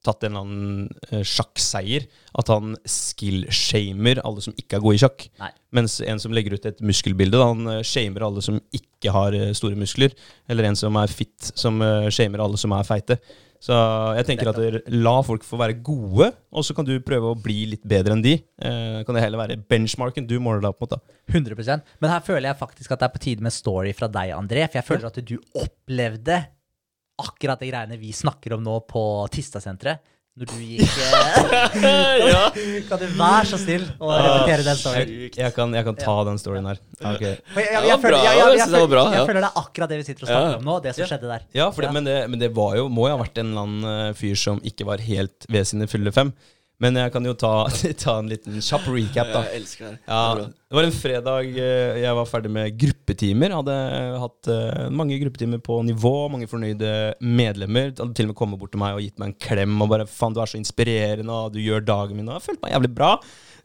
tatt 0.07 0.27
en 0.27 0.33
eller 0.33 0.45
annen 0.45 0.91
eh, 1.11 1.23
sjakkseier, 1.27 2.07
at 2.39 2.51
han 2.53 2.75
skill-shamer 2.91 4.23
alle 4.27 4.45
som 4.45 4.57
ikke 4.59 4.79
er 4.79 4.85
gode 4.85 4.99
i 4.99 5.03
sjakk. 5.03 5.29
Nei. 5.43 5.53
Mens 5.77 5.99
en 6.01 6.23
som 6.23 6.35
legger 6.35 6.57
ut 6.57 6.69
et 6.69 6.83
muskelbilde, 6.85 7.39
da, 7.39 7.51
han 7.53 7.87
shamer 7.87 8.25
alle 8.27 8.43
som 8.45 8.61
ikke 8.75 9.13
har 9.13 9.35
store 9.59 9.79
muskler. 9.79 10.15
Eller 10.51 10.71
en 10.71 10.79
som 10.79 10.97
er 10.99 11.13
fit, 11.13 11.51
som 11.53 11.83
shamer 12.15 12.41
alle 12.43 12.59
som 12.59 12.73
er 12.73 12.87
feite. 12.89 13.19
Så 13.67 13.75
jeg 14.15 14.27
tenker 14.29 14.53
at 14.53 14.59
du, 14.61 14.77
la 14.95 15.15
folk 15.27 15.43
få 15.47 15.59
være 15.59 15.79
gode, 15.85 16.29
og 16.55 16.67
så 16.67 16.75
kan 16.77 16.87
du 16.87 16.95
prøve 17.03 17.33
å 17.33 17.39
bli 17.39 17.65
litt 17.73 17.83
bedre 17.89 18.15
enn 18.15 18.23
de. 18.23 18.37
Eh, 18.63 19.01
kan 19.07 19.17
det 19.17 19.25
heller 19.25 19.43
være 19.43 19.57
benchmarken 19.59 20.29
du 20.31 20.37
måler 20.43 20.63
deg 20.63 20.71
opp 20.71 20.85
mot. 20.85 20.95
da. 20.95 21.01
100% 21.35 21.97
Men 21.99 22.13
her 22.13 22.23
føler 22.23 22.51
jeg 22.53 22.61
faktisk 22.61 22.95
at 22.95 23.03
det 23.03 23.09
er 23.09 23.17
på 23.17 23.23
tide 23.25 23.47
med 23.47 23.55
story 23.55 23.95
fra 23.97 24.11
deg, 24.13 24.37
André. 24.37 24.69
For 24.69 24.79
jeg 24.79 24.87
føler 24.87 25.09
at 25.11 25.19
du 25.19 25.35
opplevde 25.59 26.39
akkurat 27.27 27.63
de 27.63 27.73
greiene 27.73 27.99
vi 27.99 28.13
snakker 28.15 28.55
om 28.55 28.63
nå 28.63 28.79
på 28.87 29.03
Tistasenteret. 29.35 30.15
Når 30.37 30.51
du 30.51 30.57
gikk 30.61 30.97
eh, 31.01 32.27
ja. 32.35 32.41
Kan 32.91 33.01
du 33.01 33.07
være 33.17 33.47
så 33.49 33.57
snill 33.57 33.87
å 33.97 34.11
repetere 34.13 34.67
den 34.67 34.77
storyen? 34.77 35.13
Jeg, 35.15 35.31
jeg, 35.41 35.55
kan, 35.57 35.73
jeg 35.73 35.87
kan 35.87 35.97
ta 35.97 36.17
den 36.29 36.41
storyen 36.43 36.69
her. 36.69 36.81
Ok. 37.01 37.23
Jeg, 37.25 37.39
Ja, 37.89 37.97
føler, 38.03 38.19
det 38.21 39.47
er 39.47 39.57
akkurat 39.63 39.89
det 39.95 40.01
vi 40.03 40.05
sitter 40.11 40.27
og 40.27 40.29
snakker 40.29 40.51
Ja. 40.53 40.59
om 40.61 40.69
nå. 40.69 40.77
Det 40.85 40.93
som 40.93 41.07
Ja. 41.07 41.09
skjedde 41.15 41.31
der. 41.31 41.47
Ja, 41.57 41.71
det, 41.71 41.87
Ja. 41.89 41.93
Men, 41.97 42.05
det, 42.05 42.19
men 42.29 42.43
det 42.43 42.51
var 42.53 42.77
jo, 42.77 42.91
må 42.93 43.09
jo 43.09 43.17
ha 43.17 43.23
vært 43.25 43.41
en 43.41 43.55
eller 43.55 43.65
annen 43.65 44.11
eh, 44.11 44.13
fyr 44.19 44.37
som 44.37 44.61
ikke 44.61 44.85
var 44.85 45.01
helt 45.09 45.49
ved 45.49 45.65
sine 45.73 45.89
fulle 45.89 46.13
fem. 46.13 46.35
Men 46.83 46.99
jeg 47.01 47.13
kan 47.15 47.25
jo 47.25 47.33
ta, 47.39 47.53
ta 48.05 48.19
en 48.21 48.29
liten 48.29 48.59
kjapp 48.61 48.85
recap, 48.93 49.31
da. 49.33 49.43
Jeg 49.49 49.63
elsker 49.63 49.87
det. 49.89 49.95
Ja, 50.05 50.23
Det 50.45 50.77
var 50.77 50.85
en 50.85 50.93
fredag 50.93 51.49
eh, 51.63 52.01
jeg 52.03 52.19
var 52.19 52.29
ferdig 52.29 52.53
med 52.53 52.77
gruppetimer. 52.81 53.55
Hadde 53.57 53.77
hatt 54.21 54.51
eh, 54.53 54.85
mange 54.93 55.17
gruppetimer 55.23 55.63
på 55.65 55.79
nivå, 55.89 56.15
mange 56.33 56.49
fornøyde 56.51 56.93
medlemmer. 57.25 57.95
Hadde 57.95 58.13
til 58.13 58.29
og 58.29 58.35
med 58.35 58.41
kommet 58.43 58.61
bort 58.61 58.75
til 58.77 58.83
meg 58.83 58.99
og 58.99 59.05
gitt 59.07 59.17
meg 59.23 59.33
en 59.33 59.41
klem 59.49 59.81
og 59.81 59.93
bare 59.95 60.09
'Faen, 60.11 60.37
du 60.37 60.43
er 60.45 60.53
så 60.53 60.61
inspirerende, 60.61 61.33
og 61.33 61.57
du 61.57 61.63
gjør 61.65 61.87
dagen 61.87 62.21
min', 62.21 62.29
og 62.29 62.41
jeg 62.41 62.49
følte 62.51 62.67
meg 62.67 62.77
jævlig 62.77 62.93
bra. 62.99 63.13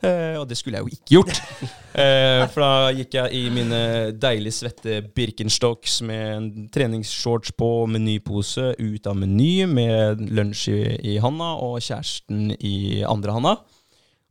Eh, 0.01 0.35
og 0.39 0.47
det 0.49 0.57
skulle 0.57 0.79
jeg 0.79 0.87
jo 0.87 0.97
ikke 0.97 1.15
gjort. 1.17 1.41
Eh, 1.91 2.45
for 2.53 2.63
da 2.63 2.91
gikk 2.95 3.17
jeg 3.17 3.35
i 3.35 3.49
mine 3.51 3.77
deilig 4.15 4.53
svette 4.55 5.01
Birkenstocks 5.11 5.97
med 6.07 6.21
en 6.37 6.45
treningsshorts 6.71 7.51
på, 7.59 7.67
menypose, 7.91 8.69
ut 8.79 9.09
av 9.11 9.17
Meny 9.19 9.65
med 9.67 10.21
lunsj 10.31 10.69
i, 10.71 10.77
i 11.11 11.17
handa 11.19 11.49
og 11.59 11.81
kjæresten 11.83 12.53
i 12.55 13.03
andre 13.03 13.35
handa. 13.35 13.53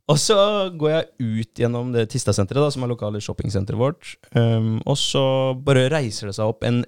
Og 0.09 0.17
så 0.19 0.35
går 0.75 0.91
jeg 0.91 1.05
ut 1.21 1.61
gjennom 1.61 1.91
det 1.93 2.07
Tista-senteret, 2.11 2.73
som 2.73 2.83
er 2.83 2.89
lokale 2.91 3.21
shoppingsenteret 3.23 3.79
vårt. 3.79 4.15
Um, 4.35 4.79
og 4.89 4.97
så 4.99 5.23
bare 5.61 5.87
reiser 5.93 6.27
det 6.27 6.35
seg 6.35 6.49
opp 6.51 6.65
en 6.67 6.81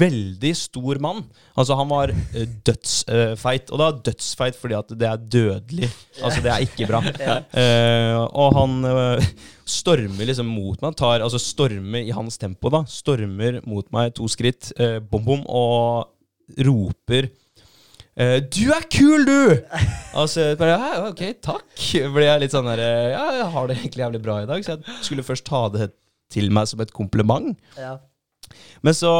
veldig 0.00 0.52
stor 0.58 1.00
mann. 1.02 1.24
Altså, 1.56 1.78
han 1.80 1.90
var 1.90 2.12
uh, 2.12 2.44
dødsfeit. 2.68 3.72
og 3.72 3.82
da 3.82 3.90
dødsfeit 4.10 4.60
fordi 4.60 4.78
at 4.78 4.94
det 5.00 5.08
er 5.08 5.24
dødelig. 5.36 5.90
Altså, 6.20 6.44
det 6.44 6.54
er 6.54 6.66
ikke 6.68 6.90
bra. 6.90 7.02
Uh, 7.50 8.26
og 8.38 8.54
han 8.54 8.86
uh, 8.86 9.28
stormer 9.68 10.28
liksom 10.28 10.48
mot 10.50 10.80
meg. 10.82 10.94
Tar, 10.98 11.22
altså 11.24 11.40
stormer 11.42 12.04
i 12.06 12.14
hans 12.14 12.38
tempo, 12.40 12.70
da. 12.72 12.82
Stormer 12.90 13.58
mot 13.68 13.86
meg 13.94 14.14
to 14.16 14.28
skritt, 14.30 14.70
uh, 14.80 14.98
bom, 15.02 15.24
bom, 15.26 15.42
og 15.46 16.60
roper 16.66 17.28
Eh, 17.30 17.39
du 18.16 18.64
er 18.74 18.84
kul, 18.90 19.24
du! 19.24 19.54
Og 20.18 20.28
så 20.28 20.50
bare, 20.58 20.76
«Hæ, 20.80 20.90
ok, 21.12 21.22
takk. 21.44 21.66
Ble 22.14 22.26
jeg 22.26 22.42
litt 22.42 22.54
sånn 22.54 22.68
der 22.68 22.82
eh, 22.82 23.08
Ja, 23.14 23.24
jeg 23.38 23.48
har 23.54 23.70
det 23.70 23.76
egentlig 23.78 24.04
jævlig 24.04 24.22
bra 24.24 24.38
i 24.42 24.48
dag, 24.50 24.64
så 24.66 24.76
jeg 24.76 25.00
skulle 25.06 25.26
først 25.26 25.46
ta 25.46 25.64
det 25.72 25.92
til 26.30 26.50
meg 26.54 26.68
som 26.70 26.82
et 26.82 26.92
kompliment. 26.94 27.54
Ja. 27.78 27.96
Men 28.82 28.96
så 28.96 29.10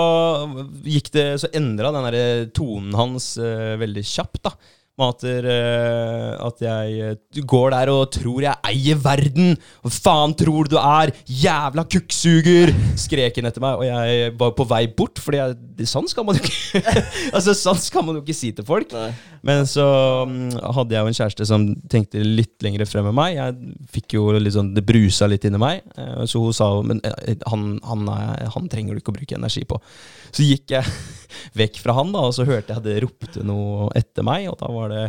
gikk 0.82 1.12
det 1.14 1.24
Så 1.42 1.50
endra 1.54 1.92
den 1.94 2.06
der 2.08 2.48
tonen 2.56 2.94
hans 2.98 3.36
uh, 3.38 3.78
veldig 3.78 4.02
kjapt, 4.06 4.42
da. 4.48 4.54
At, 5.00 5.22
eh, 5.24 6.32
at 6.44 6.58
jeg 6.60 6.96
eh, 7.00 7.40
går 7.48 7.70
der 7.72 7.88
og 7.88 8.10
tror 8.12 8.42
jeg 8.44 8.58
eier 8.68 8.98
verden. 9.00 9.54
Hva 9.80 9.92
faen 9.94 10.34
tror 10.36 10.68
du 10.68 10.74
du 10.74 10.76
er? 10.76 11.12
Jævla 11.24 11.86
kukksuger! 11.88 12.72
Skrek 13.00 13.38
han 13.40 13.48
etter 13.48 13.64
meg, 13.64 13.80
og 13.80 13.86
jeg 13.88 14.34
var 14.38 14.52
på 14.58 14.66
vei 14.68 14.82
bort. 14.92 15.18
Fordi 15.24 15.40
sånn 15.88 16.08
skal 16.10 16.26
man 16.28 16.36
jo 16.36 16.44
ikke 16.44 16.82
Altså, 17.36 17.54
sånn 17.56 17.80
skal 17.80 18.04
man 18.04 18.18
jo 18.18 18.22
ikke 18.24 18.36
si 18.36 18.50
til 18.56 18.66
folk. 18.68 18.92
Nei. 18.92 19.08
Men 19.46 19.64
så 19.68 19.86
mm, 20.28 20.58
hadde 20.76 20.92
jeg 20.92 21.00
jo 21.06 21.12
en 21.14 21.16
kjæreste 21.16 21.46
som 21.48 21.64
tenkte 21.88 22.20
litt 22.20 22.60
lenger 22.60 22.84
frem 22.90 23.08
enn 23.08 23.16
meg. 23.16 23.38
Jeg 23.38 23.80
fikk 23.96 24.18
jo 24.18 24.26
litt 24.36 24.52
sånn, 24.58 24.74
Det 24.76 24.84
brusa 24.84 25.30
litt 25.32 25.48
inni 25.48 25.62
meg. 25.62 25.80
eh, 25.96 26.26
Så 26.28 26.44
hun 26.44 26.52
sa 26.56 26.68
men 26.84 27.00
han, 27.48 27.64
han, 27.88 28.04
han 28.52 28.68
trenger 28.68 28.92
du 28.92 29.00
ikke 29.00 29.14
å 29.14 29.16
bruke 29.16 29.40
energi 29.40 29.64
på. 29.64 29.80
Så 30.28 30.44
gikk 30.44 30.76
jeg 30.76 30.84
vekk 31.62 31.80
fra 31.80 31.96
han, 31.96 32.12
da, 32.12 32.26
og 32.28 32.36
så 32.36 32.44
hørte 32.44 32.76
jeg 32.76 32.84
det 32.84 33.00
ropte 33.06 33.46
noe 33.48 33.88
etter 33.96 34.26
meg. 34.28 34.50
Og 34.52 34.60
da 34.60 34.68
var 34.76 34.89
det 34.90 35.04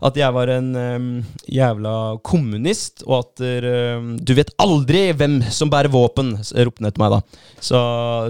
at 0.00 0.16
jeg 0.16 0.32
var 0.32 0.48
en 0.54 0.68
um, 0.72 1.08
jævla 1.52 1.94
kommunist, 2.24 3.02
og 3.04 3.18
at 3.18 3.42
em, 3.44 4.14
du 4.16 4.32
vet 4.36 4.52
aldri 4.62 5.10
hvem 5.12 5.38
som 5.52 5.68
bærer 5.72 5.92
våpen, 5.92 6.32
ropte 6.40 6.80
han 6.80 6.88
etter 6.88 7.02
meg 7.02 7.12
da. 7.12 7.20
Så, 7.60 7.80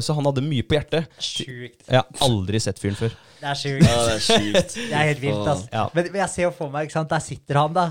så 0.03 0.17
han 0.17 0.27
hadde 0.27 0.43
mye 0.43 0.67
på 0.67 0.75
hjertet. 0.75 1.07
Sjukt. 1.23 1.85
Jeg 1.87 2.01
har 2.01 2.27
aldri 2.27 2.63
sett 2.63 2.83
fyren 2.83 2.99
før. 2.99 3.15
Det 3.41 3.49
er 3.53 3.61
sjukt. 3.61 3.87
Ja, 3.87 3.97
det 4.09 4.17
er 4.17 4.25
sjukt. 4.27 4.77
Det 4.91 4.97
er 4.99 5.09
helt 5.13 5.23
vilt, 5.23 5.47
altså. 5.47 5.71
Ja. 5.71 5.87
Men, 5.95 6.11
men 6.11 6.25
jeg 6.25 6.33
ser 6.35 6.49
jo 6.49 6.55
for 6.59 6.75
meg, 6.75 6.89
ikke 6.89 6.99
sant, 6.99 7.13
der 7.13 7.23
sitter 7.25 7.63
han, 7.63 7.77
da. 7.77 7.87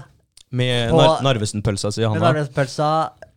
Med 0.60 0.92
nar 0.94 1.20
Narvesen-pølsa 1.22 1.92
si 1.94 2.02
i 2.02 2.10
Med 2.10 2.24
Narvesen-pølsa, 2.26 2.90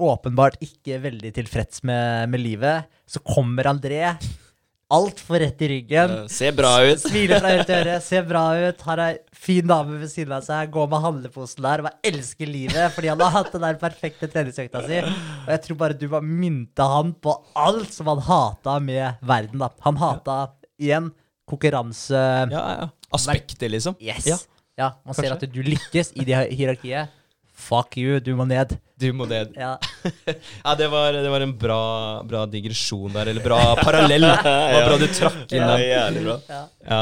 åpenbart 0.02 0.56
ikke 0.64 0.98
veldig 1.02 1.32
tilfreds 1.36 1.84
med, 1.86 2.32
med 2.32 2.42
livet. 2.42 2.88
Så 3.06 3.22
kommer 3.22 3.68
André, 3.70 4.00
altfor 4.92 5.40
rett 5.42 5.62
i 5.64 5.68
ryggen. 5.72 6.12
Uh, 6.22 6.26
Ser 6.32 6.52
bra 6.56 6.72
ut. 6.84 7.00
Smiler 7.06 7.40
fra 7.42 7.52
øre 7.56 7.64
til 7.68 7.78
øre, 7.80 7.96
ser 8.04 8.26
bra 8.28 8.42
ut, 8.60 8.84
har 8.88 9.02
ei 9.06 9.12
fin 9.42 9.66
dame 9.66 9.96
ved 10.02 10.10
siden 10.12 10.34
av 10.36 10.44
seg, 10.46 10.70
går 10.74 10.90
med 10.92 11.02
handleposen 11.06 11.64
der 11.64 11.82
bare 11.88 11.98
elsker 12.12 12.46
livet 12.52 12.92
fordi 12.94 13.10
han 13.10 13.22
har 13.24 13.32
hatt 13.40 13.50
den 13.56 13.64
der 13.66 13.80
perfekte 13.80 14.28
treningsøkta 14.30 14.84
si. 14.86 15.00
Og 15.08 15.50
jeg 15.54 15.62
tror 15.66 15.80
bare 15.80 15.96
du 15.98 16.06
bare 16.12 16.22
mynta 16.28 16.86
han 16.92 17.10
på 17.24 17.34
alt 17.58 17.90
som 17.96 18.10
han 18.12 18.22
hata 18.28 18.76
med 18.84 19.18
verden, 19.26 19.64
da. 19.64 19.72
Han 19.88 19.98
hata 20.00 20.38
igjen 20.78 21.10
konkurranse... 21.50 22.22
Ja, 22.52 22.62
ja. 22.78 22.88
Aspekter, 23.12 23.68
liksom. 23.68 23.98
Yes. 24.00 24.24
Ja. 24.30 24.38
Ja, 24.78 24.86
man 25.04 25.12
ser 25.14 25.26
Kanskje. 25.28 25.48
at 25.50 25.52
du 25.52 25.58
lykkes 25.66 26.14
i 26.16 26.24
det 26.24 26.32
hi- 26.38 26.54
hierarkiet. 26.56 27.10
Fuck 27.62 27.96
you, 28.00 28.18
du 28.20 28.32
må 28.38 28.46
ned. 28.48 28.74
Du 29.02 29.08
må 29.16 29.26
ned. 29.30 29.54
Ja. 29.58 29.76
Ja, 30.64 30.74
det 30.78 30.88
var, 30.92 31.14
det 31.14 31.30
var 31.30 31.42
en 31.44 31.52
bra, 31.58 31.82
bra 32.26 32.42
digresjon 32.50 33.12
der, 33.14 33.30
eller 33.32 33.44
bra 33.44 33.60
parallell. 33.78 34.26
Det 34.44 34.52
var 34.76 34.88
bra 34.88 34.98
du 35.00 35.06
trakk 35.10 35.54
inn 35.54 35.62
Ja, 35.62 35.70
den. 35.72 35.86
jævlig 35.88 36.22
bra. 36.26 36.36
Ja. 36.86 37.00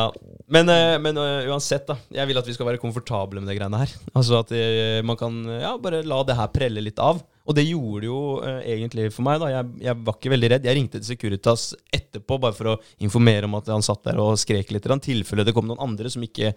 Men, 0.51 0.71
eh, 0.73 0.97
men 1.03 1.19
eh, 1.21 1.49
uansett, 1.51 1.85
da. 1.89 1.97
Jeg 2.15 2.31
vil 2.31 2.41
at 2.41 2.49
vi 2.49 2.55
skal 2.57 2.71
være 2.71 2.81
komfortable 2.83 3.43
med 3.43 3.53
det 3.53 3.59
greiene 3.59 3.83
her. 3.83 3.93
Altså 4.17 4.41
at 4.41 4.55
eh, 4.57 5.01
man 5.07 5.19
kan 5.21 5.37
ja, 5.61 5.75
bare 5.81 6.03
la 6.07 6.23
det 6.29 6.39
her 6.41 6.51
prelle 6.55 6.85
litt 6.85 7.01
av. 7.03 7.21
Og 7.51 7.57
det 7.57 7.65
gjorde 7.67 8.07
jo 8.07 8.19
uh, 8.45 8.61
egentlig 8.63 9.09
for 9.11 9.27
meg. 9.27 9.41
da 9.43 9.49
Jeg, 9.51 9.71
jeg 9.83 9.99
var 10.07 10.15
ikke 10.19 10.31
veldig 10.31 10.51
redd. 10.53 10.67
Jeg 10.69 10.77
ringte 10.77 11.01
til 11.01 11.09
Securitas 11.09 11.71
etterpå 11.97 12.37
bare 12.43 12.55
for 12.55 12.75
å 12.75 12.77
informere 13.03 13.49
om 13.49 13.57
at 13.59 13.71
han 13.73 13.83
satt 13.83 14.05
der 14.07 14.21
og 14.23 14.39
skrek 14.39 14.71
litt. 14.71 14.87
I 14.87 14.99
tilfelle 15.09 15.47
det 15.49 15.55
kom 15.57 15.67
noen 15.67 15.83
andre 15.83 16.13
som 16.13 16.23
ikke 16.23 16.53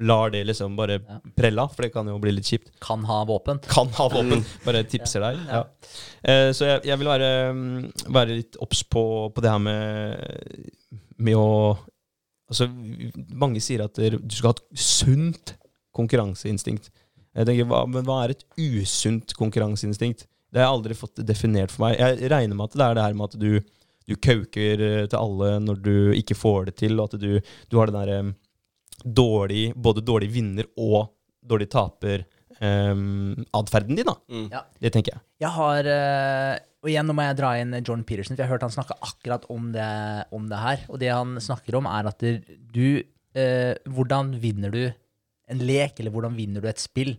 lar 0.00 0.30
det 0.30 0.44
liksom 0.46 0.76
bare 0.78 1.00
prelle 1.36 1.62
av, 1.62 1.72
for 1.74 1.84
det 1.84 1.90
kan 1.92 2.08
jo 2.08 2.18
bli 2.22 2.32
litt 2.32 2.46
kjipt 2.48 2.70
Kan 2.80 3.02
ha 3.04 3.24
våpen. 3.28 3.58
kan 3.68 3.90
ha 3.98 4.08
våpen. 4.08 4.44
Bare 4.64 4.84
tipser 4.88 5.20
der. 5.24 5.40
Ja. 5.50 5.62
Eh, 6.22 6.52
så 6.56 6.68
jeg, 6.68 6.84
jeg 6.88 7.00
vil 7.00 7.10
være, 7.10 7.30
mm, 7.52 8.06
være 8.14 8.38
litt 8.38 8.56
obs 8.62 8.84
på, 8.86 9.04
på 9.34 9.44
det 9.44 9.50
her 9.52 9.62
med, 9.62 11.00
med 11.18 11.38
å 11.38 11.50
Altså, 12.50 12.66
mange 13.38 13.60
sier 13.62 13.84
at 13.84 13.94
du 13.94 14.32
skal 14.34 14.48
ha 14.50 14.56
et 14.56 14.80
sunt 14.82 15.52
konkurranseinstinkt. 15.94 16.88
Jeg 17.38 17.46
tenker, 17.46 17.68
hva, 17.70 17.84
Men 17.86 18.02
hva 18.08 18.24
er 18.24 18.32
et 18.34 18.42
usunt 18.58 19.36
konkurranseinstinkt? 19.38 20.24
Det 20.50 20.58
har 20.58 20.66
jeg 20.66 20.78
aldri 20.80 20.96
fått 20.98 21.22
definert 21.28 21.70
for 21.70 21.84
meg. 21.84 22.00
Jeg 22.00 22.32
regner 22.32 22.58
med 22.58 22.72
at 22.72 22.74
det 22.74 22.86
er 22.88 22.98
det 22.98 23.04
her 23.04 23.14
med 23.20 23.28
at 23.30 23.38
du, 23.38 23.84
du 24.10 24.16
kauker 24.18 24.82
eh, 24.82 25.04
til 25.06 25.20
alle 25.20 25.52
når 25.62 25.78
du 25.84 25.94
ikke 26.18 26.34
får 26.34 26.72
det 26.72 26.74
til, 26.82 26.98
og 26.98 27.12
at 27.14 27.22
du, 27.22 27.36
du 27.70 27.78
har 27.78 27.86
den 27.92 28.00
derre 28.00 28.18
dårlig, 29.04 29.70
både 29.76 30.04
dårlig 30.04 30.30
vinner 30.34 30.68
og 30.80 31.12
dårlig 31.46 31.70
taper 31.72 32.24
um, 32.60 33.34
atferden 33.56 33.98
din, 33.98 34.08
da. 34.08 34.16
Mm. 34.30 34.48
Ja. 34.52 34.64
Det 34.82 34.92
tenker 34.94 35.16
jeg. 35.16 35.24
Jeg 35.44 35.52
har 35.56 35.88
uh, 35.88 36.54
Og 36.84 36.92
igjen, 36.92 37.08
nå 37.08 37.16
må 37.16 37.26
jeg 37.26 37.38
dra 37.40 37.54
inn 37.60 37.76
Jordan 37.80 38.04
Peterson, 38.08 38.36
for 38.36 38.44
jeg 38.44 38.48
har 38.48 38.54
hørt 38.56 38.66
han 38.66 38.76
snakke 38.76 38.98
akkurat 39.04 39.46
om 39.52 39.70
det, 39.74 39.90
om 40.36 40.48
det 40.50 40.60
her. 40.60 40.86
Og 40.88 41.00
det 41.02 41.12
han 41.12 41.36
snakker 41.42 41.78
om, 41.80 41.88
er 41.90 42.08
at 42.08 42.24
du 42.24 42.86
eh, 43.36 43.74
Hvordan 43.84 44.32
vinner 44.40 44.72
du 44.72 44.82
en 45.50 45.60
lek, 45.66 45.98
eller 46.00 46.14
hvordan 46.14 46.36
vinner 46.38 46.62
du 46.62 46.68
et 46.70 46.80
spill? 46.80 47.16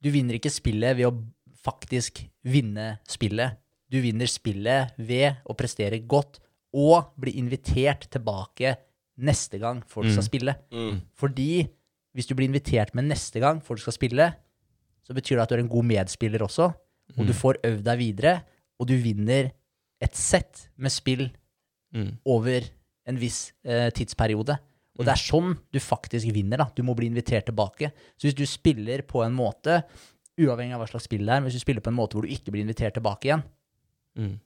Du 0.00 0.08
vinner 0.14 0.38
ikke 0.38 0.52
spillet 0.52 0.96
ved 0.96 1.10
å 1.10 1.16
faktisk 1.60 2.22
vinne 2.48 2.94
spillet. 3.10 3.58
Du 3.90 3.98
vinner 4.00 4.30
spillet 4.30 4.94
ved 4.96 5.42
å 5.44 5.56
prestere 5.58 6.00
godt 6.08 6.38
og 6.72 7.12
bli 7.20 7.34
invitert 7.40 8.06
tilbake 8.14 8.76
neste 9.20 9.58
gang 9.62 9.82
folk 9.88 10.08
skal 10.10 10.24
spille. 10.26 10.54
Mm. 10.72 11.00
Fordi 11.18 11.68
hvis 12.16 12.26
du 12.26 12.34
blir 12.34 12.48
invitert 12.50 12.94
med 12.94 13.06
neste 13.10 13.40
gang 13.42 13.60
folk 13.62 13.80
skal 13.82 13.94
spille, 13.94 14.30
så 15.06 15.14
betyr 15.16 15.36
det 15.38 15.42
at 15.44 15.48
du 15.52 15.54
er 15.56 15.62
en 15.64 15.70
god 15.72 15.84
medspiller 15.86 16.42
også, 16.46 16.70
og 17.18 17.26
du 17.26 17.32
får 17.34 17.60
øvd 17.66 17.84
deg 17.86 17.98
videre, 17.98 18.34
og 18.80 18.86
du 18.88 18.94
vinner 19.02 19.50
et 20.00 20.14
sett 20.16 20.68
med 20.76 20.90
spill 20.94 21.30
Mm. 21.92 22.12
over 22.24 22.62
en 23.10 23.16
viss 23.18 23.52
eh, 23.66 23.88
tidsperiode. 23.90 24.54
Og 24.98 25.04
det 25.04 25.10
er 25.10 25.18
sånn 25.18 25.56
du 25.74 25.78
faktisk 25.82 26.28
vinner. 26.32 26.56
da. 26.60 26.68
Du 26.76 26.84
må 26.86 26.94
bli 26.94 27.08
invitert 27.10 27.46
tilbake. 27.48 27.90
Så 28.16 28.28
hvis 28.28 28.36
du 28.38 28.44
spiller 28.46 29.02
på 29.02 29.24
en 29.26 29.32
måte, 29.34 29.80
uavhengig 30.38 30.74
av 30.76 30.84
hva 30.84 30.86
slags 30.88 31.08
spill 31.08 31.24
det 31.26 31.34
er, 31.34 31.40
hvis 31.42 31.56
du 31.58 31.58
spiller 31.64 31.80
på 31.82 31.90
en 31.90 31.96
måte 31.98 32.14
hvor 32.14 32.22
du 32.22 32.30
ikke 32.30 32.52
blir 32.54 32.62
invitert 32.62 32.94
tilbake 32.94 33.26
igjen, 33.26 33.42
Mm. 34.16 34.38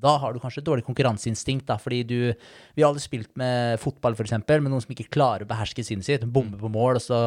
Da 0.00 0.16
har 0.22 0.32
du 0.32 0.40
kanskje 0.40 0.62
et 0.62 0.68
dårlig 0.68 0.84
konkurranseinstinkt. 0.86 1.66
da, 1.68 1.76
fordi 1.76 2.02
du, 2.06 2.34
Vi 2.76 2.82
har 2.82 2.90
alle 2.90 3.02
spilt 3.02 3.36
med 3.36 3.78
fotball, 3.80 4.14
eksempel, 4.14 4.62
med 4.62 4.72
noen 4.72 4.80
som 4.84 4.94
ikke 4.94 5.10
klarer 5.10 5.44
å 5.44 5.50
beherske 5.50 5.84
sinnet 5.84 6.04
sitt. 6.06 6.24
Bomber 6.24 6.58
på 6.58 6.70
mål, 6.72 6.96
og 6.96 7.02
så 7.04 7.20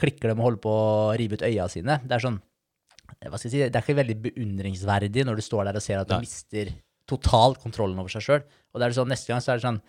klikker 0.00 0.28
de 0.28 0.36
og 0.36 0.44
holder 0.44 0.62
på 0.64 0.70
å 0.70 1.16
rive 1.16 1.36
ut 1.36 1.46
øya 1.46 1.68
sine. 1.68 2.00
Det 2.04 2.16
er 2.16 2.24
sånn, 2.24 2.40
hva 3.20 3.36
skal 3.38 3.48
jeg 3.48 3.54
si, 3.54 3.64
det 3.64 3.76
er 3.76 3.84
ikke 3.84 4.00
veldig 4.00 4.18
beundringsverdig 4.28 5.24
når 5.26 5.40
du 5.40 5.44
står 5.44 5.68
der 5.68 5.80
og 5.80 5.84
ser 5.84 6.00
at 6.00 6.08
du 6.08 6.16
Nei. 6.16 6.24
mister 6.24 6.72
totalt 7.10 7.60
kontrollen 7.62 7.98
over 7.98 8.12
seg 8.12 8.24
sjøl. 8.24 8.44
Og 8.70 8.80
det 8.80 8.86
er 8.86 8.96
sånn, 8.96 9.10
neste 9.10 9.32
gang 9.32 9.42
så 9.42 9.52
er 9.52 9.60
det 9.60 9.66
sånn 9.66 9.80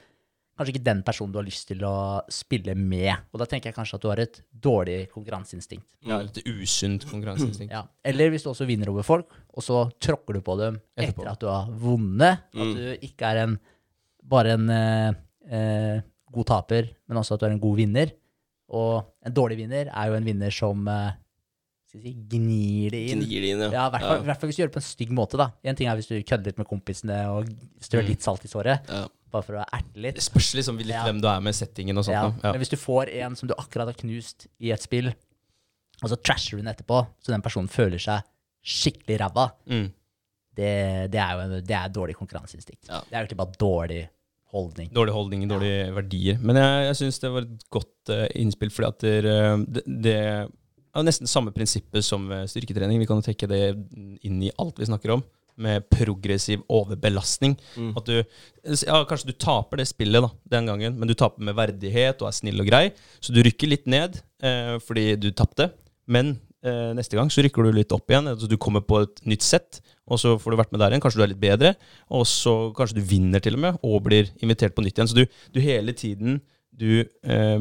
Kanskje 0.61 0.75
ikke 0.75 0.85
den 0.85 0.99
personen 1.01 1.31
du 1.33 1.39
har 1.39 1.45
lyst 1.47 1.65
til 1.71 1.81
å 1.87 1.93
spille 2.29 2.75
med. 2.77 3.09
Og 3.33 3.41
da 3.41 3.47
tenker 3.49 3.71
jeg 3.71 3.75
kanskje 3.79 3.97
at 3.97 4.03
du 4.03 4.09
har 4.11 4.19
et 4.21 4.35
dårlig 4.61 4.97
konkurranseinstinkt. 5.09 5.87
Ja, 6.05 6.19
Et 6.21 6.37
usunt 6.45 7.07
konkurranseinstinkt. 7.09 7.73
Ja. 7.73 7.81
Eller 8.05 8.29
hvis 8.29 8.45
du 8.45 8.51
også 8.51 8.67
vinner 8.69 8.91
over 8.93 9.01
folk, 9.07 9.33
og 9.49 9.65
så 9.65 9.79
tråkker 9.97 10.37
du 10.37 10.41
på 10.45 10.53
dem 10.59 10.77
Etterpå. 10.93 11.23
etter 11.25 11.31
at 11.31 11.41
du 11.41 11.47
har 11.49 11.71
vunnet. 11.81 12.43
At 12.53 12.75
du 12.77 13.07
ikke 13.09 13.31
er 13.33 13.41
en, 13.47 13.55
bare 14.35 14.53
en 14.59 14.69
eh, 14.75 15.09
eh, 15.49 16.03
god 16.31 16.47
taper, 16.53 16.91
men 17.09 17.17
også 17.23 17.39
at 17.39 17.41
du 17.41 17.47
er 17.49 17.55
en 17.57 17.63
god 17.65 17.81
vinner. 17.81 18.13
Og 18.71 19.01
en 19.25 19.33
dårlig 19.35 19.57
vinner 19.63 19.89
er 19.89 20.11
jo 20.11 20.19
en 20.19 20.29
vinner 20.29 20.53
som 20.55 20.85
eh, 20.87 21.15
si, 21.91 22.13
gnir 22.35 22.93
det 22.93 23.01
inn. 23.15 23.23
Gnir 23.25 23.47
det 23.47 23.49
inn, 23.55 23.63
ja. 23.65 23.71
Ja, 23.73 23.87
i 23.89 23.95
hvert 23.97 24.05
fall, 24.05 24.21
ja. 24.29 24.37
hvis 24.45 24.59
du 24.59 24.61
gjør 24.61 24.69
det 24.71 24.77
på 24.77 24.83
en 24.83 24.87
stygg 24.91 25.15
måte. 25.17 25.41
da. 25.41 25.49
En 25.65 25.75
ting 25.79 25.89
er 25.89 25.97
hvis 25.99 26.11
du 26.11 26.15
kødder 26.21 26.51
litt 26.53 26.61
med 26.61 26.69
kompisene 26.69 27.17
og 27.33 27.49
strør 27.83 28.05
litt 28.07 28.21
salt 28.23 28.45
i 28.45 28.51
såret, 28.51 28.85
Ja. 28.91 29.07
Bare 29.31 29.43
for 29.47 29.57
å 29.59 29.65
erte 29.73 30.01
litt. 30.03 30.15
Det 30.19 30.23
spørs 30.25 30.51
liksom 30.59 30.77
litt 30.81 30.91
Ja. 30.93 31.03
hvem 31.07 31.21
du 31.23 31.27
er 31.31 31.39
med 31.41 31.55
settingen 31.57 31.97
og 31.97 32.05
sånt. 32.07 32.15
Ja. 32.17 32.33
Ja. 32.43 32.51
Men 32.53 32.61
hvis 32.63 32.69
du 32.73 32.77
får 32.77 33.09
en 33.21 33.35
som 33.39 33.47
du 33.49 33.55
akkurat 33.57 33.87
har 33.91 33.97
knust 33.97 34.47
i 34.59 34.71
et 34.75 34.81
spill, 34.83 35.11
og 36.03 36.09
så 36.09 36.17
trasher 36.21 36.57
du 36.57 36.63
den 36.63 36.73
etterpå, 36.73 37.03
så 37.21 37.31
den 37.33 37.41
personen 37.45 37.69
føler 37.69 37.99
seg 38.01 38.23
skikkelig 38.65 39.19
ræva, 39.21 39.51
Mm. 39.67 39.91
det, 40.55 40.71
det 41.11 41.19
er 41.21 41.31
jo 41.35 41.39
en, 41.45 41.53
det 41.65 41.75
er 41.77 41.89
dårlig 41.89 42.15
konkurranseinstinkt. 42.17 42.83
Det 42.87 42.91
er 43.13 43.21
jo 43.21 43.25
egentlig 43.25 43.37
bare 43.37 43.57
dårlig 43.57 44.01
holdning. 44.51 44.89
Dårlig 44.93 45.13
holdning, 45.15 45.45
dårlige 45.47 45.93
verdier. 45.95 46.37
Men 46.43 46.57
jeg, 46.59 46.85
jeg 46.89 46.95
syns 46.99 47.19
det 47.23 47.31
var 47.31 47.41
et 47.47 47.69
godt 47.71 48.09
uh, 48.11 48.27
innspill, 48.35 48.69
fordi 48.69 48.87
at 48.89 48.99
det, 48.99 49.25
eh, 49.31 49.57
det, 49.77 49.83
det 50.03 50.15
er 50.19 51.03
nesten 51.07 51.29
samme 51.31 51.53
prinsippet 51.55 52.03
som 52.03 52.25
styrketrening. 52.51 52.99
Vi 52.99 53.07
kan 53.07 53.21
jo 53.21 53.23
trekke 53.29 53.47
det 53.47 53.61
inn 54.27 54.41
i 54.43 54.51
alt 54.59 54.77
vi 54.81 54.89
snakker 54.89 55.13
om, 55.15 55.23
med 55.61 55.87
progressiv 55.91 56.63
overbelastning. 56.71 57.57
Mm. 57.75 57.91
At 57.99 58.09
du 58.09 58.21
Ja, 58.85 59.01
kanskje 59.09 59.31
du 59.31 59.37
taper 59.41 59.81
det 59.81 59.87
spillet 59.89 60.21
da, 60.21 60.29
den 60.53 60.69
gangen, 60.69 60.97
men 60.99 61.09
du 61.09 61.15
taper 61.17 61.41
med 61.41 61.57
verdighet 61.57 62.21
og 62.21 62.29
er 62.29 62.37
snill 62.37 62.61
og 62.61 62.69
grei, 62.69 62.91
så 63.19 63.33
du 63.33 63.41
rykker 63.41 63.71
litt 63.71 63.87
ned 63.89 64.19
eh, 64.43 64.77
fordi 64.83 65.15
du 65.17 65.31
tapte. 65.33 65.71
Men 66.11 66.35
eh, 66.65 66.91
neste 66.97 67.17
gang 67.17 67.31
så 67.33 67.41
rykker 67.45 67.65
du 67.65 67.73
litt 67.73 67.93
opp 67.95 68.11
igjen. 68.11 68.29
Altså, 68.29 68.49
du 68.49 68.57
kommer 68.61 68.85
på 68.85 69.01
et 69.05 69.23
nytt 69.25 69.45
sett, 69.45 69.81
og 70.05 70.21
så 70.21 70.35
får 70.41 70.53
du 70.53 70.59
vært 70.61 70.75
med 70.75 70.83
der 70.83 70.93
igjen. 70.93 71.03
Kanskje 71.03 71.21
du 71.21 71.25
er 71.25 71.33
litt 71.33 71.41
bedre, 71.41 71.75
og 72.13 72.27
så 72.29 72.55
kanskje 72.77 72.99
du 72.99 73.05
vinner 73.13 73.43
til 73.43 73.57
og 73.57 73.65
med, 73.65 73.79
og 73.81 74.03
blir 74.05 74.29
invitert 74.43 74.77
på 74.77 74.85
nytt 74.85 74.97
igjen. 74.97 75.09
Så 75.09 75.17
du, 75.17 75.25
du 75.53 75.61
hele 75.63 75.95
tiden 75.97 76.41
du 76.71 77.01
eh, 77.01 77.59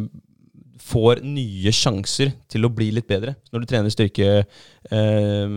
får 0.81 1.21
nye 1.27 1.73
sjanser 1.75 2.33
til 2.51 2.67
å 2.67 2.73
bli 2.73 2.91
litt 2.95 3.09
bedre. 3.11 3.35
Når 3.53 3.63
du 3.63 3.69
trener 3.69 3.93
styrke, 3.93 4.45
eh, 4.91 5.55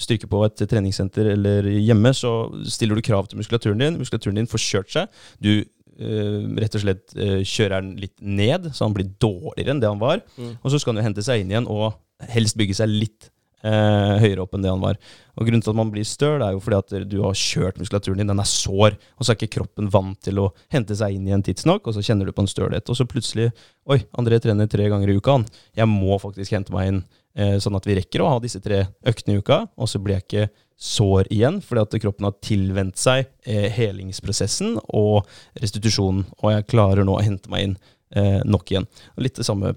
styrke 0.00 0.28
på 0.30 0.42
et 0.46 0.62
treningssenter 0.68 1.32
eller 1.34 1.70
hjemme, 1.78 2.12
så 2.14 2.50
stiller 2.68 2.98
du 2.98 3.02
krav 3.02 3.28
til 3.28 3.40
muskulaturen 3.40 3.80
din. 3.80 3.98
Muskulaturen 3.98 4.40
din 4.40 4.50
får 4.50 4.64
kjørt 4.64 4.92
seg. 4.94 5.08
Du 5.40 5.52
eh, 5.60 6.44
rett 6.60 6.76
og 6.78 6.84
slett 6.84 7.16
eh, 7.16 7.40
kjører 7.42 7.80
den 7.80 7.96
litt 8.02 8.16
ned, 8.20 8.70
så 8.74 8.86
han 8.86 8.96
blir 8.96 9.10
dårligere 9.20 9.74
enn 9.74 9.82
det 9.82 9.90
han 9.90 10.02
var. 10.02 10.22
Og 10.62 10.70
så 10.70 10.78
skal 10.78 10.94
han 10.94 11.02
jo 11.02 11.08
hente 11.08 11.26
seg 11.26 11.42
inn 11.42 11.54
igjen 11.54 11.70
og 11.70 11.98
helst 12.34 12.58
bygge 12.58 12.78
seg 12.80 12.90
litt 12.90 13.32
eh, 13.66 14.14
høyere 14.22 14.44
opp 14.44 14.54
enn 14.54 14.64
det 14.64 14.72
han 14.72 14.82
var. 14.82 14.98
Og 15.38 15.46
Grunnen 15.46 15.62
til 15.62 15.72
at 15.72 15.78
man 15.78 15.90
blir 15.92 16.06
støl, 16.06 16.42
er 16.42 16.54
jo 16.54 16.62
fordi 16.62 16.78
at 16.78 17.08
du 17.10 17.20
har 17.22 17.36
kjørt 17.38 17.78
muskulaturen 17.78 18.20
din, 18.20 18.30
den 18.30 18.42
er 18.42 18.48
sår, 18.48 18.96
og 18.98 19.24
så 19.24 19.32
er 19.32 19.38
ikke 19.38 19.58
kroppen 19.58 19.90
vant 19.92 20.18
til 20.24 20.40
å 20.42 20.48
hente 20.74 20.96
seg 20.98 21.14
inn 21.14 21.28
igjen 21.28 21.44
tidsnok, 21.46 21.86
og 21.86 21.94
så 21.94 22.02
kjenner 22.04 22.28
du 22.28 22.34
på 22.34 22.44
en 22.44 22.50
stølhet. 22.50 22.90
Og 22.90 22.98
så 22.98 23.06
plutselig 23.08 23.50
Oi, 23.88 24.02
André 24.20 24.36
trener 24.42 24.68
tre 24.68 24.88
ganger 24.92 25.08
i 25.08 25.16
uka, 25.16 25.38
han. 25.38 25.46
Jeg 25.78 25.88
må 25.88 26.18
faktisk 26.20 26.52
hente 26.52 26.74
meg 26.74 26.90
inn, 26.90 27.02
eh, 27.38 27.54
sånn 27.62 27.78
at 27.78 27.86
vi 27.88 27.96
rekker 27.96 28.20
å 28.20 28.32
ha 28.34 28.40
disse 28.42 28.60
tre 28.60 28.82
øktene 29.08 29.38
i 29.38 29.42
uka, 29.42 29.62
og 29.78 29.88
så 29.88 30.00
blir 30.02 30.18
jeg 30.18 30.26
ikke 30.26 30.64
sår 30.78 31.30
igjen, 31.34 31.62
fordi 31.64 31.84
at 31.86 31.96
kroppen 32.02 32.28
har 32.28 32.36
tilvent 32.44 33.00
seg 33.00 33.30
eh, 33.48 33.70
helingsprosessen 33.74 34.76
og 34.94 35.24
restitusjonen, 35.58 36.26
og 36.42 36.52
jeg 36.52 36.68
klarer 36.70 37.06
nå 37.06 37.16
å 37.16 37.24
hente 37.24 37.50
meg 37.50 37.64
inn 37.64 37.78
eh, 38.14 38.42
nok 38.44 38.74
igjen. 38.74 38.90
Litt 39.18 39.40
det 39.40 39.46
samme, 39.48 39.72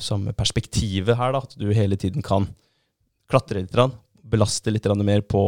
samme 0.00 0.34
perspektivet 0.36 1.16
her, 1.20 1.36
da, 1.36 1.44
at 1.44 1.56
du 1.60 1.70
hele 1.76 2.00
tiden 2.00 2.26
kan 2.26 2.50
klatre 3.30 3.62
litt, 3.62 3.76
belaste 4.30 4.70
litt 4.70 4.86
mer 5.02 5.24
på, 5.26 5.42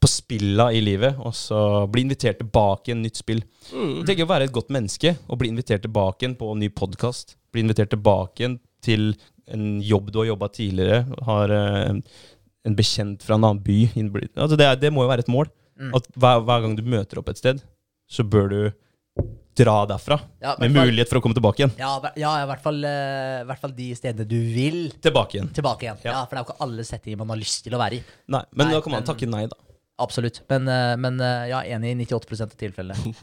på 0.00 0.10
spilla 0.10 0.70
i 0.74 0.80
livet, 0.82 1.18
og 1.18 1.34
så 1.38 1.86
bli 1.90 2.04
invitert 2.06 2.40
tilbake 2.42 2.90
i 2.90 2.94
en 2.96 3.02
nytt 3.04 3.20
spill. 3.20 3.42
Jeg 3.70 4.06
tenker 4.08 4.26
å 4.26 4.32
være 4.32 4.48
et 4.48 4.54
godt 4.54 4.72
menneske 4.74 5.14
og 5.28 5.40
bli 5.40 5.52
invitert 5.52 5.84
tilbake 5.86 6.24
igjen 6.24 6.38
på 6.40 6.50
en 6.52 6.62
ny 6.64 6.70
podkast. 6.74 7.36
Bli 7.54 7.64
invitert 7.64 7.92
tilbake 7.94 8.42
igjen 8.42 8.58
til 8.84 9.12
en 9.52 9.78
jobb 9.84 10.10
du 10.10 10.22
har 10.22 10.30
jobba 10.32 10.48
tidligere, 10.52 11.04
har 11.26 11.52
eh, 11.52 12.00
en 12.64 12.76
bekjent 12.78 13.22
fra 13.24 13.36
en 13.36 13.44
annen 13.44 13.60
by 13.60 13.78
altså 13.92 14.56
det, 14.56 14.64
er, 14.64 14.78
det 14.80 14.90
må 14.92 15.04
jo 15.04 15.10
være 15.12 15.26
et 15.26 15.32
mål. 15.32 15.50
At 15.94 16.06
hver, 16.14 16.42
hver 16.46 16.62
gang 16.62 16.76
du 16.78 16.84
møter 16.86 17.18
opp 17.18 17.28
et 17.32 17.40
sted, 17.40 17.60
så 18.06 18.24
bør 18.24 18.50
du 18.52 18.58
dra 19.56 19.74
derfra. 19.86 20.18
Ja, 20.42 20.54
med 20.58 20.74
fall, 20.74 20.88
mulighet 20.90 21.10
for 21.10 21.20
å 21.20 21.24
komme 21.24 21.36
tilbake 21.38 21.62
igjen. 21.62 21.74
Ja, 21.78 21.92
ja 22.20 22.32
i 22.42 22.46
hvert 22.50 22.62
fall, 22.64 22.80
uh, 22.84 23.42
i 23.42 23.48
hvert 23.48 23.62
fall 23.62 23.74
de 23.76 23.90
stedene 23.98 24.26
du 24.28 24.38
vil 24.54 24.80
Tilbake 25.04 25.38
igjen. 25.38 25.52
tilbake 25.54 25.86
igjen. 25.86 26.00
Ja. 26.04 26.12
Ja, 26.12 26.24
For 26.26 26.34
det 26.34 26.40
er 26.40 26.44
jo 26.44 26.48
ikke 26.52 26.66
alle 26.66 26.86
settinger 26.88 27.22
man 27.22 27.34
har 27.34 27.40
lyst 27.40 27.62
til 27.66 27.76
å 27.76 27.80
være 27.80 28.00
i. 28.00 28.02
Nei, 28.34 28.42
men 28.52 28.66
Nei, 28.66 28.74
da 28.74 28.80
kan 28.84 28.92
man 28.96 29.02
men- 29.04 29.08
takke 29.12 29.30
nei, 29.30 29.44
da. 29.46 29.56
Absolutt. 30.02 30.40
Men, 30.50 30.66
uh, 30.66 30.96
men 30.98 31.20
eh, 31.22 31.44
ja, 31.52 31.60
enig 31.76 31.92
i 31.92 32.04
98% 32.04 32.50
av 32.50 32.56
tilfellene. 32.58 33.14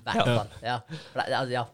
Ja. 0.63 1.65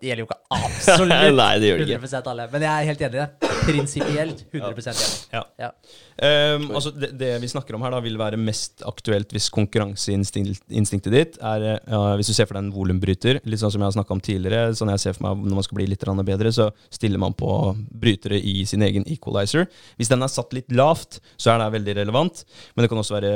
Det, 0.00 0.08
ja, 0.08 0.16
ja. 0.16 0.22
det 0.22 0.22
gjelder 0.22 0.22
jo 0.22 0.28
ikke 0.28 0.40
absolutt 0.56 1.36
Nei, 1.36 1.52
det 1.60 1.70
gjør 1.70 1.80
det 1.80 1.86
ikke. 1.86 2.00
100 2.06 2.32
alle. 2.32 2.48
Men 2.52 2.66
jeg 2.66 2.72
er 2.72 2.90
helt 2.90 3.04
enig 3.06 3.16
i 3.16 3.22
det. 3.22 3.54
Prinsipielt 3.66 4.42
100 4.52 4.90
enig. 4.92 5.06
Ja. 5.32 5.42
Ja. 5.60 5.70
Um, 6.16 6.70
altså 6.70 6.92
det, 6.96 7.10
det 7.20 7.30
vi 7.42 7.50
snakker 7.50 7.76
om 7.76 7.82
her, 7.84 7.92
da 7.92 8.00
vil 8.00 8.16
være 8.16 8.38
mest 8.40 8.80
aktuelt 8.88 9.34
hvis 9.34 9.50
konkurranseinstinktet 9.52 11.10
ditt 11.12 11.34
er 11.44 11.66
ja, 11.74 11.98
Hvis 12.16 12.30
du 12.30 12.32
ser 12.32 12.48
for 12.48 12.56
deg 12.56 12.64
en 12.64 12.70
volumbryter, 12.72 13.42
litt 13.44 13.60
sånn 13.60 13.74
som 13.74 13.82
jeg 13.82 13.90
har 13.90 13.96
snakka 13.98 14.16
om 14.16 14.22
tidligere, 14.24 14.72
sånn 14.78 14.94
jeg 14.94 15.02
ser 15.02 15.16
for 15.18 15.26
meg 15.26 15.44
når 15.44 15.58
man 15.60 15.66
skal 15.66 15.80
bli 15.80 15.88
litt 15.90 16.06
bedre, 16.26 16.52
så 16.54 16.70
stiller 16.92 17.20
man 17.20 17.36
på 17.36 17.50
brytere 17.90 18.38
i 18.40 18.64
sin 18.68 18.84
egen 18.86 19.04
equalizer. 19.12 19.66
Hvis 20.00 20.12
den 20.12 20.24
er 20.24 20.32
satt 20.32 20.56
litt 20.56 20.72
lavt, 20.72 21.20
så 21.36 21.52
er 21.52 21.60
det 21.60 21.72
veldig 21.76 21.98
relevant, 22.00 22.44
men 22.74 22.84
det 22.84 22.90
kan 22.92 23.02
også 23.02 23.18
være 23.18 23.34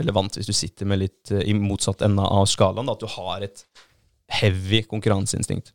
relevant 0.00 0.40
hvis 0.40 0.50
du 0.50 0.56
sitter 0.56 0.88
med 0.90 1.04
litt 1.04 1.30
eh, 1.34 1.46
i 1.50 1.54
motsatt 1.56 2.02
ende 2.06 2.24
av 2.24 2.48
skalaen, 2.50 2.88
da, 2.88 2.96
at 2.96 3.04
du 3.04 3.10
har 3.14 3.46
et 3.46 3.64
heavy 4.30 4.82
konkurranseinstinkt. 4.88 5.72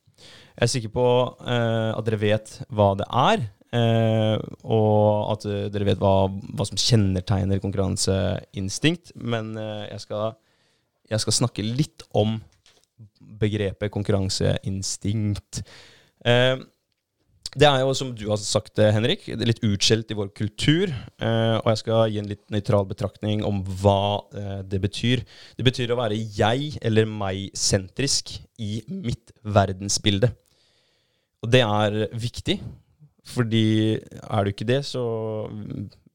Jeg 0.56 0.64
er 0.64 0.72
sikker 0.72 0.91
på 0.93 1.06
eh, 1.43 1.91
at 1.91 2.08
dere 2.08 2.22
vet 2.22 2.53
hva 2.72 2.93
det 2.99 3.08
er, 3.12 3.43
eh, 3.76 4.38
og 4.64 5.34
at 5.34 5.47
eh, 5.49 5.66
dere 5.74 5.89
vet 5.89 6.01
hva, 6.01 6.30
hva 6.32 6.68
som 6.68 6.80
kjennetegner 6.80 7.60
konkurranseinstinkt. 7.64 9.12
Men 9.20 9.53
eh, 9.60 9.89
jeg, 9.91 10.06
skal, 10.06 10.38
jeg 11.12 11.26
skal 11.26 11.39
snakke 11.41 11.66
litt 11.68 12.08
om 12.16 12.38
begrepet 13.41 13.91
konkurranseinstinkt. 13.91 15.66
Eh, 16.26 16.56
det 17.56 17.68
er 17.70 17.80
jo, 17.86 17.93
som 17.95 18.10
du 18.16 18.26
har 18.28 18.39
sagt, 18.41 18.80
eh, 18.84 18.91
Henrik, 18.91 19.26
det 19.32 19.47
litt 19.47 19.62
utskjelt 19.64 20.10
i 20.12 20.18
vår 20.20 20.32
kultur. 20.36 20.91
Eh, 20.91 21.56
og 21.62 21.70
jeg 21.72 21.82
skal 21.82 22.10
gi 22.12 22.20
en 22.20 22.28
litt 22.28 22.43
nøytral 22.51 22.88
betraktning 22.89 23.45
om 23.47 23.62
hva 23.80 24.24
eh, 24.36 24.62
det 24.68 24.82
betyr. 24.84 25.24
Det 25.56 25.64
betyr 25.64 25.93
å 25.93 25.99
være 26.01 26.18
jeg- 26.36 26.78
eller 26.82 27.06
meg-sentrisk 27.08 28.41
i 28.60 28.82
mitt 28.89 29.32
verdensbilde. 29.43 30.34
Og 31.43 31.51
det 31.51 31.62
er 31.62 32.10
viktig, 32.12 32.60
fordi 33.26 34.01
er 34.03 34.43
du 34.43 34.51
ikke 34.51 34.68
det, 34.68 34.82
så 34.86 35.03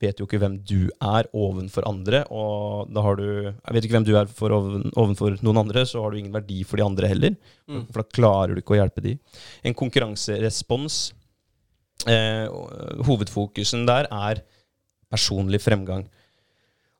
vet 0.00 0.16
du 0.16 0.22
jo 0.22 0.26
ikke 0.28 0.40
hvem 0.40 0.58
du 0.64 0.88
er 1.00 1.28
ovenfor 1.36 1.86
andre. 1.88 2.24
Og 2.32 2.92
da 2.92 3.02
har 3.04 3.16
du 3.16 3.24
Jeg 3.48 3.72
vet 3.74 3.84
ikke 3.84 3.96
hvem 3.98 4.06
du 4.08 4.14
er 4.16 4.28
oven, 4.56 4.90
ovenfor 4.96 5.40
noen 5.42 5.58
andre, 5.64 5.84
så 5.86 6.02
har 6.02 6.10
du 6.10 6.18
ingen 6.18 6.32
verdi 6.34 6.62
for 6.64 6.76
de 6.76 6.84
andre 6.84 7.08
heller. 7.08 7.36
Mm. 7.68 7.86
For 7.92 8.02
da 8.02 8.08
klarer 8.12 8.54
du 8.54 8.60
ikke 8.60 8.76
å 8.76 8.80
hjelpe 8.80 9.02
de. 9.04 9.18
En 9.64 9.74
konkurranserespons 9.74 11.12
Hovedfokusen 12.08 13.84
der 13.88 14.08
er 14.08 14.40
personlig 15.10 15.60
fremgang. 15.64 16.06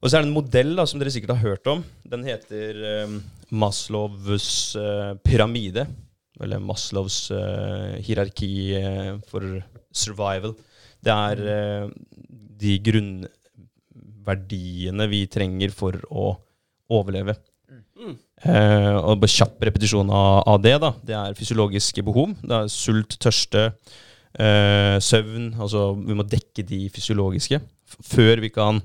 Og 0.01 0.09
så 0.09 0.17
er 0.17 0.23
det 0.25 0.31
en 0.31 0.39
modell 0.39 0.71
da, 0.79 0.85
som 0.89 1.01
dere 1.01 1.11
sikkert 1.13 1.35
har 1.37 1.49
hørt 1.53 1.67
om. 1.69 1.83
Den 2.09 2.23
heter 2.25 2.73
eh, 2.89 3.11
Maslows 3.53 4.73
eh, 4.81 5.13
pyramide. 5.27 5.85
Eller 6.41 6.59
Maslows 6.65 7.31
eh, 7.37 8.01
hierarki 8.07 8.53
eh, 8.79 9.11
for 9.29 9.43
survival. 9.93 10.55
Det 11.05 11.13
er 11.13 11.37
eh, 11.53 11.85
de 12.61 12.73
grunnverdiene 12.89 15.05
vi 15.13 15.21
trenger 15.33 15.71
for 15.77 15.93
å 16.09 16.41
overleve. 16.91 17.35
Mm. 18.01 18.17
Eh, 18.41 18.97
og 19.05 19.21
kjapp 19.29 19.61
repetisjon 19.69 20.09
av, 20.09 20.49
av 20.49 20.57
det. 20.65 20.81
da 20.81 20.97
Det 21.05 21.13
er 21.19 21.37
fysiologiske 21.37 22.01
behov. 22.09 22.33
Det 22.41 22.57
er 22.57 22.73
sult, 22.73 23.21
tørste, 23.21 23.77
eh, 24.39 24.97
søvn. 25.03 25.55
Altså 25.61 25.95
vi 25.99 26.17
må 26.17 26.27
dekke 26.27 26.65
de 26.67 26.85
fysiologiske 26.93 27.61
før 28.07 28.41
vi 28.45 28.51
kan 28.55 28.83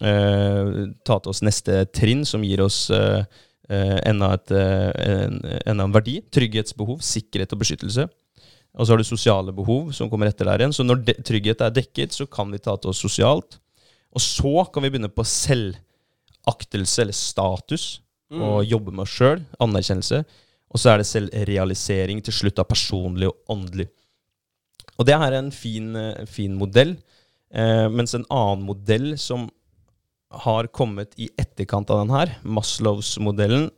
eh, 0.00 0.70
ta 1.04 1.18
til 1.18 1.32
oss 1.32 1.42
neste 1.44 1.84
trinn, 1.92 2.24
som 2.24 2.44
gir 2.46 2.62
oss 2.64 2.86
eh, 2.94 3.24
eh, 3.68 3.98
enda, 4.08 4.32
et, 4.38 4.54
eh, 4.56 4.92
en, 5.26 5.40
enda 5.66 5.88
en 5.88 5.94
verdi. 5.96 6.20
Trygghetsbehov, 6.32 7.02
sikkerhet 7.04 7.52
og 7.52 7.60
beskyttelse. 7.64 8.08
Og 8.76 8.84
så 8.84 8.92
har 8.92 9.00
du 9.00 9.08
sosiale 9.08 9.52
behov 9.56 9.92
som 9.96 10.10
kommer 10.12 10.28
etter 10.28 10.48
der 10.48 10.60
igjen. 10.60 10.74
Så 10.76 10.84
når 10.84 11.04
de 11.04 11.14
trygghet 11.24 11.62
er 11.64 11.72
dekket, 11.72 12.12
så 12.12 12.26
kan 12.28 12.50
vi 12.52 12.60
ta 12.60 12.74
til 12.76 12.92
oss 12.92 13.00
sosialt. 13.00 13.56
Og 14.12 14.20
så 14.20 14.66
kan 14.72 14.84
vi 14.84 14.90
begynne 14.92 15.12
på 15.12 15.24
selvaktelse 15.24 17.02
eller 17.04 17.16
status 17.16 17.86
Mm. 18.26 18.40
og 18.42 18.64
jobbe 18.66 18.90
med 18.90 19.04
oss 19.04 19.12
sjøl. 19.14 19.42
Anerkjennelse. 19.62 20.24
Og 20.74 20.80
så 20.82 20.90
er 20.90 20.98
det 20.98 21.06
selvrealisering 21.06 22.18
til 22.26 22.34
slutt 22.34 22.58
av 22.58 22.66
personlig 22.66 23.28
og 23.30 23.36
åndelig. 23.54 23.86
Og 24.96 25.08
det 25.08 25.16
her 25.18 25.32
er 25.32 25.42
en 25.42 25.52
fin, 25.52 25.94
eh, 25.96 26.24
fin 26.26 26.56
modell. 26.56 26.96
Eh, 27.52 27.86
mens 27.92 28.14
en 28.14 28.26
annen 28.32 28.64
modell 28.66 29.18
som 29.18 29.48
har 30.46 30.68
kommet 30.74 31.14
i 31.16 31.28
etterkant 31.38 31.90
av 31.90 32.02
den 32.02 32.14
her, 32.14 32.32
Maslows-modellen 32.42 33.70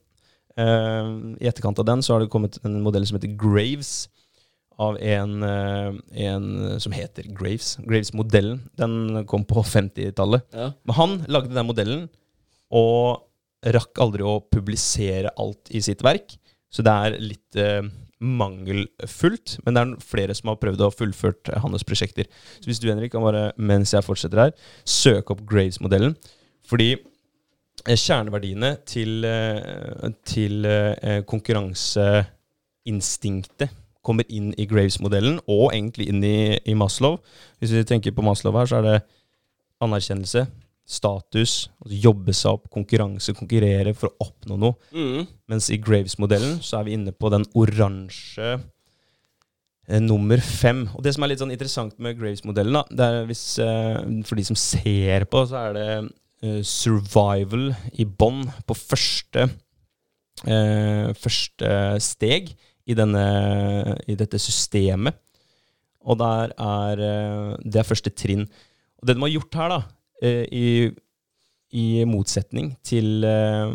eh, 0.56 1.10
I 1.38 1.50
etterkant 1.50 1.78
av 1.78 1.86
den 1.86 2.02
så 2.02 2.14
har 2.14 2.24
det 2.24 2.32
kommet 2.32 2.58
en 2.64 2.80
modell 2.82 3.06
som 3.06 3.18
heter 3.18 3.36
Graves, 3.38 4.08
av 4.78 4.96
en, 5.02 5.42
eh, 5.42 5.92
en 6.30 6.80
som 6.80 6.94
heter 6.94 7.26
Graves. 7.34 7.76
Graves-modellen. 7.82 8.60
Den 8.78 9.24
kom 9.26 9.44
på 9.44 9.62
50-tallet. 9.66 10.46
Ja. 10.54 10.72
Men 10.86 10.94
han 10.94 11.16
lagde 11.26 11.54
den 11.54 11.66
modellen, 11.66 12.04
og 12.70 13.24
rakk 13.74 13.98
aldri 13.98 14.22
å 14.22 14.38
publisere 14.46 15.32
alt 15.40 15.72
i 15.74 15.82
sitt 15.82 16.04
verk. 16.06 16.36
Så 16.70 16.84
det 16.86 16.94
er 16.94 17.18
litt 17.18 17.58
eh, 17.58 17.82
mangelfullt, 18.18 19.60
men 19.64 19.74
det 19.74 19.82
er 19.82 19.96
flere 20.02 20.34
som 20.34 20.48
har 20.50 20.58
prøvd 20.62 20.80
å 20.82 20.90
fullført 20.94 21.48
hans 21.62 21.84
prosjekter. 21.86 22.24
Så 22.58 22.64
hvis 22.66 22.80
du, 22.82 22.90
Henrik, 22.90 23.12
kan 23.14 23.22
bare, 23.22 23.52
mens 23.56 23.92
jeg 23.94 24.06
fortsetter 24.06 24.38
her, 24.42 24.52
søke 24.82 25.32
opp 25.34 25.42
Graves-modellen. 25.48 26.14
Fordi 26.68 26.90
eh, 26.96 27.94
kjerneverdiene 27.94 28.76
til, 28.88 29.24
eh, 29.28 30.10
til 30.26 30.64
eh, 30.66 31.22
konkurranseinstinktet 31.30 33.68
kommer 34.02 34.24
inn 34.32 34.54
i 34.58 34.66
Graves-modellen, 34.66 35.40
og 35.46 35.74
egentlig 35.74 36.08
inn 36.10 36.24
i, 36.24 36.58
i 36.58 36.74
Maslow. 36.78 37.18
Hvis 37.60 37.72
vi 37.76 37.84
tenker 37.86 38.10
på 38.16 38.22
Maslow 38.24 38.58
her, 38.58 38.66
så 38.70 38.76
er 38.78 38.82
det 38.86 39.02
anerkjennelse, 39.84 40.40
status, 40.88 41.68
altså 41.82 42.00
jobbe 42.06 42.32
seg 42.32 42.56
opp, 42.56 42.68
konkurranse, 42.72 43.34
konkurrere 43.36 43.92
for 43.96 44.08
å 44.08 44.28
oppnå 44.28 44.56
noe. 44.56 44.76
Mm. 44.96 45.26
Mens 45.52 45.68
i 45.74 45.76
Graves-modellen 45.84 46.58
så 46.64 46.78
er 46.78 46.86
vi 46.86 46.94
inne 46.96 47.12
på 47.12 47.28
den 47.32 47.44
oransje 47.58 48.54
eh, 48.56 50.00
nummer 50.00 50.40
fem. 50.40 50.86
Og 50.96 51.04
det 51.04 51.12
som 51.14 51.26
er 51.26 51.34
litt 51.34 51.42
sånn 51.42 51.52
interessant 51.52 51.98
med 52.00 52.16
Graves-modellen, 52.20 52.80
det 52.88 53.04
er 53.04 53.28
hvis, 53.28 53.42
eh, 53.60 54.00
for 54.24 54.40
de 54.40 54.46
som 54.48 54.58
ser 54.58 55.28
på, 55.28 55.44
så 55.50 55.66
er 55.66 55.76
det 55.76 55.90
eh, 55.98 56.62
survival 56.64 57.68
i 57.92 58.08
bånn 58.08 58.46
på 58.64 58.78
første, 58.78 59.44
eh, 60.48 61.12
første 61.20 61.74
steg 62.08 62.54
i, 62.88 62.96
denne, 62.96 63.26
i 64.08 64.16
dette 64.16 64.40
systemet. 64.40 65.20
Og 66.08 66.16
der 66.16 66.54
er, 66.56 67.00
det 67.60 67.82
er 67.82 67.84
første 67.84 68.08
trinn. 68.16 68.46
Og 69.02 69.04
det 69.04 69.18
de 69.18 69.20
har 69.26 69.32
gjort 69.34 69.56
her, 69.60 69.72
da, 69.74 69.97
i, 70.52 70.90
i 71.78 72.04
motsetning 72.08 72.72
til 72.86 73.24
eh, 73.24 73.72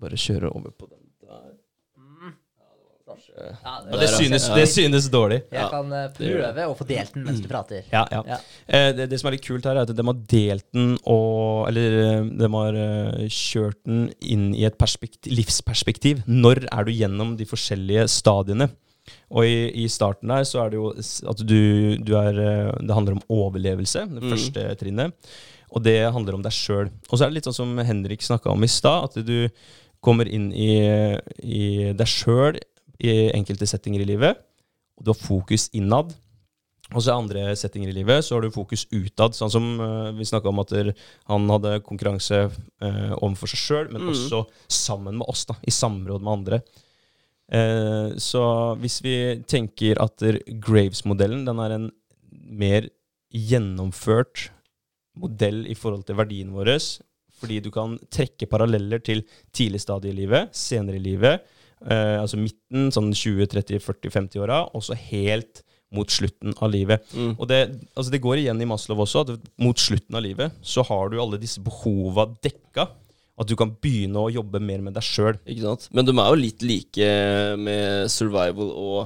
Bare 0.00 0.16
kjøre 0.16 0.48
over 0.50 0.70
på 0.72 0.86
den 0.88 0.96
der. 1.20 1.52
Ja, 3.10 3.16
Ja, 3.64 3.98
det, 3.98 4.08
synes, 4.12 4.44
det 4.54 4.66
synes 4.68 5.08
dårlig. 5.10 5.40
Jeg 5.52 5.66
kan 5.72 5.88
eh, 5.96 6.06
prøve 6.14 6.64
å 6.70 6.74
få 6.78 6.84
delt 6.88 7.14
den 7.16 7.24
mens 7.26 7.40
du 7.42 7.48
prater. 7.50 7.82
Ja, 7.92 8.04
ja. 8.12 8.20
Ja. 8.28 8.36
Eh, 8.68 8.90
det, 8.96 9.08
det 9.10 9.18
som 9.20 9.28
er 9.30 9.34
litt 9.36 9.44
kult 9.46 9.66
her, 9.66 9.76
er 9.80 9.88
at 9.88 9.92
de 9.96 10.04
har 10.06 10.18
delt 10.30 10.66
den 10.76 10.92
og 11.10 11.66
Eller 11.70 11.96
eh, 12.04 12.28
de 12.40 12.50
har 12.54 12.78
eh, 12.84 13.24
kjørt 13.32 13.80
den 13.88 14.06
inn 14.20 14.50
i 14.54 14.64
et 14.68 14.78
livsperspektiv. 15.26 16.22
Når 16.28 16.64
er 16.70 16.86
du 16.86 16.92
gjennom 16.94 17.34
de 17.40 17.48
forskjellige 17.50 18.06
stadiene? 18.12 18.70
Og 19.32 19.42
i, 19.48 19.56
i 19.82 19.88
starten 19.90 20.30
der 20.30 20.44
så 20.46 20.62
er 20.64 20.70
det 20.70 20.78
jo 20.78 20.92
at 20.94 21.40
du, 21.42 21.96
du 22.06 22.12
er 22.20 22.36
eh, 22.44 22.72
Det 22.84 22.94
handler 22.94 23.18
om 23.18 23.24
overlevelse, 23.40 24.06
det 24.12 24.22
Mm. 24.22 24.30
første 24.36 24.68
trinnet. 24.84 25.32
Og 25.70 25.82
det 25.84 25.98
handler 26.12 26.34
om 26.34 26.42
deg 26.42 26.52
sjøl. 26.54 26.88
Og 27.10 27.14
så 27.18 27.24
er 27.24 27.30
det 27.30 27.38
litt 27.40 27.46
sånn 27.50 27.60
som 27.60 27.78
Henrik 27.86 28.24
snakka 28.26 28.50
om 28.50 28.64
i 28.66 28.70
stad, 28.70 29.10
at 29.10 29.26
du 29.26 29.48
kommer 30.02 30.26
inn 30.26 30.48
i, 30.56 30.72
i 31.44 31.92
deg 31.94 32.08
sjøl 32.08 32.58
i 33.00 33.12
enkelte 33.36 33.68
settinger 33.68 34.02
i 34.02 34.08
livet. 34.08 34.40
Og 34.98 35.04
du 35.06 35.12
har 35.12 35.20
fokus 35.20 35.68
innad. 35.76 36.10
Og 36.90 37.04
så 37.04 37.12
i 37.12 37.20
andre 37.20 37.42
settinger 37.54 37.92
i 37.92 37.94
livet 37.94 38.24
så 38.26 38.34
har 38.34 38.42
du 38.42 38.50
fokus 38.50 38.82
utad. 38.90 39.36
Sånn 39.38 39.52
som 39.54 39.66
eh, 39.78 40.08
vi 40.18 40.26
snakka 40.26 40.50
om 40.50 40.58
at 40.64 40.72
der, 40.74 40.90
han 41.30 41.46
hadde 41.52 41.76
konkurranse 41.86 42.40
eh, 42.48 43.12
overfor 43.20 43.52
seg 43.52 43.60
sjøl, 43.62 43.90
men 43.94 44.02
Mm. 44.02 44.10
også 44.10 44.40
sammen 44.66 45.20
med 45.20 45.28
oss, 45.30 45.44
da, 45.46 45.54
i 45.62 45.70
samråd 45.70 46.24
med 46.26 46.32
andre. 46.34 46.58
Eh, 47.52 48.16
så 48.18 48.42
hvis 48.82 48.98
vi 49.06 49.14
tenker 49.46 50.02
at 50.02 50.18
Graves-modellen 50.62 51.46
den 51.46 51.62
er 51.62 51.76
en 51.78 51.88
mer 52.50 52.90
gjennomført 53.30 54.48
modell 55.18 55.64
i 55.70 55.76
forhold 55.78 56.04
til 56.08 56.18
verdien 56.18 56.52
vår, 56.54 56.74
fordi 57.40 57.60
du 57.64 57.70
kan 57.74 57.96
trekke 58.12 58.48
paralleller 58.50 59.02
til 59.04 59.24
tidlig 59.56 59.80
stadie 59.82 60.12
i 60.12 60.20
livet, 60.22 60.52
senere 60.56 61.00
i 61.00 61.04
livet, 61.04 61.46
eh, 61.86 62.18
altså 62.20 62.40
midten, 62.40 62.90
sånn 62.94 63.10
20-30-40-50-åra, 63.16 64.62
og 64.76 64.84
så 64.84 64.98
helt 65.08 65.64
mot 65.90 66.10
slutten 66.10 66.54
av 66.62 66.70
livet. 66.70 67.02
Mm. 67.16 67.34
Og 67.34 67.48
det, 67.50 67.60
altså 67.96 68.12
det 68.14 68.22
går 68.22 68.42
igjen 68.42 68.62
i 68.62 68.68
Maslow 68.68 69.00
også, 69.02 69.24
at 69.26 69.48
mot 69.62 69.78
slutten 69.80 70.18
av 70.18 70.22
livet 70.22 70.58
så 70.62 70.84
har 70.86 71.10
du 71.10 71.18
alle 71.18 71.40
disse 71.40 71.62
behova 71.64 72.28
dekka. 72.44 72.86
At 73.40 73.48
du 73.48 73.54
kan 73.56 73.72
begynne 73.72 74.20
å 74.20 74.30
jobbe 74.30 74.60
mer 74.60 74.82
med 74.84 74.94
deg 74.98 75.06
sjøl. 75.06 75.38
Men 75.96 76.04
de 76.06 76.12
er 76.12 76.28
jo 76.28 76.38
litt 76.38 76.62
like 76.62 77.06
med 77.56 78.10
survival 78.12 78.68
og 78.68 78.98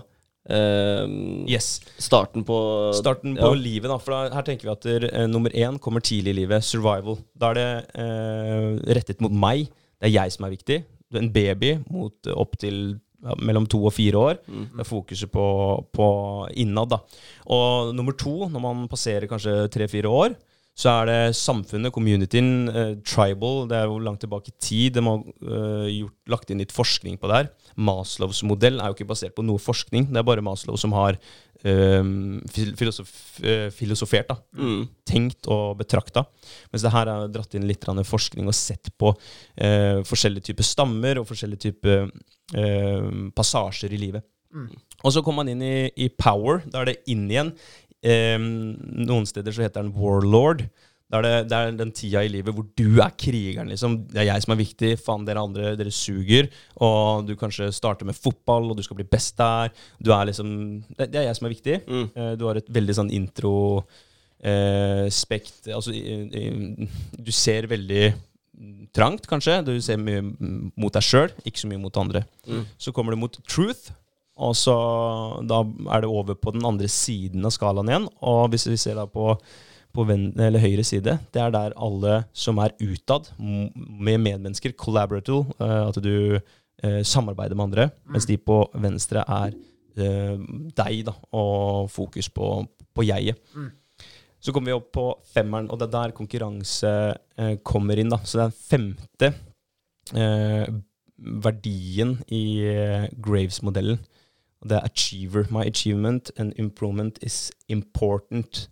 ehm, 0.50 1.44
Yes. 1.48 1.80
starten 1.98 2.44
på 2.44 2.58
Starten 2.96 3.36
på 3.36 3.52
ja. 3.54 3.60
livet, 3.60 3.88
da. 3.90 3.98
For 3.98 4.12
da, 4.14 4.34
her 4.34 4.42
tenker 4.46 4.68
vi 4.68 4.74
at 4.74 4.86
eh, 5.12 5.26
nummer 5.30 5.50
én 5.50 5.78
kommer 5.82 6.00
tidlig 6.04 6.34
i 6.34 6.38
livet. 6.42 6.64
Survival. 6.64 7.18
Da 7.36 7.52
er 7.52 7.60
det 7.60 7.70
eh, 7.94 8.94
rettet 8.98 9.20
mot 9.24 9.32
meg. 9.32 9.68
Det 10.00 10.10
er 10.10 10.16
jeg 10.18 10.32
som 10.36 10.46
er 10.46 10.54
viktig. 10.56 10.82
Du 11.10 11.18
er 11.18 11.22
en 11.24 11.32
baby 11.32 11.76
mot 11.90 12.14
eh, 12.26 12.34
opp 12.36 12.56
til 12.60 12.98
ja, 13.24 13.36
mellom 13.40 13.66
to 13.70 13.80
og 13.86 13.94
fire 13.96 14.20
år. 14.20 14.40
Mhm. 14.46 14.66
Det 14.74 14.84
er 14.84 14.90
fokuset 14.90 15.30
på, 15.32 15.44
på 15.96 16.08
innad, 16.60 16.92
da. 16.92 17.00
Og 17.48 17.94
nummer 17.96 18.12
to, 18.16 18.48
når 18.52 18.60
man 18.60 18.88
passerer 18.90 19.28
kanskje 19.30 19.64
tre-fire 19.72 20.10
år, 20.12 20.34
så 20.74 20.90
er 20.90 21.06
det 21.06 21.36
samfunnet, 21.38 21.92
communityen, 21.94 22.68
eh, 22.68 22.94
tribal. 23.06 23.68
Det 23.70 23.76
er 23.78 23.86
jo 23.86 24.00
langt 24.02 24.24
tilbake 24.24 24.50
i 24.50 24.56
tid. 24.58 24.96
De 24.96 25.04
har 25.06 25.20
eh, 25.22 25.90
gjort, 26.00 26.16
lagt 26.34 26.50
inn 26.50 26.58
litt 26.58 26.74
forskning 26.74 27.18
på 27.22 27.30
det 27.30 27.36
her. 27.36 27.50
Maslows 27.78 28.42
modell 28.42 28.80
er 28.80 28.90
jo 28.90 28.96
ikke 28.96 29.06
basert 29.12 29.36
på 29.36 29.44
noe 29.46 29.62
forskning. 29.62 30.08
Det 30.10 30.18
er 30.18 30.26
bare 30.26 30.42
Maslow 30.42 30.74
som 30.80 30.96
har 30.98 31.14
eh, 31.62 32.02
filosof, 32.74 33.14
eh, 33.46 33.68
filosofert, 33.70 34.34
da. 34.34 34.38
Mm. 34.58 34.82
Tenkt 35.06 35.46
og 35.46 35.78
betrakta. 35.78 36.26
Mens 36.72 36.82
det 36.82 36.94
her 36.96 37.12
er 37.12 37.30
dratt 37.30 37.54
inn 37.54 37.70
litt 37.70 37.86
forskning 37.86 38.50
og 38.50 38.58
sett 38.58 38.90
på 38.98 39.14
eh, 39.54 40.02
forskjellige 40.02 40.50
typer 40.50 40.66
stammer 40.66 41.22
og 41.22 41.30
forskjellige 41.30 41.70
typer 41.70 42.08
eh, 42.58 43.10
passasjer 43.30 43.94
i 43.94 44.02
livet. 44.08 44.26
Mm. 44.54 44.70
Og 45.04 45.12
så 45.12 45.20
kommer 45.20 45.42
man 45.42 45.50
inn 45.52 45.62
i, 45.66 45.90
i 46.00 46.08
power. 46.08 46.62
Da 46.70 46.80
er 46.80 46.92
det 46.92 47.00
inn 47.10 47.26
igjen. 47.28 47.50
Noen 48.04 49.28
steder 49.28 49.54
så 49.54 49.64
heter 49.64 49.84
den 49.84 49.94
warlord. 49.96 50.66
Da 51.12 51.20
er 51.20 51.26
det, 51.26 51.32
det 51.50 51.58
er 51.58 51.74
den 51.78 51.92
tida 51.94 52.22
i 52.24 52.30
livet 52.32 52.56
hvor 52.56 52.64
du 52.74 52.98
er 53.02 53.12
krigeren, 53.20 53.68
liksom. 53.70 54.00
Det 54.10 54.22
er 54.22 54.30
jeg 54.30 54.44
som 54.44 54.54
er 54.54 54.60
viktig. 54.60 54.90
Faen, 55.04 55.26
dere 55.28 55.42
andre, 55.44 55.74
dere 55.78 55.92
suger. 55.94 56.48
Og 56.82 57.28
du 57.28 57.34
kanskje 57.38 57.68
starter 57.76 58.08
med 58.08 58.18
fotball, 58.18 58.70
og 58.70 58.78
du 58.78 58.82
skal 58.86 58.98
bli 58.98 59.06
best 59.08 59.36
der. 59.38 59.70
Du 60.00 60.10
er 60.16 60.30
liksom 60.30 60.48
Det, 60.88 61.10
det 61.12 61.20
er 61.20 61.28
jeg 61.28 61.38
som 61.38 61.48
er 61.48 61.54
viktig. 61.54 61.78
Mm. 61.86 62.06
Eh, 62.08 62.32
du 62.40 62.46
har 62.48 62.58
et 62.58 62.72
veldig 62.72 62.98
sånn 62.98 63.12
intro 63.14 63.54
eh, 64.40 65.06
spekt 65.12 65.68
Altså, 65.70 65.92
du 65.94 67.32
ser 67.32 67.68
veldig 67.70 68.06
trangt, 68.94 69.28
kanskje. 69.30 69.60
Du 69.66 69.74
ser 69.82 70.00
mye 70.00 70.22
mot 70.74 70.94
deg 70.94 71.04
sjøl, 71.04 71.32
ikke 71.44 71.62
så 71.62 71.70
mye 71.70 71.82
mot 71.82 72.00
andre. 72.00 72.24
Mm. 72.48 72.64
Så 72.80 72.94
kommer 72.96 73.14
du 73.14 73.20
mot 73.20 73.38
truth, 73.46 73.92
og 74.34 74.56
så 74.58 74.74
da 75.46 75.60
er 75.94 76.02
det 76.02 76.10
over 76.10 76.34
på 76.34 76.54
den 76.56 76.64
andre 76.66 76.88
siden 76.90 77.46
av 77.46 77.54
skalaen 77.54 77.90
igjen. 77.90 78.08
Og 78.26 78.48
hvis 78.52 78.66
vi 78.66 78.78
ser 78.80 78.98
da 78.98 79.06
på, 79.10 79.28
på 79.94 80.06
ven, 80.08 80.32
eller 80.34 80.62
høyre 80.62 80.84
side, 80.86 81.18
det 81.34 81.42
er 81.42 81.54
der 81.54 81.76
alle 81.78 82.24
som 82.34 82.58
er 82.62 82.74
utad, 82.82 83.30
med 83.38 84.18
medmennesker, 84.18 84.74
collaborative, 84.78 85.54
eh, 85.60 85.80
at 85.86 86.00
du 86.02 86.16
eh, 86.34 87.02
samarbeider 87.06 87.54
med 87.54 87.68
andre, 87.68 87.88
mens 88.10 88.26
de 88.26 88.38
på 88.40 88.64
venstre 88.74 89.22
er 89.22 89.54
eh, 89.96 90.34
deg, 90.82 91.04
da, 91.06 91.14
og 91.38 91.90
fokus 91.94 92.28
på, 92.34 92.56
på 92.94 93.06
jeget. 93.06 93.38
Mm. 93.54 93.70
Så 94.44 94.52
kommer 94.52 94.72
vi 94.72 94.76
opp 94.76 94.90
på 94.92 95.06
femmeren, 95.32 95.70
og 95.72 95.78
det 95.80 95.86
er 95.86 95.94
der 95.94 96.16
konkurranse 96.16 96.90
eh, 97.38 97.54
kommer 97.64 97.96
inn. 98.00 98.10
da. 98.12 98.18
Så 98.28 98.42
den 98.42 98.52
femte 98.52 99.30
eh, 100.12 100.66
verdien 101.16 102.18
i 102.28 102.44
eh, 102.68 103.06
Graves-modellen, 103.24 104.02
og 104.64 104.70
det 104.72 104.78
er 104.78 104.88
achiever. 104.88 105.48
My 105.52 105.66
achievement 105.68 106.30
and 106.36 106.52
improvement 106.58 107.18
is 107.22 107.52
important. 107.68 108.68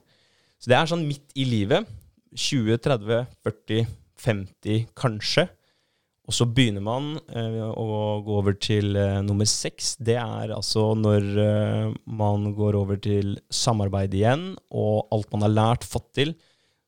Så 0.58 0.70
det 0.70 0.78
er 0.78 0.88
sånn 0.88 1.06
midt 1.08 1.34
i 1.36 1.44
livet. 1.44 1.88
20, 2.32 2.78
30, 2.80 3.26
40, 3.44 3.90
50 4.22 4.86
kanskje. 4.96 5.50
Og 6.30 6.36
så 6.36 6.46
begynner 6.46 6.84
man 6.86 7.16
eh, 7.34 7.58
å 7.60 8.22
gå 8.24 8.36
over 8.38 8.54
til 8.56 8.96
eh, 8.96 9.18
nummer 9.26 9.48
seks. 9.48 9.96
Det 9.98 10.16
er 10.16 10.54
altså 10.54 10.92
når 10.96 11.26
eh, 11.42 11.88
man 12.06 12.52
går 12.56 12.78
over 12.78 13.00
til 13.02 13.34
samarbeid 13.52 14.14
igjen, 14.16 14.52
og 14.70 15.12
alt 15.12 15.28
man 15.34 15.44
har 15.48 15.52
lært, 15.52 15.84
fått 15.84 16.08
til. 16.16 16.32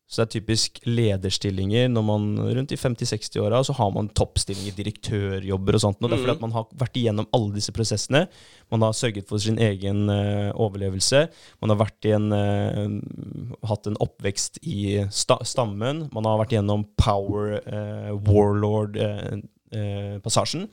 Så 0.04 0.20
det 0.20 0.26
er 0.26 0.34
typisk 0.36 0.76
lederstillinger 0.84 1.88
når 1.88 2.02
man 2.04 2.36
rundt 2.36 2.72
i 2.74 2.76
50-60-åra, 2.76 3.64
så 3.64 3.72
har 3.78 3.90
man 3.94 4.08
toppstillinger, 4.12 4.74
direktørjobber 4.76 5.74
og 5.78 5.80
sånt. 5.80 6.02
Og 6.02 6.10
det 6.10 6.16
er 6.18 6.22
fordi 6.22 6.36
at 6.36 6.44
man 6.44 6.52
har 6.54 6.64
vært 6.82 6.96
igjennom 7.00 7.28
alle 7.34 7.54
disse 7.56 7.72
prosessene. 7.74 8.22
Man 8.72 8.82
har 8.84 8.92
sørget 8.94 9.28
for 9.30 9.38
sin 9.40 9.58
egen 9.64 10.00
uh, 10.12 10.50
overlevelse. 10.60 11.20
Man 11.64 11.70
har 11.72 11.78
en, 12.12 12.26
uh, 12.36 12.88
hatt 13.70 13.84
en 13.88 14.02
oppvekst 14.04 14.54
i 14.68 15.08
sta 15.08 15.36
stammen. 15.46 16.08
Man 16.12 16.24
har 16.28 16.38
vært 16.42 16.52
igjennom 16.52 16.84
power, 17.00 17.44
uh, 17.64 18.12
warlord-passasjen. 18.28 20.68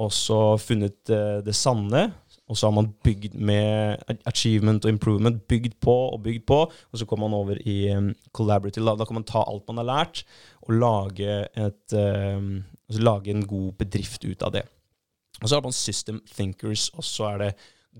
og 0.00 0.10
så 0.10 0.56
funnet 0.58 1.10
eh, 1.12 1.38
det 1.46 1.54
sanne. 1.54 2.08
Og 2.48 2.58
så 2.60 2.68
har 2.68 2.74
man 2.76 2.90
bygd 3.04 3.38
med 3.40 3.96
achievement 4.28 4.84
og 4.84 4.92
improvement, 4.92 5.40
bygd 5.48 5.78
på 5.80 5.94
og 6.12 6.22
bygd 6.26 6.44
på. 6.46 6.58
Og 6.92 6.98
så 7.00 7.06
kommer 7.08 7.28
man 7.28 7.38
over 7.38 7.56
i 7.64 7.88
um, 7.96 8.10
collaborative. 8.36 8.84
Da, 8.84 8.96
da 9.00 9.06
kan 9.08 9.16
man 9.16 9.24
ta 9.28 9.44
alt 9.48 9.64
man 9.68 9.80
har 9.80 9.88
lært, 9.88 10.24
og 10.62 10.76
lage, 10.76 11.38
et, 11.56 11.96
um, 11.96 12.58
altså 12.88 13.02
lage 13.02 13.32
en 13.32 13.46
god 13.48 13.72
bedrift 13.80 14.26
ut 14.28 14.44
av 14.44 14.52
det. 14.58 14.66
Og 15.40 15.48
så 15.48 15.56
har 15.56 15.64
man 15.64 15.72
system 15.76 16.20
thinkers, 16.34 16.90
og 16.94 17.04
så 17.04 17.32
er 17.32 17.40
det 17.42 17.50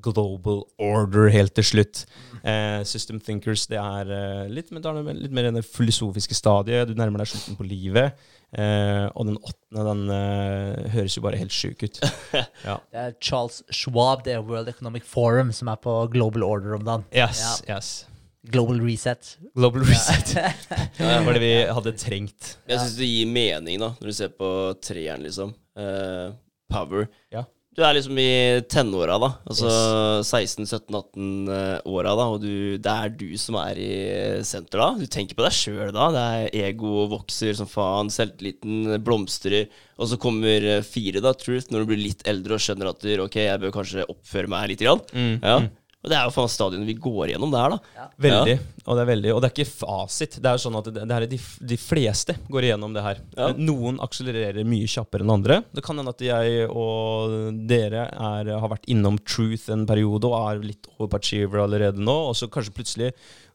global 0.02 0.64
order 0.82 1.28
helt 1.32 1.54
til 1.54 1.64
slutt. 1.64 2.04
Eh, 2.44 2.82
system 2.88 3.20
thinkers 3.22 3.66
det 3.70 3.78
er 3.80 4.10
eh, 4.12 4.46
litt, 4.52 4.72
da 4.82 4.92
er 4.92 5.12
litt 5.16 5.34
mer 5.34 5.48
enn 5.48 5.58
det 5.58 5.64
filosofiske 5.66 6.36
stadiet. 6.36 6.88
Du 6.90 6.98
nærmer 6.98 7.22
deg 7.22 7.30
slutten 7.30 7.58
på 7.58 7.66
livet. 7.68 8.16
Eh, 8.54 9.06
og 9.18 9.26
den 9.30 9.38
åttende, 9.40 9.84
den 9.88 10.02
eh, 10.14 10.90
høres 10.94 11.16
jo 11.16 11.24
bare 11.24 11.40
helt 11.40 11.54
sjuk 11.54 11.82
ut. 11.86 12.00
ja. 12.68 12.78
Det 12.90 13.00
er 13.06 13.14
Charles 13.22 13.62
Schwab, 13.74 14.24
det 14.26 14.36
er 14.36 14.44
World 14.46 14.70
Economic 14.70 15.06
Forum, 15.08 15.50
som 15.54 15.70
er 15.72 15.80
på 15.82 15.94
Global 16.12 16.46
Order 16.46 16.76
om 16.78 16.84
dagen. 16.86 17.06
Yes, 17.14 17.62
Ja. 17.66 17.76
yes. 17.78 17.94
Global 18.44 18.76
Reset. 18.84 19.38
Global 19.56 19.86
reset. 19.88 20.34
Ja, 20.98 21.14
Det 21.18 21.26
var 21.26 21.32
det 21.32 21.40
vi 21.40 21.52
hadde 21.64 21.92
trengt. 21.96 22.50
Jeg 22.68 22.76
syns 22.76 22.98
det 22.98 23.06
gir 23.08 23.30
mening, 23.32 23.78
da, 23.80 23.94
når 23.96 24.10
du 24.10 24.16
ser 24.18 24.34
på 24.36 24.50
treeren, 24.84 25.24
liksom. 25.24 25.54
Uh, 25.80 26.34
power. 26.68 27.08
Ja. 27.32 27.46
Du 27.74 27.80
er 27.82 27.96
liksom 27.96 28.18
i 28.22 28.60
tenåra, 28.70 29.16
da. 29.18 29.28
Altså 29.50 29.66
16-17-18-åra, 30.22 32.12
da. 32.18 32.26
Og 32.30 32.40
du, 32.42 32.76
det 32.78 32.92
er 32.92 33.12
du 33.18 33.32
som 33.40 33.56
er 33.60 33.80
i 33.82 33.90
senter 34.46 34.78
da. 34.82 34.88
Du 34.98 35.06
tenker 35.10 35.36
på 35.38 35.44
deg 35.46 35.56
sjøl 35.56 35.90
da. 35.94 36.08
Det 36.14 36.24
er 36.38 36.68
ego 36.70 37.06
vokser 37.10 37.56
som 37.58 37.66
faen. 37.70 38.12
Selvtilliten 38.14 38.94
blomstrer. 39.04 39.66
Og 39.98 40.10
så 40.10 40.18
kommer 40.22 40.68
eh, 40.76 40.84
fire, 40.86 41.22
da, 41.24 41.34
truth, 41.38 41.70
når 41.74 41.84
du 41.84 41.90
blir 41.92 42.02
litt 42.04 42.22
eldre 42.30 42.56
og 42.58 42.62
skjønner 42.64 42.90
at 42.92 43.02
du, 43.04 43.10
ok, 43.26 43.40
jeg 43.46 43.62
bør 43.62 43.74
kanskje 43.80 44.06
oppføre 44.10 44.50
meg 44.50 44.70
litt. 44.72 44.84
Grann. 44.84 45.02
Mm, 45.14 45.34
Ja. 45.42 45.58
Og 46.04 46.10
det 46.12 46.16
er 46.18 46.26
jo 46.28 46.32
faen 46.34 46.50
stadionet 46.52 46.88
vi 46.88 46.96
går 47.00 47.30
gjennom 47.32 47.52
der, 47.54 47.74
da. 47.74 48.06
Veldig. 48.20 48.56
Og 48.84 48.98
det 48.98 49.02
er 49.02 49.08
veldig 49.08 49.30
Og 49.32 49.38
det 49.40 49.48
er 49.48 49.54
ikke 49.54 49.70
fasit. 49.70 50.36
Det 50.36 50.50
er 50.50 50.60
sånn 50.60 50.76
at 50.76 50.90
det, 50.92 51.04
det 51.08 51.16
er 51.16 51.26
de, 51.30 51.38
de 51.72 51.78
fleste 51.80 52.36
går 52.52 52.68
igjennom 52.68 52.92
det 52.92 53.04
her. 53.06 53.22
Ja. 53.38 53.48
Noen 53.56 53.96
akselererer 54.04 54.68
mye 54.68 54.90
kjappere 54.90 55.24
enn 55.24 55.32
andre. 55.32 55.62
Det 55.72 55.84
kan 55.86 55.96
hende 55.96 56.12
at 56.12 56.20
jeg 56.26 56.68
og 56.68 57.56
dere 57.70 58.04
er, 58.12 58.52
har 58.52 58.72
vært 58.74 58.84
innom 58.92 59.16
truth 59.24 59.70
en 59.72 59.86
periode 59.88 60.28
og 60.28 60.36
er 60.42 60.60
litt 60.68 60.90
over 61.00 61.64
allerede 61.64 62.04
nå, 62.04 62.18
og 62.28 62.36
så 62.36 62.50
kanskje 62.52 62.76
plutselig 62.76 63.10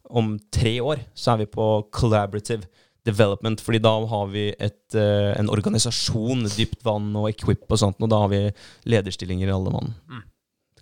om 0.10 0.34
tre 0.50 0.80
år 0.82 1.04
så 1.14 1.36
er 1.36 1.44
vi 1.44 1.52
på 1.54 1.68
collaborative 1.94 2.66
development, 3.06 3.62
fordi 3.62 3.82
da 3.84 3.94
har 4.10 4.28
vi 4.34 4.48
et, 4.58 4.96
eh, 4.98 5.32
en 5.38 5.50
organisasjon, 5.54 6.44
dypt 6.58 6.82
vann 6.86 7.14
og 7.16 7.30
equip 7.30 7.70
og 7.70 7.80
sånt, 7.80 8.02
og 8.02 8.10
da 8.10 8.24
har 8.26 8.34
vi 8.34 8.42
lederstillinger 8.90 9.48
i 9.48 9.56
alle 9.56 9.74
mann. 9.74 9.94
Mm. 10.10 10.26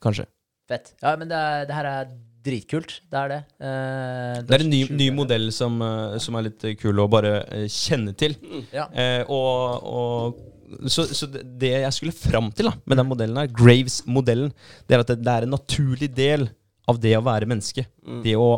Kanskje. 0.04 0.26
Fett. 0.68 0.94
Ja, 1.02 1.16
men 1.20 1.30
det, 1.32 1.38
er, 1.38 1.68
det 1.70 1.76
her 1.78 1.88
er 1.90 2.10
dritkult. 2.48 2.98
Det 3.12 3.22
er 3.22 3.32
det. 3.32 3.40
Uh, 3.60 4.36
Det 4.48 4.58
er 4.58 4.64
en 4.66 4.72
ny, 4.72 4.82
ny 5.00 5.08
modell 5.16 5.50
som, 5.56 5.80
uh, 5.84 6.18
som 6.24 6.38
er 6.40 6.48
litt 6.50 6.64
eh, 6.68 6.76
kul 6.80 7.00
å 7.04 7.08
bare 7.12 7.34
uh, 7.48 7.66
kjenne 7.72 8.14
til. 8.20 8.38
Ja. 8.76 8.88
Eh, 8.92 9.24
og, 9.32 9.88
og 9.88 10.92
så, 10.92 11.08
så 11.16 11.28
det 11.32 11.46
det 11.60 11.74
jeg 11.86 11.96
skulle 11.96 12.16
fram 12.16 12.50
til 12.56 12.68
da, 12.70 12.76
med 12.84 13.00
den 13.00 13.08
modellen 13.08 13.40
her, 13.40 13.52
Graves-modellen, 13.56 14.52
det 14.88 14.98
er 14.98 15.04
at 15.04 15.12
det, 15.14 15.22
det 15.24 15.36
er 15.36 15.48
en 15.48 15.56
naturlig 15.56 16.10
del 16.16 16.50
av 16.88 17.00
det 17.04 17.14
å 17.18 17.24
være 17.24 17.48
menneske. 17.50 17.88
Mm. 18.04 18.22
Det 18.24 18.36
å 18.40 18.50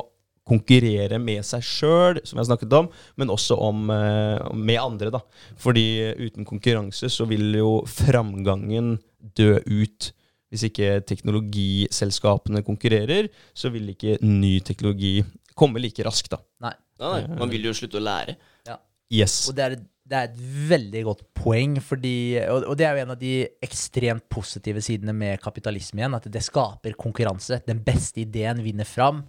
konkurrere 0.49 1.19
med 1.21 1.45
seg 1.45 1.61
sjøl, 1.65 2.19
som 2.25 2.39
jeg 2.41 2.49
snakket 2.49 2.73
om, 2.73 2.87
men 3.21 3.29
også 3.29 3.57
om, 3.61 3.83
eh, 3.93 4.47
med 4.57 4.79
andre. 4.81 5.11
da. 5.13 5.21
Fordi 5.61 5.83
uten 6.17 6.47
konkurranse 6.49 7.09
så 7.13 7.27
vil 7.29 7.53
jo 7.59 7.83
framgangen 7.85 8.95
dø 9.37 9.59
ut. 9.61 10.11
Hvis 10.49 10.65
ikke 10.69 10.99
teknologiselskapene 11.05 12.63
konkurrerer, 12.65 13.29
så 13.53 13.69
vil 13.73 13.91
ikke 13.93 14.17
ny 14.25 14.57
teknologi 14.65 15.19
komme 15.59 15.81
like 15.83 16.03
raskt. 16.07 16.33
da. 16.33 16.41
Nei. 16.65 16.75
Nei, 16.99 17.21
nei, 17.23 17.37
man 17.39 17.51
vil 17.51 17.69
jo 17.69 17.75
slutte 17.77 17.99
å 17.99 18.03
lære. 18.03 18.35
Ja. 18.67 18.75
Yes. 19.21 19.45
Og 19.49 19.55
det 19.55 19.65
er, 19.65 19.75
det 20.09 20.17
er 20.17 20.27
et 20.27 20.39
veldig 20.69 21.03
godt 21.07 21.21
poeng, 21.37 21.77
fordi, 21.85 22.39
og, 22.49 22.65
og 22.71 22.77
det 22.79 22.87
er 22.87 22.97
jo 22.97 23.03
en 23.05 23.13
av 23.15 23.19
de 23.21 23.33
ekstremt 23.65 24.25
positive 24.31 24.83
sidene 24.83 25.15
med 25.15 25.39
kapitalisme 25.43 26.01
igjen, 26.01 26.17
at 26.17 26.27
det 26.33 26.43
skaper 26.45 26.97
konkurranse. 26.99 27.61
Den 27.67 27.83
beste 27.85 28.23
ideen 28.25 28.63
vinner 28.65 28.89
fram. 28.89 29.23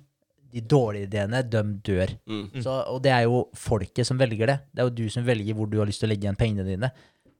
De 0.50 0.64
dårlige 0.66 1.06
ideene, 1.06 1.44
de 1.46 1.62
dør. 1.86 2.16
Mm. 2.26 2.46
Så, 2.64 2.74
og 2.90 2.98
det 3.04 3.12
er 3.14 3.28
jo 3.28 3.44
folket 3.54 4.08
som 4.08 4.18
velger 4.18 4.50
det. 4.50 4.58
Det 4.72 4.82
er 4.82 4.88
jo 4.88 4.96
du 4.98 5.14
som 5.14 5.26
velger 5.26 5.54
hvor 5.54 5.70
du 5.70 5.78
har 5.78 5.86
lyst 5.86 6.02
til 6.02 6.08
å 6.08 6.12
legge 6.14 6.26
igjen 6.26 6.40
pengene 6.40 6.66
dine. 6.66 6.90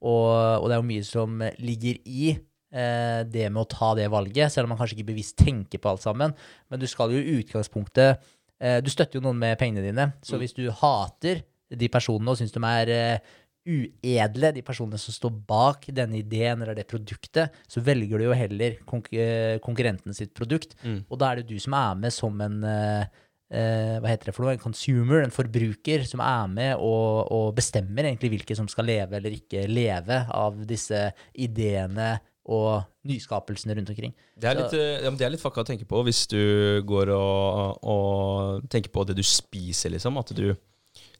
Og, 0.00 0.30
og 0.62 0.68
det 0.68 0.76
er 0.76 0.78
jo 0.78 0.90
mye 0.92 1.08
som 1.08 1.42
ligger 1.58 1.98
i 2.06 2.30
eh, 2.30 2.38
det 2.70 3.48
med 3.50 3.64
å 3.64 3.66
ta 3.66 3.94
det 3.98 4.06
valget, 4.12 4.52
selv 4.52 4.68
om 4.68 4.74
man 4.74 4.78
kanskje 4.78 5.00
ikke 5.00 5.08
bevisst 5.08 5.34
tenker 5.40 5.80
på 5.82 5.90
alt 5.90 6.04
sammen. 6.04 6.36
Men 6.70 6.82
du 6.82 6.86
skal 6.86 7.10
jo 7.10 7.18
i 7.18 7.40
utgangspunktet 7.40 8.20
eh, 8.62 8.78
Du 8.84 8.90
støtter 8.92 9.18
jo 9.18 9.24
noen 9.24 9.40
med 9.40 9.58
pengene 9.58 9.82
dine, 9.88 10.12
så 10.22 10.38
hvis 10.38 10.54
du 10.54 10.68
hater 10.70 11.42
de 11.70 11.88
personene 11.90 12.30
og 12.30 12.38
syns 12.38 12.54
de 12.54 12.62
er 12.66 12.92
eh, 12.94 13.32
uedle, 13.70 14.52
de 14.56 14.62
personene 14.64 14.98
som 15.00 15.14
står 15.14 15.32
bak 15.48 15.88
denne 15.94 16.20
ideen 16.20 16.62
eller 16.62 16.76
det 16.78 16.88
produktet, 16.90 17.56
så 17.68 17.82
velger 17.84 18.20
du 18.20 18.28
jo 18.30 18.36
heller 18.36 18.78
konk 18.88 19.10
eh, 19.12 19.58
konkurrenten 19.62 20.16
sitt 20.16 20.32
produkt. 20.36 20.76
Mm. 20.84 21.02
Og 21.08 21.20
da 21.20 21.30
er 21.30 21.40
det 21.40 21.50
du 21.50 21.60
som 21.60 21.76
er 21.76 21.98
med 22.00 22.14
som 22.14 22.40
en 22.40 22.64
eh, 22.66 23.04
eh, 23.52 23.98
hva 24.00 24.10
heter 24.10 24.30
det 24.30 24.36
for 24.36 24.46
noe, 24.46 24.56
en 24.56 24.62
consumer, 24.62 25.20
en 25.22 25.34
forbruker, 25.34 26.06
som 26.08 26.24
er 26.24 26.50
med 26.54 26.72
og, 26.78 27.30
og 27.34 27.52
bestemmer 27.58 28.08
egentlig 28.08 28.32
hvilke 28.36 28.56
som 28.58 28.68
skal 28.70 28.88
leve 28.90 29.20
eller 29.20 29.36
ikke 29.36 29.66
leve 29.70 30.22
av 30.36 30.62
disse 30.68 31.08
ideene 31.34 32.14
og 32.46 32.82
nyskapelsene 33.06 33.74
rundt 33.76 33.90
omkring. 33.92 34.14
Det 34.40 34.48
er 34.48 34.54
litt, 34.56 34.72
eh, 34.72 35.02
ja, 35.04 35.10
det 35.10 35.26
er 35.26 35.30
litt 35.34 35.42
fucka 35.42 35.60
å 35.62 35.66
tenke 35.68 35.84
på 35.88 36.00
hvis 36.06 36.26
du 36.30 36.82
går 36.88 37.12
og, 37.14 37.78
og 37.84 38.68
tenker 38.72 38.90
på 38.90 39.04
det 39.06 39.16
du 39.18 39.22
spiser, 39.22 39.90
liksom. 39.90 40.18
At 40.18 40.34
du 40.36 40.56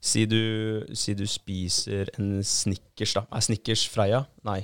Si 0.01 0.25
du, 0.25 0.81
si 0.97 1.13
du 1.13 1.27
spiser 1.29 2.09
en 2.17 2.39
Snickers, 2.41 3.11
da. 3.13 3.21
Er 3.31 3.43
Snickers 3.45 3.83
Freia? 3.87 4.23
Nei. 4.43 4.63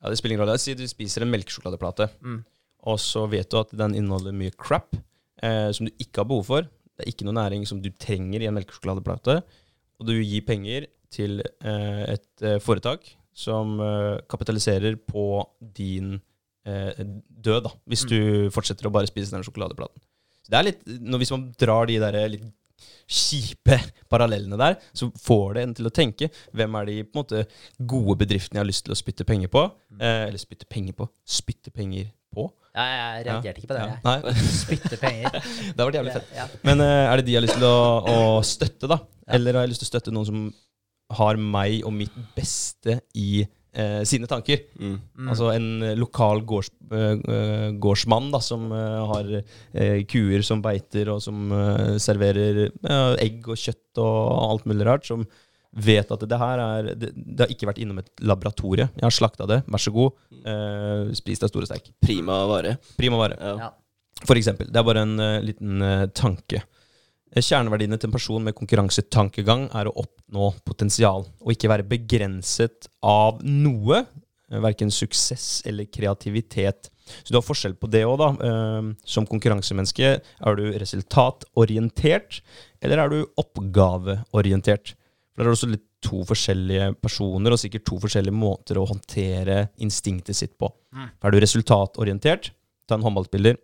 Ja, 0.00 0.08
Det 0.08 0.16
spiller 0.16 0.32
ingen 0.38 0.46
rolle. 0.46 0.58
Si 0.58 0.72
du 0.74 0.86
spiser 0.88 1.22
en 1.26 1.30
melkesjokoladeplate, 1.30 2.06
Mm. 2.24 2.38
og 2.88 2.96
så 2.98 3.26
vet 3.28 3.50
du 3.50 3.58
at 3.60 3.68
den 3.76 3.94
inneholder 3.94 4.32
mye 4.32 4.50
crap 4.56 4.96
eh, 5.42 5.70
som 5.72 5.84
du 5.84 5.92
ikke 6.00 6.22
har 6.22 6.24
behov 6.24 6.46
for. 6.48 6.62
Det 6.96 7.04
er 7.04 7.12
ikke 7.12 7.26
noe 7.28 7.36
næring 7.36 7.66
som 7.68 7.82
du 7.82 7.90
trenger 7.90 8.40
i 8.40 8.46
en 8.48 8.54
melkesjokoladeplate. 8.56 9.42
Og 10.00 10.06
du 10.08 10.14
gir 10.22 10.40
penger 10.48 10.86
til 11.12 11.42
eh, 11.60 12.14
et 12.16 12.42
eh, 12.42 12.56
foretak 12.58 13.04
som 13.36 13.76
eh, 13.84 14.16
kapitaliserer 14.32 14.96
på 14.96 15.44
din 15.76 16.16
eh, 16.66 17.02
død, 17.28 17.66
da, 17.68 17.72
hvis 17.90 18.06
du 18.08 18.18
fortsetter 18.54 18.88
å 18.88 18.94
bare 18.94 19.10
spise 19.10 19.34
den 19.34 19.44
sjokoladeplaten. 19.46 20.00
Det 20.46 20.56
er 20.56 20.68
litt, 20.68 20.84
når, 20.86 21.20
Hvis 21.22 21.32
man 21.34 21.48
drar 21.58 21.88
de 21.90 21.98
der 22.00 22.18
litt 22.30 22.46
kjipe 23.06 23.78
parallellene 24.12 24.58
der, 24.60 24.76
så 24.96 25.08
får 25.22 25.56
det 25.56 25.64
en 25.64 25.74
til 25.78 25.88
å 25.88 25.94
tenke 25.94 26.30
hvem 26.56 26.78
er 26.80 26.90
de 26.90 27.00
på 27.06 27.16
en 27.18 27.24
måte 27.24 27.42
gode 27.78 28.18
bedriftene 28.22 28.60
jeg 28.60 28.64
har 28.64 28.70
lyst 28.70 28.86
til 28.88 28.94
å 28.94 28.98
spytte 28.98 29.26
penger 29.28 29.52
på? 29.52 29.64
Eh, 29.98 30.26
eller 30.28 30.40
spytte 30.40 30.68
penger 30.70 30.96
på? 30.98 31.08
Spytte 31.38 31.74
penger 31.74 32.08
på? 32.34 32.48
Ja, 32.76 32.84
jeg 32.84 33.26
reagerte 33.28 33.62
ikke 33.62 33.70
på 33.70 33.76
det. 33.78 33.84
Ja. 33.84 33.92
jeg. 33.94 34.02
Nei, 34.04 34.48
Spytte 34.52 34.98
penger. 35.00 35.36
det 35.72 35.80
har 35.80 35.88
vært 35.88 35.98
jævlig 36.00 36.16
fett. 36.18 36.32
Ja. 36.36 36.46
Men 36.66 36.84
eh, 36.84 37.02
er 37.08 37.20
det 37.20 37.26
de 37.28 37.36
jeg 37.36 37.40
har 37.40 37.46
lyst 37.46 37.56
til 37.56 37.68
å, 37.68 37.78
å 38.12 38.18
støtte, 38.44 38.90
da? 38.90 39.00
Eller 39.36 39.56
har 39.56 39.64
jeg 39.66 39.72
lyst 39.72 39.82
til 39.82 39.88
å 39.88 39.92
støtte 39.94 40.12
noen 40.14 40.28
som 40.28 40.42
har 41.14 41.38
meg 41.38 41.84
og 41.86 41.94
mitt 41.94 42.14
beste 42.34 42.98
i 43.14 43.44
eh, 43.44 44.02
sine 44.08 44.26
tanker? 44.30 44.64
Mm. 44.80 44.98
Altså 45.30 45.52
en 45.54 45.68
lokal 45.98 46.42
gårds, 46.48 46.72
eh, 46.90 47.14
eh, 47.14 47.66
gårdsmann 47.82 48.30
da, 48.34 48.40
som 48.42 48.68
eh, 48.74 49.00
har 49.12 49.32
eh, 49.38 50.02
kuer 50.10 50.42
som 50.46 50.62
beiter, 50.64 51.12
og 51.14 51.22
som 51.24 51.52
eh, 51.54 51.96
serverer 52.02 52.66
eh, 52.66 53.12
egg 53.22 53.46
og 53.46 53.60
kjøtt 53.60 54.02
og 54.02 54.20
alt 54.50 54.66
mulig 54.70 54.88
rart, 54.88 55.06
som 55.06 55.26
vet 55.76 56.10
at 56.10 56.22
det 56.24 56.36
her 56.40 56.60
er 56.62 56.86
Det, 56.96 57.10
det 57.14 57.42
har 57.44 57.50
ikke 57.52 57.66
vært 57.68 57.80
innom 57.82 57.98
et 58.00 58.24
laboratorie. 58.24 58.88
Jeg 58.96 59.04
har 59.04 59.12
slakta 59.14 59.48
det, 59.50 59.60
vær 59.68 59.82
så 59.82 59.92
god. 59.92 60.14
Eh, 60.40 61.10
spis 61.18 61.42
deg 61.42 61.52
store 61.52 61.68
steik. 61.68 61.90
Prima 62.00 62.44
vare. 62.48 62.78
Prima 62.96 63.20
vare. 63.20 63.36
Ja. 63.40 63.56
Ja. 63.66 63.74
For 64.24 64.38
eksempel. 64.38 64.70
Det 64.72 64.80
er 64.80 64.86
bare 64.86 65.02
en 65.04 65.20
uh, 65.20 65.42
liten 65.44 65.82
uh, 65.84 66.06
tanke. 66.16 66.62
Kjerneverdiene 67.34 67.98
til 67.98 68.08
en 68.08 68.14
person 68.14 68.44
med 68.44 68.54
konkurransetankegang 68.56 69.66
er 69.74 69.90
å 69.90 69.96
oppnå 70.04 70.52
potensial, 70.64 71.26
og 71.42 71.52
ikke 71.52 71.70
være 71.72 71.88
begrenset 71.88 72.86
av 73.02 73.42
noe, 73.42 74.04
eh, 74.50 74.60
verken 74.62 74.90
suksess 74.90 75.62
eller 75.66 75.86
kreativitet. 75.86 76.90
Så 77.22 77.30
du 77.30 77.36
har 77.36 77.42
forskjell 77.42 77.74
på 77.74 77.90
det 77.90 78.04
òg, 78.06 78.18
da. 78.18 78.30
Eh, 78.46 78.94
Som 79.04 79.26
konkurransemenneske, 79.26 80.20
er 80.22 80.56
du 80.56 80.72
resultatorientert, 80.72 82.40
eller 82.80 82.98
er 82.98 83.08
du 83.08 83.26
oppgaveorientert? 83.36 84.94
For 85.34 85.42
det 85.42 85.46
er 85.46 85.52
også 85.52 85.70
litt 85.70 85.82
to 86.00 86.22
forskjellige 86.24 86.96
personer, 87.02 87.50
og 87.52 87.58
sikkert 87.58 87.84
to 87.84 87.98
forskjellige 87.98 88.32
måter 88.32 88.76
å 88.76 88.86
håndtere 88.88 89.70
instinktet 89.78 90.34
sitt 90.36 90.56
på. 90.58 90.70
Er 91.22 91.30
du 91.30 91.40
resultatorientert, 91.40 92.50
ta 92.86 92.94
en 92.94 93.02
håndballspiller, 93.02 93.56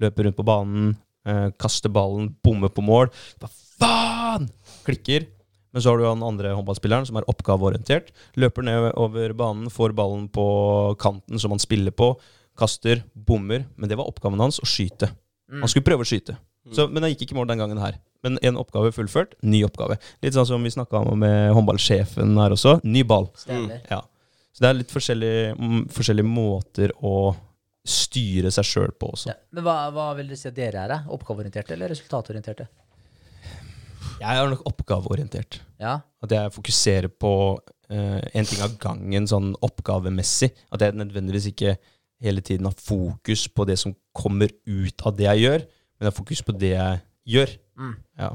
løper 0.00 0.24
rundt 0.24 0.36
på 0.36 0.44
banen, 0.44 0.96
eh, 1.26 1.48
kaster 1.60 1.92
ballen, 1.92 2.30
bommer 2.44 2.72
på 2.72 2.84
mål. 2.86 3.10
Hva 3.42 3.50
faen? 3.50 4.48
Klikker. 4.86 5.26
Men 5.76 5.84
så 5.84 5.92
har 5.92 6.00
du 6.00 6.06
han 6.06 6.24
andre 6.24 6.54
håndballspilleren 6.56 7.04
som 7.04 7.18
er 7.20 7.26
oppgaveorientert. 7.28 8.08
Løper 8.40 8.64
ned 8.64 8.90
over 8.96 9.34
banen, 9.36 9.68
får 9.68 9.92
ballen 9.98 10.24
på 10.32 10.46
kanten 11.02 11.42
som 11.42 11.52
han 11.52 11.60
spiller 11.60 11.92
på, 11.92 12.14
kaster, 12.56 13.02
bommer. 13.12 13.66
Men 13.76 13.90
det 13.90 13.98
var 14.00 14.08
oppgaven 14.08 14.40
hans, 14.40 14.62
å 14.62 14.68
skyte. 14.68 15.10
Han 15.52 15.68
skulle 15.68 15.86
prøve 15.86 16.06
å 16.06 16.08
skyte. 16.08 16.38
Så, 16.72 16.88
men 16.90 17.04
han 17.04 17.12
gikk 17.12 17.26
ikke 17.26 17.36
i 17.36 17.38
mål 17.38 17.50
den 17.50 17.60
gangen 17.62 17.78
her. 17.78 17.98
Men 18.24 18.40
en 18.42 18.58
oppgave 18.58 18.90
fullført, 18.96 19.36
ny 19.46 19.60
oppgave. 19.66 19.98
Litt 20.24 20.34
sånn 20.34 20.48
som 20.48 20.64
vi 20.64 20.72
snakka 20.72 21.04
om 21.04 21.20
med 21.22 21.52
håndballsjefen 21.54 22.32
her 22.40 22.54
også. 22.56 22.78
Ny 22.82 23.04
ball. 23.06 23.28
Stemmer. 23.38 23.84
Ja. 23.92 24.00
Så 24.56 24.64
det 24.64 24.70
er 24.70 24.78
litt 24.78 24.92
forskjellige, 24.94 25.52
mm, 25.60 25.82
forskjellige 25.92 26.30
måter 26.32 26.96
å 27.04 27.34
styre 27.86 28.50
seg 28.54 28.66
sjøl 28.66 28.92
på 28.98 29.12
også. 29.14 29.30
Ja. 29.30 29.38
Men 29.54 29.66
hva, 29.66 29.76
hva 29.94 30.10
vil 30.18 30.30
dere 30.30 30.40
si 30.40 30.50
at 30.50 30.56
dere 30.56 30.84
er? 30.86 30.96
Oppgaveorienterte 31.14 31.76
eller 31.76 31.92
resultatorienterte? 31.94 32.68
Jeg 34.16 34.32
er 34.32 34.50
nok 34.50 34.64
oppgaveorientert. 34.68 35.60
Ja. 35.82 35.98
At 36.24 36.32
jeg 36.32 36.54
fokuserer 36.54 37.10
på 37.12 37.32
uh, 37.56 38.20
en 38.32 38.48
ting 38.48 38.62
av 38.64 38.78
gangen 38.80 39.28
sånn 39.28 39.52
oppgavemessig. 39.64 40.50
At 40.72 40.84
jeg 40.84 40.96
nødvendigvis 40.96 41.50
ikke 41.52 41.76
hele 42.24 42.40
tiden 42.40 42.68
har 42.68 42.76
fokus 42.80 43.46
på 43.52 43.66
det 43.68 43.76
som 43.80 43.94
kommer 44.16 44.52
ut 44.64 45.06
av 45.06 45.16
det 45.18 45.28
jeg 45.28 45.44
gjør, 45.44 45.66
men 45.66 46.06
jeg 46.06 46.12
har 46.12 46.16
fokus 46.16 46.42
på 46.46 46.54
det 46.56 46.72
jeg 46.72 47.02
gjør. 47.36 47.52
Mm. 47.76 47.94
Ja. 48.22 48.30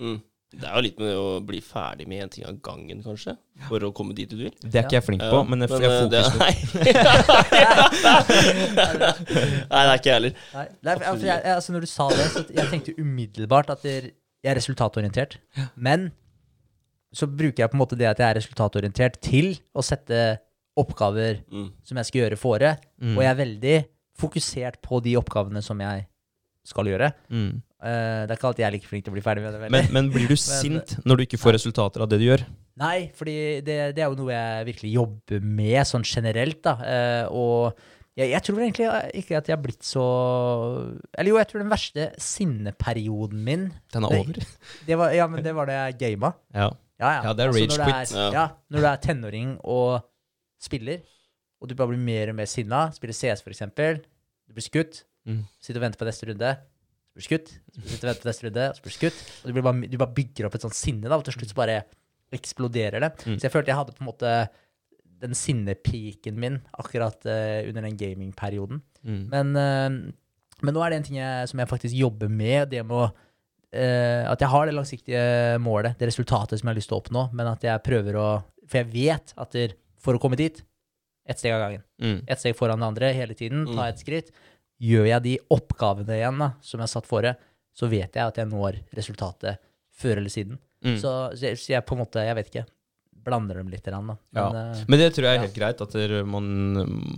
Mm. 0.00 0.18
Det 0.48 0.64
er 0.64 0.72
jo 0.78 0.80
litt 0.86 0.96
med 1.02 1.12
å 1.12 1.24
bli 1.44 1.58
ferdig 1.60 2.06
med 2.08 2.22
en 2.24 2.30
ting 2.32 2.46
av 2.48 2.54
gangen, 2.64 3.02
kanskje. 3.04 3.34
For 3.68 3.84
å 3.84 3.90
komme 3.92 4.14
dit 4.16 4.30
du 4.32 4.36
vil. 4.38 4.54
Det 4.62 4.78
er 4.80 4.86
ikke 4.86 4.96
jeg 4.96 5.04
flink 5.04 5.20
på, 5.28 5.42
men 5.44 5.60
jeg, 5.60 5.68
jeg 5.68 5.76
eh, 5.84 5.98
fokus 6.06 6.28
på 6.32 6.38
Nei. 6.40 6.54
Nei, 8.48 9.82
det 9.82 9.90
er 9.92 9.98
ikke 9.98 10.08
jeg 10.08 10.16
heller. 10.16 10.38
Nei, 10.54 10.64
for, 10.88 11.04
for 11.10 11.26
jeg, 11.28 11.42
altså 11.54 11.74
når 11.74 11.84
du 11.84 11.90
sa 11.90 12.06
det, 12.14 12.26
så 12.32 12.44
jeg 12.56 12.70
tenkte 12.72 12.94
umiddelbart 13.02 13.74
at 13.76 13.84
jeg 13.88 14.12
er 14.48 14.56
resultatorientert. 14.58 15.36
Men 15.76 16.08
så 17.14 17.28
bruker 17.28 17.64
jeg 17.64 17.72
på 17.72 17.76
en 17.78 17.82
måte 17.84 17.98
det 17.98 18.08
at 18.10 18.20
jeg 18.20 18.28
er 18.32 18.38
resultatorientert, 18.40 19.20
til 19.24 19.54
å 19.76 19.84
sette 19.84 20.22
oppgaver 20.78 21.40
Mm. 21.50 21.70
som 21.84 21.96
jeg 21.98 22.06
skal 22.08 22.20
gjøre 22.22 22.36
fore. 22.38 22.74
Mm. 23.02 23.16
Og 23.16 23.22
jeg 23.24 23.30
er 23.32 23.38
veldig 23.44 23.76
fokusert 24.18 24.80
på 24.82 25.00
de 25.02 25.16
oppgavene 25.18 25.62
som 25.64 25.80
jeg 25.82 26.06
skal 26.68 26.86
gjøre. 26.90 27.12
mm. 27.28 27.62
Eh, 27.78 28.22
det 28.26 28.32
er 28.32 28.38
ikke 28.40 28.48
alltid 28.50 28.64
jeg 28.64 28.68
er 28.68 28.74
like 28.74 28.88
flink 28.90 29.04
til 29.06 29.12
å 29.12 29.16
bli 29.16 29.22
ferdig 29.22 29.44
med 29.44 29.54
det. 29.54 29.68
men, 29.70 29.90
men 29.94 30.08
blir 30.10 30.26
du 30.30 30.34
sint 30.40 30.96
når 31.06 31.20
du 31.20 31.26
ikke 31.28 31.38
får 31.38 31.54
resultater 31.58 32.02
av 32.02 32.08
det 32.10 32.18
du 32.18 32.26
gjør? 32.26 32.42
Nei, 32.78 33.08
fordi 33.18 33.36
det, 33.66 33.76
det 33.96 34.02
er 34.02 34.10
jo 34.10 34.18
noe 34.18 34.32
jeg 34.34 34.66
virkelig 34.72 34.90
jobber 34.94 35.46
med 35.60 35.78
sånn 35.86 36.04
generelt, 36.06 36.60
da. 36.62 36.74
Eh, 36.86 37.24
og 37.34 37.78
jeg, 38.18 38.32
jeg 38.34 38.42
tror 38.46 38.60
egentlig 38.64 38.88
ikke 39.20 39.38
at 39.38 39.48
jeg 39.50 39.54
har 39.54 39.62
blitt 39.62 39.86
så 39.86 40.04
Eller 41.14 41.30
jo, 41.30 41.36
jeg 41.38 41.48
tror 41.50 41.62
den 41.62 41.70
verste 41.70 42.06
sinneperioden 42.22 43.42
min 43.46 43.68
Den 43.94 44.06
er 44.06 44.16
over. 44.20 44.40
det 44.88 44.98
var, 44.98 45.14
Ja, 45.14 45.26
men 45.30 45.44
det 45.44 45.54
var 45.54 45.70
det 45.70 45.76
jeg 45.78 45.98
gama. 46.02 46.32
Ja. 46.54 46.70
Ja, 46.98 47.10
ja. 47.14 47.20
Ja, 47.28 47.32
det 47.38 47.44
er 47.44 47.52
Altså, 47.52 47.78
rage 47.78 47.92
quit. 47.92 48.16
Er, 48.18 48.32
ja, 48.34 48.46
når 48.74 48.82
du 48.82 48.86
er 48.90 49.02
tenåring 49.04 49.52
og 49.62 50.00
spiller, 50.58 51.04
og 51.62 51.70
du 51.70 51.76
bare 51.78 51.92
blir 51.92 52.02
mer 52.02 52.32
og 52.32 52.38
mer 52.40 52.48
sinna, 52.50 52.88
spiller 52.94 53.14
CS 53.14 53.44
for 53.44 53.54
eksempel, 53.54 54.00
du 54.48 54.56
blir 54.58 54.66
skutt, 54.66 55.04
Mm. 55.28 55.42
sitter 55.60 55.76
og 55.76 55.82
venter 55.84 55.98
på 56.00 56.06
neste 56.08 56.24
runde, 56.30 56.50
blir 57.18 57.26
skutt, 57.28 57.50
så 57.74 57.82
sitter 57.84 58.06
og 58.06 58.10
venter 58.12 58.24
på 58.24 58.30
neste 58.30 58.46
runde, 58.46 58.68
så 58.74 58.84
blir 58.84 58.94
du 58.94 58.98
skutt, 58.98 59.20
og 59.42 59.50
du, 59.50 59.60
bare, 59.60 59.90
du 59.92 59.98
bare 60.00 60.16
bygger 60.16 60.48
opp 60.48 60.56
et 60.58 60.64
sånt 60.64 60.78
sinne, 60.78 61.06
da, 61.08 61.18
og 61.18 61.26
til 61.26 61.36
slutt 61.36 61.52
så 61.52 61.58
bare 61.58 61.82
eksploderer 62.34 63.04
det. 63.04 63.12
Mm. 63.24 63.36
Så 63.38 63.48
jeg 63.48 63.54
følte 63.54 63.72
jeg 63.72 63.78
hadde 63.80 63.94
på 63.96 64.04
en 64.04 64.10
måte 64.10 64.32
den 65.18 65.34
sinnepiken 65.34 66.36
min 66.38 66.60
akkurat 66.78 67.24
uh, 67.26 67.66
under 67.66 67.82
den 67.88 67.96
gamingperioden. 67.98 68.82
Mm. 69.02 69.22
Men, 69.32 69.54
uh, 69.56 70.58
men 70.62 70.76
nå 70.76 70.82
er 70.84 70.92
det 70.92 71.00
en 71.00 71.08
ting 71.08 71.18
jeg, 71.18 71.48
som 71.50 71.62
jeg 71.62 71.70
faktisk 71.70 71.96
jobber 71.98 72.30
med. 72.30 72.70
Det 72.74 72.84
med 72.86 73.06
å 73.06 73.08
Uh, 73.68 74.24
At 74.24 74.40
jeg 74.40 74.48
har 74.48 74.64
det 74.64 74.72
langsiktige 74.72 75.58
målet, 75.60 75.98
det 76.00 76.06
resultatet 76.08 76.56
som 76.56 76.64
jeg 76.64 76.72
har 76.72 76.78
lyst 76.78 76.88
til 76.88 76.96
å 76.96 77.00
oppnå, 77.02 77.26
men 77.36 77.50
at 77.50 77.66
jeg 77.66 77.82
prøver 77.84 78.16
å 78.16 78.28
For 78.64 78.78
jeg 78.80 78.88
vet 78.94 79.34
at 79.36 79.56
for 80.00 80.16
å 80.16 80.20
komme 80.22 80.38
dit, 80.40 80.62
ett 81.28 81.36
steg 81.36 81.52
av 81.52 81.60
gangen. 81.66 81.82
Mm. 82.00 82.22
Ett 82.24 82.40
steg 82.40 82.56
foran 82.56 82.80
det 82.80 82.88
andre 82.88 83.10
hele 83.12 83.36
tiden. 83.36 83.66
Ta 83.68 83.84
Mm. 83.84 83.88
et 83.90 84.00
skritt. 84.00 84.32
Gjør 84.78 85.06
jeg 85.10 85.22
de 85.24 85.34
oppgavene 85.50 86.16
igjen 86.20 86.38
da, 86.38 86.52
som 86.62 86.78
jeg 86.78 86.86
har 86.86 86.92
satt 86.92 87.06
fore, 87.10 87.32
så 87.74 87.88
vet 87.90 88.14
jeg 88.14 88.22
at 88.24 88.36
jeg 88.38 88.46
når 88.50 88.76
resultatet 88.94 89.58
før 89.98 90.20
eller 90.20 90.30
siden. 90.30 90.58
Mm. 90.84 90.96
Så, 91.02 91.10
så 91.34 91.48
jeg, 91.48 91.58
så 91.58 91.72
jeg 91.72 91.82
på 91.88 91.96
en 91.96 92.04
måte 92.04 92.22
Jeg 92.22 92.36
vet 92.38 92.50
ikke. 92.52 92.62
blander 93.28 93.58
dem 93.58 93.68
litt. 93.68 93.82
grann, 93.84 94.06
Da. 94.06 94.14
Men, 94.32 94.54
ja. 94.54 94.84
Men 94.86 94.98
det 95.00 95.08
tror 95.14 95.24
jeg 95.26 95.32
er 95.32 95.40
Ja. 95.40 95.46
helt 95.48 95.56
greit. 95.58 95.80
At 95.82 96.26
man, 96.26 96.46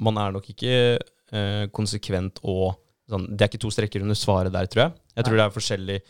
man 0.01 0.17
er 0.19 0.33
nok 0.33 0.49
ikke 0.49 0.99
eh, 1.33 1.67
konsekvent 1.69 2.41
og 2.43 2.79
sånn 3.11 3.27
Det 3.37 3.43
er 3.45 3.49
ikke 3.51 3.61
to 3.61 3.71
strekker 3.71 4.01
under 4.03 4.15
svaret 4.17 4.53
der, 4.53 4.67
tror 4.67 4.83
jeg. 4.87 4.93
Jeg 5.17 5.25
tror 5.27 5.37
det 5.37 5.45
er 5.45 5.55
forskjellig 5.59 6.01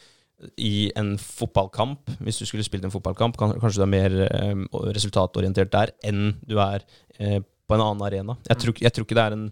i 0.57 0.91
en 0.97 1.17
fotballkamp. 1.19 2.15
Hvis 2.25 2.39
du 2.41 2.47
skulle 2.47 2.65
spilt 2.65 2.85
en 2.87 2.93
fotballkamp, 2.95 3.37
kan, 3.37 3.53
kanskje 3.61 3.83
du 3.83 3.85
er 3.85 3.93
mer 3.93 4.15
eh, 4.31 4.63
resultatorientert 4.95 5.71
der 5.75 5.91
enn 6.07 6.37
du 6.47 6.57
er 6.63 6.85
eh, 7.19 7.41
på 7.41 7.75
en 7.77 7.83
annen 7.85 8.07
arena. 8.07 8.37
Jeg 8.49 8.57
tror, 8.63 8.75
jeg 8.81 8.93
tror 8.95 9.05
ikke 9.09 9.19
det 9.19 9.27
er 9.27 9.37
en 9.37 9.51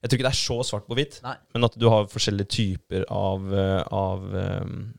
jeg 0.00 0.08
tror 0.10 0.18
ikke 0.18 0.28
det 0.28 0.32
er 0.32 0.40
så 0.40 0.58
svart 0.64 0.86
på 0.88 0.96
hvitt, 0.98 1.20
men 1.54 1.64
at 1.68 1.74
du 1.78 1.88
har 1.92 2.06
forskjellige 2.08 2.48
typer 2.56 3.04
av, 3.12 3.46
eh, 3.52 3.82
av 3.92 4.24
um, 4.64 4.92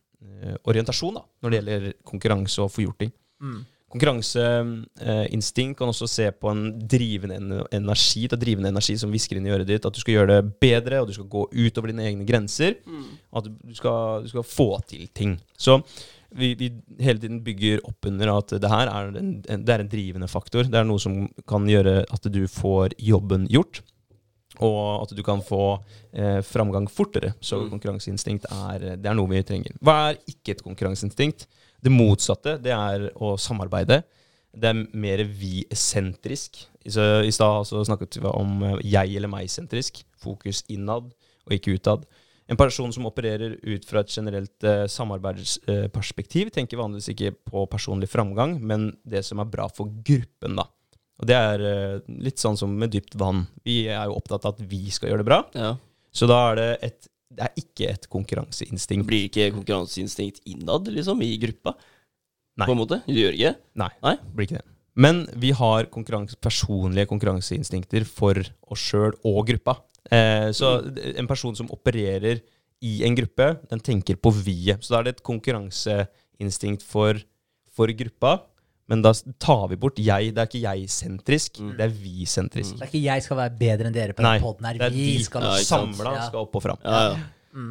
orientasjon 0.70 1.16
da, 1.18 1.24
når 1.42 1.50
det 1.50 1.60
gjelder 1.60 1.94
konkurranse 2.06 2.62
og 2.62 2.72
få 2.72 2.86
gjort 2.88 3.00
ting. 3.06 3.12
mm. 3.42 3.62
Konkurranseinstinkt 3.92 5.78
kan 5.80 5.90
også 5.92 6.08
se 6.08 6.30
på 6.32 6.48
en 6.52 6.62
drivende 6.88 7.66
energi, 7.76 8.24
det 8.28 8.38
er 8.38 8.44
drivende 8.46 8.72
energi 8.72 8.96
som 9.00 9.12
hvisker 9.12 9.36
inn 9.36 9.50
i 9.50 9.52
øret 9.52 9.68
ditt, 9.68 9.86
at 9.86 9.94
du 9.94 10.00
skal 10.00 10.16
gjøre 10.16 10.38
det 10.38 10.54
bedre, 10.64 11.02
og 11.02 11.10
du 11.10 11.14
skal 11.18 11.28
gå 11.32 11.44
utover 11.52 11.92
dine 11.92 12.06
egne 12.08 12.26
grenser, 12.28 12.78
Mm. 12.86 13.04
at 13.36 13.44
du 13.46 13.76
skal, 13.76 14.24
du 14.24 14.30
skal 14.30 14.44
få 14.44 14.70
til 14.88 15.08
ting. 15.14 15.40
Så 15.58 15.82
vi, 16.32 16.54
vi 16.56 16.72
hele 17.04 17.20
tiden 17.20 17.42
bygger 17.44 17.82
opp 17.84 18.06
under 18.08 18.32
at 18.38 18.48
det 18.62 18.70
her 18.72 18.88
er 18.88 19.12
en, 19.20 19.42
det 19.44 19.70
er 19.70 19.80
en 19.84 19.92
drivende 19.92 20.30
faktor. 20.32 20.64
Det 20.64 20.76
er 20.80 20.88
noe 20.88 21.00
som 21.00 21.28
kan 21.48 21.68
gjøre 21.68 22.06
at 22.10 22.32
du 22.32 22.48
får 22.48 22.96
jobben 22.98 23.48
gjort, 23.52 23.82
og 24.62 25.04
at 25.04 25.16
du 25.18 25.22
kan 25.26 25.42
få 25.42 25.80
eh, 26.14 26.40
framgang 26.46 26.88
fortere. 26.92 27.34
Så 27.42 27.60
Mm. 27.64 27.70
konkurranseinstinkt 27.74 28.46
er, 28.52 28.96
det 28.98 29.06
er 29.10 29.14
noe 29.18 29.28
vi 29.30 29.42
trenger. 29.44 29.74
Hva 29.82 30.12
er 30.12 30.18
ikke 30.28 30.52
et 30.56 30.64
konkurranseinstinkt? 30.64 31.48
Det 31.82 31.92
motsatte, 31.92 32.58
det 32.62 32.72
er 32.72 33.10
å 33.16 33.36
samarbeide. 33.40 34.04
Det 34.54 34.68
er 34.70 34.86
mer 34.94 35.24
vi-sentrisk. 35.24 36.66
I 36.86 37.32
stad 37.32 37.66
snakket 37.66 38.18
vi 38.22 38.28
om 38.28 38.64
eh, 38.64 38.78
jeg- 38.84 39.16
eller 39.16 39.28
meg-sentrisk. 39.30 40.04
Fokus 40.20 40.64
innad 40.70 41.12
og 41.48 41.52
ikke 41.52 41.74
utad. 41.80 42.06
En 42.50 42.58
person 42.58 42.92
som 42.92 43.06
opererer 43.06 43.58
ut 43.64 43.86
fra 43.86 44.02
et 44.02 44.10
generelt 44.12 44.64
eh, 44.64 44.86
samarbeidsperspektiv, 44.88 46.50
tenker 46.52 46.78
vanligvis 46.78 47.10
ikke 47.14 47.32
på 47.48 47.66
personlig 47.72 48.10
framgang, 48.12 48.58
men 48.62 48.98
det 49.08 49.24
som 49.26 49.40
er 49.40 49.46
bra 49.46 49.68
for 49.70 49.88
gruppen. 50.04 50.56
da. 50.58 50.66
Og 51.22 51.30
Det 51.30 51.38
er 51.38 51.64
eh, 51.70 51.96
litt 52.26 52.42
sånn 52.42 52.58
som 52.58 52.74
med 52.74 52.92
dypt 52.94 53.16
vann. 53.20 53.46
Vi 53.68 53.86
er 53.88 54.10
jo 54.10 54.18
opptatt 54.18 54.48
av 54.48 54.56
at 54.56 54.66
vi 54.66 54.90
skal 54.94 55.12
gjøre 55.12 55.22
det 55.22 55.30
bra. 55.30 55.40
Ja. 55.54 55.76
Så 56.12 56.28
da 56.30 56.42
er 56.52 56.60
det 56.60 56.70
et 56.90 57.08
Det 57.32 57.46
er 57.46 57.54
ikke 57.62 57.88
et 57.88 58.06
konkurranseinstinkt. 58.12 59.06
Blir 59.08 59.30
ikke 59.30 59.54
konkurranseinstinkt 59.56 60.42
innad, 60.52 60.90
liksom, 60.92 61.22
i 61.24 61.38
gruppa? 61.40 61.78
Nei. 62.60 62.66
På 62.68 62.74
en 62.74 62.82
måte? 62.82 62.98
Du 63.06 63.16
gjør 63.16 63.38
ikke 63.38 63.54
det? 63.54 63.62
Nei, 63.80 63.88
Nei? 64.04 64.16
blir 64.36 64.50
ikke 64.50 64.60
det. 64.60 64.66
Men 65.00 65.22
vi 65.40 65.54
har 65.56 65.88
konkurranse, 65.94 66.36
personlige 66.44 67.08
konkurranseinstinkter 67.08 68.04
for 68.04 68.42
oss 68.68 68.84
sjøl 68.84 69.16
og 69.24 69.46
gruppa. 69.48 69.78
Eh, 70.12 70.50
så 70.52 70.74
en 71.16 71.30
person 71.30 71.56
som 71.56 71.72
opererer 71.72 72.42
i 72.84 72.98
en 73.08 73.16
gruppe, 73.16 73.48
den 73.72 73.80
tenker 73.80 74.20
på 74.20 74.34
vi-et. 74.36 74.84
Så 74.84 74.92
da 74.92 75.00
er 75.00 75.08
det 75.08 75.16
et 75.16 75.26
konkurranseinstinkt 75.32 76.84
for, 76.84 77.16
for 77.72 77.96
gruppa. 77.96 78.42
Men 78.92 79.02
da 79.06 79.14
tar 79.40 79.70
vi 79.72 79.78
bort 79.80 80.00
jeg. 80.04 80.34
Det 80.36 80.42
er 80.44 80.50
ikke 80.50 80.64
jeg-sentrisk, 80.66 81.62
det 81.78 81.86
er 81.88 81.94
vi-sentrisk. 81.96 82.76
Det 82.76 82.84
er 82.84 82.92
ikke 82.92 83.04
jeg 83.06 83.24
skal 83.24 83.40
være 83.40 83.54
bedre 83.62 83.88
enn 83.88 83.96
dere 83.96 84.16
på 84.18 84.26
Nei, 84.26 84.34
den 84.36 84.44
poden 84.44 84.68
her. 84.68 84.82
det 84.82 84.90
er 84.90 84.96
Vi 84.98 85.06
de 85.18 85.24
skal 85.24 85.48
Ja, 85.48 85.54
samla 85.64 86.16
Ja. 86.18 86.26
skal 86.28 86.44
opp 86.44 86.60
og 86.60 86.66
fram. 86.66 86.78
Ja, 86.84 87.00
ja. 87.16 87.66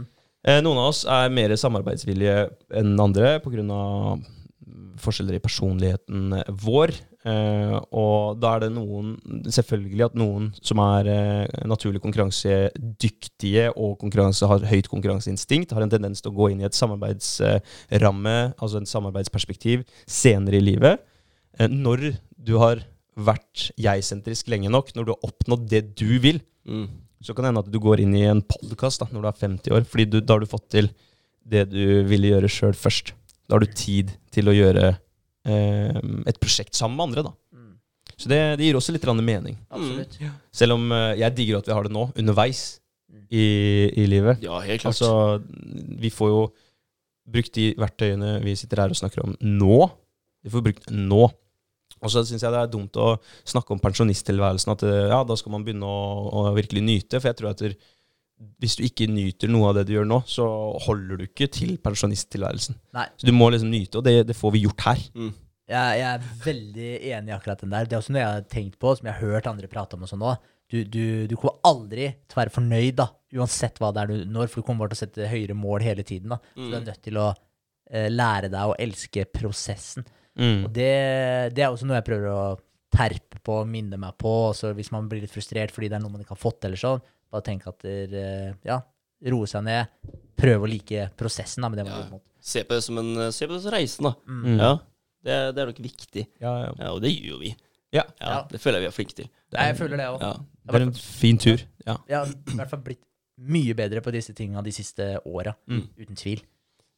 Eh, 0.49 0.61
noen 0.65 0.79
av 0.81 0.89
oss 0.95 1.05
er 1.05 1.29
mer 1.29 1.53
samarbeidsvillige 1.61 2.49
enn 2.81 2.95
andre 2.99 3.35
pga. 3.45 4.19
forskjeller 5.01 5.35
i 5.37 5.41
personligheten 5.41 6.43
vår. 6.61 6.91
Eh, 7.25 7.75
og 7.93 8.41
da 8.41 8.55
er 8.57 8.61
det 8.65 8.71
noen 8.73 9.19
Selvfølgelig 9.45 10.05
at 10.07 10.15
noen 10.17 10.55
som 10.65 10.79
er 10.81 11.07
eh, 11.09 11.47
naturlig 11.69 12.01
konkurransedyktige 12.01 13.71
og 13.77 13.99
konkurranse, 14.01 14.47
har 14.49 14.59
høyt 14.71 14.89
konkurranseinstinkt, 14.89 15.73
har 15.77 15.83
en 15.85 15.91
tendens 15.93 16.21
til 16.23 16.33
å 16.33 16.37
gå 16.37 16.51
inn 16.53 16.61
i 16.63 16.69
et 16.69 16.77
samarbeidsramme, 16.77 18.55
altså 18.61 18.81
en 18.81 18.89
samarbeidsperspektiv, 18.89 19.85
senere 20.09 20.57
i 20.61 20.65
livet. 20.65 21.01
Eh, 21.61 21.69
når 21.69 22.15
du 22.41 22.55
har 22.63 22.81
vært 23.21 23.67
jeg-sentrisk 23.81 24.49
lenge 24.49 24.71
nok, 24.73 24.95
når 24.97 25.05
du 25.07 25.13
har 25.13 25.29
oppnådd 25.29 25.69
det 25.69 25.83
du 26.01 26.19
vil, 26.23 26.41
Mm. 26.67 26.87
så 27.23 27.35
kan 27.35 27.43
det 27.45 27.49
hende 27.51 27.63
at 27.67 27.71
du 27.73 27.79
går 27.81 28.01
inn 28.01 28.15
i 28.17 28.25
en 28.29 28.41
podkast 28.43 29.01
når 29.13 29.23
du 29.23 29.29
er 29.29 29.39
50 29.41 29.71
år, 29.77 29.85
fordi 29.89 30.05
du, 30.11 30.21
da 30.21 30.35
har 30.37 30.41
du 30.41 30.47
fått 30.47 30.69
til 30.73 30.89
det 31.47 31.67
du 31.73 32.03
ville 32.09 32.29
gjøre 32.33 32.49
sjøl 32.53 32.73
først. 32.77 33.13
Da 33.49 33.57
har 33.57 33.61
du 33.65 33.73
tid 33.73 34.13
til 34.31 34.49
å 34.49 34.55
gjøre 34.55 34.91
eh, 35.45 36.01
et 36.31 36.39
prosjekt 36.41 36.75
sammen 36.77 36.97
med 36.97 37.09
andre. 37.09 37.23
da. 37.29 37.33
Mm. 37.57 37.73
Så 38.17 38.29
det, 38.29 38.41
det 38.61 38.67
gir 38.69 38.77
også 38.79 38.93
litt 38.93 39.05
mening. 39.25 39.57
Absolutt. 39.71 40.19
Selv 40.53 40.73
om 40.77 40.93
eh, 40.93 41.17
jeg 41.19 41.35
digger 41.35 41.59
at 41.59 41.67
vi 41.67 41.73
har 41.77 41.83
det 41.89 41.93
nå, 41.93 42.11
underveis 42.17 42.79
Mm. 43.11 43.27
i, 43.35 43.45
i 43.99 44.07
livet. 44.07 44.39
ja, 44.41 44.61
helt 44.61 44.81
klart. 44.85 44.95
Altså, 44.95 45.43
vi 45.99 46.11
får 46.15 46.29
jo 46.31 46.43
brukt 47.27 47.53
de 47.57 47.75
verktøyene 47.75 48.37
vi 48.45 48.55
sitter 48.55 48.85
her 48.85 48.93
og 48.95 48.95
snakker 49.01 49.25
om 49.25 49.33
nå. 49.43 49.91
Vi 50.45 50.51
får 50.55 50.63
brukt 50.63 50.87
nå. 50.95 51.25
Og 52.01 52.13
så 52.13 52.23
syns 52.25 52.45
jeg 52.45 52.53
det 52.55 52.61
er 52.65 52.73
dumt 52.73 52.97
å 52.97 53.15
snakke 53.49 53.75
om 53.75 53.81
pensjonisttilværelsen. 53.83 54.73
At 54.73 54.85
ja, 54.89 55.21
da 55.27 55.37
skal 55.37 55.55
man 55.55 55.67
begynne 55.67 55.89
å, 55.89 56.05
å 56.41 56.45
virkelig 56.57 56.85
nyte. 56.87 57.21
For 57.21 57.31
jeg 57.31 57.41
tror 57.41 57.51
at 57.53 57.65
hvis 58.61 58.79
du 58.79 58.87
ikke 58.87 59.09
nyter 59.11 59.51
noe 59.53 59.69
av 59.69 59.77
det 59.77 59.87
du 59.89 59.95
gjør 59.99 60.09
nå, 60.09 60.23
så 60.29 60.47
holder 60.87 61.21
du 61.21 61.27
ikke 61.27 61.51
til 61.53 61.75
pensjonisttilværelsen. 61.85 62.79
Nei. 62.97 63.07
Så 63.21 63.29
du 63.29 63.35
må 63.37 63.51
liksom 63.53 63.73
nyte, 63.73 64.01
og 64.01 64.07
det, 64.07 64.23
det 64.31 64.37
får 64.39 64.55
vi 64.57 64.65
gjort 64.65 64.87
her. 64.89 65.03
Mm. 65.13 65.35
Jeg, 65.71 65.99
jeg 66.01 66.07
er 66.09 66.31
veldig 66.45 66.93
enig 67.13 67.31
i 67.31 67.35
akkurat 67.37 67.61
den 67.63 67.75
der. 67.75 67.87
Det 67.87 67.95
er 67.97 68.01
også 68.01 68.15
noe 68.15 68.23
jeg 68.23 68.39
har 68.39 68.49
tenkt 68.51 68.79
på, 68.81 68.95
som 68.97 69.07
jeg 69.07 69.17
har 69.19 69.35
hørt 69.35 69.51
andre 69.51 69.69
prate 69.71 69.99
om 69.99 70.07
og 70.07 70.11
sånn 70.11 70.25
òg. 70.27 70.49
Du, 70.71 70.79
du, 70.87 71.05
du 71.27 71.35
kommer 71.35 71.59
aldri 71.67 72.09
til 72.31 72.37
å 72.37 72.41
være 72.41 72.55
fornøyd, 72.55 72.97
da, 73.01 73.09
uansett 73.35 73.81
hva 73.83 73.91
det 73.95 74.03
er 74.03 74.11
du 74.11 74.31
når, 74.31 74.51
for 74.51 74.63
du 74.63 74.67
kommer 74.67 74.87
bare 74.87 74.95
til 74.95 75.01
å 75.01 75.03
sette 75.05 75.31
høyere 75.31 75.57
mål 75.59 75.85
hele 75.85 76.07
tiden. 76.07 76.33
da. 76.33 76.41
Så 76.55 76.71
du 76.71 76.77
er 76.79 76.85
nødt 76.87 77.03
til 77.05 77.21
å 77.21 77.29
eh, 77.91 78.09
lære 78.11 78.51
deg 78.53 78.71
å 78.71 78.77
elske 78.87 79.27
prosessen. 79.35 80.07
Mm. 80.39 80.65
Og 80.67 80.73
det, 80.77 80.91
det 81.57 81.65
er 81.65 81.71
også 81.73 81.87
noe 81.89 81.99
jeg 81.99 82.07
prøver 82.07 82.31
å 82.33 82.45
terpe 82.95 83.41
på, 83.47 83.61
minne 83.71 83.99
meg 84.01 84.17
på. 84.21 84.31
Også 84.53 84.73
hvis 84.77 84.91
man 84.95 85.09
blir 85.11 85.23
litt 85.25 85.33
frustrert 85.35 85.73
fordi 85.75 85.89
det 85.91 85.99
er 85.99 86.05
noe 86.05 86.13
man 86.15 86.23
ikke 86.25 86.35
har 86.37 86.43
fått, 86.43 86.65
eller 86.69 86.81
sånn, 86.81 87.03
bare 87.31 87.47
tenk 87.47 87.67
at 87.71 87.79
der, 87.87 88.15
eh, 88.19 88.53
ja, 88.67 88.81
roe 89.31 89.47
seg 89.51 89.65
ned, 89.67 89.91
prøve 90.41 90.67
å 90.67 90.71
like 90.71 91.09
prosessen 91.21 91.63
da, 91.63 91.69
med 91.73 91.83
det 91.83 91.89
man 91.91 91.99
Ja. 92.01 92.09
mot. 92.11 92.23
Se 92.41 92.63
på 92.65 92.73
det 92.73 92.83
som 92.87 92.97
en 92.99 93.33
se 93.37 93.47
på 93.47 93.53
det 93.53 93.63
som 93.63 93.75
reisen, 93.75 94.07
da. 94.09 94.15
Mm. 94.27 94.55
Ja, 94.59 94.71
det, 95.23 95.35
det 95.55 95.61
er 95.63 95.67
nok 95.75 95.83
viktig. 95.85 96.25
Ja, 96.41 96.55
ja. 96.65 96.71
Ja, 96.79 96.93
og 96.95 97.03
det 97.05 97.11
gjør 97.13 97.35
jo 97.35 97.39
vi. 97.43 97.51
ja. 97.93 98.05
Det 98.49 98.61
føler 98.63 98.81
jeg 98.81 98.87
vi 98.87 98.89
er 98.89 98.97
flinke 98.97 99.17
til. 99.19 99.29
Nei, 99.53 99.67
jeg 99.69 99.77
føler 99.77 100.01
det 100.01 100.07
òg. 100.09 100.23
Ja. 100.25 100.33
Det 100.71 100.79
er 100.81 100.87
en 100.87 100.95
fin 100.95 101.39
tur. 101.43 101.63
Ja. 101.87 101.97
Jeg 102.09 102.17
har 102.17 102.27
i 102.33 102.57
hvert 102.57 102.71
fall 102.71 102.83
blitt 102.87 103.03
mye 103.41 103.75
bedre 103.77 104.01
på 104.05 104.13
disse 104.15 104.33
tinga 104.37 104.63
de 104.63 104.73
siste 104.73 105.19
åra. 105.27 105.53
Mm. 105.69 105.85
Uten 105.99 106.17
tvil. 106.17 106.41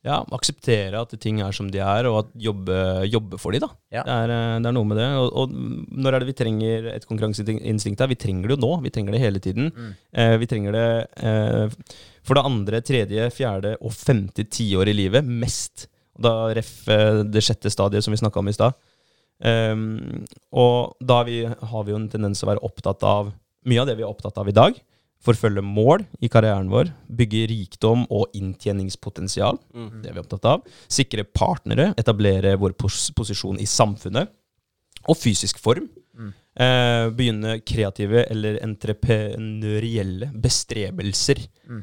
Ja, 0.03 0.17
akseptere 0.35 0.99
at 0.99 1.13
ting 1.23 1.39
er 1.45 1.55
som 1.55 1.69
de 1.71 1.79
er, 1.79 2.09
og 2.11 2.17
at 2.25 2.31
jobbe, 2.43 2.77
jobbe 3.07 3.39
for 3.39 3.55
de 3.55 3.61
da. 3.63 3.69
Ja. 3.95 4.03
Det, 4.03 4.17
er, 4.25 4.33
eh, 4.35 4.57
det 4.65 4.71
er 4.71 4.75
noe 4.75 4.89
med 4.91 4.99
det. 4.99 5.09
Og, 5.21 5.29
og 5.43 5.53
når 5.95 6.17
er 6.17 6.25
det 6.25 6.31
vi 6.33 6.39
trenger 6.41 6.89
et 6.97 7.07
konkurranseinstinkt 7.07 8.03
her? 8.03 8.11
Vi 8.11 8.19
trenger 8.19 8.51
det 8.51 8.57
jo 8.57 8.63
nå. 8.65 8.73
Vi 8.83 8.93
trenger 8.95 9.15
det 9.15 9.23
hele 9.23 9.43
tiden. 9.43 9.71
Mm. 9.71 9.93
Eh, 10.19 10.35
vi 10.43 10.49
trenger 10.51 10.75
det 10.75 10.89
eh, 11.23 11.77
for 12.27 12.39
det 12.39 12.47
andre, 12.51 12.83
tredje, 12.87 13.29
fjerde 13.35 13.77
og 13.81 13.95
femte 13.95 14.47
tiår 14.51 14.91
i 14.91 14.97
livet 15.05 15.27
mest. 15.27 15.87
Da 16.19 16.51
ref 16.55 16.75
eh, 16.91 17.23
det 17.23 17.45
sjette 17.47 17.71
stadiet 17.73 18.05
som 18.05 18.15
vi 18.15 18.21
snakka 18.21 18.43
om 18.43 18.51
i 18.51 18.57
stad. 18.59 18.79
Um, 19.43 20.23
og 20.55 20.93
da 21.03 21.23
vi, 21.27 21.41
har 21.43 21.87
vi 21.87 21.91
jo 21.91 21.99
en 21.99 22.11
tendens 22.11 22.39
til 22.39 22.47
å 22.47 22.53
være 22.53 22.63
opptatt 22.63 23.03
av 23.03 23.33
mye 23.67 23.83
av 23.83 23.89
det 23.89 23.97
vi 23.99 24.05
er 24.05 24.11
opptatt 24.11 24.39
av 24.39 24.51
i 24.51 24.55
dag. 24.55 24.77
Forfølge 25.23 25.63
mål 25.63 26.03
i 26.19 26.31
karrieren 26.33 26.71
vår. 26.73 26.91
Bygge 27.07 27.45
rikdom 27.51 28.05
og 28.11 28.33
inntjeningspotensial. 28.35 29.61
Mm. 29.75 29.91
Det 30.03 30.11
er 30.11 30.17
vi 30.17 30.23
opptatt 30.25 30.49
av. 30.51 30.65
Sikre 30.91 31.25
partnere. 31.25 31.93
Etablere 32.01 32.57
vår 32.59 32.75
pos 32.79 33.11
posisjon 33.15 33.61
i 33.63 33.69
samfunnet. 33.71 34.33
Og 35.07 35.19
fysisk 35.19 35.63
form. 35.63 35.87
Mm. 36.19 36.33
Eh, 36.53 37.07
begynne 37.17 37.57
kreative 37.65 38.27
eller 38.35 38.59
entreprenørielle 38.65 40.33
bestrebelser. 40.43 41.41
Mm. 41.71 41.83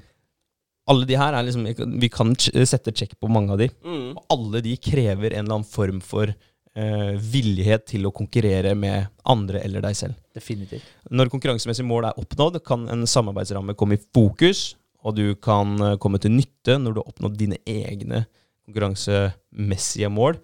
Alle 0.89 1.05
de 1.05 1.17
her 1.21 1.35
er 1.37 1.45
liksom 1.45 1.67
Vi 2.01 2.09
kan 2.09 2.33
sette 2.35 2.91
check 2.91 3.15
på 3.19 3.29
mange 3.31 3.53
av 3.53 3.61
de. 3.61 3.69
Mm. 3.85 4.17
Og 4.17 4.35
alle 4.35 4.63
de 4.65 4.75
krever 4.77 5.31
en 5.31 5.45
eller 5.45 5.61
annen 5.61 5.69
form 5.69 6.03
for 6.03 6.33
eh, 6.77 7.15
villighet 7.17 7.87
til 7.89 8.07
å 8.09 8.13
konkurrere 8.15 8.75
med 8.77 9.09
andre 9.29 9.63
eller 9.65 9.83
deg 9.85 9.97
selv. 9.97 10.19
Definitivt. 10.35 10.85
Når 11.09 11.31
konkurransemessige 11.33 11.87
mål 11.87 12.09
er 12.09 12.21
oppnådd, 12.21 12.61
kan 12.65 12.87
en 12.91 13.07
samarbeidsramme 13.09 13.77
komme 13.79 13.97
i 13.97 14.03
fokus, 14.15 14.73
og 15.05 15.15
du 15.17 15.33
kan 15.41 15.75
eh, 15.81 15.97
komme 16.01 16.21
til 16.21 16.35
nytte 16.35 16.77
når 16.79 16.95
du 16.95 17.01
har 17.01 17.11
oppnådd 17.13 17.39
dine 17.39 17.59
egne 17.67 18.25
konkurransemessige 18.69 20.11
mål 20.13 20.37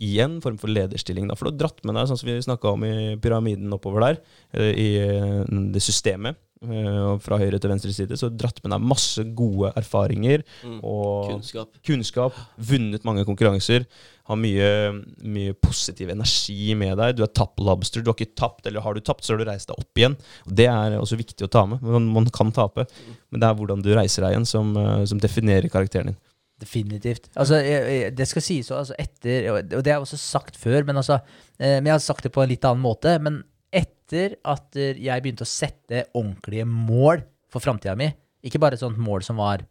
i 0.00 0.14
en 0.24 0.38
form 0.40 0.56
for 0.60 0.72
lederstilling. 0.72 1.26
Da. 1.28 1.34
For 1.36 1.48
du 1.50 1.52
har 1.52 1.58
dratt 1.68 1.82
med 1.84 1.94
deg, 1.98 2.06
sånn 2.08 2.18
som 2.20 2.28
vi 2.30 2.38
snakka 2.40 2.70
om 2.72 2.84
i 2.88 3.16
pyramiden 3.20 3.72
oppover 3.76 4.00
der, 4.06 4.22
eh, 4.56 4.70
i 4.72 4.86
eh, 4.96 5.42
det 5.74 5.82
systemet, 5.84 6.38
eh, 6.64 7.18
fra 7.20 7.36
høyre 7.40 7.60
til 7.60 7.68
venstre 7.72 7.92
side, 7.92 8.16
så 8.16 8.26
har 8.26 8.32
du 8.32 8.38
dratt 8.40 8.62
med 8.64 8.72
deg 8.72 8.86
masse 8.88 9.24
gode 9.36 9.72
erfaringer 9.76 10.42
Mm. 10.64 10.80
og 10.82 11.28
Kunnskap. 11.30 11.68
kunnskap, 11.84 12.32
vunnet 12.58 13.04
mange 13.04 13.24
konkurranser, 13.28 13.84
har 14.30 14.36
mye, 14.36 15.02
mye 15.26 15.52
positiv 15.60 16.08
energi 16.14 16.74
med 16.78 16.96
deg. 16.96 17.16
Du 17.16 17.22
er 17.24 17.32
tapp 17.34 17.56
lobster, 17.58 18.00
du 18.00 18.08
har 18.12 18.14
ikke 18.16 18.34
tapt, 18.36 18.66
eller 18.66 18.80
har 18.80 18.94
du 18.94 19.00
tapt, 19.00 19.24
så 19.24 19.34
har 19.34 19.38
du 19.44 19.44
reist 19.50 19.68
deg 19.68 19.76
opp 19.80 19.94
igjen. 19.98 20.16
Det 20.46 20.66
er 20.70 20.96
også 21.00 21.16
viktig 21.18 21.44
å 21.44 21.50
ta 21.50 21.66
med. 21.66 21.82
Man, 21.82 22.06
man 22.14 22.24
kan 22.30 22.52
tape, 22.52 22.86
men 23.30 23.40
det 23.40 23.48
er 23.48 23.54
hvordan 23.58 23.82
du 23.82 23.92
reiser 23.94 24.22
deg 24.22 24.32
igjen, 24.36 24.46
som, 24.46 24.72
som 25.04 25.18
definerer 25.18 25.68
karakteren 25.68 26.12
din. 26.12 26.16
Definitivt. 26.60 27.30
Altså, 27.40 27.60
jeg, 27.64 28.10
det 28.16 28.26
skal 28.28 28.44
sies 28.44 28.68
også, 28.68 28.80
altså 28.82 28.96
etter 29.00 29.46
Og 29.54 29.70
det 29.70 29.88
har 29.88 29.96
jeg 29.98 30.04
også 30.04 30.18
sagt 30.20 30.58
før, 30.60 30.84
men 30.84 31.00
altså 31.00 31.16
eh, 31.56 31.78
Men 31.78 31.88
jeg 31.88 31.96
har 31.96 32.04
sagt 32.04 32.26
det 32.26 32.34
på 32.34 32.42
en 32.44 32.50
litt 32.50 32.66
annen 32.68 32.84
måte. 32.84 33.14
Men 33.22 33.40
etter 33.72 34.36
at 34.44 34.76
eh, 34.76 34.98
jeg 35.00 35.24
begynte 35.24 35.46
å 35.46 35.50
sette 35.50 36.04
ordentlige 36.12 36.66
mål 36.68 37.24
for 37.50 37.64
framtida 37.64 37.96
mi, 37.98 38.10
ikke 38.46 38.60
bare 38.62 38.76
et 38.78 38.82
sånt 38.82 39.00
mål 39.00 39.24
som 39.26 39.40
var 39.40 39.64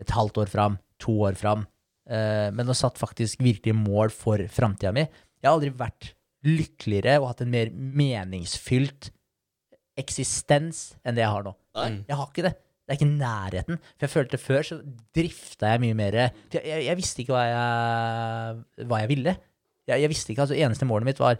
et 0.00 0.12
halvt 0.12 0.42
år 0.44 0.50
fram, 0.50 0.78
to 1.02 1.14
år 1.26 1.36
fram, 1.38 1.66
eh, 2.08 2.48
men 2.54 2.70
å 2.70 2.76
satt 2.76 3.00
faktisk 3.00 3.42
virkelige 3.44 3.76
mål 3.76 4.12
for 4.14 4.40
framtida 4.50 4.94
mi 4.96 5.04
Jeg 5.04 5.48
har 5.48 5.56
aldri 5.56 5.72
vært 5.76 6.12
lykkeligere 6.46 7.20
og 7.20 7.28
hatt 7.30 7.44
en 7.44 7.52
mer 7.52 7.70
meningsfylt 7.72 9.10
eksistens 9.98 10.92
enn 11.04 11.16
det 11.18 11.24
jeg 11.24 11.34
har 11.34 11.44
nå. 11.46 11.52
Nei. 11.78 11.90
Jeg 12.08 12.18
har 12.18 12.30
ikke 12.30 12.46
det. 12.48 12.54
Det 12.92 12.98
er 12.98 13.06
ikke 13.06 13.18
nærheten. 13.24 13.78
For 13.96 14.04
jeg 14.04 14.12
følte 14.12 14.38
før 14.40 14.66
så 14.68 14.76
drifta 15.16 15.70
jeg 15.72 15.80
mye 15.80 15.96
mer 15.96 16.16
jeg, 16.18 16.32
jeg, 16.60 16.96
visste 16.98 17.22
ikke 17.22 17.32
hva 17.32 17.44
jeg, 17.48 18.86
hva 18.90 18.98
jeg 19.00 19.10
ville. 19.14 19.36
Jeg, 19.88 20.02
jeg 20.04 20.12
visste 20.12 20.34
ikke, 20.34 20.44
altså 20.44 20.58
Eneste 20.58 20.88
målet 20.88 21.08
mitt 21.08 21.22
var 21.22 21.38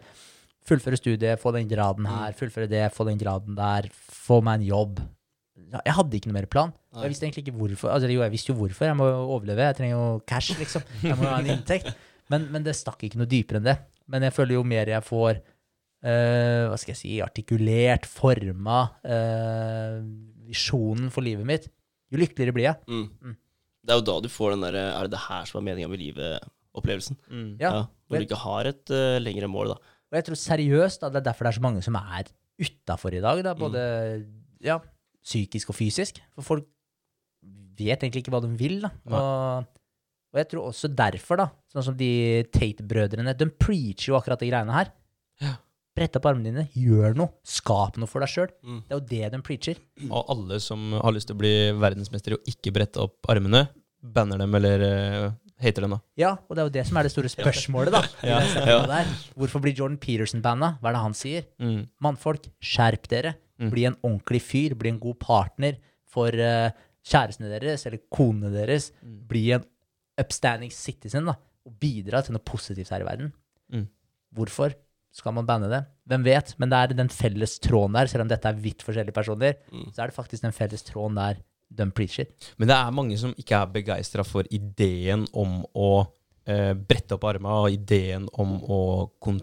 fullføre 0.65 0.97
studiet, 0.97 1.41
få 1.43 1.53
den 1.53 1.69
graden 1.69 2.07
her, 2.09 2.33
fullføre 2.39 2.71
det, 2.71 2.87
få 2.95 3.05
den 3.09 3.21
graden 3.21 3.59
der, 3.59 3.91
få 3.93 4.41
meg 4.47 4.63
en 4.63 4.69
jobb. 4.71 5.03
Jeg 5.73 5.97
hadde 5.99 6.17
ikke 6.17 6.31
noe 6.31 6.39
mer 6.39 6.49
plan. 6.49 6.73
Nei. 6.95 7.05
Jeg 7.05 7.13
visste 7.13 7.27
egentlig 7.29 7.45
ikke 7.47 7.59
hvorfor. 7.59 7.93
Altså, 7.93 8.09
jo, 8.09 8.23
jeg 8.25 8.33
visste 8.33 8.53
jo 8.53 8.59
hvorfor. 8.59 8.89
Jeg 8.89 8.97
må 8.97 9.09
jo 9.09 9.21
overleve. 9.37 9.69
Jeg 9.69 9.79
trenger 9.79 9.97
jo 9.97 10.09
cash, 10.29 10.57
liksom. 10.61 10.85
Jeg 11.05 11.17
må 11.21 11.29
ha 11.29 11.39
en 11.41 11.53
inntekt. 11.55 11.93
Men, 12.33 12.47
men 12.53 12.65
det 12.65 12.77
stakk 12.79 13.05
ikke 13.05 13.21
noe 13.21 13.29
dypere 13.29 13.61
enn 13.61 13.69
det. 13.71 13.79
Men 14.13 14.25
jeg 14.25 14.37
føler 14.37 14.57
jo 14.57 14.65
mer 14.69 14.89
jeg 14.93 15.05
får 15.05 15.41
uh, 15.41 16.69
hva 16.71 16.79
skal 16.81 16.95
jeg 16.95 17.01
si, 17.01 17.15
artikulert, 17.25 18.09
forma 18.09 18.83
eh, 19.05 19.99
visjonen 20.53 21.09
for 21.15 21.25
livet 21.25 21.49
mitt, 21.49 21.71
jo 22.13 22.21
lykkeligere 22.21 22.57
blir 22.57 22.69
jeg. 22.69 22.83
Mm. 22.89 23.07
Mm. 23.23 23.39
Det 23.83 23.95
er 23.95 23.99
jo 23.99 24.07
da 24.07 24.19
du 24.23 24.29
får 24.31 24.53
den 24.55 24.63
derre 24.63 24.83
Er 24.93 25.09
det 25.09 25.17
det 25.17 25.25
her 25.25 25.47
som 25.49 25.59
er 25.59 25.65
meninga 25.67 25.91
med 25.91 25.99
livet-opplevelsen? 25.99 27.19
Ja. 27.59 27.73
Når 28.07 28.23
du 28.23 28.27
ikke 28.29 28.43
har 28.45 28.69
et 28.71 28.93
uh, 28.95 29.19
lengre 29.23 29.49
mål, 29.51 29.75
da. 29.75 29.97
Og 30.13 30.19
jeg 30.19 30.29
tror 30.29 30.39
seriøst, 30.39 31.03
da, 31.03 31.11
det 31.11 31.23
er 31.23 31.29
derfor 31.31 31.49
det 31.49 31.55
er 31.55 31.59
så 31.59 31.65
mange 31.65 31.83
som 31.85 31.97
er 31.99 32.29
utafor 32.63 33.17
i 33.17 33.23
dag, 33.25 33.41
da, 33.47 33.55
både 33.59 33.83
ja, 34.63 34.77
psykisk 35.25 35.73
og 35.73 35.79
fysisk. 35.79 36.21
For 36.37 36.47
folk 36.47 36.69
vet 37.79 38.05
egentlig 38.05 38.23
ikke 38.23 38.35
hva 38.35 38.43
de 38.45 38.53
vil. 38.61 38.83
Da. 38.85 38.93
Og, 39.09 39.81
og 40.33 40.41
jeg 40.43 40.51
tror 40.53 40.69
også 40.69 40.93
derfor, 40.93 41.41
da, 41.41 41.49
sånn 41.73 41.87
som 41.89 41.97
de 41.99 42.13
Tate-brødrene, 42.53 43.35
de 43.39 43.49
preacher 43.57 44.13
jo 44.13 44.19
akkurat 44.21 44.43
de 44.45 44.51
greiene 44.53 44.77
her. 44.77 44.93
Ja. 45.43 45.57
Brett 45.93 46.17
opp 46.17 46.27
armene 46.31 46.49
dine, 46.49 46.63
gjør 46.73 47.17
noe, 47.19 47.35
skap 47.45 47.99
noe 48.01 48.09
for 48.09 48.25
deg 48.25 48.31
sjøl. 48.33 48.51
Mm. 48.65 48.81
Det 48.87 48.95
er 48.95 48.99
jo 48.99 49.07
det 49.11 49.31
de 49.35 49.41
preacher. 49.45 49.81
Og 50.09 50.31
alle 50.33 50.59
som 50.65 50.95
har 50.97 51.13
lyst 51.13 51.29
til 51.29 51.37
å 51.37 51.43
bli 51.43 51.55
verdensmester 51.77 52.39
og 52.39 52.49
ikke 52.49 52.73
brette 52.73 53.03
opp 53.03 53.29
armene, 53.33 53.67
banner 54.03 54.41
dem 54.41 54.57
eller 54.59 54.85
uh, 54.87 55.27
hater 55.63 55.85
dem, 55.85 55.93
da. 55.95 56.01
Ja, 56.19 56.33
og 56.49 56.57
det 56.57 56.63
er 56.63 56.69
jo 56.71 56.75
det 56.79 56.85
som 56.89 56.99
er 56.99 57.07
det 57.07 57.13
store 57.13 57.31
spørsmålet, 57.33 57.95
da. 57.95 58.03
ja, 58.31 58.41
Ja. 58.67 59.03
Hvorfor 59.37 59.63
blir 59.63 59.77
Jordan 59.77 59.99
Peterson 60.01 60.43
banna? 60.45 60.75
Hva 60.81 60.91
er 60.91 60.97
det 60.97 61.03
han 61.05 61.19
sier? 61.19 61.45
Mm. 61.63 61.83
Mannfolk, 62.03 62.49
skjerp 62.65 63.05
dere. 63.13 63.37
Mm. 63.61 63.69
Bli 63.75 63.85
en 63.91 63.99
ordentlig 64.01 64.41
fyr. 64.47 64.77
Bli 64.79 64.95
en 64.95 65.03
god 65.03 65.21
partner 65.23 65.77
for 66.13 66.33
uh, 66.33 66.73
kjærestene 67.09 67.53
deres 67.53 67.85
eller 67.89 68.03
konene 68.13 68.53
deres. 68.55 68.91
Mm. 69.05 69.19
Bli 69.29 69.45
en 69.59 69.69
upstanding 70.21 70.73
citizen 70.75 71.29
da, 71.29 71.37
og 71.69 71.77
bidra 71.83 72.23
til 72.25 72.37
noe 72.37 72.45
positivt 72.45 72.93
her 72.95 73.05
i 73.05 73.09
verden. 73.09 73.33
Mm. 73.73 73.87
Hvorfor 74.37 74.75
skal 75.13 75.35
man 75.37 75.47
banne 75.47 75.69
det? 75.69 75.83
Hvem 76.09 76.25
vet? 76.25 76.55
Men 76.59 76.71
det 76.73 76.79
er 76.79 76.95
den 76.97 77.09
felles 77.13 77.59
tråden 77.61 77.93
der, 77.99 78.09
selv 78.11 78.25
om 78.25 78.29
dette 78.33 78.49
er 78.49 78.55
vidt 78.59 78.83
forskjellige 78.83 79.15
personer, 79.15 79.55
Mm. 79.73 79.93
så 79.93 80.03
er 80.03 80.07
det 80.11 80.17
faktisk 80.17 80.43
den 80.43 80.53
felles 80.57 80.83
tråden 80.83 81.15
der 81.21 81.37
de 81.73 81.87
preacher. 81.91 82.27
Men 82.59 82.69
det 82.69 82.77
er 82.77 82.91
mange 82.93 83.17
som 83.19 83.33
ikke 83.39 83.57
er 83.63 83.67
begeistra 83.73 84.25
for 84.25 84.45
ideen 84.51 85.27
om 85.33 85.65
å 85.75 86.07
eh, 86.45 86.73
brette 86.75 87.15
opp 87.15 87.23
armene, 87.25 87.55
og 87.55 87.71
ideen 87.71 88.25
om 88.35 88.57
å 88.67 89.11
kon 89.21 89.41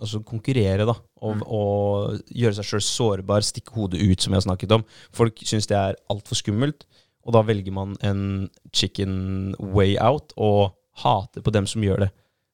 altså 0.00 0.20
konkurrere, 0.24 0.86
da. 0.86 0.94
Og, 1.20 1.34
Mm. 1.36 1.42
og 1.46 2.22
gjøre 2.30 2.54
seg 2.54 2.64
sjøl 2.64 2.80
sårbar, 2.86 3.42
stikke 3.42 3.74
hodet 3.74 4.00
ut, 4.00 4.20
som 4.22 4.32
jeg 4.32 4.40
har 4.42 4.46
snakket 4.56 4.72
om. 4.72 4.84
Folk 5.12 5.36
syns 5.44 5.66
det 5.66 5.76
er 5.76 5.96
altfor 6.08 6.36
skummelt, 6.38 6.86
og 7.26 7.32
da 7.34 7.42
velger 7.42 7.72
man 7.72 7.96
en 8.00 8.48
chicken 8.72 9.54
way 9.58 9.96
out 10.00 10.32
og 10.36 10.72
hater 11.02 11.42
på 11.42 11.52
dem 11.52 11.66
som 11.66 11.82
gjør 11.82 11.98
det. 12.06 12.10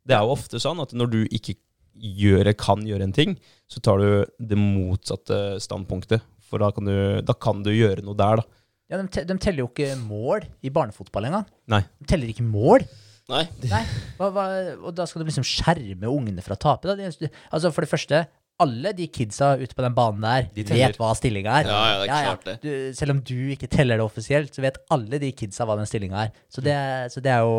Det 0.07 0.17
er 0.17 0.25
jo 0.25 0.33
ofte 0.35 0.59
sånn 0.59 0.81
at 0.83 0.93
når 0.93 1.11
du 1.11 1.25
ikke 1.29 1.55
gjør, 1.95 2.51
kan 2.59 2.83
gjøre 2.87 3.07
en 3.09 3.15
ting, 3.15 3.37
så 3.71 3.83
tar 3.85 4.03
du 4.03 4.35
det 4.39 4.59
motsatte 4.61 5.61
standpunktet. 5.63 6.25
For 6.45 6.63
da 6.63 6.71
kan 6.75 6.87
du, 6.87 6.97
da 7.25 7.35
kan 7.35 7.65
du 7.65 7.73
gjøre 7.73 8.05
noe 8.05 8.19
der, 8.19 8.43
da. 8.43 8.63
Ja, 8.93 9.01
de, 9.01 9.09
te 9.09 9.25
de 9.27 9.37
teller 9.41 9.65
jo 9.65 9.71
ikke 9.71 9.95
mål 9.97 10.45
i 10.63 10.71
barnefotball 10.73 11.31
engang. 11.31 11.47
Nei. 11.73 11.81
De 11.99 12.09
teller 12.11 12.31
ikke 12.31 12.45
mål. 12.47 12.85
Nei. 13.33 13.47
Nei, 13.71 13.81
hva, 14.19 14.29
hva, 14.29 14.45
og 14.85 14.91
da 14.97 15.07
skal 15.09 15.23
du 15.23 15.31
liksom 15.31 15.47
skjerme 15.49 16.11
ungene 16.13 16.45
fra 16.45 16.59
å 16.59 16.61
tape. 16.61 16.91
Da. 16.91 16.97
De, 16.99 17.31
altså 17.49 17.73
For 17.73 17.87
det 17.87 17.91
første, 17.91 18.21
alle 18.61 18.93
de 18.95 19.09
kidsa 19.11 19.55
ute 19.59 19.75
på 19.75 19.83
den 19.83 19.97
banen 19.97 20.23
der 20.23 20.47
De 20.55 20.67
vet 20.69 20.99
hva 21.01 21.11
stillinga 21.17 21.57
er. 21.63 21.71
Ja, 21.73 21.81
ja, 21.89 21.97
det 21.97 22.05
er 22.05 22.29
klart 22.29 22.47
det. 22.47 22.57
Du, 22.63 22.71
selv 23.01 23.17
om 23.17 23.23
du 23.25 23.37
ikke 23.57 23.71
teller 23.73 23.99
det 23.99 24.05
offisielt, 24.07 24.55
så 24.55 24.63
vet 24.63 24.79
alle 24.95 25.21
de 25.23 25.33
kidsa 25.35 25.67
hva 25.67 25.79
den 25.81 25.89
stillinga 25.89 26.27
er. 26.27 26.35
Så 26.53 26.63
det, 26.65 26.77
så 27.15 27.25
det 27.25 27.33
er 27.33 27.49
jo 27.49 27.57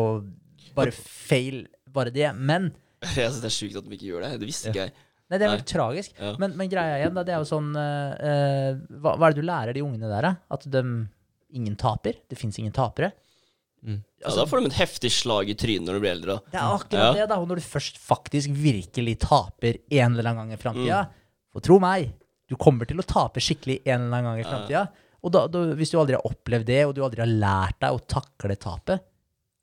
bare 0.76 0.94
feil, 0.94 1.64
bare 1.92 2.14
det. 2.14 2.30
Men 2.38 2.70
Jeg 3.16 3.32
synes 3.32 3.42
det 3.44 3.50
er 3.50 3.56
sjukt 3.56 3.76
at 3.80 3.86
de 3.88 3.96
ikke 3.98 4.08
gjør 4.12 4.24
det. 4.26 4.32
Det 4.42 4.48
visste 4.48 4.72
ikke 4.72 4.86
jeg. 4.86 4.94
Nei, 5.26 5.38
det 5.40 5.46
er 5.46 5.50
veldig 5.56 5.66
tragisk. 5.66 6.12
Ja. 6.22 6.32
Men, 6.38 6.52
men 6.58 6.68
greia 6.70 6.98
igjen, 7.00 7.14
da, 7.16 7.24
det 7.26 7.34
er 7.34 7.40
jo 7.42 7.48
sånn 7.48 7.72
eh, 7.74 8.12
eh, 8.30 8.76
hva, 9.02 9.16
hva 9.18 9.26
er 9.26 9.34
det 9.34 9.42
du 9.42 9.46
lærer 9.48 9.74
de 9.74 9.82
ungene 9.82 10.10
der, 10.10 10.28
da? 10.28 10.34
At 10.54 10.66
de 10.70 10.82
Ingen 11.56 11.76
taper? 11.78 12.16
Det 12.28 12.36
fins 12.36 12.58
ingen 12.58 12.74
tapere? 12.74 13.12
Ja, 13.86 14.32
da 14.34 14.44
får 14.48 14.60
de 14.64 14.70
et 14.70 14.78
heftig 14.80 15.10
slag 15.14 15.50
i 15.52 15.54
trynet 15.58 15.86
når 15.86 15.96
du 15.98 16.02
blir 16.02 16.10
eldre. 16.16 16.36
da. 16.36 16.50
Det 16.50 16.58
er 16.58 16.74
akkurat 16.74 17.02
Ja. 17.04 17.12
det, 17.14 17.26
da. 17.30 17.38
Og 17.38 17.48
når 17.48 17.60
du 17.60 17.66
først 17.66 17.98
faktisk 18.02 18.50
virkelig 18.50 19.18
taper 19.22 19.78
en 19.90 20.16
eller 20.16 20.30
annen 20.30 20.40
gang 20.48 20.52
i 20.52 20.60
framtida 20.60 21.04
For 21.52 21.60
tro 21.64 21.78
meg, 21.80 22.10
du 22.50 22.56
kommer 22.60 22.84
til 22.84 22.98
å 23.00 23.06
tape 23.06 23.40
skikkelig 23.40 23.78
en 23.86 24.06
eller 24.08 24.18
annen 24.18 24.26
gang 24.32 24.40
i 24.42 24.48
framtida. 24.48 24.82
Og 25.22 25.32
da, 25.32 25.46
da, 25.48 25.62
hvis 25.78 25.90
du 25.90 25.98
aldri 25.98 26.18
har 26.18 26.26
opplevd 26.28 26.66
det, 26.68 26.80
og 26.86 26.94
du 26.94 27.02
aldri 27.06 27.22
har 27.22 27.30
lært 27.30 27.78
deg 27.80 27.94
å 27.96 28.02
takle 28.06 28.56
tapet, 28.60 29.06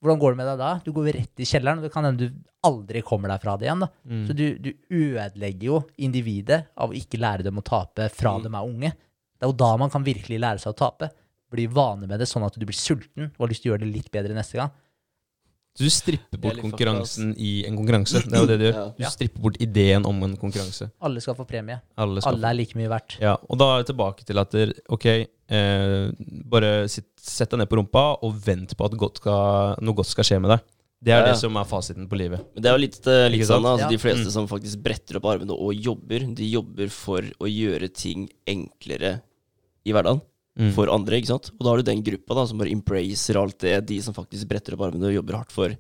hvordan 0.04 0.20
går 0.20 0.34
det 0.34 0.40
med 0.42 0.50
deg 0.52 0.60
da? 0.60 0.72
Du 0.84 0.92
går 0.92 1.10
rett 1.16 1.42
i 1.42 1.48
kjelleren, 1.48 1.80
og 1.80 1.88
det 1.88 1.94
kan 1.94 2.04
hende 2.04 2.28
du 2.28 2.42
aldri 2.68 3.02
kommer 3.08 3.32
deg 3.32 3.44
fra 3.44 3.56
det 3.60 3.70
igjen. 3.70 3.84
da. 3.86 3.90
Mm. 4.04 4.22
Så 4.28 4.36
du, 4.36 4.46
du 4.60 4.70
ødelegger 4.92 5.66
jo 5.70 5.82
individet 6.04 6.60
av 6.76 6.92
å 6.92 6.98
ikke 6.98 7.20
lære 7.24 7.48
dem 7.48 7.60
å 7.60 7.66
tape 7.66 8.10
fra 8.12 8.36
de 8.44 8.52
er 8.52 8.68
unge. 8.68 8.92
Det 8.92 9.48
er 9.48 9.52
jo 9.52 9.60
da 9.64 9.74
man 9.80 9.92
kan 9.94 10.04
virkelig 10.04 10.42
lære 10.44 10.64
seg 10.64 10.76
å 10.76 10.80
tape. 10.84 11.10
Bli 11.54 11.70
vane 11.72 12.10
med 12.10 12.20
det 12.20 12.28
sånn 12.28 12.44
at 12.44 12.56
du 12.60 12.66
blir 12.68 12.76
sulten 12.76 13.30
og 13.30 13.46
har 13.46 13.52
lyst 13.52 13.64
til 13.64 13.72
å 13.72 13.74
gjøre 13.74 13.86
det 13.86 13.94
litt 13.94 14.12
bedre 14.12 14.36
neste 14.36 14.60
gang. 14.60 14.74
Så 15.74 15.88
du 15.88 15.90
stripper 15.90 16.38
bort 16.38 16.60
konkurransen 16.62 17.32
i 17.42 17.64
en 17.66 17.78
konkurranse. 17.80 18.20
Det 18.28 18.36
er 18.38 18.44
jo 18.44 18.50
det 18.52 18.58
du 18.62 18.66
gjør. 18.68 18.92
Du 19.00 19.06
stripper 19.10 19.42
bort 19.42 19.56
ideen 19.64 20.06
om 20.06 20.20
en 20.28 20.36
konkurranse. 20.38 20.92
Alle 21.02 21.24
skal 21.24 21.38
få 21.38 21.48
premie. 21.50 21.80
Alle 21.98 22.22
skal 22.22 22.36
Alle 22.36 22.52
er 22.52 22.60
like 22.60 22.78
mye 22.78 22.92
verdt. 22.92 23.16
Ja, 23.24 23.34
og 23.42 23.58
da 23.58 23.72
er 23.72 23.82
vi 23.82 23.88
tilbake 23.90 24.28
til 24.28 24.42
at 24.44 24.54
ok, 24.94 25.08
eh, 25.54 26.12
bare 26.50 26.88
sitt, 26.92 27.08
sett 27.22 27.52
deg 27.54 27.62
ned 27.64 27.70
på 27.72 27.78
rumpa 27.80 28.04
og 28.26 28.34
vent 28.46 28.74
på 28.78 28.86
at 28.88 28.96
godt 29.00 29.22
skal, 29.22 29.76
noe 29.86 29.96
godt 29.98 30.10
skal 30.12 30.28
skje 30.28 30.40
med 30.44 30.56
deg. 30.56 30.64
Det 31.04 31.12
er 31.12 31.20
Ja, 31.20 31.26
ja. 31.28 31.32
det 31.34 31.40
som 31.42 31.58
er 31.60 31.66
fasiten 31.68 32.08
på 32.08 32.16
livet. 32.18 32.40
Men 32.56 32.64
det 32.64 32.70
er 32.72 32.78
jo 32.78 32.82
litt, 32.86 33.00
eh, 33.12 33.28
litt 33.30 33.46
sånn, 33.48 33.66
altså, 33.68 33.84
Ja. 33.86 33.90
De 33.92 33.98
fleste 34.00 34.26
Mm. 34.30 34.32
som 34.32 34.48
faktisk 34.48 34.82
bretter 34.82 35.18
opp 35.18 35.26
armene 35.26 35.52
og 35.52 35.74
jobber, 35.76 36.20
de 36.34 36.46
jobber 36.50 36.88
for 36.90 37.20
å 37.22 37.46
gjøre 37.48 37.94
ting 37.94 38.30
enklere 38.48 39.22
i 39.86 39.92
hverdagen 39.92 40.22
Mm. 40.58 40.72
for 40.74 40.88
andre. 40.88 41.18
ikke 41.20 41.28
sant? 41.28 41.52
Og 41.60 41.64
da 41.66 41.70
har 41.72 41.78
du 41.78 41.84
den 41.84 42.04
gruppa 42.04 42.36
da, 42.36 42.46
som 42.46 42.58
bare 42.58 42.72
embracer 42.72 43.36
alt 43.36 43.58
det, 43.60 43.86
de 43.86 44.00
som 44.02 44.14
faktisk 44.14 44.48
bretter 44.48 44.74
opp 44.74 44.82
armene 44.94 45.08
og 45.10 45.14
jobber 45.26 45.34
hardt 45.36 45.52
for. 45.52 45.76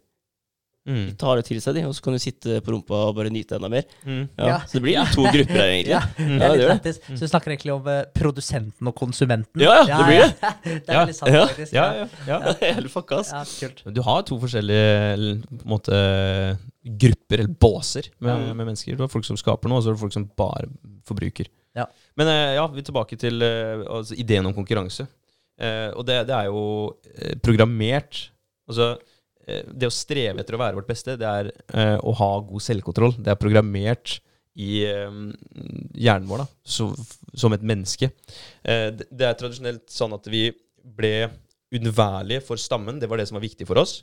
Mm. 0.84 1.04
De 1.08 1.14
tar 1.16 1.38
det 1.40 1.46
til 1.48 1.60
seg, 1.64 1.78
de, 1.78 1.82
og 1.88 1.94
så 1.96 2.04
kan 2.04 2.16
du 2.16 2.20
sitte 2.20 2.58
på 2.66 2.74
rumpa 2.74 2.98
og 3.08 3.14
bare 3.16 3.30
nyte 3.32 3.56
enda 3.56 3.70
mer. 3.72 3.86
Mm. 4.04 4.26
Ja, 4.36 4.48
Ja. 4.50 4.58
Så 4.68 4.78
det 4.78 4.82
blir 4.84 5.14
to 5.14 5.24
grupper 5.24 5.56
her, 5.62 5.70
egentlig. 5.72 5.94
Ja, 5.94 6.02
Ja, 6.20 6.26
det 6.26 6.44
er 6.44 6.52
litt 6.52 6.64
det. 6.64 6.68
lættis. 6.74 7.00
Så 7.08 7.20
du 7.24 7.32
snakker 7.32 7.54
egentlig 7.54 7.72
om 7.72 7.88
uh, 7.88 8.02
produsenten 8.18 8.90
og 8.92 8.96
konsumenten. 9.00 9.64
Ja, 9.64 9.78
ja, 9.88 9.98
det 10.02 10.10
blir 10.10 10.20
det. 10.26 10.52
det 10.84 10.92
er 10.92 10.94
Ja, 10.94 11.00
veldig 11.06 11.16
sant, 11.16 11.34
ja, 11.38 11.46
faktisk. 11.48 11.74
Ja, 11.78 12.08
ja, 12.28 12.42
Helt 12.76 12.92
fucka, 12.92 13.22
ass. 13.24 13.64
Du 13.88 14.02
har 14.04 14.22
to 14.28 14.40
forskjellige 14.44 15.40
på 15.48 15.62
en 15.64 15.72
måte, 15.78 16.04
grupper, 16.84 17.40
eller 17.46 17.56
båser, 17.64 18.12
med, 18.20 18.50
med 18.52 18.66
mennesker. 18.68 18.98
Du 19.00 19.04
har 19.06 19.12
folk 19.12 19.26
som 19.26 19.40
skaper 19.40 19.72
noe, 19.72 19.80
og 19.80 19.86
så 19.86 19.94
har 19.94 19.96
du 19.96 20.04
folk 20.04 20.16
som 20.20 20.28
bare 20.36 20.68
forbruker. 21.08 21.48
Ja. 21.80 21.88
Men 22.20 22.28
uh, 22.28 22.52
ja, 22.60 22.68
vi 22.76 22.84
er 22.84 22.92
tilbake 22.92 23.16
til 23.18 23.40
uh, 23.40 23.88
altså, 23.88 24.20
ideen 24.20 24.46
om 24.52 24.54
konkurranse. 24.54 25.08
Eh, 25.62 25.92
og 25.94 26.02
det, 26.08 26.16
det 26.26 26.34
er 26.34 26.48
jo 26.50 26.96
programmert 27.46 28.32
Altså, 28.66 28.96
Det 29.44 29.90
å 29.90 29.94
streve 29.94 30.40
etter 30.40 30.56
å 30.56 30.62
være 30.62 30.78
vårt 30.78 30.88
beste, 30.88 31.18
det 31.20 31.28
er 31.28 31.50
eh, 31.52 31.98
å 32.00 32.14
ha 32.20 32.30
god 32.48 32.64
selvkontroll. 32.64 33.18
Det 33.20 33.34
er 33.34 33.40
programmert 33.40 34.18
i 34.60 34.84
eh, 34.88 35.16
hjernen 35.98 36.30
vår 36.30 36.44
da, 36.44 36.48
som 36.64 37.56
et 37.56 37.66
menneske. 37.66 38.12
Eh, 38.64 38.90
det, 38.94 39.26
er 39.26 39.38
tradisjonelt 39.40 39.88
sånn 39.92 40.16
at 40.16 40.30
vi 40.32 40.48
ble 40.84 41.30
unnværlige 41.74 42.44
for 42.46 42.62
stammen. 42.62 43.00
Det 43.02 43.10
var 43.10 43.20
det 43.20 43.28
som 43.30 43.40
var 43.40 43.46
viktig 43.46 43.68
for 43.70 43.82
oss. 43.82 44.02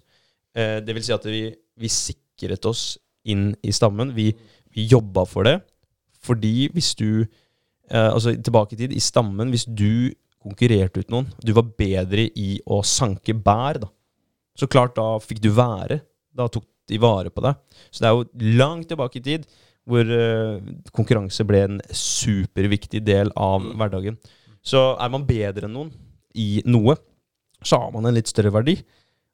Eh, 0.57 0.79
det 0.83 0.97
vil 0.97 1.07
si 1.07 1.15
at 1.15 1.27
vi, 1.29 1.45
vi 1.79 1.93
sikret 1.93 2.67
oss 2.69 2.95
inn 3.31 3.53
i 3.62 3.75
stammen. 3.75 4.15
Vi, 4.17 4.31
vi 4.75 4.89
jobba 4.91 5.27
for 5.29 5.47
det. 5.47 5.61
Fordi 6.21 6.69
hvis 6.75 6.93
du 6.99 7.23
eh, 7.23 8.11
Altså 8.11 8.35
tilbake 8.37 8.77
i 8.77 8.83
tid, 8.83 8.93
i 8.93 9.03
stammen, 9.03 9.53
hvis 9.55 9.65
du 9.67 10.12
konkurrerte 10.41 11.03
ut 11.03 11.11
noen, 11.12 11.29
du 11.45 11.53
var 11.57 11.69
bedre 11.79 12.27
i 12.39 12.55
å 12.65 12.81
sanke 12.87 13.35
bær, 13.37 13.83
da. 13.83 13.91
Så 14.61 14.69
klart, 14.69 14.99
da 14.99 15.16
fikk 15.24 15.41
du 15.41 15.49
være. 15.57 16.03
Da 16.37 16.47
tok 16.53 16.66
de 16.91 17.01
vare 17.01 17.32
på 17.32 17.43
deg. 17.45 17.59
Så 17.89 18.03
det 18.03 18.11
er 18.11 18.16
jo 18.19 18.57
langt 18.61 18.91
tilbake 18.91 19.20
i 19.20 19.24
tid 19.24 19.49
hvor 19.89 20.07
uh, 20.07 20.61
konkurranse 20.95 21.45
ble 21.49 21.62
en 21.65 21.78
superviktig 21.97 23.01
del 23.07 23.32
av 23.41 23.65
hverdagen. 23.81 24.19
Så 24.62 24.93
er 25.01 25.11
man 25.12 25.24
bedre 25.27 25.66
enn 25.66 25.74
noen 25.74 25.91
i 26.37 26.61
noe, 26.69 26.95
så 27.65 27.81
har 27.81 27.95
man 27.95 28.07
en 28.07 28.15
litt 28.15 28.28
større 28.31 28.53
verdi. 28.55 28.77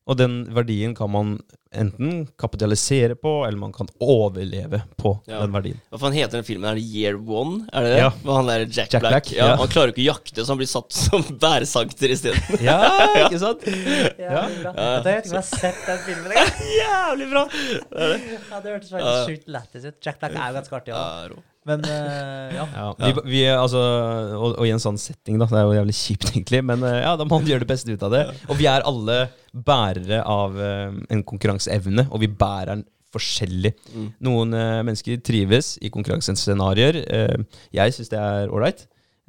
Og 0.07 0.15
den 0.21 0.45
verdien 0.55 0.93
kan 0.95 1.11
man 1.11 1.31
enten 1.77 2.29
kapitalisere 2.41 3.17
på, 3.19 3.31
eller 3.45 3.59
man 3.59 3.73
kan 3.75 3.89
overleve 4.01 4.79
på 4.97 5.11
Ja. 5.27 5.41
den 5.43 5.51
verdien. 5.53 5.81
Hva 5.91 5.99
faen 5.99 6.15
heter 6.15 6.39
den 6.39 6.47
filmen? 6.47 6.69
Er 6.71 6.79
det 6.79 6.85
Year 6.87 7.19
One? 7.19 7.67
Er 7.73 7.83
det 7.83 7.91
det? 7.91 7.99
Ja. 8.05 8.11
Han 8.31 8.47
der 8.47 8.65
Jack, 8.69 8.93
Jack 8.95 9.03
Black. 9.03 9.11
Black, 9.11 9.33
Ja, 9.35 9.49
ja. 9.51 9.57
Han 9.61 9.69
klarer 9.75 9.91
jo 9.91 9.97
ikke 9.97 10.05
å 10.05 10.15
jakte, 10.15 10.45
så 10.47 10.55
han 10.55 10.61
blir 10.63 10.71
satt 10.71 10.93
som 10.95 11.27
bæresanker 11.43 12.15
isteden. 12.15 12.39
Ja, 12.69 12.79
ikke 13.27 13.43
sant? 13.43 13.67
Ja, 13.67 14.47
bra. 14.63 14.73
Jeg 14.79 15.05
vet 15.09 15.27
ikke 15.27 15.35
om 15.35 15.37
jeg 15.37 15.43
har 15.43 15.51
sett 15.51 15.83
den 15.91 16.01
filmen 16.07 16.31
engang. 16.33 16.65
Jævlig 16.81 17.29
bra! 17.35 17.45
Det 17.51 18.07
er 18.07 18.15
det. 18.15 18.23
Ja, 18.31 18.61
det 18.63 18.73
hørtes 18.77 18.95
faktisk 18.95 19.35
sjukt 19.35 19.53
lættis 19.59 19.91
ut. 19.91 19.99
Jack 20.07 20.23
Black 20.23 20.39
er 20.39 20.49
jo 20.55 20.59
ganske 20.61 20.81
artig. 20.81 20.95
Ja. 20.95 21.37
Men 21.67 21.85
eh, 21.91 22.57
ja. 22.57 22.67
Ja, 22.71 22.89
vi, 23.01 23.13
vi, 23.27 23.43
altså, 23.51 23.81
og, 24.39 24.57
og 24.61 24.67
i 24.67 24.73
en 24.75 24.83
sånn 24.83 24.99
setting, 25.01 25.39
da. 25.41 25.49
Det 25.51 25.61
er 25.61 25.67
jo 25.67 25.79
jævlig 25.81 25.97
kjipt, 25.99 26.29
egentlig. 26.33 26.63
Men 26.71 26.85
eh, 26.87 27.01
ja, 27.03 27.15
da 27.19 27.27
må 27.27 27.41
man 27.41 27.49
gjøre 27.51 27.67
det 27.67 27.71
beste 27.73 27.95
ut 27.95 28.05
av 28.07 28.15
det. 28.15 28.25
Og 28.47 28.61
vi 28.61 28.69
er 28.71 28.87
alle 28.87 29.21
bærere 29.57 30.21
av 30.23 30.61
eh, 30.61 31.01
en 31.17 31.25
konkurranseevne, 31.27 32.07
og 32.11 32.23
vi 32.23 32.31
bærer 32.31 32.75
den 32.75 32.85
forskjellig. 33.17 33.73
Mm. 33.95 34.09
Noen 34.27 34.53
mennesker 34.85 35.23
trives 35.25 35.77
i 35.81 35.89
konkurransescenarioer. 35.95 36.99
Jeg 37.73 37.95
syns 37.95 38.11
det 38.13 38.19
er 38.21 38.51
ålreit. 38.53 38.83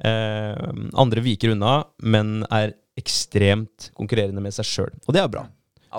Eh, 0.04 0.68
andre 0.94 1.22
viker 1.24 1.54
unna, 1.54 1.80
men 2.06 2.42
er 2.54 2.76
ekstremt 2.98 3.90
konkurrerende 3.98 4.42
med 4.42 4.54
seg 4.54 4.66
sjøl. 4.66 4.92
Og 5.06 5.14
det 5.14 5.22
er 5.22 5.30
bra. 5.32 5.46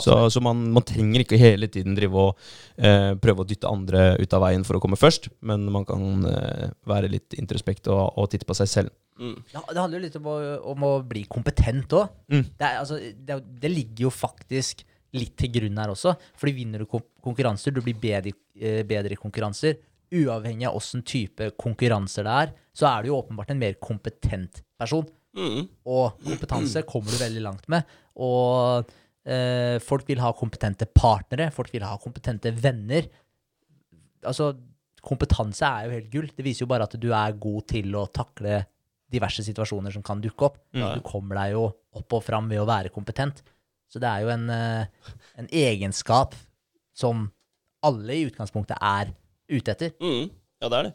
Så, 0.03 0.13
så 0.29 0.41
man, 0.45 0.59
man 0.75 0.83
trenger 0.85 1.23
ikke 1.23 1.39
hele 1.41 1.67
tiden 1.71 1.95
drive 1.97 2.13
og 2.27 2.37
eh, 2.77 3.15
prøve 3.17 3.41
å 3.41 3.47
dytte 3.49 3.69
andre 3.71 4.11
ut 4.21 4.33
av 4.37 4.43
veien 4.45 4.65
for 4.67 4.77
å 4.77 4.81
komme 4.83 4.99
først, 4.99 5.29
men 5.41 5.65
man 5.73 5.85
kan 5.89 6.25
eh, 6.29 6.69
være 6.89 7.09
litt 7.09 7.33
introspekt 7.39 7.89
og, 7.89 8.03
og 8.21 8.29
titte 8.29 8.45
på 8.45 8.53
seg 8.59 8.69
selv. 8.69 8.93
Mm. 9.19 9.33
Ja, 9.51 9.63
det 9.67 9.79
handler 9.81 9.97
jo 9.99 10.03
litt 10.05 10.15
om 10.21 10.29
å, 10.31 10.35
om 10.75 10.85
å 10.87 10.93
bli 11.09 11.25
kompetent 11.27 11.91
òg. 11.97 12.13
Mm. 12.31 12.45
Det, 12.61 12.69
altså, 12.83 12.99
det, 13.01 13.39
det 13.65 13.71
ligger 13.73 14.05
jo 14.07 14.13
faktisk 14.13 14.85
litt 15.17 15.33
til 15.41 15.49
grunn 15.57 15.81
her 15.81 15.89
også. 15.95 16.13
Fordi 16.37 16.53
vinner 16.59 16.83
du 16.83 16.87
kon- 16.87 17.03
konkurranser, 17.25 17.73
du 17.73 17.81
blir 17.81 17.97
bedre, 17.99 18.29
i- 18.31 18.61
eh, 18.61 18.83
bedre 18.87 19.17
i 19.17 19.19
konkurranser, 19.19 19.79
uavhengig 20.13 20.65
av 20.69 20.77
åssen 20.79 21.03
type 21.05 21.51
konkurranser 21.59 22.25
det 22.25 22.35
er, 22.45 22.53
så 22.77 22.87
er 22.93 23.03
du 23.03 23.09
jo 23.11 23.17
åpenbart 23.19 23.51
en 23.53 23.59
mer 23.61 23.75
kompetent 23.81 24.61
person. 24.79 25.03
Mm. 25.37 25.67
Og 25.85 26.15
kompetanse 26.25 26.81
kommer 26.89 27.11
du 27.13 27.19
veldig 27.19 27.43
langt 27.45 27.67
med. 27.69 27.85
Og 28.17 28.87
folk 29.85 30.07
vil 30.09 30.21
ha 30.23 30.31
kompetente 30.33 30.87
partnere, 30.89 31.51
folk 31.53 31.69
vil 31.73 31.83
ha 31.85 31.91
kompetente 32.01 32.49
venner. 32.55 33.05
Altså, 34.25 34.51
kompetanse 35.05 35.67
er 35.67 35.85
jo 35.85 35.95
helt 35.95 36.09
gull. 36.13 36.29
Det 36.35 36.45
viser 36.45 36.65
jo 36.65 36.69
bare 36.71 36.87
at 36.89 36.95
du 36.99 37.09
er 37.13 37.37
god 37.39 37.67
til 37.69 37.93
å 37.99 38.07
takle 38.13 38.63
diverse 39.09 39.43
situasjoner 39.45 39.93
som 39.93 40.05
kan 40.05 40.21
dukke 40.21 40.49
opp. 40.49 40.59
Ja. 40.77 40.93
Du 40.97 41.03
kommer 41.05 41.41
deg 41.41 41.55
jo 41.55 41.65
opp 41.69 42.17
og 42.17 42.23
fram 42.25 42.49
ved 42.51 42.61
å 42.61 42.67
være 42.69 42.91
kompetent. 42.93 43.41
Så 43.89 44.01
det 44.01 44.09
er 44.09 44.25
jo 44.25 44.33
en, 44.33 44.49
eh, 44.53 44.85
en 45.41 45.47
egenskap 45.49 46.35
som 46.93 47.31
alle 47.85 48.13
i 48.13 48.25
utgangspunktet 48.27 48.77
er 48.77 49.13
ute 49.49 49.73
etter. 49.73 49.95
Mm. 50.01 50.29
Ja, 50.61 50.69
det 50.69 50.77
er 50.77 50.89
det. 50.89 50.93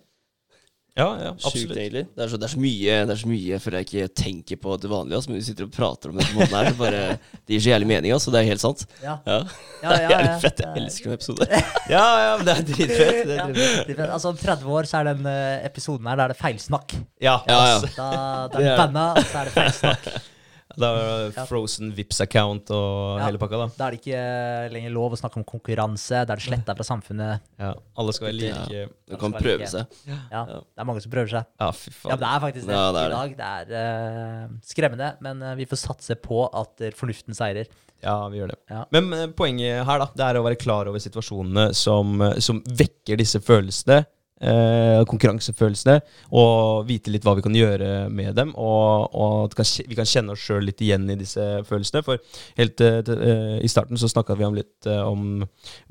Ja, 0.95 1.07
ja, 1.19 1.31
Sjukt, 1.43 1.73
egentlig. 1.75 2.05
Det 2.15 2.23
er, 2.23 2.29
så, 2.31 2.39
det, 2.39 2.47
er 2.47 2.53
så 2.53 2.61
mye, 2.63 2.99
det 3.09 3.11
er 3.11 3.19
så 3.19 3.27
mye 3.27 3.49
jeg 3.49 3.73
jeg 3.75 3.87
ikke 3.89 4.09
tenker 4.15 4.59
på 4.63 4.77
til 4.79 4.93
vanlig. 4.93 5.17
Altså, 5.19 5.31
men 5.33 5.41
vi 5.41 5.47
sitter 5.49 5.67
og 5.67 5.73
prater 5.75 6.13
om 6.13 6.21
dette 6.21 6.37
måten 6.37 6.55
her, 6.55 6.69
så 6.71 6.77
bare 6.79 7.01
Det 7.19 7.57
gir 7.57 7.65
så 7.65 7.73
jævlig 7.73 7.89
mening, 7.91 8.13
altså. 8.15 8.31
Det 8.31 8.39
er 8.45 8.47
helt 8.53 8.63
sant. 8.63 8.85
Ja, 9.03 9.17
Ja, 9.27 9.41
ja, 9.41 9.41
Det 9.89 9.97
er 9.97 10.13
jævlig 10.13 10.37
fett. 10.45 10.63
Jeg 10.63 10.71
er- 10.71 10.79
elsker 10.85 11.11
den 11.11 11.19
episoden. 11.19 11.57
Ja, 11.97 12.05
ja, 12.23 12.37
men 12.39 12.47
det 12.47 12.55
er 12.55 12.63
dritfett. 12.71 13.19
Det 13.27 13.41
Ja, 13.41 13.49
er 13.49 13.57
dritfett. 13.59 14.05
altså 14.19 14.29
Om 14.31 14.39
30 14.45 14.71
år 14.79 14.89
så 14.93 15.01
er 15.03 15.11
den 15.11 15.27
eh, 15.27 15.67
episoden 15.67 16.07
her 16.13 16.17
Da 16.23 16.29
er 16.29 16.35
det 16.37 16.39
feilsnakk. 16.45 16.95
Ja, 17.21 17.41
Ja, 17.51 17.59
ja. 17.73 17.81
Da, 17.97 18.07
da 18.07 18.47
Det 18.55 18.63
er 18.63 18.71
det 18.71 18.79
banna, 18.85 19.09
og 19.19 19.27
så 19.33 19.43
er 19.43 19.51
det 19.51 19.57
feilsnakk. 19.59 20.09
Da 20.81 20.89
er 20.95 21.31
det 21.35 21.45
Frozen 21.49 21.93
Vips 21.97 22.21
account 22.25 22.71
og 22.75 23.19
Ja. 23.21 23.27
hele 23.27 23.39
pakka, 23.39 23.61
da. 23.61 23.67
Da 23.79 23.87
er 23.87 23.95
det 23.95 24.01
ikke 24.03 24.19
eh, 24.19 24.69
lenger 24.75 24.91
lov 24.95 25.13
å 25.15 25.19
snakke 25.21 25.37
om 25.41 25.45
konkurranse. 25.45 26.25
Da 26.27 26.35
er 26.35 26.41
det 26.41 26.47
sletta 26.47 26.75
fra 26.77 26.87
samfunnet. 26.89 27.41
Ja, 27.61 27.73
alle 27.97 28.13
skal 28.17 28.29
være 28.29 28.39
like 28.41 28.65
Ja. 28.75 28.87
Du 29.11 29.17
kan 29.21 29.33
prøve 29.37 29.59
like. 29.63 29.71
seg. 29.71 29.87
Ja, 30.33 30.45
Det 30.47 30.81
er 30.81 30.85
mange 30.89 31.03
som 31.05 31.13
prøver 31.13 31.29
seg. 31.31 31.47
Ja, 31.61 31.71
fy 31.71 31.91
faen. 31.91 32.11
Ja, 32.11 32.17
Det 32.17 32.29
er 32.31 32.41
faktisk 32.47 32.67
det 32.67 32.75
Ja, 32.75 32.85
det 32.93 33.01
er 33.05 33.07
i 33.07 33.15
dag. 33.15 33.37
Det 33.37 33.77
er 33.79 34.45
uh, 34.49 34.49
skremmende, 34.65 35.13
men 35.21 35.43
eh, 35.43 35.55
vi 35.57 35.67
får 35.67 35.83
satse 35.87 36.17
på 36.21 36.45
at 36.53 36.81
fornuften 36.97 37.35
seirer. 37.37 37.67
Ja, 38.03 38.29
vi 38.29 38.39
gjør 38.41 38.51
det. 38.53 38.59
Ja. 38.69 38.85
Men 38.93 39.33
poenget 39.33 39.85
her 39.87 39.99
da, 40.03 40.09
det 40.15 40.25
er 40.27 40.37
å 40.41 40.45
være 40.45 40.59
klar 40.61 40.89
over 40.91 41.01
situasjonene 41.01 41.71
som, 41.75 42.19
som 42.43 42.61
vekker 42.67 43.17
disse 43.17 43.41
følelsene, 43.41 44.03
eh, 44.45 45.01
konkurransefølelsene, 45.09 45.97
og 46.37 46.85
vite 46.89 47.13
litt 47.13 47.25
hva 47.27 47.35
vi 47.39 47.45
kan 47.45 47.57
gjøre 47.57 48.09
med 48.13 48.33
dem, 48.39 48.51
og, 48.61 49.15
og 49.15 49.35
at 49.49 49.55
vi 49.89 49.97
kan 49.99 50.07
kjenne 50.09 50.33
oss 50.35 50.45
sjøl 50.45 50.65
litt 50.69 50.81
igjen 50.85 51.05
i 51.11 51.21
disse 51.21 51.45
følelsene. 51.69 52.03
For 52.07 52.15
helt 52.61 52.79
eh, 52.85 52.99
eh, 53.01 53.57
i 53.65 53.69
starten 53.71 53.97
så 54.01 54.09
snakka 54.11 54.33
vi 54.39 54.49
om 54.49 54.59
litt 54.59 54.81
eh, 54.91 55.05
om 55.05 55.21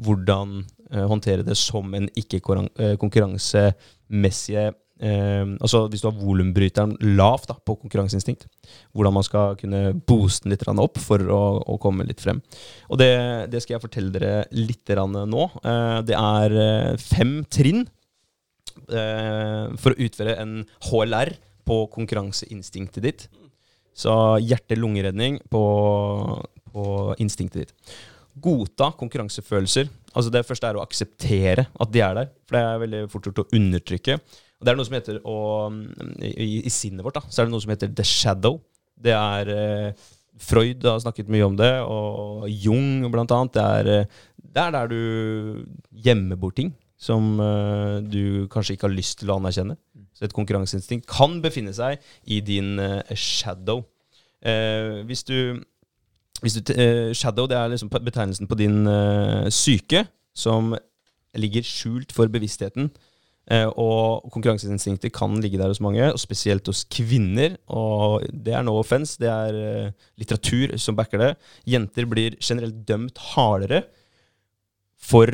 hvordan 0.03 0.49
eh, 0.91 1.07
håndtere 1.09 1.47
det 1.47 1.57
som 1.59 1.85
en 1.97 2.07
ikke-konkurransemessige 2.19 4.65
eh, 4.69 4.73
altså 5.59 5.79
Hvis 5.91 6.03
du 6.03 6.07
har 6.07 6.21
volumbryteren 6.21 6.93
lavt 7.17 7.47
da, 7.49 7.55
på 7.57 7.79
konkurranseinstinkt, 7.81 8.43
hvordan 8.93 9.13
man 9.17 9.25
skal 9.25 9.45
kunne 9.59 9.81
booste 10.07 10.43
den 10.45 10.51
litt 10.53 10.67
opp 10.69 10.97
for 11.01 11.19
å, 11.19 11.59
å 11.59 11.77
komme 11.81 12.07
litt 12.07 12.21
frem. 12.23 12.39
Og 12.87 12.97
det, 13.01 13.13
det 13.51 13.59
skal 13.63 13.73
jeg 13.75 13.83
fortelle 13.83 14.13
dere 14.13 14.45
litt 14.55 14.89
nå. 14.93 15.43
Det 16.07 16.15
er 16.15 16.49
fem 17.01 17.43
trinn 17.51 17.83
for 18.87 19.93
å 19.93 20.05
utføre 20.05 20.35
en 20.41 20.61
HLR 20.89 21.33
på 21.67 21.79
konkurranseinstinktet 21.93 23.03
ditt. 23.03 23.27
Så 23.93 24.13
hjerte-lungeredning 24.41 25.39
på, 25.53 25.63
på 26.73 26.85
instinktet 27.21 27.67
ditt. 27.67 27.93
Godta 28.43 28.89
konkurransefølelser. 28.97 29.91
Altså 30.13 30.33
Det 30.33 30.45
første 30.47 30.69
er 30.69 30.79
å 30.79 30.85
akseptere 30.85 31.67
at 31.69 31.93
de 31.93 32.01
er 32.01 32.17
der. 32.17 32.33
For 32.47 32.57
det 32.57 32.63
er 32.63 32.81
veldig 32.87 33.03
fort 33.13 33.29
gjort 33.29 33.43
å 33.43 33.49
undertrykke. 33.53 34.17
Og 34.17 34.65
det 34.65 34.73
er 34.73 34.79
noe 34.79 34.87
som 34.87 34.97
heter 34.97 35.21
å, 35.27 35.37
i, 36.23 36.63
I 36.63 36.73
sinnet 36.73 37.05
vårt 37.05 37.19
da, 37.19 37.25
så 37.27 37.41
er 37.41 37.49
det 37.49 37.53
noe 37.53 37.63
som 37.63 37.73
heter 37.73 37.93
the 37.93 38.05
shadow. 38.07 38.61
Det 39.03 39.13
er 39.13 39.49
eh, 39.51 40.05
Freud 40.41 40.85
har 40.87 41.01
snakket 41.03 41.29
mye 41.29 41.45
om 41.45 41.57
det, 41.59 41.73
og 41.83 42.47
Jung 42.49 43.03
blant 43.13 43.33
annet. 43.35 43.53
Det 43.57 43.65
er, 43.65 43.91
eh, 43.91 44.21
det 44.55 44.63
er 44.63 44.73
der 44.73 44.89
du 44.89 45.67
gjemmer 46.05 46.39
bort 46.39 46.57
ting 46.57 46.71
som 47.03 47.35
uh, 47.41 47.99
du 47.99 48.47
kanskje 48.51 48.77
ikke 48.77 48.87
har 48.87 48.95
lyst 48.95 49.19
til 49.21 49.31
å 49.31 49.37
anerkjenne. 49.41 49.75
Så 50.15 50.27
et 50.27 50.35
konkurranseinstinkt 50.35 51.07
kan 51.09 51.39
befinne 51.43 51.73
seg 51.75 52.03
i 52.31 52.39
din 52.45 52.77
uh, 52.79 53.01
shadow. 53.17 53.83
Uh, 54.43 55.03
hvis 55.07 55.25
du, 55.27 55.59
hvis 56.43 56.59
du 56.59 56.73
Shadow 57.15 57.47
det 57.47 57.57
er 57.59 57.71
liksom 57.71 57.91
betegnelsen 57.93 58.49
på 58.51 58.59
din 58.59 58.83
syke 59.53 60.03
som 60.35 60.73
ligger 61.39 61.63
skjult 61.63 62.11
for 62.11 62.27
bevisstheten. 62.27 62.89
Og 63.79 64.27
konkurranseinstinktet 64.33 65.13
kan 65.15 65.37
ligge 65.43 65.59
der 65.59 65.71
hos 65.71 65.79
mange, 65.83 66.03
og 66.11 66.19
spesielt 66.19 66.67
hos 66.67 66.83
kvinner. 66.91 67.55
Og 67.71 68.27
det 68.27 68.57
er 68.57 68.65
no 68.67 68.75
offense, 68.81 69.15
det 69.19 69.31
er 69.31 69.93
litteratur 70.19 70.75
som 70.79 70.99
backer 70.99 71.21
det. 71.21 71.31
Jenter 71.63 72.09
blir 72.11 72.35
generelt 72.43 72.83
dømt 72.87 73.23
hardere 73.31 73.85
for 74.99 75.31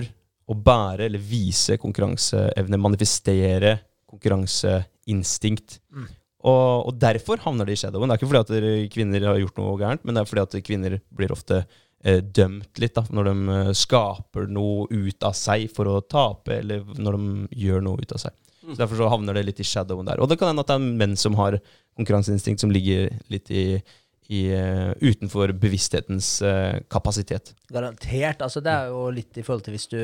å 0.50 0.56
bære 0.58 1.06
eller 1.06 1.22
vise 1.22 1.78
konkurranseevne, 1.82 2.80
manifestere 2.82 3.76
konkurranseinstinkt. 4.10 5.78
Mm. 5.94 6.08
Og, 6.40 6.88
og 6.88 6.96
derfor 6.98 7.42
havner 7.44 7.68
de 7.68 7.76
i 7.76 7.80
shadowen. 7.80 8.10
Det 8.10 8.16
er 8.16 8.22
ikke 8.22 8.32
fordi 8.32 8.42
at 8.42 8.92
kvinner 8.94 9.28
har 9.28 9.40
gjort 9.42 9.60
noe 9.60 9.78
gærent, 9.82 10.06
men 10.08 10.16
det 10.16 10.24
er 10.24 10.30
fordi 10.30 10.46
at 10.46 10.58
kvinner 10.66 10.98
blir 11.16 11.34
ofte 11.36 11.62
eh, 11.62 12.22
dømt 12.24 12.80
litt 12.80 12.96
da, 12.96 13.04
når 13.12 13.30
de 13.30 13.58
eh, 13.58 13.72
skaper 13.78 14.48
noe 14.52 14.88
ut 14.90 15.28
av 15.28 15.36
seg 15.38 15.68
for 15.76 15.92
å 15.92 16.00
tape, 16.02 16.62
eller 16.62 16.86
når 16.98 17.20
de 17.20 17.64
gjør 17.66 17.84
noe 17.86 18.00
ut 18.02 18.16
av 18.16 18.24
seg. 18.24 18.38
Så 18.64 18.78
Derfor 18.80 19.02
så 19.02 19.12
havner 19.12 19.36
det 19.36 19.46
litt 19.48 19.62
i 19.62 19.68
shadowen 19.68 20.08
der. 20.08 20.22
Og 20.22 20.30
det 20.30 20.40
kan 20.40 20.52
hende 20.52 20.64
at 20.64 20.72
det 20.72 20.78
er 20.78 21.00
menn 21.02 21.18
som 21.20 21.38
har 21.40 21.58
konkurranseinstinkt 22.00 22.64
som 22.64 22.72
ligger 22.72 23.10
litt 23.34 23.50
i, 23.52 23.66
i, 24.30 24.42
uh, 24.54 24.92
utenfor 25.02 25.56
bevissthetens 25.58 26.36
uh, 26.46 26.78
kapasitet. 26.92 27.56
Garantert. 27.74 28.44
Altså, 28.46 28.62
det 28.64 28.76
er 28.76 28.92
jo 28.94 29.08
litt 29.16 29.40
i 29.40 29.46
forhold 29.48 29.66
til 29.66 29.76
hvis 29.76 29.90
du 29.90 30.02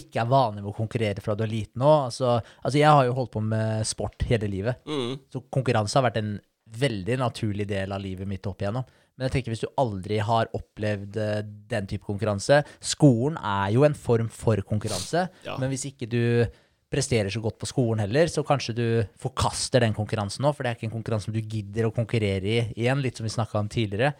ikke 0.00 0.20
er 0.24 0.30
vanlig 0.30 0.62
med 0.64 0.72
å 0.72 0.76
konkurrere 0.76 1.22
fra 1.24 1.34
du 1.38 1.44
er 1.46 1.52
liten 1.52 1.82
òg. 1.84 2.08
Altså, 2.10 2.34
altså, 2.64 2.78
jeg 2.80 2.90
har 2.90 3.06
jo 3.08 3.14
holdt 3.16 3.32
på 3.36 3.42
med 3.44 3.86
sport 3.86 4.26
hele 4.28 4.48
livet, 4.50 4.82
Mm. 4.86 5.18
så 5.32 5.42
konkurranse 5.54 5.94
har 6.00 6.06
vært 6.10 6.20
en 6.22 6.34
veldig 6.74 7.18
naturlig 7.20 7.66
del 7.70 7.92
av 7.94 8.00
livet 8.02 8.26
mitt 8.28 8.46
opp 8.50 8.58
igjennom. 8.64 8.84
Men 9.16 9.28
jeg 9.28 9.32
tenker 9.36 9.52
hvis 9.54 9.62
du 9.62 9.68
aldri 9.78 10.16
har 10.26 10.48
opplevd 10.58 11.16
eh, 11.22 11.42
den 11.70 11.86
type 11.86 12.02
konkurranse 12.02 12.64
Skolen 12.82 13.36
er 13.38 13.70
jo 13.76 13.84
en 13.86 13.94
form 13.94 14.28
for 14.28 14.56
konkurranse, 14.66 15.28
Ja. 15.46 15.56
men 15.56 15.70
hvis 15.70 15.84
ikke 15.92 16.08
du 16.10 16.46
presterer 16.90 17.30
så 17.30 17.40
godt 17.42 17.58
på 17.58 17.66
skolen 17.66 18.00
heller, 18.02 18.26
så 18.30 18.42
kanskje 18.46 18.74
du 18.74 18.86
forkaster 19.18 19.80
den 19.80 19.94
konkurransen 19.94 20.42
nå, 20.42 20.52
for 20.54 20.62
det 20.62 20.70
er 20.72 20.76
ikke 20.78 20.88
en 20.92 20.96
konkurranse 21.02 21.26
som 21.26 21.34
du 21.34 21.40
gidder 21.42 21.86
å 21.88 21.94
konkurrere 21.94 22.42
i 22.46 22.58
igjen, 22.74 23.00
litt 23.02 23.16
som 23.18 23.24
vi 23.26 23.30
snakka 23.34 23.58
om 23.58 23.68
tidligere. 23.70 24.14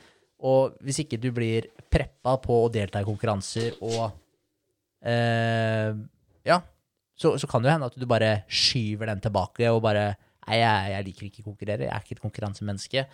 Og 0.45 0.75
hvis 0.83 0.99
ikke 1.05 1.21
du 1.23 1.31
blir 1.33 1.69
preppa 1.91 2.37
på 2.43 2.65
å 2.65 2.71
delta 2.73 3.01
i 3.01 3.07
konkurranser 3.07 3.77
og 3.81 4.13
Ja, 6.45 6.59
så, 7.17 7.35
så 7.39 7.47
kan 7.51 7.63
det 7.63 7.71
jo 7.71 7.75
hende 7.77 7.89
at 7.91 7.99
du 8.01 8.07
bare 8.11 8.33
skyver 8.51 9.07
den 9.13 9.21
tilbake 9.25 9.71
og 9.73 9.83
bare 9.87 10.15
Nei, 10.45 10.59
jeg, 10.61 10.89
jeg 10.93 11.05
liker 11.07 11.25
ikke 11.31 11.41
å 11.41 11.45
konkurrere, 11.47 11.87
jeg 11.87 11.89
er 11.95 12.03
ikke 12.05 12.17
et 12.19 12.21
konkurransemenneske. 12.21 13.05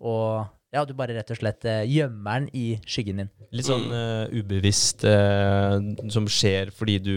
Og 0.00 0.46
ja, 0.72 0.84
du 0.88 0.94
bare 0.96 1.12
rett 1.18 1.28
og 1.34 1.36
slett 1.36 1.66
eh, 1.68 1.82
gjemmer 1.84 2.38
den 2.40 2.46
i 2.56 2.62
skyggen 2.88 3.20
din. 3.20 3.28
Litt 3.52 3.68
sånn 3.68 3.84
eh, 3.92 4.32
ubevisst 4.40 5.04
eh, 5.04 5.74
som 6.12 6.24
skjer 6.32 6.72
fordi 6.72 6.94
du 7.04 7.12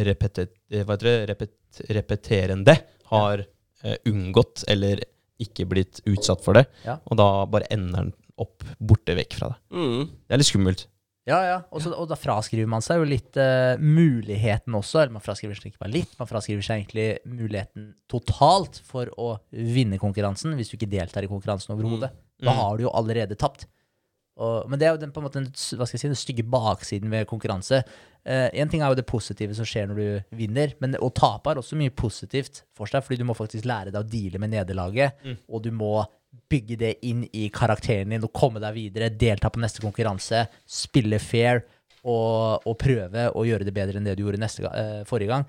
repetet, 0.00 0.54
eh, 0.72 0.88
det, 1.04 1.12
repet, 1.28 1.52
repeterende 1.92 2.78
har 3.12 3.44
eh, 3.44 3.98
unngått 4.08 4.64
eller 4.72 5.04
ikke 5.44 5.68
blitt 5.68 6.00
utsatt 6.08 6.40
for 6.44 6.56
det, 6.56 6.64
Ja. 6.88 6.96
og 7.04 7.20
da 7.20 7.28
bare 7.52 7.68
ender 7.74 8.06
den 8.06 8.14
opp 8.40 8.64
borte 8.80 9.12
vekk 9.18 9.36
fra 9.42 9.52
deg. 9.52 9.60
Mm. 9.76 10.08
Det 10.24 10.32
er 10.32 10.40
litt 10.40 10.48
skummelt. 10.48 10.86
Ja, 11.28 11.36
ja. 11.46 11.58
Og, 11.70 11.82
så, 11.84 11.92
og 11.94 12.08
da 12.10 12.16
fraskriver 12.18 12.66
man 12.66 12.82
seg 12.82 12.98
jo 12.98 13.04
litt 13.06 13.36
uh, 13.38 13.76
muligheten 13.78 14.74
også. 14.74 15.04
Eller 15.04 15.14
man 15.18 15.22
fraskriver 15.22 15.54
seg 15.58 15.70
ikke 15.70 15.84
bare 15.84 15.94
litt, 15.94 16.16
man 16.18 16.26
fraskriver 16.30 16.64
seg 16.66 16.80
egentlig 16.82 17.06
muligheten 17.30 17.92
totalt 18.10 18.80
for 18.88 19.10
å 19.22 19.36
vinne 19.54 20.00
konkurransen, 20.02 20.56
hvis 20.58 20.72
du 20.72 20.78
ikke 20.80 20.90
deltar 20.90 21.22
i 21.26 21.30
konkurransen 21.30 21.76
overhodet. 21.76 22.10
Da 22.42 22.50
Mm. 22.50 22.58
har 22.58 22.76
du 22.76 22.82
jo 22.88 22.90
allerede 22.98 23.36
tapt. 23.38 23.68
Og, 24.42 24.64
men 24.68 24.80
det 24.80 24.86
er 24.88 24.94
jo 24.96 25.00
den, 25.04 25.12
på 25.14 25.20
en 25.20 25.26
måte, 25.28 25.42
hva 25.76 25.84
skal 25.86 25.94
jeg 25.94 26.00
si, 26.02 26.08
den 26.10 26.18
stygge 26.18 26.42
baksiden 26.50 27.10
ved 27.12 27.26
konkurranse. 27.30 27.82
Én 28.26 28.70
ting 28.70 28.80
er 28.82 28.88
jo 28.90 28.96
det 28.98 29.04
positive 29.06 29.54
som 29.54 29.66
skjer 29.68 29.86
når 29.90 29.98
du 30.00 30.36
vinner, 30.40 30.72
men 30.82 30.96
å 30.98 31.10
tape 31.14 31.50
har 31.52 31.60
også 31.60 31.76
mye 31.78 31.92
positivt 31.94 32.62
for 32.74 32.90
seg, 32.90 33.04
fordi 33.04 33.20
du 33.20 33.26
må 33.28 33.34
faktisk 33.38 33.66
lære 33.68 33.92
deg 33.94 34.00
å 34.00 34.08
deale 34.08 34.40
med 34.42 34.50
nederlaget, 34.56 35.22
og 35.46 35.62
du 35.62 35.70
må 35.74 36.00
bygge 36.52 36.76
det 36.80 36.92
inn 37.08 37.24
i 37.32 37.48
karakteren 37.52 38.12
din 38.12 38.24
og 38.24 38.32
komme 38.36 38.60
deg 38.62 38.76
videre, 38.76 39.10
delta 39.12 39.50
på 39.52 39.60
neste 39.62 39.82
konkurranse, 39.84 40.46
spille 40.68 41.20
fair 41.22 41.62
og, 42.02 42.64
og 42.66 42.76
prøve 42.80 43.28
å 43.36 43.44
gjøre 43.46 43.66
det 43.68 43.74
bedre 43.76 44.00
enn 44.00 44.08
det 44.08 44.16
du 44.18 44.24
gjorde 44.24 44.40
neste, 44.42 44.64
eh, 44.68 45.02
forrige 45.08 45.32
gang. 45.32 45.46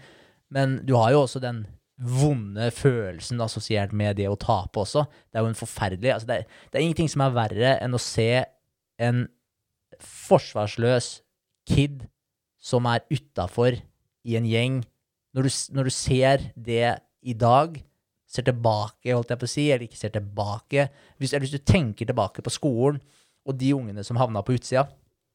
Men 0.53 0.77
du 0.85 0.95
har 0.99 1.13
jo 1.13 1.23
også 1.23 1.41
den 1.43 1.63
vonde 2.03 2.69
følelsen 2.73 3.41
assosiert 3.43 3.93
med 3.95 4.17
det 4.17 4.27
å 4.29 4.39
tape 4.39 4.81
også. 4.81 5.05
Det 5.29 5.39
er 5.39 5.45
jo 5.45 5.51
en 5.51 5.59
forferdelig 5.59 6.13
altså 6.15 6.29
det, 6.29 6.39
er, 6.41 6.61
det 6.69 6.79
er 6.79 6.85
ingenting 6.87 7.11
som 7.11 7.23
er 7.25 7.35
verre 7.35 7.75
enn 7.83 7.95
å 7.95 8.01
se 8.01 8.29
en 9.01 9.25
forsvarsløs 10.03 11.15
kid 11.69 12.03
som 12.63 12.87
er 12.89 13.05
utafor 13.11 13.77
i 14.23 14.37
en 14.39 14.47
gjeng. 14.47 14.81
Når 15.33 15.47
du, 15.47 15.55
når 15.77 15.89
du 15.89 15.93
ser 15.95 16.47
det 16.55 16.97
i 17.23 17.35
dag, 17.37 17.77
ser 18.33 18.45
tilbake, 18.47 19.13
holdt 19.13 19.33
jeg 19.33 19.41
på 19.41 19.47
å 19.47 19.51
si, 19.51 19.67
eller 19.69 19.85
ikke 19.85 19.99
ser 19.99 20.13
tilbake 20.15 20.87
hvis, 21.21 21.35
hvis 21.37 21.53
du 21.53 21.61
tenker 21.61 22.09
tilbake 22.09 22.41
på 22.45 22.53
skolen 22.53 22.97
og 23.43 23.57
de 23.59 23.73
ungene 23.75 24.05
som 24.05 24.17
havna 24.17 24.41
på 24.45 24.55
utsida 24.57 24.87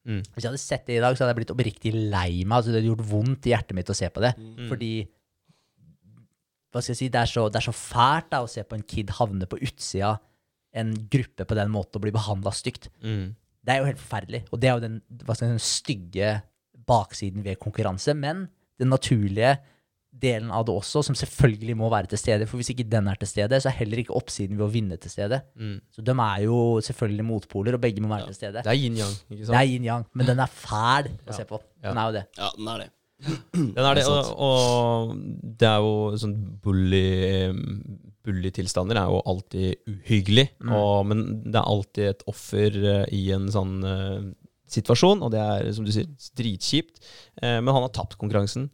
Mm. 0.07 0.21
Hvis 0.33 0.45
jeg 0.45 0.49
hadde 0.49 0.61
sett 0.61 0.85
det 0.87 0.97
i 0.97 1.01
dag, 1.03 1.15
så 1.15 1.23
hadde 1.23 1.33
jeg 1.33 1.39
blitt 1.41 1.53
oppriktig 1.53 1.91
lei 1.93 2.43
meg. 2.43 2.59
Altså, 2.59 2.71
det 2.71 2.79
hadde 2.79 2.91
gjort 2.91 3.09
vondt 3.09 3.47
i 3.49 3.53
hjertet 3.53 3.77
mitt 3.77 3.91
å 3.91 3.97
se 3.97 4.09
på 4.13 4.23
det. 4.23 4.31
Fordi 4.69 4.93
hva 6.69 6.81
skal 6.81 6.93
jeg 6.93 6.99
si, 6.99 7.09
det 7.13 7.21
er 7.23 7.29
så, 7.29 7.47
det 7.49 7.59
er 7.59 7.65
så 7.65 7.75
fælt 7.75 8.29
da, 8.31 8.43
å 8.45 8.49
se 8.49 8.63
på 8.65 8.77
en 8.77 8.85
kid 8.85 9.13
havne 9.17 9.49
på 9.49 9.59
utsida 9.65 10.15
en 10.77 10.93
gruppe 11.09 11.47
på 11.49 11.57
den 11.57 11.71
måten 11.73 11.97
og 11.97 12.05
bli 12.05 12.13
behandla 12.13 12.53
stygt. 12.53 12.91
Mm. 13.01 13.33
Det 13.65 13.73
er 13.73 13.81
jo 13.81 13.89
helt 13.89 14.01
forferdelig. 14.01 14.43
Og 14.53 14.61
det 14.61 14.69
er 14.69 14.77
jo 14.77 14.83
den, 14.85 14.99
si, 15.33 15.47
den 15.47 15.63
stygge 15.65 16.33
baksiden 16.89 17.45
ved 17.45 17.59
konkurranse. 17.61 18.13
Men 18.17 18.47
den 18.81 18.93
naturlige 18.93 19.57
delen 20.09 20.51
av 20.51 20.65
det 20.67 20.73
også, 20.73 21.03
som 21.05 21.15
selvfølgelig 21.17 21.75
må 21.77 21.89
være 21.91 22.11
til 22.11 22.21
stede. 22.21 22.47
For 22.49 22.59
hvis 22.59 22.71
ikke 22.73 22.87
den 22.89 23.07
er 23.07 23.19
til 23.19 23.29
stede, 23.29 23.59
så 23.61 23.71
er 23.71 23.77
heller 23.79 24.01
ikke 24.01 24.15
oppsiden 24.17 24.57
ved 24.59 24.65
å 24.65 24.71
vinne 24.73 24.97
til 25.01 25.13
stede. 25.13 25.41
Mm. 25.59 25.77
Så 25.95 26.05
de 26.05 26.15
er 26.25 26.45
jo 26.45 26.59
selvfølgelig 26.85 27.25
motpoler, 27.27 27.77
og 27.77 27.83
begge 27.83 28.03
må 28.03 28.11
være 28.11 28.31
til 28.31 28.39
stede. 28.41 28.63
Det 28.65 28.73
er 28.73 28.79
yin-yang, 28.79 29.17
ikke 29.29 29.43
Det 29.45 29.59
er 29.59 29.67
yin-yang, 29.73 30.07
men 30.13 30.31
den 30.31 30.43
er 30.43 30.53
fæl 30.53 31.11
å 31.27 31.35
se 31.35 31.45
på. 31.49 31.61
Ja. 31.83 31.91
Den 31.91 32.01
er 32.01 32.09
jo 32.09 32.17
det. 32.17 32.25
Ja, 32.39 32.53
den 32.57 32.71
er 32.73 32.85
det. 32.85 32.89
Den 33.75 33.83
er 33.83 33.97
det, 33.97 34.05
og, 34.07 34.29
og 34.39 35.09
det 35.59 35.67
er 35.67 35.81
jo 35.83 36.19
sånn 36.21 36.37
bully 36.63 37.01
Bully-tilstander 38.29 38.99
er 38.99 39.09
jo 39.11 39.19
alltid 39.27 39.89
uhyggelig, 39.89 40.45
og, 40.67 41.07
men 41.09 41.23
det 41.45 41.57
er 41.57 41.67
alltid 41.71 42.09
et 42.11 42.25
offer 42.29 42.75
eh, 42.77 43.05
i 43.15 43.21
en 43.35 43.47
sånn 43.51 43.77
uh, 43.83 44.27
situasjon, 44.69 45.23
og 45.25 45.31
det 45.33 45.39
er, 45.39 45.69
som 45.75 45.87
du 45.87 45.91
sier, 45.95 46.09
dritkjipt. 46.37 46.99
Uh, 47.41 47.57
men 47.63 47.71
han 47.71 47.85
har 47.85 47.93
tapt 47.95 48.17
konkurransen, 48.21 48.67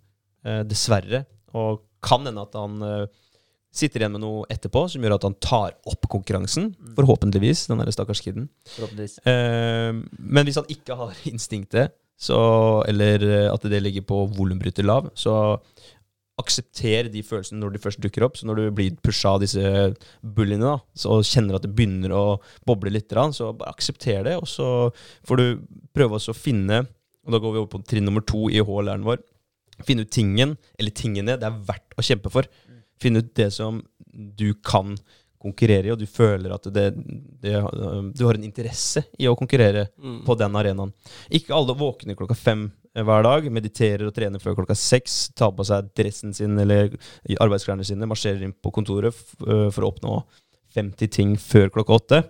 dessverre, 0.46 1.24
og 1.56 1.84
kan 2.06 2.26
hende 2.28 2.44
at 2.46 2.58
han 2.60 2.82
eh, 2.86 3.24
sitter 3.76 4.04
igjen 4.04 4.16
med 4.16 4.24
noe 4.24 4.46
etterpå 4.52 4.86
som 4.92 5.04
gjør 5.04 5.18
at 5.18 5.28
han 5.28 5.38
tar 5.44 5.76
opp 5.90 6.08
konkurransen, 6.12 6.72
forhåpentligvis, 6.98 7.66
den 7.72 7.82
derre 7.82 7.96
stakkars 7.96 8.24
kiden. 8.24 8.48
Eh, 9.28 9.92
men 9.92 10.48
hvis 10.48 10.62
han 10.62 10.72
ikke 10.72 10.98
har 11.02 11.16
instinktet, 11.34 11.96
så, 12.16 12.38
eller 12.88 13.26
eh, 13.28 13.52
at 13.52 13.68
det 13.68 13.84
ligger 13.84 14.08
på 14.08 14.22
volumbryter 14.38 14.88
lav, 14.88 15.12
så 15.20 15.58
aksepter 16.40 17.08
de 17.08 17.22
følelsene 17.24 17.62
når 17.62 17.76
de 17.76 17.80
først 17.84 18.02
dukker 18.04 18.26
opp. 18.28 18.36
Så 18.36 18.48
når 18.48 18.60
du 18.60 18.64
blir 18.76 18.96
pusha 19.04 19.36
av 19.36 19.44
disse 19.44 19.62
bullyene, 20.20 20.74
da, 20.74 20.80
så 21.00 21.22
kjenner 21.24 21.58
at 21.58 21.64
det 21.64 21.72
begynner 21.76 22.12
å 22.16 22.24
boble 22.68 22.92
litt, 22.92 23.12
så 23.36 23.54
bare 23.56 23.72
aksepter 23.72 24.26
det, 24.28 24.36
og 24.42 24.50
så 24.52 24.68
får 25.28 25.42
du 25.42 25.46
prøve 25.96 26.20
å 26.20 26.36
finne 26.36 26.86
Og 27.26 27.34
da 27.34 27.40
går 27.42 27.54
vi 27.54 27.58
over 27.58 27.70
på 27.72 27.80
trinn 27.90 28.06
nummer 28.06 28.22
to 28.22 28.44
i 28.54 28.60
HL-læren 28.62 29.02
vår. 29.02 29.24
Finne 29.84 30.06
ut 30.06 30.12
tingen, 30.12 30.56
eller 30.80 30.92
tingene, 30.96 31.36
det 31.40 31.44
er 31.50 31.60
verdt 31.68 31.98
å 32.00 32.06
kjempe 32.06 32.32
for. 32.32 32.48
Finne 33.02 33.20
ut 33.20 33.34
det 33.36 33.50
som 33.54 33.82
du 34.14 34.54
kan 34.64 34.96
konkurrere 35.46 35.90
i, 35.90 35.92
og 35.94 36.00
du 36.00 36.08
føler 36.10 36.54
at 36.56 36.64
det, 36.74 36.86
det, 37.44 37.52
du 38.16 38.22
har 38.26 38.38
en 38.40 38.46
interesse 38.48 39.04
i 39.20 39.28
å 39.30 39.36
konkurrere 39.38 39.90
Mm. 40.02 40.24
på 40.26 40.36
den 40.40 40.56
arenaen. 40.58 40.94
Ikke 41.30 41.54
alle 41.54 41.76
våkner 41.78 42.16
klokka 42.18 42.34
fem 42.38 42.72
eh, 42.96 43.04
hver 43.04 43.24
dag, 43.28 43.46
mediterer 43.52 44.08
og 44.08 44.16
trener 44.16 44.40
før 44.42 44.56
klokka 44.62 44.76
seks, 44.80 45.30
tar 45.38 45.52
på 45.54 45.66
seg 45.68 45.92
dressen 45.94 46.34
sin 46.34 46.58
eller 46.60 46.96
arbeidsklærne 47.38 47.86
sine, 47.86 48.08
marsjerer 48.10 48.42
inn 48.48 48.54
på 48.58 48.72
kontoret 48.74 49.14
øh, 49.46 49.70
for 49.76 49.84
å 49.86 49.92
oppnå 49.92 50.16
50 50.76 51.08
ting 51.14 51.36
før 51.38 51.70
klokka 51.70 51.94
åtte. 52.00 52.24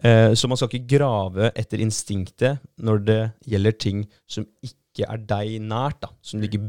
Så 0.00 0.48
man 0.48 0.56
skal 0.56 0.70
ikke 0.70 0.96
grave 0.96 1.50
etter 1.60 1.80
instinktet 1.84 2.60
når 2.80 3.00
det 3.04 3.18
gjelder 3.52 3.74
ting 3.76 3.98
som 4.28 4.46
ikke 4.64 4.79
er 4.98 5.20
deg 5.30 5.58
nært, 5.62 6.00
da, 6.02 6.10
som 6.22 6.42
ikke 6.42 6.62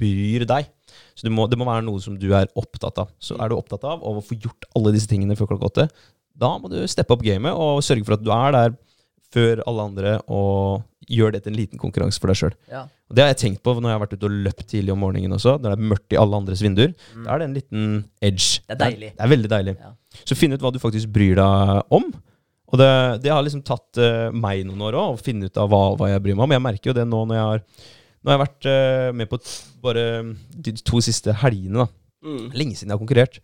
bryr 0.00 0.44
deg. 0.48 0.68
Så 1.16 1.26
det 1.26 1.32
må, 1.32 1.46
det 1.48 1.58
må 1.60 1.66
være 1.68 1.84
noe 1.86 2.00
som 2.02 2.16
du 2.20 2.28
er 2.36 2.50
opptatt 2.58 2.98
av. 3.00 3.12
Så 3.22 3.38
er 3.40 3.50
du 3.50 3.56
opptatt 3.56 3.84
av 3.88 4.02
å 4.04 4.18
få 4.24 4.36
gjort 4.36 4.66
alle 4.76 4.92
disse 4.94 5.10
tingene 5.10 5.36
før 5.38 5.54
klokka 5.54 5.70
åtte, 5.70 5.88
da 6.32 6.54
må 6.58 6.70
du 6.72 6.80
steppe 6.88 7.12
opp 7.14 7.24
gamet 7.24 7.52
og 7.52 7.82
sørge 7.84 8.06
for 8.06 8.16
at 8.16 8.24
du 8.24 8.32
er 8.34 8.56
der 8.56 8.74
før 9.32 9.62
alle 9.68 9.84
andre 9.88 10.16
og 10.32 10.82
gjør 11.12 11.34
det 11.34 11.42
til 11.44 11.52
en 11.52 11.58
liten 11.58 11.80
konkurranse 11.80 12.20
for 12.20 12.30
deg 12.30 12.38
sjøl. 12.38 12.56
Ja. 12.70 12.84
Det 13.12 13.24
har 13.24 13.32
jeg 13.32 13.40
tenkt 13.42 13.62
på 13.64 13.74
når 13.76 13.90
jeg 13.90 13.96
har 13.96 14.02
vært 14.04 14.14
ute 14.16 14.28
og 14.28 14.36
løpt 14.46 14.66
tidlig 14.70 14.92
om 14.94 15.02
morgenen 15.02 15.36
også, 15.36 15.56
når 15.60 15.74
det 15.74 15.76
er 15.76 15.90
mørkt 15.92 16.14
i 16.14 16.20
alle 16.20 16.38
andres 16.38 16.62
vinduer. 16.64 16.92
Da 17.12 17.34
er 17.34 17.42
det 17.42 17.48
en 17.48 17.56
liten 17.56 17.88
edge. 18.24 18.62
Det 18.68 18.76
er 18.76 18.80
deilig. 18.80 19.10
Det 19.16 19.24
er, 19.24 19.32
veldig 19.34 19.50
deilig. 19.52 19.74
Ja. 19.80 19.92
Så 20.22 20.38
finn 20.38 20.54
ut 20.54 20.64
hva 20.64 20.72
du 20.72 20.78
faktisk 20.80 21.12
bryr 21.12 21.40
deg 21.40 21.96
om. 21.98 22.08
Og 22.72 22.80
det, 22.80 22.92
det 23.24 23.32
har 23.32 23.42
liksom 23.44 23.64
tatt 23.68 24.00
uh, 24.00 24.30
meg 24.32 24.64
noen 24.64 24.86
år 24.88 24.96
òg, 24.96 25.16
å 25.16 25.20
finne 25.20 25.50
ut 25.50 25.58
av 25.60 25.68
hva, 25.68 25.82
hva 25.98 26.08
jeg 26.08 26.22
bryr 26.24 26.38
meg 26.38 26.46
om. 26.46 26.54
Jeg 26.56 26.64
merker 26.64 26.90
jo 26.90 26.96
det 26.96 27.04
nå 27.08 27.24
når 27.28 27.36
jeg 27.36 27.48
har, 27.50 27.64
nå 28.22 28.32
har 28.32 28.40
vært 28.46 28.68
uh, 28.68 29.08
med 29.16 29.28
på 29.28 29.40
bare 29.84 30.06
de 30.56 30.74
to 30.80 31.02
siste 31.04 31.34
helgene. 31.42 31.84
da. 31.84 31.90
Mm. 32.22 32.44
Lenge 32.56 32.78
siden 32.78 32.92
jeg 32.92 32.96
har 32.96 33.02
konkurrert. 33.02 33.40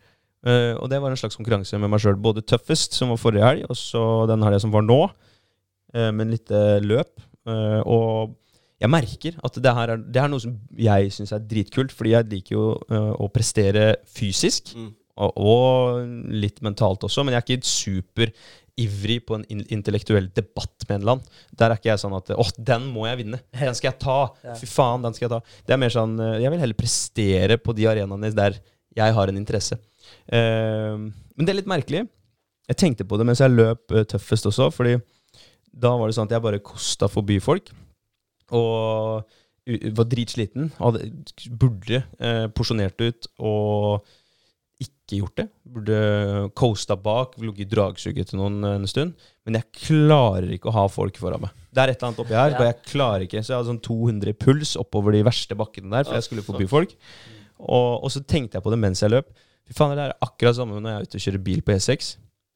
Uh, 0.47 0.79
og 0.79 0.87
det 0.91 1.01
var 1.03 1.13
en 1.13 1.19
slags 1.19 1.37
konkurranse 1.37 1.79
med 1.83 1.91
meg 1.91 2.03
sjøl. 2.03 2.19
Både 2.23 2.45
tøffest, 2.47 2.97
som 2.97 3.13
var 3.13 3.21
forrige 3.21 3.47
helg, 3.47 3.65
og 3.69 3.79
så 3.79 4.03
den 4.31 4.45
helga 4.47 4.63
som 4.63 4.75
var 4.75 4.87
nå, 4.87 5.01
uh, 5.11 6.11
med 6.13 6.25
en 6.25 6.37
lite 6.37 6.63
løp. 6.85 7.19
Uh, 7.49 7.81
og 7.85 8.37
jeg 8.79 8.93
merker 8.93 9.39
at 9.45 9.59
det 9.59 9.75
her 9.75 9.93
er, 9.93 10.03
det 10.07 10.23
er 10.23 10.31
noe 10.31 10.43
som 10.43 10.55
jeg 10.79 11.11
syns 11.15 11.35
er 11.35 11.43
dritkult, 11.51 11.93
fordi 11.95 12.15
jeg 12.15 12.29
liker 12.31 12.55
jo 12.55 12.67
å 13.19 13.27
prestere 13.35 13.89
fysisk. 14.07 14.71
Mm. 14.79 14.93
Og, 15.19 15.41
og 15.43 16.29
litt 16.31 16.63
mentalt 16.63 17.03
også, 17.03 17.25
men 17.27 17.35
jeg 17.35 17.41
er 17.41 17.47
ikke 17.49 17.65
superivrig 18.79 19.27
på 19.27 19.35
en 19.35 19.45
in 19.49 19.65
intellektuell 19.69 20.29
debatt 20.35 20.87
med 20.89 20.97
en 20.97 21.01
eller 21.01 21.13
annen. 21.13 21.25
Der 21.51 21.71
er 21.71 21.79
ikke 21.79 21.91
jeg 21.91 22.01
sånn 22.01 22.17
at 22.17 22.31
åh, 22.31 22.51
den 22.57 22.87
må 22.93 23.07
jeg 23.07 23.25
vinne. 23.25 23.41
Den 23.53 23.75
skal 23.75 23.93
jeg 23.93 24.01
ta. 24.01 24.55
Fy 24.59 24.67
faen, 24.67 25.03
den 25.03 25.15
skal 25.15 25.29
jeg 25.29 25.33
ta. 25.35 25.41
Det 25.67 25.75
er 25.75 25.81
mer 25.81 25.91
sånn 25.91 26.19
eh, 26.21 26.39
Jeg 26.43 26.53
vil 26.53 26.63
heller 26.63 26.79
prestere 26.79 27.59
på 27.59 27.75
de 27.75 27.89
arenaene 27.89 28.31
der 28.35 28.59
jeg 28.97 29.15
har 29.15 29.29
en 29.29 29.37
interesse. 29.39 29.79
Uh, 30.33 30.97
men 31.37 31.45
det 31.45 31.53
er 31.53 31.59
litt 31.61 31.69
merkelig. 31.69 32.07
jeg 32.69 32.77
tenkte 32.77 33.05
på 33.05 33.17
det 33.17 33.27
mens 33.27 33.41
jeg 33.41 33.53
løp 33.53 33.93
eh, 33.93 34.05
tøffest 34.05 34.49
også, 34.49 34.71
fordi 34.73 34.97
da 35.73 35.93
var 35.97 36.09
det 36.09 36.17
sånn 36.17 36.27
at 36.29 36.35
jeg 36.35 36.45
bare 36.45 36.65
kosta 36.65 37.09
forbi 37.09 37.39
folk. 37.41 37.71
Og 38.53 39.25
var 39.69 40.09
dritsliten. 40.09 40.71
Hadde, 40.79 41.11
burde 41.61 42.03
eh, 42.19 42.47
porsjonert 42.57 43.01
ut 43.05 43.29
og 43.39 44.07
ikke 45.09 45.23
gjort 45.23 45.41
det. 45.41 45.47
Burde 45.65 45.99
coasta 46.59 46.97
bak, 47.01 47.35
ligget 47.41 47.65
i 47.65 47.71
dragsuget 47.73 48.29
til 48.31 48.41
noen 48.43 48.61
en 48.69 48.87
stund. 48.91 49.17
Men 49.49 49.59
jeg 49.59 49.69
klarer 49.89 50.53
ikke 50.53 50.69
å 50.69 50.77
ha 50.77 50.85
folk 50.93 51.17
foran 51.21 51.47
meg. 51.47 51.55
Det 51.73 51.83
er 51.83 51.93
et 51.93 51.99
eller 51.99 52.11
annet 52.11 52.23
oppi 52.25 52.37
her, 52.37 52.55
og 52.59 52.65
jeg 52.69 52.79
klarer 52.93 53.25
ikke. 53.25 53.41
Så 53.41 53.55
jeg 53.55 53.59
hadde 53.59 53.71
sånn 53.73 53.83
200 53.89 54.37
puls 54.45 54.75
oppover 54.81 55.17
de 55.17 55.25
verste 55.27 55.57
bakkene 55.59 55.93
der, 55.97 56.09
for 56.09 56.19
jeg 56.19 56.29
skulle 56.29 56.45
forbi 56.45 56.69
folk. 56.69 56.93
Og, 57.59 58.05
og 58.05 58.11
så 58.13 58.23
tenkte 58.23 58.59
jeg 58.59 58.65
på 58.65 58.73
det 58.75 58.81
mens 58.85 59.03
jeg 59.03 59.15
løp. 59.15 59.33
Fy 59.69 59.77
faen, 59.77 59.97
det 59.99 60.07
er 60.07 60.15
akkurat 60.25 60.57
samme 60.57 60.79
når 60.79 60.93
jeg 60.93 60.99
er 60.99 61.09
ute 61.09 61.19
og 61.19 61.25
kjører 61.27 61.45
bil 61.49 61.65
på 61.65 61.75
E6. 61.75 62.13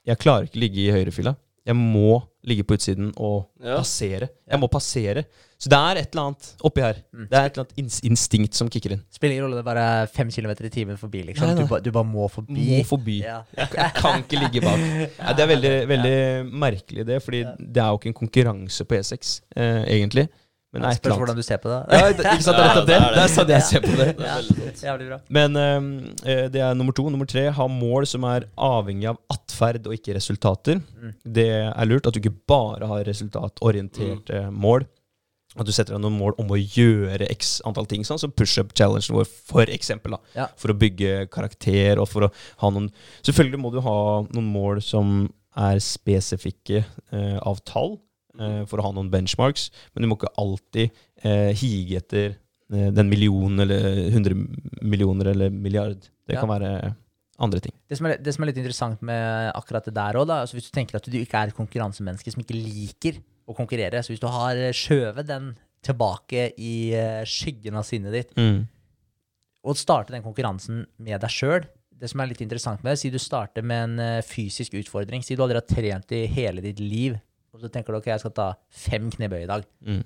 Jeg 0.09 0.21
klarer 0.23 0.49
ikke 0.49 0.63
ligge 0.63 0.85
i 0.85 0.93
høyrefila. 0.95 1.35
Jeg 1.67 1.77
må 1.79 2.21
ligge 2.43 2.65
på 2.67 2.75
utsiden 2.75 3.13
og 3.23 3.45
Ja. 3.63 3.77
passere. 3.79 4.29
Jeg 4.51 4.59
må 4.59 4.67
passere. 4.69 5.23
Så 5.63 5.71
det 5.71 5.79
er 5.79 6.01
et 6.01 6.09
eller 6.11 6.25
annet 6.27 6.49
oppi 6.67 6.83
her. 6.83 6.97
Mm. 7.15 7.29
Det 7.31 7.39
er 7.39 7.45
et 7.47 7.53
eller 7.57 7.63
annet 7.69 7.79
ins 7.79 8.01
instinkt 8.03 8.55
som 8.59 8.69
kicker 8.69 8.97
inn. 8.97 9.03
Spiller 9.15 9.37
ingen 9.37 9.45
rolle, 9.47 9.61
det 9.61 9.63
er 9.63 9.69
bare 9.69 10.07
fem 10.11 10.29
kilometer 10.35 10.67
i 10.67 10.73
timen 10.75 10.99
forbi, 10.99 11.23
liksom. 11.29 11.47
Nei, 11.47 11.55
nei. 11.55 11.63
Du, 11.63 11.69
ba, 11.71 11.79
du 11.79 11.91
bare 11.95 12.09
må 12.09 12.27
forbi. 12.29 12.65
Må 12.67 12.81
forbi. 12.89 13.21
Ja. 13.23 13.45
Jeg 13.55 13.93
kan 13.95 14.25
ikke 14.25 14.41
ligge 14.43 14.65
bak. 14.65 14.83
Ja, 15.23 15.33
det 15.39 15.45
er 15.47 15.53
veldig, 15.55 15.75
veldig 15.93 16.17
merkelig, 16.67 17.07
det. 17.07 17.21
Fordi 17.23 17.45
det 17.47 17.79
er 17.85 17.93
jo 17.95 18.01
ikke 18.03 18.11
en 18.11 18.19
konkurranse 18.25 18.85
på 18.91 18.99
E6, 18.99 19.37
eh, 19.55 19.85
egentlig. 20.01 20.27
Men 20.73 20.87
jeg 20.89 21.03
Spørs 21.03 21.19
hvordan 21.21 21.37
du 21.37 21.43
ser 21.45 21.59
på 21.61 21.69
det. 21.69 21.81
Ja, 21.93 22.07
ikke 22.13 22.45
sant, 22.47 22.57
det 22.57 22.65
er 22.65 22.87
det. 22.89 22.95
Ja, 23.03 23.09
det 23.09 23.09
er 23.09 23.09
det. 23.11 23.17
Det 23.19 23.27
sånn 23.35 23.53
jeg 23.53 23.67
ser 23.69 23.85
på 23.85 23.97
det. 23.99 24.07
Sant. 24.17 24.81
Jævlig 24.87 25.11
bra. 25.11 25.19
Men 25.37 25.59
uh, 25.61 26.47
det 26.55 26.63
er 26.65 26.79
nummer 26.79 26.97
to. 26.97 27.05
Nummer 27.13 27.29
tre, 27.29 27.45
ha 27.53 27.67
mål 27.69 28.09
som 28.09 28.25
er 28.31 28.49
avhengig 28.57 29.11
av 29.13 29.21
atferd 29.35 29.85
og 29.91 29.99
ikke 29.99 30.17
resultater. 30.17 30.81
Mm. 30.97 31.13
Det 31.39 31.51
er 31.67 31.91
lurt 31.91 32.09
at 32.09 32.17
du 32.17 32.23
ikke 32.23 32.35
bare 32.49 32.89
har 32.89 33.05
resultatorienterte 33.09 34.47
mål. 34.51 34.89
At 35.53 35.69
du 35.69 35.73
setter 35.75 35.93
deg 35.93 36.01
noen 36.01 36.17
mål 36.17 36.39
om 36.41 36.55
å 36.55 36.57
gjøre 36.57 37.27
x 37.35 37.59
antall 37.69 37.85
ting, 37.91 38.07
sånn 38.09 38.21
som 38.23 38.33
pushup-challengen 38.33 39.19
vår, 39.19 39.29
for 39.29 39.69
eksempel. 39.69 40.17
da. 40.17 40.21
Ja. 40.39 40.47
For 40.57 40.73
å 40.73 40.79
bygge 40.81 41.27
karakter 41.33 42.01
og 42.01 42.09
for 42.09 42.25
å 42.25 42.31
ha 42.63 42.71
noen 42.73 42.89
Selvfølgelig 43.21 43.61
må 43.61 43.73
du 43.75 43.83
ha 43.85 43.99
noen 44.33 44.49
mål 44.49 44.81
som 44.85 45.27
er 45.53 45.83
spesifikke 45.85 46.87
uh, 47.13 47.37
av 47.45 47.61
tall, 47.69 47.99
for 48.67 48.81
å 48.81 48.87
ha 48.87 48.93
noen 48.97 49.11
benchmarks, 49.13 49.71
men 49.95 50.03
du 50.03 50.09
må 50.11 50.17
ikke 50.19 50.33
alltid 50.41 50.91
eh, 51.25 51.51
hige 51.59 51.99
etter 52.01 52.31
eh, 52.73 52.91
den 52.97 53.11
million 53.13 53.61
eller 53.61 54.11
hundre 54.15 54.35
millioner 54.81 55.33
eller 55.35 55.51
milliard. 55.53 56.01
Det 56.27 56.37
Ja. 56.39 56.41
kan 56.41 56.49
være 56.49 56.95
andre 57.43 57.61
ting. 57.61 57.73
Det 57.91 57.99
som, 57.99 58.07
er, 58.07 58.17
det 58.23 58.33
som 58.35 58.45
er 58.45 58.53
litt 58.53 58.61
interessant 58.63 59.03
med 59.03 59.51
akkurat 59.59 59.85
det 59.85 59.95
der 59.97 60.15
òg, 60.21 60.31
altså 60.31 60.55
hvis 60.57 60.71
du 60.71 60.75
tenker 60.77 60.97
at 60.97 61.05
du 61.11 61.19
ikke 61.19 61.41
er 61.43 61.51
et 61.51 61.57
konkurransemenneske 61.59 62.33
som 62.33 62.41
ikke 62.45 62.55
liker 62.57 63.19
å 63.51 63.57
konkurrere, 63.59 64.01
så 64.05 64.13
hvis 64.15 64.23
du 64.23 64.29
har 64.31 64.57
eh, 64.57 64.73
skjøvet 64.73 65.27
den 65.29 65.53
tilbake 65.83 66.53
i 66.63 66.93
eh, 66.95 67.25
skyggen 67.27 67.75
av 67.75 67.83
sinnet 67.89 68.13
ditt, 68.15 68.37
og 69.67 69.77
starte 69.79 70.15
den 70.15 70.23
konkurransen 70.25 70.85
med 70.99 71.21
deg 71.23 71.31
sjøl 71.31 71.67
Det 72.03 72.09
som 72.11 72.19
er 72.23 72.31
litt 72.33 72.41
interessant 72.43 72.83
med 72.83 72.93
det, 72.95 72.99
si 73.03 73.11
du 73.15 73.19
starter 73.23 73.63
med 73.63 73.85
en 73.85 73.99
eh, 74.03 74.23
fysisk 74.27 74.75
utfordring. 74.75 75.23
Si 75.23 75.37
du 75.39 75.43
aldri 75.45 75.61
har 75.61 75.67
trent 75.71 76.11
i 76.17 76.25
hele 76.27 76.63
ditt 76.65 76.81
liv, 76.83 77.15
og 77.53 77.61
så 77.61 77.69
tenker 77.73 77.93
du 77.93 77.99
ok, 78.01 78.07
jeg 78.13 78.21
skal 78.23 78.35
ta 78.37 78.47
fem 78.71 79.11
knebøy 79.13 79.43
i 79.45 79.51
dag. 79.51 79.65
Mm. 79.85 80.03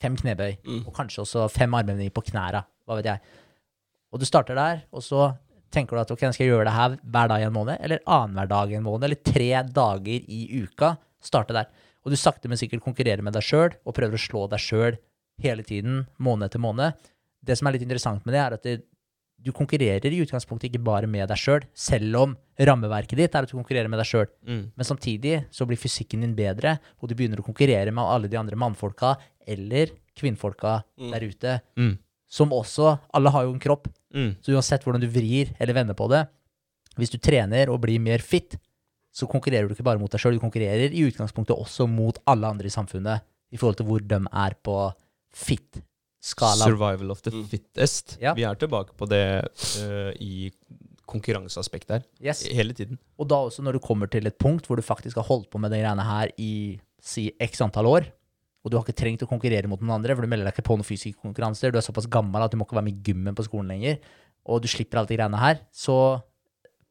Fem 0.00 0.16
knebøy, 0.16 0.56
Mm. 0.64 0.86
og 0.86 0.94
kanskje 0.96 1.22
også 1.24 1.48
fem 1.52 1.74
armhevinger 1.74 2.10
på 2.16 2.24
knæra. 2.30 2.64
Hva 2.86 2.96
vet 2.96 3.04
jeg. 3.10 3.20
Og 4.12 4.18
du 4.20 4.24
starter 4.26 4.54
der, 4.58 4.82
og 4.92 5.02
så 5.02 5.36
tenker 5.70 5.94
du 5.96 6.00
at 6.00 6.10
ok, 6.10 6.18
skal 6.32 6.46
jeg 6.46 6.50
gjøre 6.50 6.64
det 6.66 6.72
her 6.74 6.96
hver 7.04 7.28
dag 7.28 7.40
i 7.42 7.46
en 7.46 7.52
måned, 7.54 7.76
eller 7.80 8.00
annenhver 8.06 8.48
dag 8.48 8.72
i 8.72 8.74
en 8.74 8.82
måned, 8.82 9.04
eller 9.04 9.20
tre 9.22 9.50
dager 9.70 10.24
i 10.26 10.40
uka. 10.64 10.96
Starte 11.22 11.52
der. 11.54 11.68
Og 12.04 12.10
du 12.10 12.16
sakte, 12.16 12.48
men 12.48 12.56
sikkert 12.58 12.82
konkurrerer 12.82 13.22
med 13.22 13.34
deg 13.36 13.42
sjøl, 13.44 13.74
og 13.86 13.94
prøver 13.94 14.16
å 14.16 14.24
slå 14.24 14.48
deg 14.50 14.58
sjøl 14.58 14.96
hele 15.40 15.62
tiden, 15.62 16.06
måned 16.18 16.48
etter 16.48 16.58
måned. 16.58 16.96
Det 17.44 17.56
som 17.56 17.68
er 17.68 17.72
litt 17.76 17.82
interessant 17.86 18.24
med 18.26 18.34
det, 18.34 18.40
er 18.40 18.52
at 18.56 18.62
det, 18.66 18.82
du 19.42 19.52
konkurrerer 19.56 20.12
i 20.12 20.20
utgangspunktet 20.20 20.68
ikke 20.70 20.82
bare 20.84 21.08
med 21.08 21.28
deg 21.30 21.38
sjøl, 21.40 21.64
selv 21.74 22.16
om 22.20 22.36
rammeverket 22.60 23.16
ditt 23.16 23.34
er 23.34 23.46
at 23.46 23.48
du 23.50 23.56
konkurrerer 23.56 23.88
med 23.88 23.98
deg 24.02 24.08
sjøl. 24.10 24.26
Mm. 24.46 24.64
Men 24.76 24.84
samtidig 24.84 25.46
så 25.50 25.66
blir 25.66 25.80
fysikken 25.80 26.20
din 26.20 26.34
bedre, 26.36 26.78
og 27.00 27.08
du 27.08 27.14
begynner 27.14 27.40
å 27.40 27.46
konkurrere 27.46 27.90
med 27.92 28.04
alle 28.04 28.28
de 28.28 28.36
andre 28.36 28.58
mannfolka 28.60 29.14
eller 29.48 29.94
kvinnfolka 30.16 30.82
Mm. 30.98 31.10
der 31.12 31.20
ute, 31.24 31.60
Mm. 31.76 31.98
som 32.28 32.50
også 32.50 32.98
Alle 33.14 33.30
har 33.30 33.44
jo 33.44 33.52
en 33.54 33.60
kropp, 33.60 33.88
Mm. 34.14 34.36
så 34.42 34.52
uansett 34.52 34.84
hvordan 34.84 35.00
du 35.00 35.08
vrir 35.08 35.54
eller 35.58 35.72
vender 35.74 35.94
på 35.94 36.08
det, 36.10 36.28
hvis 36.98 37.10
du 37.10 37.18
trener 37.18 37.70
og 37.70 37.80
blir 37.80 37.98
mer 37.98 38.18
fit, 38.18 38.56
så 39.12 39.26
konkurrerer 39.26 39.66
du 39.68 39.74
ikke 39.74 39.84
bare 39.84 39.98
mot 39.98 40.10
deg 40.10 40.20
sjøl, 40.20 40.34
du 40.34 40.40
konkurrerer 40.40 40.92
i 40.92 41.10
utgangspunktet 41.10 41.56
også 41.56 41.88
mot 41.88 42.18
alle 42.26 42.46
andre 42.46 42.66
i 42.66 42.68
samfunnet 42.70 43.22
i 43.52 43.56
forhold 43.56 43.76
til 43.78 43.86
hvor 43.86 44.06
de 44.06 44.14
er 44.32 44.54
på 44.62 44.92
fit-skala. 46.20 46.64
Survival 46.68 47.10
of 47.10 47.22
the 47.22 47.30
Mm. 47.32 47.44
fittest. 47.48 48.18
Ja. 48.20 48.34
Vi 48.34 48.42
er 48.44 48.54
tilbake 48.54 48.92
på 48.96 49.08
det 49.08 49.44
uh, 49.80 50.12
i 50.20 50.50
konkurranseaspektet 51.06 51.90
her. 51.90 52.02
Yes. 52.22 52.42
Hele 52.46 52.72
tiden. 52.72 52.98
Og 53.18 53.26
da 53.28 53.34
også 53.36 53.62
når 53.62 53.72
du 53.72 53.78
kommer 53.80 54.06
til 54.10 54.26
et 54.26 54.38
punkt 54.38 54.66
hvor 54.66 54.76
du 54.76 54.82
faktisk 54.82 55.16
har 55.16 55.24
holdt 55.26 55.50
på 55.50 55.58
med 55.58 55.70
de 55.72 55.80
greiene 55.82 56.04
her 56.06 56.30
i 56.38 56.78
si 57.02 57.32
x 57.40 57.60
antall 57.60 57.86
år, 57.86 58.06
og 58.62 58.70
du 58.70 58.76
har 58.76 58.84
ikke 58.84 58.96
trengt 59.00 59.22
å 59.24 59.28
konkurrere 59.28 59.66
mot 59.66 59.80
noen 59.80 59.96
andre, 59.96 60.14
for 60.14 60.22
du 60.22 60.28
melder 60.28 60.44
deg 60.46 60.54
ikke 60.54 60.68
på 60.68 60.76
noen 60.76 60.84
fysiske 60.86 61.18
konkurranser, 61.22 61.72
du 61.72 61.78
er 61.78 61.82
såpass 61.82 62.06
gammel 62.06 62.42
at 62.44 62.52
du 62.52 62.58
må 62.60 62.66
ikke 62.66 62.76
være 62.76 62.84
med 62.90 62.98
i 63.00 63.02
gymmen 63.10 63.34
på 63.34 63.46
skolen 63.46 63.68
lenger, 63.72 63.98
og 64.46 64.60
du 64.62 64.68
slipper 64.68 64.98
alle 65.00 65.08
de 65.08 65.16
greiene 65.16 65.40
her, 65.40 65.62
så 65.72 66.20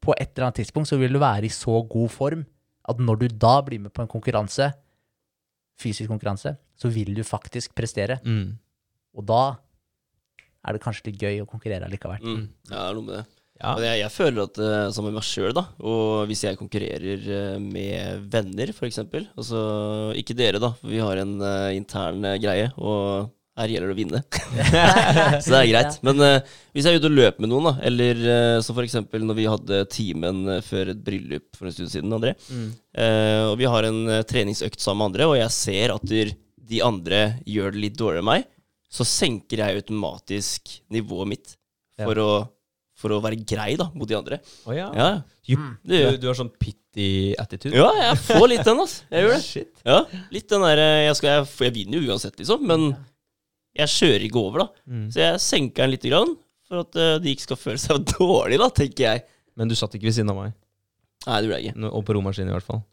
på 0.02 0.12
et 0.18 0.32
eller 0.34 0.48
annet 0.48 0.56
tidspunkt 0.64 0.88
så 0.90 0.98
vil 0.98 1.12
du 1.14 1.20
være 1.20 1.44
i 1.46 1.48
så 1.54 1.78
god 1.88 2.10
form 2.10 2.44
at 2.90 2.98
når 2.98 3.20
du 3.20 3.28
da 3.28 3.60
blir 3.62 3.78
med 3.80 3.92
på 3.94 4.02
en 4.02 4.08
konkurranse, 4.10 4.72
fysisk 5.80 6.10
konkurranse, 6.10 6.56
så 6.76 6.88
vil 6.92 7.14
du 7.14 7.22
faktisk 7.24 7.72
prestere. 7.78 8.18
Mm. 8.24 8.58
Og 9.16 9.26
da 9.28 9.42
er 10.66 10.76
det 10.76 10.82
kanskje 10.84 11.08
litt 11.10 11.20
gøy 11.22 11.40
å 11.42 11.48
konkurrere 11.48 11.88
likevel. 11.90 12.20
Mm. 12.22 12.42
Ja, 12.70 12.76
det 12.76 12.86
er 12.90 12.98
noe 12.98 13.06
med 13.06 13.14
det. 13.18 13.24
Ja. 13.60 13.72
Jeg, 13.84 13.98
jeg 14.00 14.12
føler 14.14 14.46
at 14.46 14.58
uh, 14.60 14.86
sammen 14.92 15.10
med 15.10 15.18
meg 15.18 15.26
sjøl, 15.28 15.50
da, 15.56 15.66
og 15.84 16.22
hvis 16.30 16.46
jeg 16.46 16.56
konkurrerer 16.56 17.26
eh, 17.36 17.58
med 17.60 18.22
venner, 18.32 18.70
f.eks. 18.72 19.02
Altså 19.04 19.60
ikke 20.16 20.36
dere, 20.38 20.60
da, 20.62 20.70
for 20.80 20.88
vi 20.88 21.02
har 21.04 21.20
en 21.20 21.34
uh, 21.44 21.68
intern 21.76 22.24
eh, 22.24 22.38
greie, 22.40 22.70
og 22.80 23.28
her 23.60 23.72
gjelder 23.74 23.90
det 23.90 23.96
å 23.96 23.98
vinne. 23.98 24.20
så 25.44 25.52
det 25.52 25.58
er 25.58 25.68
greit. 25.74 25.98
Men 26.06 26.22
uh, 26.24 26.54
hvis 26.72 26.86
jeg 26.88 26.96
er 26.96 27.02
ute 27.02 27.10
og 27.10 27.16
løper 27.18 27.44
med 27.44 27.52
noen, 27.52 27.68
da, 27.68 27.74
eller 27.90 28.22
uh, 28.24 28.60
som 28.64 28.78
f.eks. 28.80 28.96
når 29.12 29.36
vi 29.36 29.48
hadde 29.52 29.80
timen 29.92 30.40
eh, 30.54 30.62
før 30.64 30.94
et 30.94 31.02
bryllup 31.04 31.58
for 31.58 31.68
en 31.68 31.74
stund 31.76 31.92
siden, 31.92 32.16
André, 32.16 32.32
Mm. 32.48 32.70
uh, 32.96 33.44
og 33.50 33.58
vi 33.60 33.68
har 33.68 33.86
en 33.90 34.00
eh, 34.16 34.22
treningsøkt 34.30 34.80
sammen 34.80 35.02
med 35.02 35.10
andre, 35.10 35.28
og 35.34 35.36
jeg 35.42 35.52
ser 35.58 35.92
at 35.98 36.08
de 36.70 36.80
andre 36.86 37.20
gjør 37.44 37.76
det 37.76 37.84
litt 37.84 38.00
dårligere 38.00 38.24
enn 38.24 38.30
meg, 38.30 38.48
så 38.90 39.06
senker 39.06 39.62
jeg 39.62 39.82
automatisk 39.82 40.72
nivået 40.90 41.30
mitt 41.34 41.52
for 42.00 42.22
å 42.22 42.30
for 43.00 43.14
å 43.16 43.20
være 43.24 43.38
grei 43.48 43.74
da, 43.80 43.86
mot 43.96 44.08
de 44.08 44.16
andre. 44.18 44.40
Oh, 44.68 44.74
ja. 44.76 44.90
Ja, 44.92 45.06
Du, 45.48 45.56
det 45.88 46.00
du 46.20 46.26
har 46.28 46.36
sånn 46.36 46.50
pitty 46.52 47.32
attitude? 47.40 47.72
Ja, 47.78 47.88
jeg 47.96 48.18
får 48.26 48.44
litt 48.52 48.66
den, 48.66 48.82
altså. 48.82 49.06
Jeg 49.08 49.24
gjør 49.24 49.32
det. 49.32 49.40
Shit. 49.46 49.70
Ja, 49.86 50.00
litt 50.34 50.52
den 50.52 50.66
der 50.66 50.82
Jeg, 51.06 51.16
skal, 51.18 51.30
jeg, 51.38 51.48
jeg 51.64 51.76
vinner 51.78 51.96
jo 52.00 52.12
uansett, 52.12 52.36
liksom, 52.40 52.66
men 52.68 52.90
jeg 53.80 53.92
kjører 53.94 54.26
ikke 54.26 54.42
over, 54.42 54.64
da. 54.66 54.84
Mm. 54.90 55.06
Så 55.14 55.22
jeg 55.22 55.42
senker 55.46 55.86
den 55.86 55.94
lite 55.94 56.12
grann, 56.12 56.34
for 56.68 56.84
at 56.84 57.00
eh, 57.00 57.16
de 57.22 57.34
ikke 57.34 57.46
skal 57.48 57.60
føle 57.62 57.80
seg 57.82 58.04
dårlig, 58.18 58.60
da, 58.60 58.68
tenker 58.82 59.06
jeg. 59.06 59.24
Men 59.58 59.70
du 59.70 59.76
satt 59.78 59.96
ikke 59.96 60.10
ved 60.10 60.18
siden 60.18 60.34
av 60.34 60.42
meg? 60.42 60.54
Nei, 61.26 61.38
det 61.40 61.48
gjorde 61.48 61.60
jeg 61.60 61.72
ikke. 61.72 61.92
Og 61.94 62.04
på 62.08 62.16
romaskinen 62.16 62.52
i 62.52 62.56
hvert 62.56 62.68
fall? 62.68 62.84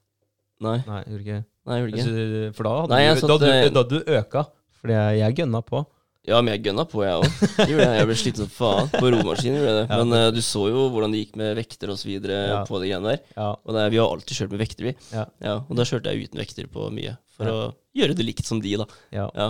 Nei, 0.64 0.80
Nei, 0.88 1.04
gjorde 1.06 1.24
ikke 1.26 1.42
nei 1.68 1.76
gjorde 1.82 1.92
ikke. 1.92 2.04
Altså, 2.08 2.54
For 2.58 2.66
da 2.66 2.72
hadde 2.78 2.96
Nei, 2.96 3.02
du, 3.12 3.20
satt, 3.22 3.34
da, 3.44 3.50
eh, 3.52 3.66
du, 3.68 3.76
da 3.76 3.84
du 3.92 3.98
øka. 4.22 4.44
Fordi 4.82 4.94
jeg, 4.98 5.20
jeg 5.24 5.38
gønna 5.42 5.62
på. 5.66 5.84
Ja, 6.28 6.42
men 6.44 6.52
jeg 6.58 6.66
gønna 6.66 6.84
på, 6.92 7.04
jeg 7.06 7.22
òg. 7.24 7.68
Jeg 7.72 8.08
ble 8.10 8.16
sliten 8.20 8.44
som 8.44 8.50
faen. 8.52 8.90
På 8.92 9.08
romaskinen 9.14 9.62
gjorde 9.62 9.70
jeg 9.72 9.78
det. 9.78 9.86
Ja. 9.94 10.00
Men 10.04 10.12
uh, 10.18 10.32
du 10.36 10.42
så 10.44 10.66
jo 10.68 10.82
hvordan 10.92 11.14
det 11.16 11.22
gikk 11.24 11.38
med 11.40 11.54
vekter 11.56 11.94
videre 12.04 12.40
Ja. 12.50 12.58
på 12.68 12.82
de 12.82 12.90
greiene 12.90 13.14
der. 13.14 13.22
Ja. 13.38 13.46
Og 13.64 13.78
det, 13.78 13.86
vi 13.94 14.02
har 14.02 14.12
alltid 14.12 14.36
kjørt 14.42 14.52
med 14.52 14.60
vekter, 14.66 14.90
vi. 14.90 14.94
Ja. 15.14 15.24
og 15.62 15.72
da 15.80 15.86
kjørte 15.88 16.12
jeg 16.12 16.28
uten 16.28 16.42
vekter 16.44 16.68
på 16.74 16.90
mye. 16.92 17.14
For 17.38 17.48
Ja. 17.48 17.54
å 17.54 17.72
gjøre 17.96 18.18
det 18.20 18.26
likt 18.28 18.44
som 18.46 18.60
de, 18.60 18.76
da. 18.84 18.86
ja. 19.16 19.30
Ja. 19.36 19.48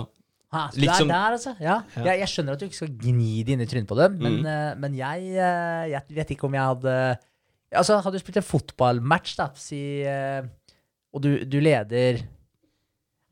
Ha, 0.54 0.62
så 0.72 0.80
Liksom- 0.80 1.10
det 1.10 1.16
er 1.16 1.24
der, 1.26 1.34
altså. 1.36 1.50
Ja. 1.60 1.74
Ja. 1.98 2.04
Jeg, 2.06 2.20
jeg 2.22 2.28
skjønner 2.32 2.54
at 2.54 2.60
du 2.62 2.66
ikke 2.70 2.78
skal 2.78 2.94
gni 3.02 3.42
det 3.44 3.52
inn 3.52 3.60
i 3.60 3.66
trynet 3.68 3.88
på 3.90 3.98
dem, 3.98 4.14
men, 4.22 4.38
Mm. 4.38 4.46
uh, 4.46 4.74
men 4.80 4.94
jeg, 4.96 5.26
uh, 5.34 5.84
jeg 5.90 6.02
vet 6.16 6.30
ikke 6.36 6.46
om 6.48 6.54
jeg 6.56 6.62
hadde 6.70 6.94
Altså, 7.68 7.98
hadde 8.00 8.16
du 8.16 8.22
spilt 8.22 8.38
en 8.40 8.46
fotballmatch, 8.48 9.34
da, 9.36 9.50
si, 9.60 10.00
og 11.12 11.20
du, 11.20 11.44
du 11.44 11.58
leder 11.60 12.22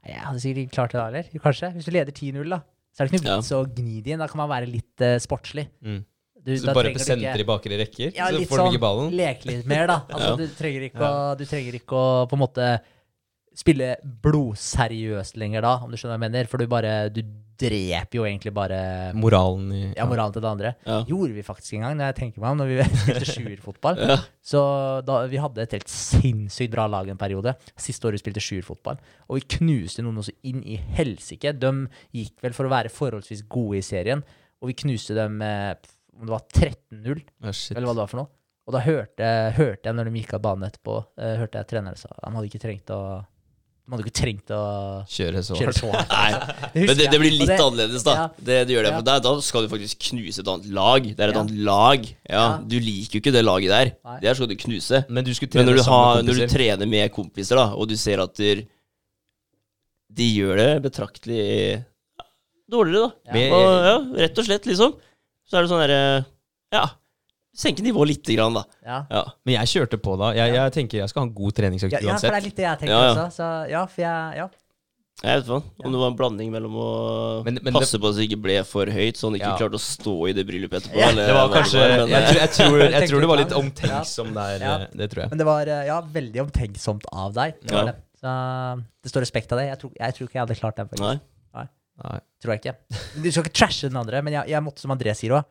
Jeg 0.06 0.22
hadde 0.22 0.42
sikkert 0.42 0.62
ikke 0.64 0.74
klart 0.76 0.92
det 0.94 1.00
da 1.00 1.06
heller, 1.10 1.30
kanskje. 1.44 1.70
Hvis 1.76 1.88
du 1.88 1.94
leder 1.94 2.14
10-0, 2.14 2.50
da, 2.52 2.60
så 2.94 3.02
er 3.02 3.08
det 3.08 3.18
ikke 3.18 3.26
noe 3.26 3.38
vits 3.40 3.54
å 3.56 3.62
gni 3.66 3.96
det 4.04 4.14
inn. 4.14 4.22
Da 4.22 4.28
kan 4.30 4.40
man 4.42 4.52
være 4.52 4.68
litt 4.70 5.04
uh, 5.04 5.16
sportslig. 5.22 5.66
Mm. 5.82 6.04
Du, 6.46 6.52
Så 6.54 6.68
du 6.68 6.74
bare 6.76 6.92
på 6.94 7.02
senter 7.02 7.42
i 7.42 7.46
bakre 7.46 7.78
rekker, 7.80 8.12
ja, 8.14 8.28
så 8.30 8.38
litt 8.38 8.46
får 8.46 8.60
du 8.60 8.62
sånn, 8.62 8.74
ikke 8.76 8.82
ballen? 8.84 9.08
Leke 9.18 9.48
litt 9.50 9.64
mer, 9.66 9.88
da. 9.90 9.96
Altså, 10.14 10.28
Ja. 10.30 10.36
du, 10.38 10.52
trenger 10.54 10.84
å, 11.02 11.14
du 11.34 11.42
trenger 11.48 11.78
ikke 11.80 11.98
å 11.98 12.10
på 12.30 12.38
en 12.38 12.42
måte 12.44 12.68
spille 13.56 13.94
blodseriøst 14.24 15.38
lenger 15.40 15.64
da, 15.64 15.74
om 15.82 15.92
du 15.92 15.98
skjønner 15.98 16.16
hva 16.16 16.20
jeg 16.20 16.28
mener. 16.28 16.48
For 16.50 16.60
du 16.60 16.70
bare 16.70 16.94
Du 17.14 17.22
dreper 17.56 18.18
jo 18.18 18.24
egentlig 18.28 18.52
bare 18.52 18.78
Moralen 19.16 19.70
i 19.72 19.82
ja, 19.96 20.04
moralen 20.04 20.34
til 20.34 20.42
det 20.44 20.50
andre. 20.50 20.72
Ja. 20.84 20.98
Gjorde 21.08 21.32
vi 21.32 21.44
faktisk 21.46 21.78
en 21.78 21.86
gang, 21.86 21.94
når 21.96 22.10
jeg 22.10 22.16
tenker 22.18 22.42
meg 22.42 22.52
om, 22.52 22.60
når 22.60 22.68
vi 22.68 22.88
spilte 23.02 23.30
sjuerfotball. 23.30 24.00
Ja. 24.10 24.18
Så 24.44 24.60
da, 25.08 25.22
vi 25.30 25.40
hadde 25.40 25.64
et 25.64 25.76
helt 25.78 25.92
sinnssykt 25.92 26.74
bra 26.74 26.84
lag 26.90 27.08
en 27.08 27.20
periode. 27.20 27.56
Siste 27.80 28.08
året 28.08 28.20
vi 28.20 28.26
spilte 28.26 28.44
sjuerfotball. 28.44 29.00
Og 29.30 29.40
vi 29.40 29.46
knuste 29.56 30.04
noen 30.04 30.20
også 30.20 30.36
inn 30.50 30.60
i 30.68 30.76
helsike. 30.98 31.54
De 31.56 31.72
gikk 32.16 32.44
vel 32.44 32.56
for 32.56 32.68
å 32.68 32.74
være 32.74 32.92
forholdsvis 32.92 33.46
gode 33.48 33.80
i 33.80 33.86
serien, 33.86 34.24
og 34.60 34.72
vi 34.72 34.80
knuste 34.84 35.16
dem 35.16 35.40
med 35.40 35.88
om 36.16 36.28
det 36.28 36.32
var 36.32 36.44
13-0, 36.48 37.18
oh, 37.44 37.56
eller 37.76 37.86
hva 37.86 37.92
det 37.92 38.00
var 38.00 38.08
for 38.12 38.20
noe. 38.22 38.30
Og 38.66 38.74
da 38.74 38.82
hørte, 38.82 39.26
hørte 39.54 39.86
jeg, 39.86 39.94
når 39.94 40.08
de 40.08 40.20
gikk 40.22 40.32
av 40.38 40.42
banen 40.42 40.66
etterpå, 40.66 40.94
eh, 41.22 41.36
hørte 41.38 41.60
jeg 41.60 41.70
treneren 41.70 41.98
sa 42.00 42.10
de 42.10 42.32
hadde 42.34 42.48
ikke 42.48 42.62
trengt 42.64 42.90
å 42.90 43.00
De 43.86 43.94
hadde 43.94 44.02
ikke 44.02 44.18
trengt 44.18 44.50
å 44.50 44.60
Kjøre 45.06 45.40
så 45.46 45.54
kjøre 45.54 45.72
så 45.76 45.90
hardt. 45.92 46.10
Nei, 46.10 46.70
Det 46.74 46.86
men 46.88 46.96
det, 46.98 47.04
det 47.12 47.18
blir 47.22 47.30
litt 47.36 47.46
det- 47.52 47.58
annerledes, 47.62 48.02
da. 48.02 48.14
Ja. 48.18 48.24
Det, 48.48 48.56
du 48.66 48.72
gjør 48.74 48.82
det, 48.88 48.92
for 48.96 49.06
der, 49.06 49.20
Da 49.22 49.34
skal 49.46 49.62
du 49.62 49.68
faktisk 49.70 50.00
knuse 50.08 50.40
et 50.42 50.48
annet 50.50 50.66
lag. 50.74 51.02
Det 51.06 51.20
er 51.22 51.28
et 51.30 51.34
Ja. 51.36 51.40
annet 51.44 51.60
lag. 51.68 52.08
Ja. 52.28 52.46
Du 52.66 52.74
liker 52.82 53.14
jo 53.14 53.20
ikke 53.22 53.32
det 53.36 53.44
laget 53.46 53.70
der. 53.70 53.92
Nei. 54.04 54.16
Der 54.24 54.34
skal 54.34 54.48
du 54.50 54.56
knuse. 54.58 55.04
Men 55.08 55.22
du 55.24 55.30
skulle 55.38 55.54
Men 55.54 55.66
trene 55.66 55.70
når 55.70 55.76
du, 55.78 55.90
har, 55.90 56.22
når 56.26 56.34
du 56.42 56.46
trener 56.56 56.86
med 56.96 57.12
kompiser, 57.14 57.54
da, 57.62 57.68
og 57.78 57.86
du 57.88 57.94
ser 57.96 58.18
at 58.26 58.34
der, 58.34 58.64
de 60.16 60.26
gjør 60.34 60.56
det 60.56 60.70
betraktelig 60.90 61.84
dårligere, 62.70 63.12
da. 63.22 63.40
Og, 63.54 63.66
ja, 63.86 63.96
rett 64.26 64.38
og 64.42 64.44
slett, 64.48 64.66
liksom. 64.66 64.96
Så 65.46 65.58
er 65.58 65.62
det 65.62 65.70
sånn 65.70 65.82
derre 65.86 66.26
Ja. 66.74 66.88
Senke 67.56 67.80
nivået 67.82 68.08
litt, 68.12 68.28
grann, 68.36 68.52
da. 68.58 68.64
Ja. 68.84 68.98
Ja. 69.10 69.22
Men 69.48 69.54
jeg 69.56 69.70
kjørte 69.72 69.96
på 70.04 70.18
da. 70.20 70.32
Jeg, 70.36 70.52
jeg 70.54 70.72
tenker 70.76 70.98
jeg 71.00 71.08
skal 71.08 71.22
ha 71.22 71.26
en 71.30 71.34
god 71.38 71.54
treningsøkt 71.56 71.94
Ja, 71.96 72.00
ja, 72.04 72.16
for 72.20 72.28
det 72.28 72.36
er 72.42 72.44
litt 72.44 72.56
det 72.60 72.66
jeg 72.66 72.78
tenker 72.82 72.92
Ja, 72.92 73.02
ja. 73.06 73.12
også. 73.14 73.26
Så 73.40 73.70
ja, 73.72 73.82
for 73.86 74.02
jeg 74.02 74.36
Ja. 74.42 74.48
Jeg 75.24 75.38
vet 75.40 75.46
hva, 75.48 75.62
Om 75.80 75.92
det 75.94 75.98
var 76.02 76.10
en 76.12 76.16
blanding 76.18 76.50
mellom 76.52 76.74
å 76.76 76.88
Men- 77.46 77.58
men 77.64 77.72
passe 77.72 77.96
på 77.96 78.10
at 78.10 78.16
det 78.18 78.26
ikke 78.28 78.36
ble 78.42 78.56
for 78.68 78.84
høyt, 78.84 79.16
så 79.16 79.30
han 79.30 79.38
ikke 79.38 79.48
Ja. 79.48 79.56
klarte 79.56 79.78
å 79.78 79.80
stå 79.80 80.28
i 80.28 80.32
det 80.36 80.44
bryllupet 80.46 80.82
etterpå. 80.84 80.98
Ja. 81.00 81.08
eller 81.08 81.26
Det 81.26 81.34
var 81.38 81.48
hva 81.48 81.54
kanskje 81.56 81.80
men, 81.80 82.08
Jeg, 82.12 82.24
tror- 82.28 82.40
jeg, 82.42 82.50
tror, 82.50 82.78
jeg 83.00 83.08
tror 83.08 83.20
det 83.24 83.28
var 83.32 83.36
litt 83.40 83.48
litt 83.48 83.56
omtenksom 83.56 84.34
der. 84.34 84.58
Ja. 84.60 84.74
eh, 84.82 84.86
Det 84.92 85.08
tror 85.10 85.20
jeg. 85.24 85.30
Men 85.30 85.38
det 85.38 85.46
var 85.48 85.62
eh, 85.66 85.86
ja, 85.86 86.00
veldig 86.02 86.40
omtenksomt 86.44 87.04
av 87.12 87.32
deg. 87.32 87.54
Det 87.64 87.72
var 87.72 87.86
Ja. 87.86 87.92
det. 87.92 87.96
Så 88.20 88.84
det 89.02 89.10
står 89.12 89.20
respekt 89.24 89.52
av 89.52 89.58
det. 89.58 89.66
Jeg 89.72 89.78
tror, 89.80 89.90
jeg 89.96 90.14
tror 90.14 90.28
ikke 90.28 90.36
jeg 90.36 90.44
hadde 90.46 90.60
klart 90.60 90.76
det. 90.76 90.84
faktisk. 90.90 91.00
Nei. 91.00 91.20
Nei. 92.04 92.20
Tror 92.44 92.52
jeg 92.52 92.60
ikke. 92.60 92.76
Du 93.22 93.30
skal 93.32 93.42
ikke 93.44 93.56
trashe 93.56 93.88
den 93.88 93.96
andre, 93.96 94.20
men 94.20 94.34
jeg, 94.34 94.48
jeg 94.52 94.60
måtte, 94.62 94.80
som 94.84 94.90
André 94.92 95.16
sier 95.16 95.32
òg, 95.32 95.44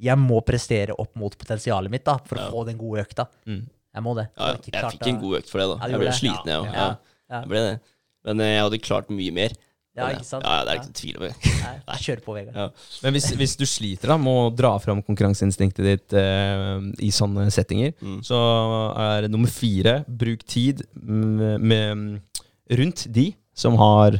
jeg 0.00 0.18
må 0.18 0.40
prestere 0.44 0.94
opp 0.98 1.14
mot 1.16 1.34
potensialet 1.38 1.90
mitt 1.90 2.04
da, 2.04 2.18
for 2.24 2.38
Ja. 2.38 2.48
å 2.48 2.52
få 2.52 2.66
den 2.66 2.78
gode 2.78 3.04
økta. 3.04 3.26
Mm. 3.46 3.68
Jeg 3.94 4.02
må 4.02 4.14
det. 4.16 4.28
Ja, 4.38 4.46
Jeg 4.56 4.74
har 4.74 4.90
jeg 4.90 4.98
fikk 4.98 5.06
en 5.08 5.20
god 5.20 5.36
økt 5.42 5.48
for 5.50 5.58
det, 5.60 5.66
da. 5.68 5.76
Ja, 5.82 5.88
Jeg 5.92 5.98
ble 6.00 6.06
det? 6.08 6.14
sliten, 6.20 6.46
jeg 6.46 6.60
òg. 6.62 6.66
Ja. 6.72 6.72
Ja. 6.72 6.96
Ja. 7.30 7.42
Ble 7.46 7.58
det. 7.66 7.80
Men 8.24 8.40
eh, 8.40 8.54
jeg 8.54 8.62
hadde 8.62 8.78
klart 8.82 9.08
mye 9.10 9.32
mer. 9.32 9.52
Ja, 9.94 10.06
ikke 10.08 10.24
sant? 10.24 10.44
Ja, 10.48 10.64
det 10.64 10.70
er 10.72 10.78
ikke 10.80 10.88
noe 10.88 10.96
tvil 10.96 11.16
om 11.18 11.22
det. 11.26 11.34
Kjør 12.00 12.20
på, 12.24 12.32
Vegard. 12.34 12.54
Ja. 12.56 12.68
Men 13.02 13.12
hvis, 13.12 13.26
hvis 13.36 13.56
du 13.60 13.66
sliter 13.68 14.08
da 14.08 14.16
med 14.16 14.32
å 14.32 14.56
dra 14.56 14.70
fram 14.80 15.02
konkurranseinstinktet 15.04 15.84
ditt 15.84 16.14
eh, 16.16 16.78
i 17.04 17.10
sånne 17.12 17.44
settinger, 17.52 17.92
Mm. 18.00 18.22
så 18.24 18.38
er 18.96 19.28
nummer 19.28 19.48
fire 19.52 19.98
bruk 20.08 20.46
tid 20.48 20.80
med, 20.94 21.60
med, 21.60 22.22
rundt 22.70 23.04
de 23.12 23.34
som 23.52 23.76
har 23.76 24.16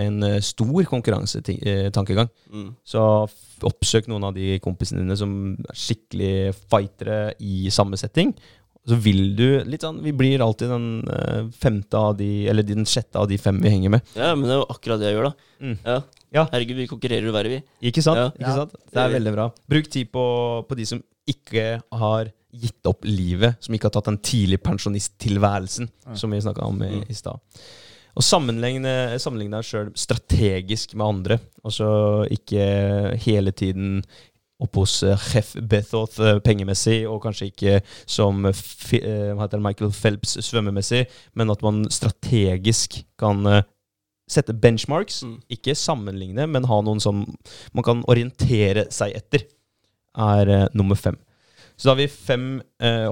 en 0.00 0.22
eh, 0.24 0.40
stor 0.40 0.84
konkurransetankegang. 0.88 2.30
Mm. 2.50 2.74
Så 2.84 3.28
oppsøk 3.68 4.08
noen 4.10 4.24
av 4.28 4.34
de 4.36 4.58
kompisene 4.64 5.02
dine 5.04 5.16
som 5.18 5.34
er 5.68 5.76
skikkelig 5.76 6.32
fightere 6.70 7.20
i 7.40 7.68
samme 7.74 7.98
setting. 8.00 8.32
Så 8.88 8.96
vil 8.96 9.34
du 9.36 9.60
litt 9.68 9.82
sånn 9.84 9.98
Vi 10.00 10.14
blir 10.16 10.40
alltid 10.40 10.70
den 10.72 10.86
eh, 11.12 11.50
femte 11.52 11.98
av 12.00 12.14
de 12.16 12.46
Eller 12.48 12.64
den 12.64 12.86
sjette 12.88 13.20
av 13.20 13.26
de 13.28 13.36
fem 13.36 13.58
vi 13.60 13.68
henger 13.68 13.92
med. 13.92 14.06
ja, 14.16 14.30
men 14.32 14.46
det 14.48 14.54
er 14.54 14.60
jo 14.62 14.70
akkurat 14.72 15.02
det 15.02 15.10
jeg 15.10 15.18
gjør, 15.18 15.28
da. 15.28 15.50
Mm. 15.60 15.74
Ja. 15.84 15.96
Ja. 16.32 16.44
Herregud, 16.54 16.78
vi 16.80 16.86
konkurrerer 16.88 17.28
jo 17.28 17.34
verre, 17.34 17.52
vi. 17.52 17.60
Ikke 17.90 18.00
sant? 18.06 18.16
Ja. 18.16 18.30
Ikke 18.40 18.54
sant? 18.56 18.74
Det 18.88 19.02
er 19.02 19.12
veldig 19.12 19.34
bra. 19.36 19.46
Bruk 19.68 19.90
tid 19.92 20.08
på, 20.14 20.24
på 20.64 20.78
de 20.78 20.86
som 20.88 21.02
ikke 21.28 21.66
har 22.00 22.32
gitt 22.50 22.88
opp 22.88 23.04
livet, 23.04 23.60
som 23.62 23.76
ikke 23.76 23.90
har 23.90 23.94
tatt 23.98 24.08
den 24.08 24.18
tidlig 24.24 24.62
pensjonisttilværelsen, 24.64 25.90
som 26.18 26.32
vi 26.32 26.40
snakka 26.42 26.64
om 26.66 26.80
i, 26.86 27.02
i 27.10 27.14
stad. 27.14 27.36
Og 28.18 28.24
sammenligne, 28.26 29.18
sammenligne 29.22 29.60
deg 29.60 29.68
sjøl 29.68 29.92
strategisk 29.98 30.96
med 30.98 31.06
andre. 31.06 31.38
Altså 31.62 31.90
ikke 32.32 32.64
hele 33.22 33.54
tiden 33.54 34.00
opp 34.60 34.76
hos 34.76 34.98
Chef 35.30 35.54
Bethoth 35.56 36.20
eh, 36.20 36.38
pengemessig, 36.44 37.02
og 37.08 37.22
kanskje 37.24 37.48
ikke 37.50 37.78
som 38.04 38.44
eh, 38.48 38.62
eh, 38.98 39.44
Michael 39.56 39.92
Phelps 39.94 40.36
svømmemessig, 40.44 41.06
men 41.38 41.52
at 41.52 41.64
man 41.64 41.86
strategisk 41.92 43.00
kan 43.20 43.40
eh, 43.48 43.62
sette 44.30 44.54
benchmarks. 44.54 45.22
Mm. 45.24 45.38
Ikke 45.56 45.76
sammenligne, 45.78 46.46
men 46.50 46.68
ha 46.68 46.80
noen 46.84 47.00
som 47.02 47.24
man 47.72 47.86
kan 47.86 48.04
orientere 48.10 48.86
seg 48.92 49.16
etter, 49.16 49.46
er 50.18 50.54
eh, 50.56 50.68
nummer 50.76 50.98
fem. 50.98 51.18
Så 51.76 51.88
da 51.88 51.94
har 51.94 52.02
vi 52.02 52.10
fem 52.12 52.46
eh, 52.82 53.08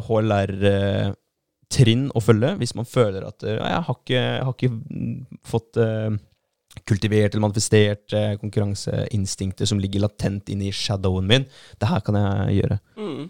HLR-trinn 1.69 2.09
å 2.17 2.21
følge 2.21 2.55
hvis 2.59 2.75
man 2.75 2.89
føler 2.89 3.27
at 3.29 3.45
ja, 3.45 3.61
jeg 3.61 3.85
har 3.87 3.97
ikke, 3.97 4.17
jeg 4.17 4.45
har 4.45 4.55
ikke 4.55 5.41
fått 5.47 5.79
uh, 5.81 6.17
kultivert 6.89 7.33
eller 7.35 7.45
manifestert 7.45 8.15
uh, 8.15 8.37
konkurranseinstinktet 8.41 9.69
som 9.69 9.81
ligger 9.81 10.01
latent 10.07 10.49
inni 10.49 10.73
shadowen 10.73 11.27
min. 11.29 11.47
Det 11.79 11.89
her 11.89 12.01
kan 12.01 12.17
jeg 12.17 12.63
gjøre. 12.63 12.79
Mm. 12.97 13.29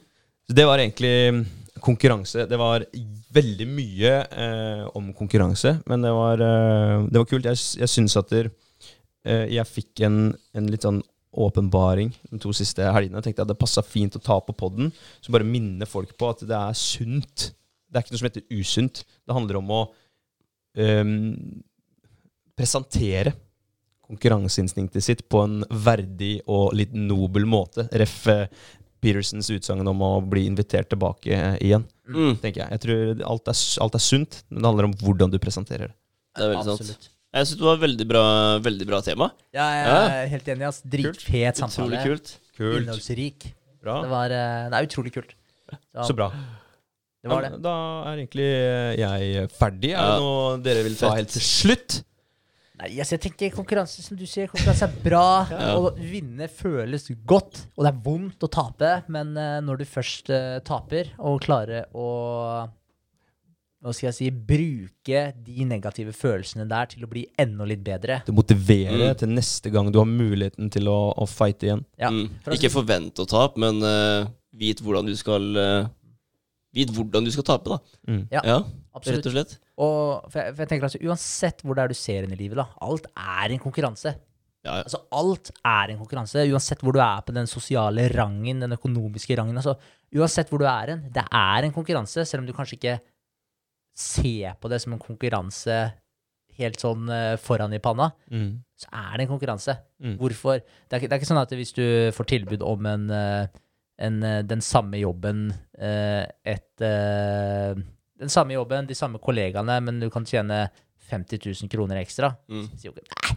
Så 0.48 0.56
det 0.56 0.65
var 0.66 0.78
egentlig 0.78 1.35
mm, 1.35 1.43
konkurranse. 1.85 2.47
Det 2.48 2.56
var 2.56 2.86
veldig 3.35 3.69
mye 3.69 4.15
uh, 4.32 4.89
om 4.97 5.12
konkurranse, 5.12 5.78
men 5.86 6.02
det 6.02 6.15
var, 6.16 6.40
eh, 6.40 7.05
det 7.10 7.20
var 7.20 7.28
kult. 7.28 7.44
Jeg, 7.44 7.60
jeg 7.82 7.93
syns 7.93 8.16
at 8.16 8.31
der, 8.32 8.48
eh, 9.28 9.44
jeg 9.52 9.69
fikk 9.69 10.02
en, 10.09 10.32
en 10.56 10.70
litt 10.73 10.86
sånn 10.86 11.02
åpenbaring 11.39 12.09
de 12.31 12.40
to 12.40 12.55
siste 12.56 12.82
helgene. 12.82 13.20
Jeg 13.20 13.28
tenkte 13.28 13.44
at 13.44 13.52
det 13.52 13.59
passa 13.60 13.85
fint 13.85 14.16
å 14.16 14.23
ta 14.24 14.39
på 14.40 14.56
poden, 14.56 14.89
så 15.20 15.35
bare 15.35 15.47
minne 15.47 15.86
folk 15.86 16.16
på 16.19 16.32
at 16.32 16.47
det 16.48 16.56
er 16.56 16.78
sunt. 16.78 17.51
Det 17.89 17.97
er 17.97 18.05
ikke 18.05 18.12
noe 18.16 18.20
som 18.23 18.28
heter 18.28 18.47
usunt. 18.52 19.05
Det 19.27 19.35
handler 19.36 19.56
om 19.62 19.70
å 19.70 19.81
um, 20.78 21.62
presentere 22.59 23.32
konkurranseinstinktet 24.09 25.05
sitt 25.05 25.23
på 25.28 25.43
en 25.44 25.60
verdig 25.85 26.39
og 26.48 26.73
litt 26.77 26.94
nobel 26.97 27.44
måte. 27.48 27.89
Ref. 27.93 28.27
eh, 28.32 28.47
Petersens 28.98 29.47
utsagn 29.55 29.86
om 29.86 30.01
å 30.02 30.09
bli 30.27 30.47
invitert 30.48 30.89
tilbake 30.90 31.31
eh, 31.31 31.56
igjen, 31.62 31.85
Mm. 32.09 32.32
tenker 32.40 32.65
jeg. 32.65 32.70
Jeg 32.73 32.81
tror 32.82 33.20
alt 33.31 33.48
er, 33.52 33.59
alt 33.85 33.94
er 33.94 34.02
sunt, 34.02 34.39
men 34.48 34.62
det 34.62 34.66
handler 34.66 34.85
om 34.89 34.94
hvordan 34.98 35.31
du 35.31 35.36
presenterer 35.39 35.86
det. 35.93 35.94
Det 36.35 36.43
er 36.47 36.51
veldig 36.56 36.74
sant. 36.81 37.09
Jeg 37.36 37.47
syns 37.47 37.59
det 37.60 37.66
var 37.69 37.77
et 37.77 37.82
veldig 37.85 38.06
bra, 38.09 38.23
veldig 38.65 38.86
bra 38.89 39.01
tema. 39.05 39.28
Ja, 39.55 39.66
jeg 39.77 39.86
Ja. 39.86 39.98
er 40.09 40.27
helt 40.32 40.48
enig. 40.48 40.66
ass. 40.66 40.81
Dritfet 40.82 41.56
samtale. 41.60 42.01
Utrolig 42.01 42.02
kult. 42.09 42.32
Innholdsrik. 42.59 43.52
Bra. 43.82 44.01
Det, 44.02 44.10
var, 44.10 44.24
eh, 44.35 44.69
det 44.70 44.74
er 44.81 44.86
utrolig 44.89 45.12
kult. 45.15 45.35
Så 46.09 46.16
bra. 46.16 46.32
Det 47.23 47.31
var 47.32 47.43
det. 47.43 47.57
Da 47.65 47.73
er 48.12 48.20
egentlig 48.23 48.47
eh, 48.47 48.93
jeg 49.01 49.49
ferdig. 49.59 49.90
Er 49.99 50.12
det 50.12 50.20
noe 50.23 50.53
dere 50.62 50.85
vil 50.86 50.95
ta 51.01 51.11
helt 51.16 51.32
til 51.35 51.43
slutt? 51.43 51.99
Nei, 52.78 52.93
altså, 53.03 53.16
jeg 53.16 53.24
tenker 53.24 53.51
konkurranse, 53.57 54.05
som 54.07 54.15
du 54.16 54.23
sier, 54.31 54.47
konkurranse 54.53 54.86
er 54.86 54.99
bra. 55.03 55.24
Ja. 55.51 55.73
Å 55.81 55.90
vinne 55.99 56.47
føles 56.47 57.09
godt, 57.27 57.65
og 57.74 57.82
det 57.82 57.90
er 57.90 58.03
vondt 58.05 58.47
å 58.47 58.51
tape, 58.55 58.93
men 59.11 59.32
eh, 59.35 59.57
når 59.66 59.81
du 59.82 59.86
først 59.90 60.31
eh, 60.31 60.59
taper, 60.66 61.11
og 61.19 61.40
klarer 61.43 61.89
å 61.99 62.07
hva 63.78 63.93
skal 63.95 64.09
jeg 64.09 64.16
si, 64.16 64.28
bruke 64.35 65.20
de 65.47 65.62
negative 65.70 66.11
følelsene 66.16 66.65
der 66.66 66.89
til 66.90 67.05
å 67.07 67.11
bli 67.11 67.20
enda 67.39 67.62
litt 67.69 67.85
bedre. 67.86 68.16
Det 68.27 68.35
motiverer 68.35 69.12
Mm. 69.12 69.19
til 69.20 69.28
neste 69.36 69.70
gang 69.70 69.93
du 69.95 70.01
har 70.01 70.09
muligheten 70.11 70.66
til 70.74 70.89
å, 70.90 70.97
å 71.15 71.27
fighte 71.31 71.69
igjen. 71.69 71.85
Ja, 71.99 72.11
Mm. 72.11 72.27
Ikke 72.57 72.73
forvent 72.74 73.23
å 73.23 73.27
tape, 73.31 73.55
men 73.62 73.78
uh, 73.86 74.27
vit 74.59 74.82
hvordan 74.82 75.07
du 75.07 75.15
skal 75.15 75.47
eh, 75.57 75.86
Vit 76.77 76.90
hvordan 76.93 77.24
du 77.24 77.31
skal 77.32 77.45
tape, 77.49 77.70
da. 77.73 77.78
Mm. 78.09 78.24
Ja, 78.31 78.40
Ja, 78.45 78.57
absolutt. 78.95 79.19
rett 79.24 79.27
og 79.31 79.32
slett. 79.36 79.59
Og 79.78 80.31
for 80.31 80.39
jeg, 80.43 80.55
for 80.55 80.62
jeg 80.65 80.69
tenker 80.69 80.89
altså, 80.90 81.01
Uansett 81.09 81.62
hvor 81.65 81.74
det 81.78 81.85
er 81.85 81.89
du 81.89 81.95
ser 81.97 82.23
henne 82.27 82.36
i 82.36 82.40
livet, 82.43 82.57
da, 82.61 82.66
alt 82.85 83.07
er 83.16 83.55
en 83.55 83.62
konkurranse. 83.62 84.15
Ja, 84.66 84.74
ja. 84.77 84.82
Altså, 84.82 84.99
alt 85.15 85.51
er 85.65 85.93
en 85.95 85.99
konkurranse, 86.03 86.43
uansett 86.53 86.81
hvor 86.85 86.93
du 86.93 86.99
er 87.01 87.23
på 87.24 87.32
den 87.32 87.47
sosiale 87.49 88.09
rangen, 88.12 88.61
den 88.61 88.74
økonomiske 88.77 89.36
rangen. 89.39 89.57
Altså, 89.57 89.77
uansett 90.19 90.51
hvor 90.51 90.59
du 90.61 90.66
er 90.69 90.93
hen, 90.97 91.07
det 91.15 91.24
er 91.31 91.65
en 91.69 91.73
konkurranse, 91.73 92.27
selv 92.27 92.43
om 92.43 92.47
du 92.49 92.53
kanskje 92.57 92.77
ikke 92.77 92.99
ser 93.99 94.55
på 94.61 94.69
det 94.70 94.81
som 94.82 94.93
en 94.95 95.01
konkurranse 95.03 95.78
helt 96.59 96.81
sånn 96.82 97.07
eh, 97.11 97.36
foran 97.39 97.73
i 97.74 97.78
panna, 97.82 98.11
Mm. 98.31 98.59
så 98.78 98.89
er 98.93 99.16
det 99.19 99.24
en 99.28 99.32
konkurranse. 99.39 99.77
Mm. 100.03 100.16
Hvorfor? 100.19 100.59
Det 100.61 100.93
er, 100.93 100.99
ikke, 101.01 101.09
det 101.09 101.12
er 101.16 101.20
ikke 101.23 101.31
sånn 101.32 101.40
at 101.43 101.51
hvis 101.55 101.73
du 101.74 101.85
får 102.15 102.27
tilbud 102.35 102.62
om 102.66 102.86
en, 102.86 103.09
eh, 103.11 103.47
en, 103.99 104.23
eh, 104.23 104.43
den 104.47 104.62
samme 104.65 105.01
jobben 105.01 105.49
eh, 105.79 106.25
et 106.47 106.85
eh, 106.85 107.75
Den 108.19 108.31
samme 108.33 108.55
jobben, 108.55 108.87
de 108.87 108.97
samme 108.99 109.20
kollegaene, 109.23 109.77
men 109.85 110.01
du 110.03 110.09
kan 110.11 110.25
tjene 110.27 110.65
50 111.11 111.45
000 111.62 111.70
kroner 111.70 112.01
ekstra. 112.01 112.33
Mm. 112.51 112.65
Sier 112.75 112.91
jo 112.91 112.97
ikke 112.97 113.37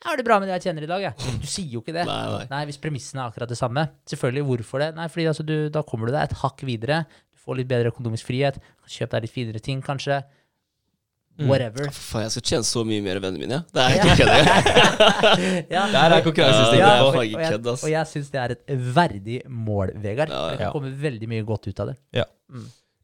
Nei, 0.00 0.08
har 0.08 0.16
det 0.16 0.24
bra 0.24 0.38
med 0.40 0.48
det 0.48 0.54
jeg 0.54 0.70
tjener 0.70 0.84
i 0.86 0.88
dag, 0.88 1.02
jeg. 1.04 1.32
Du 1.42 1.48
sier 1.48 1.72
jo 1.74 1.80
ikke 1.82 1.92
det. 1.92 2.06
Nei, 2.08 2.20
nei. 2.32 2.44
Nei, 2.48 2.60
hvis 2.70 2.78
premissene 2.80 3.20
er 3.20 3.28
akkurat 3.28 3.50
det 3.50 3.58
samme. 3.60 3.82
Selvfølgelig, 4.08 4.44
hvorfor 4.48 4.80
det? 4.80 4.94
Nei, 4.96 5.08
fordi 5.12 5.26
altså, 5.28 5.44
du, 5.44 5.56
da 5.72 5.82
kommer 5.84 6.08
du 6.08 6.14
deg 6.14 6.30
et 6.30 6.38
hakk 6.40 6.64
videre. 6.64 7.02
Du 7.28 7.42
får 7.44 7.58
litt 7.58 7.68
bedre 7.68 7.92
økonomisk 7.92 8.30
frihet. 8.30 8.56
Kan 8.80 8.94
kjøpe 8.94 9.18
deg 9.18 9.26
litt 9.26 9.34
finere 9.34 9.60
ting, 9.66 9.82
kanskje. 9.84 10.22
Mm. 11.40 11.52
Faen, 11.94 12.26
jeg 12.26 12.32
skal 12.34 12.44
tjene 12.50 12.66
så 12.68 12.82
mye 12.84 13.00
mer 13.04 13.16
enn 13.16 13.24
vennene 13.24 13.40
mine. 13.40 13.58
Det 13.72 13.84
er 13.84 13.94
ikke 13.96 14.16
kødd 14.18 14.32
engang. 14.34 14.66
ja. 15.74 15.84
Der 15.94 16.14
er 16.16 16.24
konkurranseinstinktet 16.26 16.82
Ja, 16.82 16.90
og, 17.06 17.16
og, 17.16 17.30
jeg, 17.30 17.60
og 17.72 17.88
jeg 17.94 18.10
syns 18.10 18.28
det 18.34 18.40
er 18.42 18.54
et 18.56 18.74
verdig 18.98 19.38
mål, 19.48 19.94
Vegard. 20.02 20.34
Ja, 20.34 20.42
ja. 20.42 20.50
Det 20.50 20.60
kan 20.60 20.74
komme 20.74 20.92
veldig 21.00 21.30
mye 21.32 21.46
godt 21.48 21.70
ut 21.70 21.80
av 21.80 21.92
det. 21.92 21.96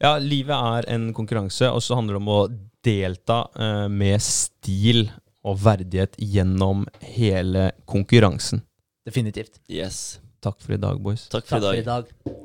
Ja, 0.02 0.12
livet 0.20 0.52
er 0.52 0.90
en 0.92 1.08
konkurranse, 1.16 1.70
og 1.72 1.80
så 1.84 1.96
handler 1.96 2.18
det 2.18 2.22
om 2.24 2.32
å 2.34 2.40
delta 2.84 3.38
uh, 3.56 3.86
med 3.88 4.20
stil 4.22 5.06
og 5.46 5.62
verdighet 5.62 6.18
gjennom 6.20 6.84
hele 7.16 7.70
konkurransen. 7.88 8.60
Definitivt. 9.06 9.62
Yes. 9.70 10.18
Takk 10.44 10.60
for 10.60 10.76
i 10.76 10.82
dag, 10.82 11.00
boys. 11.00 11.28
Takk 11.32 11.46
for 11.46 11.56
Takk 11.56 11.70
for 11.70 11.78
i 11.78 11.80
i 11.80 11.86
dag. 11.86 12.12
dag. 12.26 12.42